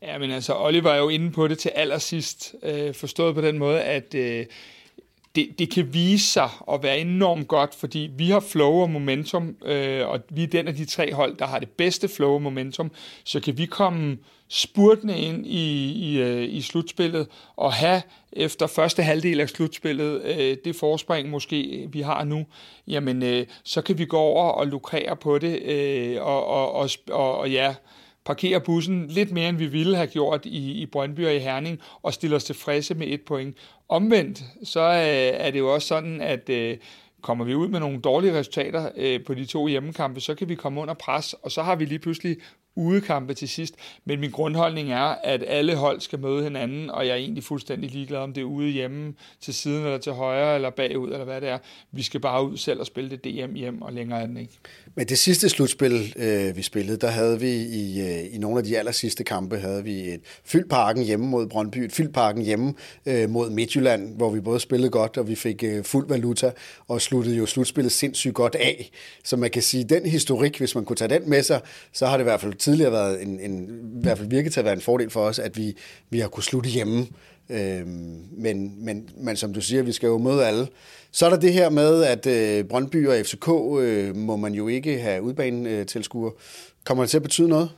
Ja, 0.03 0.19
men 0.19 0.31
altså, 0.31 0.55
Oliver 0.57 0.91
er 0.91 0.99
jo 0.99 1.09
inde 1.09 1.31
på 1.31 1.49
det 1.49 1.59
til 1.59 1.69
allersidst, 1.75 2.55
øh, 2.63 2.95
forstået 2.95 3.35
på 3.35 3.41
den 3.41 3.59
måde, 3.59 3.83
at 3.83 4.15
øh, 4.15 4.47
det, 5.35 5.59
det 5.59 5.71
kan 5.71 5.95
vise 5.95 6.27
sig 6.27 6.49
at 6.73 6.83
være 6.83 6.99
enormt 6.99 7.49
godt, 7.49 7.75
fordi 7.75 8.11
vi 8.17 8.31
har 8.31 8.41
flow 8.41 8.73
og 8.73 8.91
momentum, 8.91 9.57
øh, 9.65 10.09
og 10.09 10.21
vi 10.31 10.43
er 10.43 10.47
den 10.47 10.69
af 10.69 10.75
de 10.75 10.85
tre 10.85 11.15
hold, 11.15 11.37
der 11.37 11.47
har 11.47 11.59
det 11.59 11.71
bedste 11.71 12.09
flow 12.09 12.31
og 12.31 12.43
momentum, 12.43 12.91
så 13.25 13.41
kan 13.41 13.59
vi 13.59 13.67
komme 13.67 14.19
spurtende 14.49 15.19
ind 15.19 15.47
i, 15.47 15.93
i, 15.93 16.21
øh, 16.21 16.55
i 16.55 16.61
slutspillet 16.61 17.27
og 17.57 17.73
have 17.73 18.03
efter 18.33 18.67
første 18.67 19.03
halvdel 19.03 19.41
af 19.41 19.49
slutspillet 19.49 20.23
øh, 20.25 20.57
det 20.65 20.77
forspring 20.77 21.31
måske 21.31 21.89
vi 21.93 22.01
har 22.01 22.25
nu, 22.25 22.47
jamen 22.87 23.23
øh, 23.23 23.47
så 23.65 23.83
kan 23.83 23.99
vi 23.99 24.05
gå 24.05 24.19
over 24.19 24.45
og 24.45 24.67
lukrere 24.67 25.17
på 25.17 25.39
det 25.39 25.63
øh, 25.63 26.23
og, 26.23 26.47
og, 26.47 26.73
og, 26.73 26.91
og, 27.11 27.39
og 27.39 27.51
ja, 27.51 27.75
parkere 28.29 28.61
bussen 28.61 29.07
lidt 29.07 29.33
mere, 29.33 29.49
end 29.49 29.57
vi 29.57 29.67
ville 29.67 29.97
have 29.97 30.07
gjort 30.07 30.47
i, 30.47 30.73
i 30.73 30.87
Brøndby 30.87 31.27
og 31.27 31.35
i 31.35 31.39
Herning, 31.39 31.81
og 32.03 32.15
stille 32.15 32.37
os 32.37 32.45
tilfredse 32.45 32.95
med 32.95 33.07
et 33.07 33.21
point. 33.21 33.57
Omvendt, 33.89 34.43
så 34.65 34.81
øh, 34.81 35.47
er 35.47 35.51
det 35.51 35.59
jo 35.59 35.75
også 35.75 35.89
sådan, 35.89 36.21
at 36.21 36.49
øh, 36.49 36.77
kommer 37.23 37.45
vi 37.45 37.55
ud 37.55 37.69
med 37.69 37.81
nogle 37.81 38.01
dårlige 38.01 38.39
resultater 38.39 38.89
øh, 38.97 39.25
på 39.25 39.35
de 39.35 39.45
to 39.45 39.67
hjemmekampe, 39.67 40.21
så 40.21 40.35
kan 40.35 40.49
vi 40.49 40.55
komme 40.55 40.81
under 40.81 40.95
pres, 40.95 41.33
og 41.33 41.53
så 41.53 41.63
har 41.63 41.77
vi 41.77 41.85
lige 41.85 41.99
pludselig 41.99 42.37
udekampe 42.77 43.35
til 43.35 43.49
sidst. 43.49 43.75
Men 44.05 44.21
min 44.21 44.31
grundholdning 44.31 44.93
er, 44.93 45.15
at 45.25 45.45
alle 45.47 45.77
hold 45.77 46.01
skal 46.01 46.19
møde 46.19 46.43
hinanden, 46.43 46.91
og 46.91 47.07
jeg 47.07 47.13
er 47.13 47.17
egentlig 47.17 47.45
fuldstændig 47.45 47.91
ligeglad, 47.91 48.19
om 48.19 48.33
det 48.33 48.41
er 48.41 48.45
ude 48.45 48.69
hjemme, 48.69 49.15
til 49.41 49.55
siden 49.55 49.85
eller 49.85 49.99
til 49.99 50.13
højre, 50.13 50.55
eller 50.55 50.71
bagud, 50.71 51.13
eller 51.13 51.25
hvad 51.25 51.41
det 51.41 51.49
er. 51.49 51.59
Vi 51.93 52.03
skal 52.03 52.21
bare 52.21 52.51
ud 52.51 52.57
selv 52.57 52.81
og 52.81 52.87
spille 52.87 53.11
det 53.11 53.25
DM 53.25 53.55
hjem, 53.55 53.83
og 53.83 53.93
længere 53.93 54.23
er 54.23 54.27
den 54.27 54.37
ikke. 54.37 54.59
Men 54.95 55.07
det 55.07 55.19
sidste 55.19 55.49
slutspil, 55.49 56.15
øh, 56.17 56.57
vi 56.57 56.63
spillede, 56.63 56.97
der 56.99 57.09
havde 57.09 57.41
vi 57.41 57.51
i, 57.51 58.01
øh, 58.01 58.35
i 58.35 58.39
nogle 58.39 58.59
af 58.59 58.65
de 58.65 58.79
aller 58.79 58.93
sidste 58.93 59.25
kampe, 59.25 59.59
havde 59.59 59.85
vi 59.85 60.01
et 60.01 60.21
fyldparken 60.45 61.05
hjemme 61.05 61.27
mod 61.27 61.47
Brøndby, 61.47 61.79
et 61.79 61.93
fyldparken 61.93 62.43
hjemme 62.43 62.75
øh, 63.07 63.31
mod 63.31 63.51
Midtjylland, 63.51 64.17
hvor 64.17 64.31
vi 64.31 64.41
både 64.41 64.61
spillede 64.61 64.91
godt, 64.91 65.17
og 65.17 65.29
vi 65.29 65.35
fik 65.35 65.65
øh, 65.65 65.85
fuld 65.85 66.09
valuta, 66.09 66.53
og 66.89 67.01
sluttede 67.01 67.37
jo 67.37 67.47
slutspillet 67.47 67.93
sindssygt 67.93 68.35
godt 68.35 68.55
af. 68.55 68.91
Så 69.25 69.37
man 69.37 69.51
kan 69.51 69.63
sige, 69.63 69.85
den 69.85 70.07
historik, 70.07 70.59
hvis 70.59 70.75
man 70.75 70.85
kunne 70.85 70.97
tage 70.97 71.09
den 71.09 71.31
med 71.31 71.43
sig, 71.43 71.61
så 71.93 72.07
har 72.07 72.17
det 72.17 72.23
i 72.23 72.29
hvert 72.29 72.41
fald 72.41 72.55
tidligere 72.69 72.93
været 72.93 73.23
en, 73.23 73.41
en, 73.41 73.65
i 73.99 74.03
hvert 74.03 74.19
fald 74.19 74.29
virket 74.29 74.53
til 74.53 74.61
at 74.61 74.65
være 74.65 74.75
en 74.75 74.81
fordel 74.81 75.11
for 75.11 75.21
os, 75.21 75.39
at 75.39 75.57
vi, 75.57 75.77
vi 76.11 76.19
har 76.19 76.29
kunne 76.29 76.43
slutte 76.43 76.71
hjemme. 76.71 77.07
Øhm, 77.51 78.23
men, 78.33 78.85
men, 78.85 79.09
men 79.17 79.37
som 79.37 79.53
du 79.53 79.61
siger, 79.61 79.83
vi 79.83 79.93
skal 79.93 80.07
jo 80.07 80.19
møde 80.19 80.47
alle. 80.47 80.69
Så 81.13 81.27
er 81.27 81.31
der 81.31 81.37
det 81.37 81.53
her 81.53 81.71
med, 81.71 82.05
at 82.05 82.27
øh, 82.27 82.65
Brøndby 82.65 83.09
og 83.09 83.27
FCK 83.27 83.49
øh, 83.81 84.17
må 84.17 84.37
man 84.37 84.55
jo 84.55 84.69
ikke 84.69 84.99
have 84.99 85.23
udbanetilskuer. 85.23 86.31
Kommer 86.85 87.05
det 87.05 87.11
til 87.11 87.19
at 87.19 87.23
betyde 87.23 87.49
noget? 87.49 87.71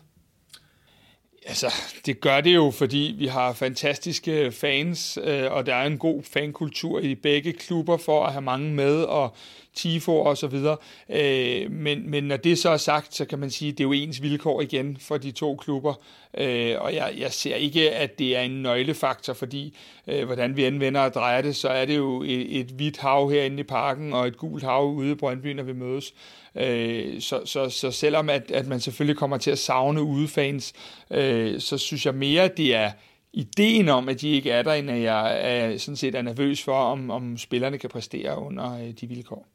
Altså, 1.46 1.74
det 2.06 2.20
gør 2.20 2.40
det 2.40 2.54
jo, 2.54 2.70
fordi 2.70 3.14
vi 3.18 3.26
har 3.26 3.52
fantastiske 3.52 4.52
fans, 4.52 5.18
øh, 5.24 5.52
og 5.52 5.66
der 5.66 5.74
er 5.74 5.86
en 5.86 5.98
god 5.98 6.22
fankultur 6.22 7.00
i 7.00 7.14
begge 7.14 7.52
klubber 7.52 7.96
for 7.96 8.24
at 8.24 8.32
have 8.32 8.42
mange 8.42 8.74
med, 8.74 9.02
og 9.02 9.36
TIFO 9.74 10.20
og 10.20 10.36
så 10.36 10.46
videre. 10.46 10.76
Øh, 11.08 11.70
men, 11.70 12.10
men 12.10 12.24
når 12.24 12.36
det 12.36 12.58
så 12.58 12.70
er 12.70 12.76
sagt, 12.76 13.14
så 13.14 13.24
kan 13.24 13.38
man 13.38 13.50
sige, 13.50 13.72
at 13.72 13.78
det 13.78 13.84
er 13.84 13.88
jo 13.88 13.92
ens 13.92 14.22
vilkår 14.22 14.60
igen 14.60 14.96
for 15.00 15.16
de 15.16 15.30
to 15.30 15.56
klubber. 15.56 15.94
Øh, 16.38 16.76
og 16.80 16.94
jeg, 16.94 17.14
jeg 17.18 17.32
ser 17.32 17.54
ikke, 17.54 17.90
at 17.90 18.18
det 18.18 18.36
er 18.36 18.40
en 18.40 18.62
nøglefaktor, 18.62 19.32
fordi 19.32 19.76
øh, 20.06 20.24
hvordan 20.24 20.56
vi 20.56 20.64
anvender 20.64 21.00
og 21.00 21.14
drejer 21.14 21.42
det, 21.42 21.56
så 21.56 21.68
er 21.68 21.84
det 21.84 21.96
jo 21.96 22.22
et, 22.22 22.60
et 22.60 22.66
hvidt 22.66 22.98
hav 22.98 23.30
herinde 23.30 23.60
i 23.60 23.62
parken, 23.62 24.12
og 24.12 24.26
et 24.26 24.36
gult 24.36 24.62
hav 24.62 24.92
ude 24.92 25.12
i 25.12 25.14
Brøndby, 25.14 25.46
når 25.46 25.62
vi 25.62 25.72
mødes. 25.72 26.06
Øh, 26.06 26.39
Øh, 26.56 27.20
så, 27.20 27.40
så, 27.44 27.68
så 27.68 27.90
selvom 27.90 28.30
at, 28.30 28.50
at 28.50 28.66
man 28.66 28.80
selvfølgelig 28.80 29.16
kommer 29.16 29.38
til 29.38 29.50
at 29.50 29.58
savne 29.58 30.02
udefans, 30.02 30.72
øh, 31.10 31.60
så 31.60 31.78
synes 31.78 32.06
jeg 32.06 32.14
mere, 32.14 32.42
at 32.42 32.56
det 32.56 32.74
er 32.74 32.90
ideen 33.32 33.88
om, 33.88 34.08
at 34.08 34.20
de 34.20 34.28
ikke 34.28 34.50
er 34.50 34.62
der, 34.62 34.72
end 34.72 34.90
at 34.90 35.02
jeg 35.02 35.38
er, 35.40 35.78
sådan 35.78 35.96
set 35.96 36.14
er 36.14 36.22
nervøs 36.22 36.62
for, 36.62 36.74
om, 36.74 37.10
om 37.10 37.38
spillerne 37.38 37.78
kan 37.78 37.90
præstere 37.90 38.38
under 38.38 38.78
øh, 38.78 38.90
de 39.00 39.06
vilkår. 39.06 39.46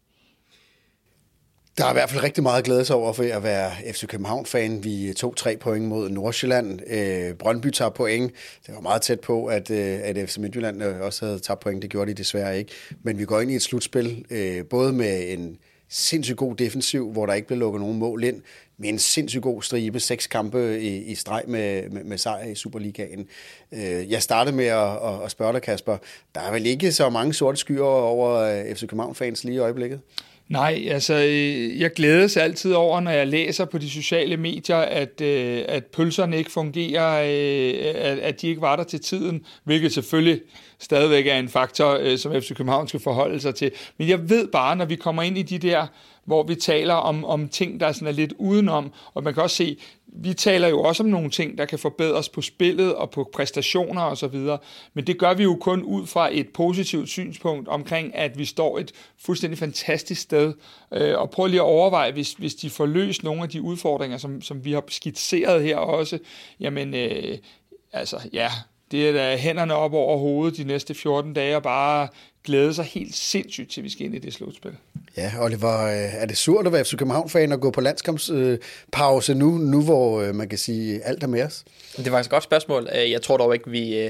Der 1.77 1.85
er 1.85 1.89
i 1.89 1.93
hvert 1.93 2.09
fald 2.09 2.23
rigtig 2.23 2.43
meget 2.43 2.57
at 2.57 2.63
glæde 2.63 2.85
sig 2.85 2.95
over 2.95 3.13
for 3.13 3.23
at 3.23 3.43
være 3.43 3.71
FC 3.93 4.07
København-fan. 4.07 4.83
Vi 4.83 5.13
tog 5.17 5.35
tre 5.35 5.57
point 5.57 5.85
mod 5.85 6.09
Nordsjælland. 6.09 6.79
Øh, 6.87 7.33
Brøndby 7.33 7.69
tager 7.69 7.89
point. 7.89 8.31
Det 8.67 8.75
var 8.75 8.81
meget 8.81 9.01
tæt 9.01 9.19
på, 9.19 9.45
at, 9.45 9.71
øh, 9.71 9.99
at 10.03 10.29
FC 10.29 10.37
Midtjylland 10.37 10.83
øh, 10.83 11.01
også 11.01 11.25
havde 11.25 11.39
tabt 11.39 11.59
point. 11.59 11.81
Det 11.81 11.89
gjorde 11.89 12.11
de 12.11 12.17
desværre 12.17 12.57
ikke. 12.57 12.71
Men 13.03 13.19
vi 13.19 13.25
går 13.25 13.41
ind 13.41 13.51
i 13.51 13.55
et 13.55 13.61
slutspil, 13.61 14.25
øh, 14.29 14.65
både 14.65 14.93
med 14.93 15.33
en 15.33 15.57
sindssygt 15.89 16.37
god 16.37 16.55
defensiv, 16.55 17.11
hvor 17.11 17.25
der 17.25 17.33
ikke 17.33 17.47
blev 17.47 17.59
lukket 17.59 17.81
nogen 17.81 17.99
mål 17.99 18.23
ind, 18.23 18.41
med 18.77 18.89
en 18.89 18.99
sindssygt 18.99 19.43
god 19.43 19.61
stribe, 19.61 19.99
seks 19.99 20.27
kampe 20.27 20.81
i, 20.81 20.97
i 20.97 21.15
streg 21.15 21.43
med, 21.47 21.89
med, 21.89 22.03
med 22.03 22.17
sejr 22.17 22.45
i 22.45 22.55
Superligaen. 22.55 23.27
Øh, 23.71 24.11
jeg 24.11 24.23
startede 24.23 24.55
med 24.55 24.65
at, 24.65 24.89
at, 24.89 25.23
at 25.23 25.31
spørge 25.31 25.53
dig, 25.53 25.61
Kasper. 25.61 25.97
Der 26.35 26.41
er 26.41 26.51
vel 26.51 26.65
ikke 26.65 26.91
så 26.91 27.09
mange 27.09 27.33
sorte 27.33 27.57
skyer 27.57 27.83
over 27.83 28.31
øh, 28.31 28.75
FC 28.75 28.81
København-fans 28.81 29.43
lige 29.43 29.55
i 29.55 29.59
øjeblikket? 29.59 29.99
Nej, 30.49 30.87
altså 30.91 31.13
øh, 31.13 31.79
jeg 31.81 31.93
glædes 31.93 32.37
altid 32.37 32.73
over, 32.73 32.99
når 32.99 33.11
jeg 33.11 33.27
læser 33.27 33.65
på 33.65 33.77
de 33.77 33.89
sociale 33.89 34.37
medier, 34.37 34.77
at, 34.77 35.21
øh, 35.21 35.63
at 35.67 35.85
pølserne 35.85 36.37
ikke 36.37 36.51
fungerer, 36.51 37.21
øh, 37.23 37.95
at, 37.95 38.19
at 38.19 38.41
de 38.41 38.47
ikke 38.47 38.61
var 38.61 38.75
der 38.75 38.83
til 38.83 38.99
tiden, 38.99 39.45
hvilket 39.63 39.93
selvfølgelig 39.93 40.41
stadigvæk 40.79 41.27
er 41.27 41.39
en 41.39 41.49
faktor, 41.49 42.15
som 42.17 42.41
FC 42.41 42.55
København 42.55 42.87
skal 42.87 42.99
forholde 42.99 43.39
sig 43.39 43.55
til. 43.55 43.71
Men 43.97 44.09
jeg 44.09 44.29
ved 44.29 44.47
bare, 44.47 44.75
når 44.75 44.85
vi 44.85 44.95
kommer 44.95 45.23
ind 45.23 45.37
i 45.37 45.41
de 45.41 45.57
der 45.57 45.87
hvor 46.25 46.43
vi 46.43 46.55
taler 46.55 46.93
om, 46.93 47.25
om 47.25 47.49
ting, 47.49 47.79
der 47.79 47.91
sådan 47.91 48.07
er 48.07 48.11
lidt 48.11 48.33
udenom, 48.37 48.91
og 49.13 49.23
man 49.23 49.33
kan 49.33 49.43
også 49.43 49.55
se, 49.55 49.77
vi 50.07 50.33
taler 50.33 50.67
jo 50.67 50.81
også 50.81 51.03
om 51.03 51.09
nogle 51.09 51.29
ting, 51.29 51.57
der 51.57 51.65
kan 51.65 51.79
forbedres 51.79 52.29
på 52.29 52.41
spillet 52.41 52.95
og 52.95 53.09
på 53.09 53.29
præstationer 53.33 54.01
og 54.01 54.17
så 54.17 54.27
videre, 54.27 54.57
men 54.93 55.07
det 55.07 55.19
gør 55.19 55.33
vi 55.33 55.43
jo 55.43 55.57
kun 55.61 55.83
ud 55.83 56.07
fra 56.07 56.29
et 56.31 56.49
positivt 56.49 57.09
synspunkt 57.09 57.67
omkring, 57.67 58.15
at 58.15 58.37
vi 58.37 58.45
står 58.45 58.79
et 58.79 58.91
fuldstændig 59.17 59.57
fantastisk 59.57 60.21
sted, 60.21 60.53
øh, 60.93 61.19
og 61.19 61.29
prøv 61.29 61.47
lige 61.47 61.59
at 61.59 61.65
overveje, 61.65 62.11
hvis, 62.11 62.33
hvis 62.33 62.55
de 62.55 62.69
får 62.69 62.85
løst 62.85 63.23
nogle 63.23 63.43
af 63.43 63.49
de 63.49 63.61
udfordringer, 63.61 64.17
som, 64.17 64.41
som 64.41 64.65
vi 64.65 64.71
har 64.71 64.83
skitseret 64.87 65.63
her 65.63 65.77
også, 65.77 66.19
jamen, 66.59 66.93
øh, 66.93 67.37
altså, 67.93 68.29
ja, 68.33 68.49
det 68.95 69.09
er 69.09 69.13
da 69.13 69.37
hænderne 69.37 69.73
op 69.73 69.93
over 69.93 70.17
hovedet 70.17 70.57
de 70.57 70.63
næste 70.63 70.93
14 70.93 71.33
dage, 71.33 71.55
og 71.55 71.63
bare 71.63 72.07
glæde 72.43 72.73
sig 72.73 72.85
helt 72.85 73.15
sindssygt 73.15 73.71
til, 73.71 73.83
vi 73.83 73.89
skal 73.89 74.05
ind 74.05 74.15
i 74.15 74.19
det 74.19 74.33
slutspil. 74.33 74.71
Ja, 75.17 75.31
Oliver, 75.39 75.85
øh, 75.85 76.21
er 76.21 76.25
det 76.25 76.37
surt 76.37 76.67
at 76.67 76.73
være 76.73 76.85
FC 76.85 76.97
København-fan 76.97 77.51
og 77.51 77.59
gå 77.59 77.71
på 77.71 77.81
landskampspause 77.81 79.33
nu, 79.33 79.51
nu 79.51 79.83
hvor 79.83 80.21
øh, 80.21 80.35
man 80.35 80.49
kan 80.49 80.57
sige, 80.57 81.03
alt 81.03 81.23
er 81.23 81.27
med 81.27 81.43
os? 81.43 81.65
Det 81.97 82.07
er 82.07 82.11
faktisk 82.11 82.27
et 82.27 82.31
godt 82.31 82.43
spørgsmål. 82.43 82.87
Øh, 82.95 83.11
jeg 83.11 83.21
tror 83.21 83.37
dog 83.37 83.53
ikke, 83.53 83.69
vi 83.69 84.09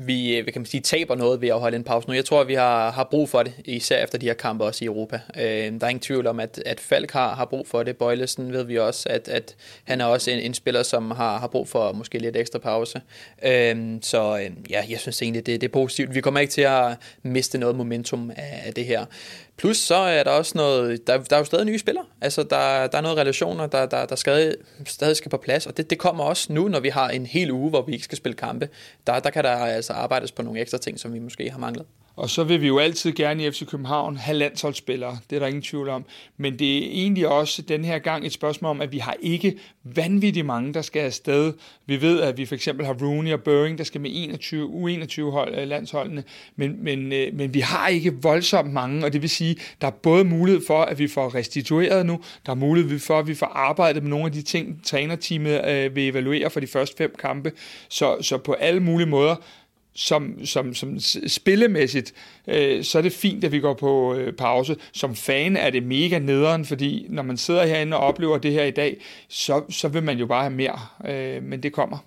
vi 0.00 0.36
øh, 0.36 0.42
hvad 0.42 0.52
kan 0.52 0.60
man 0.62 0.66
sige, 0.66 0.80
taber 0.80 1.14
noget 1.14 1.40
ved 1.40 1.48
at 1.48 1.60
holde 1.60 1.76
en 1.76 1.84
pause 1.84 2.08
nu. 2.08 2.14
Jeg 2.14 2.24
tror, 2.24 2.40
at 2.40 2.48
vi 2.48 2.54
har, 2.54 2.90
har 2.90 3.04
brug 3.04 3.28
for 3.28 3.42
det, 3.42 3.52
især 3.64 4.04
efter 4.04 4.18
de 4.18 4.26
her 4.26 4.34
kampe 4.34 4.64
også 4.64 4.84
i 4.84 4.86
Europa. 4.86 5.20
Øh, 5.36 5.42
der 5.42 5.78
er 5.82 5.88
ingen 5.88 6.00
tvivl 6.00 6.26
om, 6.26 6.40
at, 6.40 6.62
at 6.66 6.80
Falk 6.80 7.10
har, 7.10 7.34
har 7.34 7.44
brug 7.44 7.66
for 7.66 7.82
det. 7.82 7.96
Bøjlesen 7.96 8.52
ved 8.52 8.64
vi 8.64 8.78
også, 8.78 9.08
at, 9.08 9.28
at 9.28 9.56
han 9.84 10.00
er 10.00 10.04
også 10.04 10.30
en, 10.30 10.38
en 10.38 10.54
spiller, 10.54 10.82
som 10.82 11.10
har, 11.10 11.38
har 11.38 11.46
brug 11.46 11.68
for 11.68 11.92
måske 11.92 12.18
lidt 12.18 12.36
ekstra 12.36 12.58
pause. 12.58 13.00
Øh, 13.44 13.98
så 14.02 14.38
øh, 14.38 14.50
ja, 14.70 14.84
jeg 14.88 15.00
synes 15.00 15.22
egentlig, 15.22 15.46
det, 15.46 15.60
det 15.60 15.68
er 15.68 15.72
positivt. 15.72 16.14
Vi 16.14 16.20
kommer 16.20 16.40
ikke 16.40 16.50
til 16.50 16.62
at 16.62 16.96
miste 17.22 17.58
noget 17.58 17.76
momentum 17.76 18.30
af, 18.36 18.62
af 18.66 18.74
det 18.74 18.84
her. 18.84 19.04
Plus 19.58 19.76
så 19.76 19.94
er 19.94 20.22
der 20.22 20.30
også 20.30 20.52
noget, 20.58 21.06
der, 21.06 21.18
der 21.18 21.36
er 21.36 21.40
jo 21.40 21.44
stadig 21.44 21.66
nye 21.66 21.78
spillere. 21.78 22.04
Altså 22.20 22.42
der, 22.42 22.86
der 22.86 22.98
er 22.98 23.02
noget 23.02 23.18
relationer, 23.18 23.66
der, 23.66 23.86
der, 23.86 24.06
der 24.06 24.16
stadig, 24.16 24.54
stadig 24.86 25.16
skal 25.16 25.30
på 25.30 25.36
plads, 25.36 25.66
og 25.66 25.76
det, 25.76 25.90
det 25.90 25.98
kommer 25.98 26.24
også 26.24 26.52
nu, 26.52 26.68
når 26.68 26.80
vi 26.80 26.88
har 26.88 27.08
en 27.08 27.26
hel 27.26 27.50
uge, 27.50 27.70
hvor 27.70 27.82
vi 27.82 27.92
ikke 27.92 28.04
skal 28.04 28.18
spille 28.18 28.36
kampe. 28.36 28.68
Der, 29.06 29.20
der 29.20 29.30
kan 29.30 29.44
der 29.44 29.50
altså 29.50 29.92
arbejdes 29.92 30.32
på 30.32 30.42
nogle 30.42 30.60
ekstra 30.60 30.78
ting, 30.78 31.00
som 31.00 31.14
vi 31.14 31.18
måske 31.18 31.50
har 31.50 31.58
manglet. 31.58 31.86
Og 32.18 32.30
så 32.30 32.44
vil 32.44 32.60
vi 32.60 32.66
jo 32.66 32.78
altid 32.78 33.12
gerne 33.12 33.44
i 33.44 33.50
FC 33.50 33.66
København 33.66 34.16
have 34.16 34.38
landsholdsspillere, 34.38 35.18
det 35.30 35.36
er 35.36 35.40
der 35.40 35.46
ingen 35.46 35.62
tvivl 35.62 35.88
om. 35.88 36.04
Men 36.36 36.58
det 36.58 36.78
er 36.78 36.88
egentlig 36.90 37.28
også 37.28 37.62
den 37.62 37.84
her 37.84 37.98
gang 37.98 38.26
et 38.26 38.32
spørgsmål 38.32 38.70
om, 38.70 38.80
at 38.80 38.92
vi 38.92 38.98
har 38.98 39.16
ikke 39.20 39.58
vanvittigt 39.84 40.46
mange, 40.46 40.74
der 40.74 40.82
skal 40.82 41.00
afsted. 41.00 41.52
Vi 41.86 42.02
ved, 42.02 42.20
at 42.20 42.38
vi 42.38 42.46
for 42.46 42.54
eksempel 42.54 42.86
har 42.86 42.96
Rooney 43.02 43.32
og 43.32 43.42
Børing, 43.42 43.78
der 43.78 43.84
skal 43.84 44.00
med 44.00 44.10
21, 44.14 44.68
U21 44.68 45.30
hold, 45.30 45.66
landsholdene, 45.66 46.24
men, 46.56 46.84
men, 46.84 47.12
øh, 47.12 47.34
men 47.34 47.54
vi 47.54 47.60
har 47.60 47.88
ikke 47.88 48.22
voldsomt 48.22 48.72
mange, 48.72 49.04
og 49.04 49.12
det 49.12 49.22
vil 49.22 49.30
sige, 49.30 49.56
der 49.80 49.86
er 49.86 49.90
både 50.02 50.24
mulighed 50.24 50.62
for, 50.66 50.82
at 50.82 50.98
vi 50.98 51.08
får 51.08 51.34
restitueret 51.34 52.06
nu, 52.06 52.20
der 52.46 52.52
er 52.52 52.56
mulighed 52.56 52.98
for, 52.98 53.18
at 53.18 53.26
vi 53.26 53.34
får 53.34 53.46
arbejdet 53.46 54.02
med 54.02 54.10
nogle 54.10 54.26
af 54.26 54.32
de 54.32 54.42
ting, 54.42 54.80
trænerteamet 54.84 55.64
øh, 55.68 55.96
vil 55.96 56.08
evaluere 56.08 56.50
for 56.50 56.60
de 56.60 56.66
første 56.66 56.96
fem 56.96 57.14
kampe. 57.18 57.52
Så, 57.88 58.16
så 58.20 58.38
på 58.38 58.52
alle 58.52 58.80
mulige 58.80 59.08
måder, 59.08 59.36
som, 59.98 60.46
som, 60.46 60.74
som 60.74 60.98
spillemæssigt, 61.26 62.14
øh, 62.48 62.84
så 62.84 62.98
er 62.98 63.02
det 63.02 63.12
fint, 63.12 63.44
at 63.44 63.52
vi 63.52 63.60
går 63.60 63.74
på 63.74 64.14
øh, 64.14 64.32
pause. 64.32 64.76
Som 64.92 65.14
fan 65.14 65.56
er 65.56 65.70
det 65.70 65.82
mega 65.82 66.18
nederen, 66.18 66.64
fordi 66.64 67.06
når 67.08 67.22
man 67.22 67.36
sidder 67.36 67.66
herinde 67.66 67.96
og 67.96 68.02
oplever 68.02 68.38
det 68.38 68.52
her 68.52 68.64
i 68.64 68.70
dag, 68.70 68.96
så, 69.28 69.62
så 69.70 69.88
vil 69.88 70.02
man 70.02 70.18
jo 70.18 70.26
bare 70.26 70.42
have 70.42 70.54
mere, 70.54 70.80
øh, 71.08 71.42
men 71.42 71.62
det 71.62 71.72
kommer. 71.72 71.98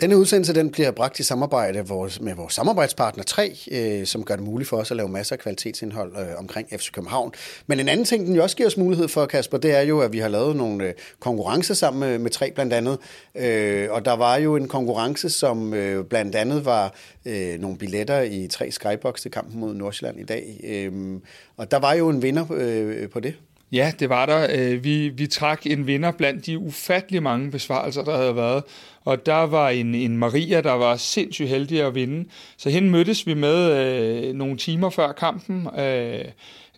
Denne 0.00 0.16
udsendelse 0.16 0.54
den 0.54 0.70
bliver 0.70 0.90
bragt 0.90 1.18
i 1.18 1.22
samarbejde 1.22 1.84
med 2.20 2.34
vores 2.34 2.54
samarbejdspartner 2.54 3.24
3, 3.24 3.58
øh, 3.70 4.06
som 4.06 4.24
gør 4.24 4.36
det 4.36 4.44
muligt 4.44 4.68
for 4.68 4.76
os 4.76 4.90
at 4.90 4.96
lave 4.96 5.08
masser 5.08 5.36
af 5.36 5.40
kvalitetsindhold 5.40 6.12
øh, 6.16 6.38
omkring 6.38 6.68
FC 6.70 6.90
København. 6.92 7.32
Men 7.66 7.80
en 7.80 7.88
anden 7.88 8.06
ting, 8.06 8.26
den 8.26 8.36
jo 8.36 8.42
også 8.42 8.56
giver 8.56 8.66
os 8.66 8.76
mulighed 8.76 9.08
for, 9.08 9.26
Kasper, 9.26 9.58
det 9.58 9.74
er 9.74 9.80
jo, 9.80 10.00
at 10.00 10.12
vi 10.12 10.18
har 10.18 10.28
lavet 10.28 10.56
nogle 10.56 10.84
øh, 10.84 10.94
konkurrencer 11.20 11.74
sammen 11.74 12.00
med, 12.00 12.18
med 12.18 12.30
3 12.30 12.50
blandt 12.50 12.72
andet. 12.72 12.98
Øh, 13.34 13.88
og 13.90 14.04
der 14.04 14.12
var 14.12 14.36
jo 14.36 14.56
en 14.56 14.68
konkurrence, 14.68 15.30
som 15.30 15.74
øh, 15.74 16.04
blandt 16.04 16.34
andet 16.34 16.64
var 16.64 16.94
øh, 17.24 17.60
nogle 17.60 17.78
billetter 17.78 18.20
i 18.20 18.46
3 18.46 18.70
Skybox 18.70 19.20
til 19.20 19.30
kampen 19.30 19.60
mod 19.60 19.74
Nordsjælland 19.74 20.20
i 20.20 20.24
dag. 20.24 20.60
Øh, 20.64 21.20
og 21.56 21.70
der 21.70 21.78
var 21.78 21.92
jo 21.92 22.08
en 22.08 22.22
vinder 22.22 22.46
øh, 22.50 23.08
på 23.08 23.20
det. 23.20 23.34
Ja, 23.72 23.92
det 23.98 24.08
var 24.08 24.26
der. 24.26 24.46
Øh, 24.54 24.84
vi, 24.84 25.08
vi 25.08 25.26
trak 25.26 25.66
en 25.66 25.86
vinder 25.86 26.10
blandt 26.10 26.46
de 26.46 26.58
ufattelig 26.58 27.22
mange 27.22 27.50
besvarelser, 27.50 28.04
der 28.04 28.16
havde 28.16 28.36
været. 28.36 28.64
Og 29.04 29.26
der 29.26 29.42
var 29.46 29.68
en, 29.68 29.94
en 29.94 30.16
Maria, 30.16 30.60
der 30.60 30.72
var 30.72 30.96
sindssygt 30.96 31.48
heldig 31.48 31.82
at 31.82 31.94
vinde. 31.94 32.28
Så 32.56 32.70
hende 32.70 32.90
mødtes 32.90 33.26
vi 33.26 33.34
med 33.34 33.72
øh, 33.72 34.34
nogle 34.34 34.56
timer 34.56 34.90
før 34.90 35.12
kampen 35.12 35.68
øh, 35.78 36.24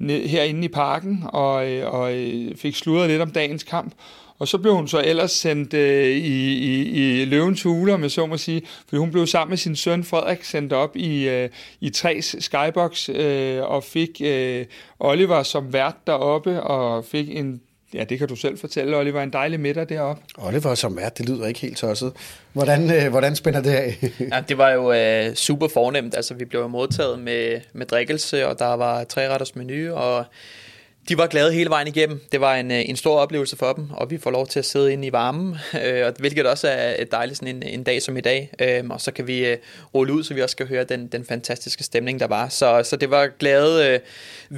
herinde 0.09 0.65
i 0.65 0.69
parken, 0.69 1.25
og, 1.29 1.71
øh, 1.71 1.95
og 1.95 2.15
øh, 2.15 2.57
fik 2.57 2.77
sludret 2.77 3.09
lidt 3.09 3.23
om 3.23 3.31
dagens 3.31 3.63
kamp. 3.63 3.95
Og 4.39 4.49
så 4.49 4.59
blev 4.59 4.75
hun 4.75 4.89
så 4.89 5.03
ellers 5.05 5.33
sendt 5.33 5.75
øh, 5.75 6.07
i, 6.07 6.59
i, 6.59 7.23
i 7.23 7.25
løvens 7.25 7.63
hule, 7.63 7.95
om 7.95 8.03
jeg 8.03 8.11
så 8.11 8.27
må 8.27 8.37
sige, 8.37 8.63
for 8.89 8.97
hun 8.97 9.11
blev 9.11 9.27
sammen 9.27 9.51
med 9.51 9.59
sin 9.59 9.77
søn 9.77 10.05
Frederik 10.05 10.45
sendt 10.45 10.73
op 10.73 10.97
i, 10.97 11.29
øh, 11.29 11.49
i 11.81 11.91
tres 11.91 12.37
skybox 12.41 13.09
øh, 13.09 13.63
og 13.63 13.85
fik 13.85 14.21
øh, 14.25 14.67
Oliver 14.99 15.43
som 15.43 15.73
vært 15.73 15.97
deroppe 16.07 16.63
og 16.63 17.05
fik 17.05 17.37
en 17.37 17.61
Ja, 17.95 18.05
det 18.05 18.19
kan 18.19 18.29
du 18.29 18.37
selv 18.37 18.59
fortælle, 18.59 18.97
Oliver. 18.97 19.23
En 19.23 19.33
dejlig 19.33 19.61
middag 19.61 19.89
deroppe. 19.89 20.23
Oliver 20.39 20.75
som 20.75 20.97
vært, 20.97 21.19
det 21.19 21.29
lyder 21.29 21.47
ikke 21.47 21.61
helt 21.61 21.77
tosset. 21.77 22.13
Hvordan, 22.53 22.91
øh, 22.93 23.11
hvordan 23.11 23.37
spænder 23.37 23.63
det 23.63 23.71
af? 23.71 23.97
ja, 24.33 24.41
det 24.49 24.59
var 24.59 24.71
jo 24.71 24.93
øh, 24.93 25.35
super 25.35 25.69
fornemt. 25.69 26.17
Altså, 26.17 26.35
vi 26.35 26.45
blev 26.45 26.69
modtaget 26.69 27.19
med, 27.19 27.61
med 27.73 27.87
drikkelse, 27.87 28.49
og 28.49 28.59
der 28.59 28.75
var 28.75 29.05
tre 29.05 29.29
retters 29.29 29.57
menu, 29.57 29.95
og 29.95 30.25
de 31.09 31.19
var 31.19 31.27
glade 31.27 31.53
hele 31.53 31.71
vejen 31.71 31.89
igennem. 31.89 32.21
Det 32.33 32.41
var 32.41 32.55
en, 32.55 32.71
øh, 32.71 32.89
en 32.89 32.97
stor 32.97 33.19
oplevelse 33.19 33.57
for 33.57 33.73
dem, 33.73 33.91
og 33.91 34.11
vi 34.11 34.19
får 34.19 34.31
lov 34.31 34.47
til 34.47 34.59
at 34.59 34.65
sidde 34.65 34.93
inde 34.93 35.07
i 35.07 35.13
varmen, 35.13 35.57
øh, 35.85 36.13
hvilket 36.19 36.47
også 36.47 36.69
er 36.69 36.95
et 36.99 37.13
dejligt 37.13 37.39
sådan 37.39 37.57
en, 37.57 37.63
en 37.63 37.83
dag 37.83 38.03
som 38.03 38.17
i 38.17 38.21
dag. 38.21 38.51
Øh, 38.59 38.85
og 38.91 39.01
så 39.01 39.13
kan 39.13 39.27
vi 39.27 39.47
øh, 39.47 39.57
rulle 39.95 40.13
ud, 40.13 40.25
så 40.25 40.35
vi 40.35 40.43
også 40.43 40.57
kan 40.57 40.67
høre 40.67 40.85
den, 40.85 41.07
den 41.07 41.25
fantastiske 41.25 41.85
stemning, 41.85 42.21
der 42.21 42.27
var. 42.27 42.49
Så, 42.49 42.83
så 42.85 42.97
det 42.97 43.11
var 43.11 43.27
glade 43.39 43.95
øh, 43.95 44.01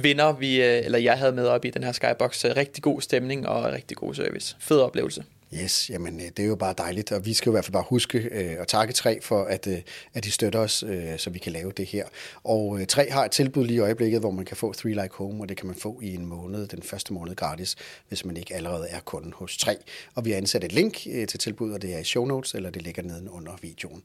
vinder, 0.03 0.33
vi, 0.33 0.63
øh, 0.63 0.85
eller 0.85 0.99
jeg 0.99 1.17
havde 1.17 1.31
med 1.31 1.47
op 1.47 1.65
i 1.65 1.69
den 1.69 1.83
her 1.83 1.91
skybox. 1.91 2.45
Øh, 2.45 2.51
rigtig 2.55 2.83
god 2.83 3.01
stemning 3.01 3.47
og 3.47 3.73
rigtig 3.73 3.97
god 3.97 4.13
service. 4.13 4.55
Fed 4.59 4.79
oplevelse. 4.79 5.23
Yes, 5.53 5.89
jamen 5.89 6.19
øh, 6.19 6.27
det 6.37 6.39
er 6.39 6.47
jo 6.47 6.55
bare 6.55 6.73
dejligt, 6.77 7.11
og 7.11 7.25
vi 7.25 7.33
skal 7.33 7.49
jo 7.49 7.51
i 7.51 7.55
hvert 7.55 7.65
fald 7.65 7.73
bare 7.73 7.85
huske 7.89 8.17
øh, 8.17 8.61
at 8.61 8.67
takke 8.67 8.93
Tre 8.93 9.21
for, 9.21 9.43
at, 9.43 9.67
øh, 9.67 9.77
at 10.13 10.23
de 10.23 10.31
støtter 10.31 10.59
os, 10.59 10.83
øh, 10.83 11.17
så 11.17 11.29
vi 11.29 11.39
kan 11.39 11.51
lave 11.51 11.71
det 11.71 11.85
her. 11.85 12.05
Og 12.43 12.79
øh, 12.81 12.87
har 13.09 13.25
et 13.25 13.31
tilbud 13.31 13.65
lige 13.65 13.77
i 13.77 13.79
øjeblikket, 13.79 14.19
hvor 14.19 14.31
man 14.31 14.45
kan 14.45 14.57
få 14.57 14.73
Three 14.73 14.93
Like 14.93 15.15
Home, 15.15 15.43
og 15.43 15.49
det 15.49 15.57
kan 15.57 15.67
man 15.67 15.75
få 15.75 15.99
i 16.03 16.13
en 16.13 16.25
måned, 16.25 16.67
den 16.67 16.83
første 16.83 17.13
måned 17.13 17.35
gratis, 17.35 17.75
hvis 18.07 18.25
man 18.25 18.37
ikke 18.37 18.55
allerede 18.55 18.87
er 18.89 18.99
kunde 18.99 19.31
hos 19.33 19.57
Tre. 19.57 19.77
Og 20.15 20.25
vi 20.25 20.31
har 20.31 20.37
ansat 20.37 20.63
et 20.63 20.71
link 20.71 20.97
øh, 21.11 21.27
til 21.27 21.39
tilbuddet, 21.39 21.75
og 21.75 21.81
det 21.81 21.93
er 21.93 21.99
i 21.99 22.03
show 22.03 22.25
notes, 22.25 22.53
eller 22.53 22.69
det 22.69 22.81
ligger 22.81 23.03
nedenunder 23.03 23.57
videoen. 23.61 24.03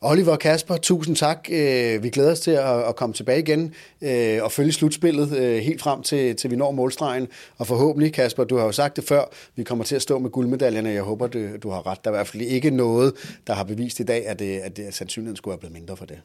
Oliver 0.00 0.32
og 0.32 0.38
Kasper, 0.38 0.76
tusind 0.76 1.16
tak. 1.16 1.48
Øh, 1.50 2.02
vi 2.02 2.10
glæder 2.10 2.32
os 2.32 2.40
til 2.40 2.50
at 2.88 2.96
komme 2.96 3.12
tilbage 3.12 3.38
igen 3.38 3.74
øh, 4.02 4.42
og 4.42 4.52
følge 4.52 4.72
slutspillet 4.72 5.36
øh, 5.38 5.58
helt 5.58 5.80
frem 5.80 6.02
til, 6.02 6.36
til 6.36 6.50
vi 6.50 6.56
når 6.56 6.70
målstregen. 6.70 7.28
Og 7.58 7.66
forhåbentlig, 7.66 8.12
Kasper, 8.12 8.44
du 8.44 8.56
har 8.56 8.64
jo 8.64 8.72
sagt 8.72 8.96
det 8.96 9.04
før, 9.04 9.24
vi 9.56 9.64
kommer 9.64 9.84
til 9.84 9.96
at 9.96 10.02
stå 10.02 10.18
med 10.18 10.30
guldmedaljerne. 10.30 10.90
Jeg 10.90 11.02
håber, 11.02 11.26
du, 11.26 11.56
du 11.62 11.70
har 11.70 11.86
ret. 11.86 12.04
Der 12.04 12.10
er 12.10 12.14
i 12.14 12.16
hvert 12.16 12.26
fald 12.26 12.42
ikke 12.42 12.70
noget, 12.70 13.14
der 13.46 13.52
har 13.54 13.64
bevist 13.64 14.00
i 14.00 14.04
dag, 14.04 14.26
at, 14.26 14.38
det, 14.38 14.58
at, 14.58 14.76
det, 14.76 14.94
sandsynligheden 14.94 15.36
skulle 15.36 15.52
være 15.52 15.58
blevet 15.58 15.74
mindre 15.74 15.96
for 15.96 16.04
det. 16.04 16.18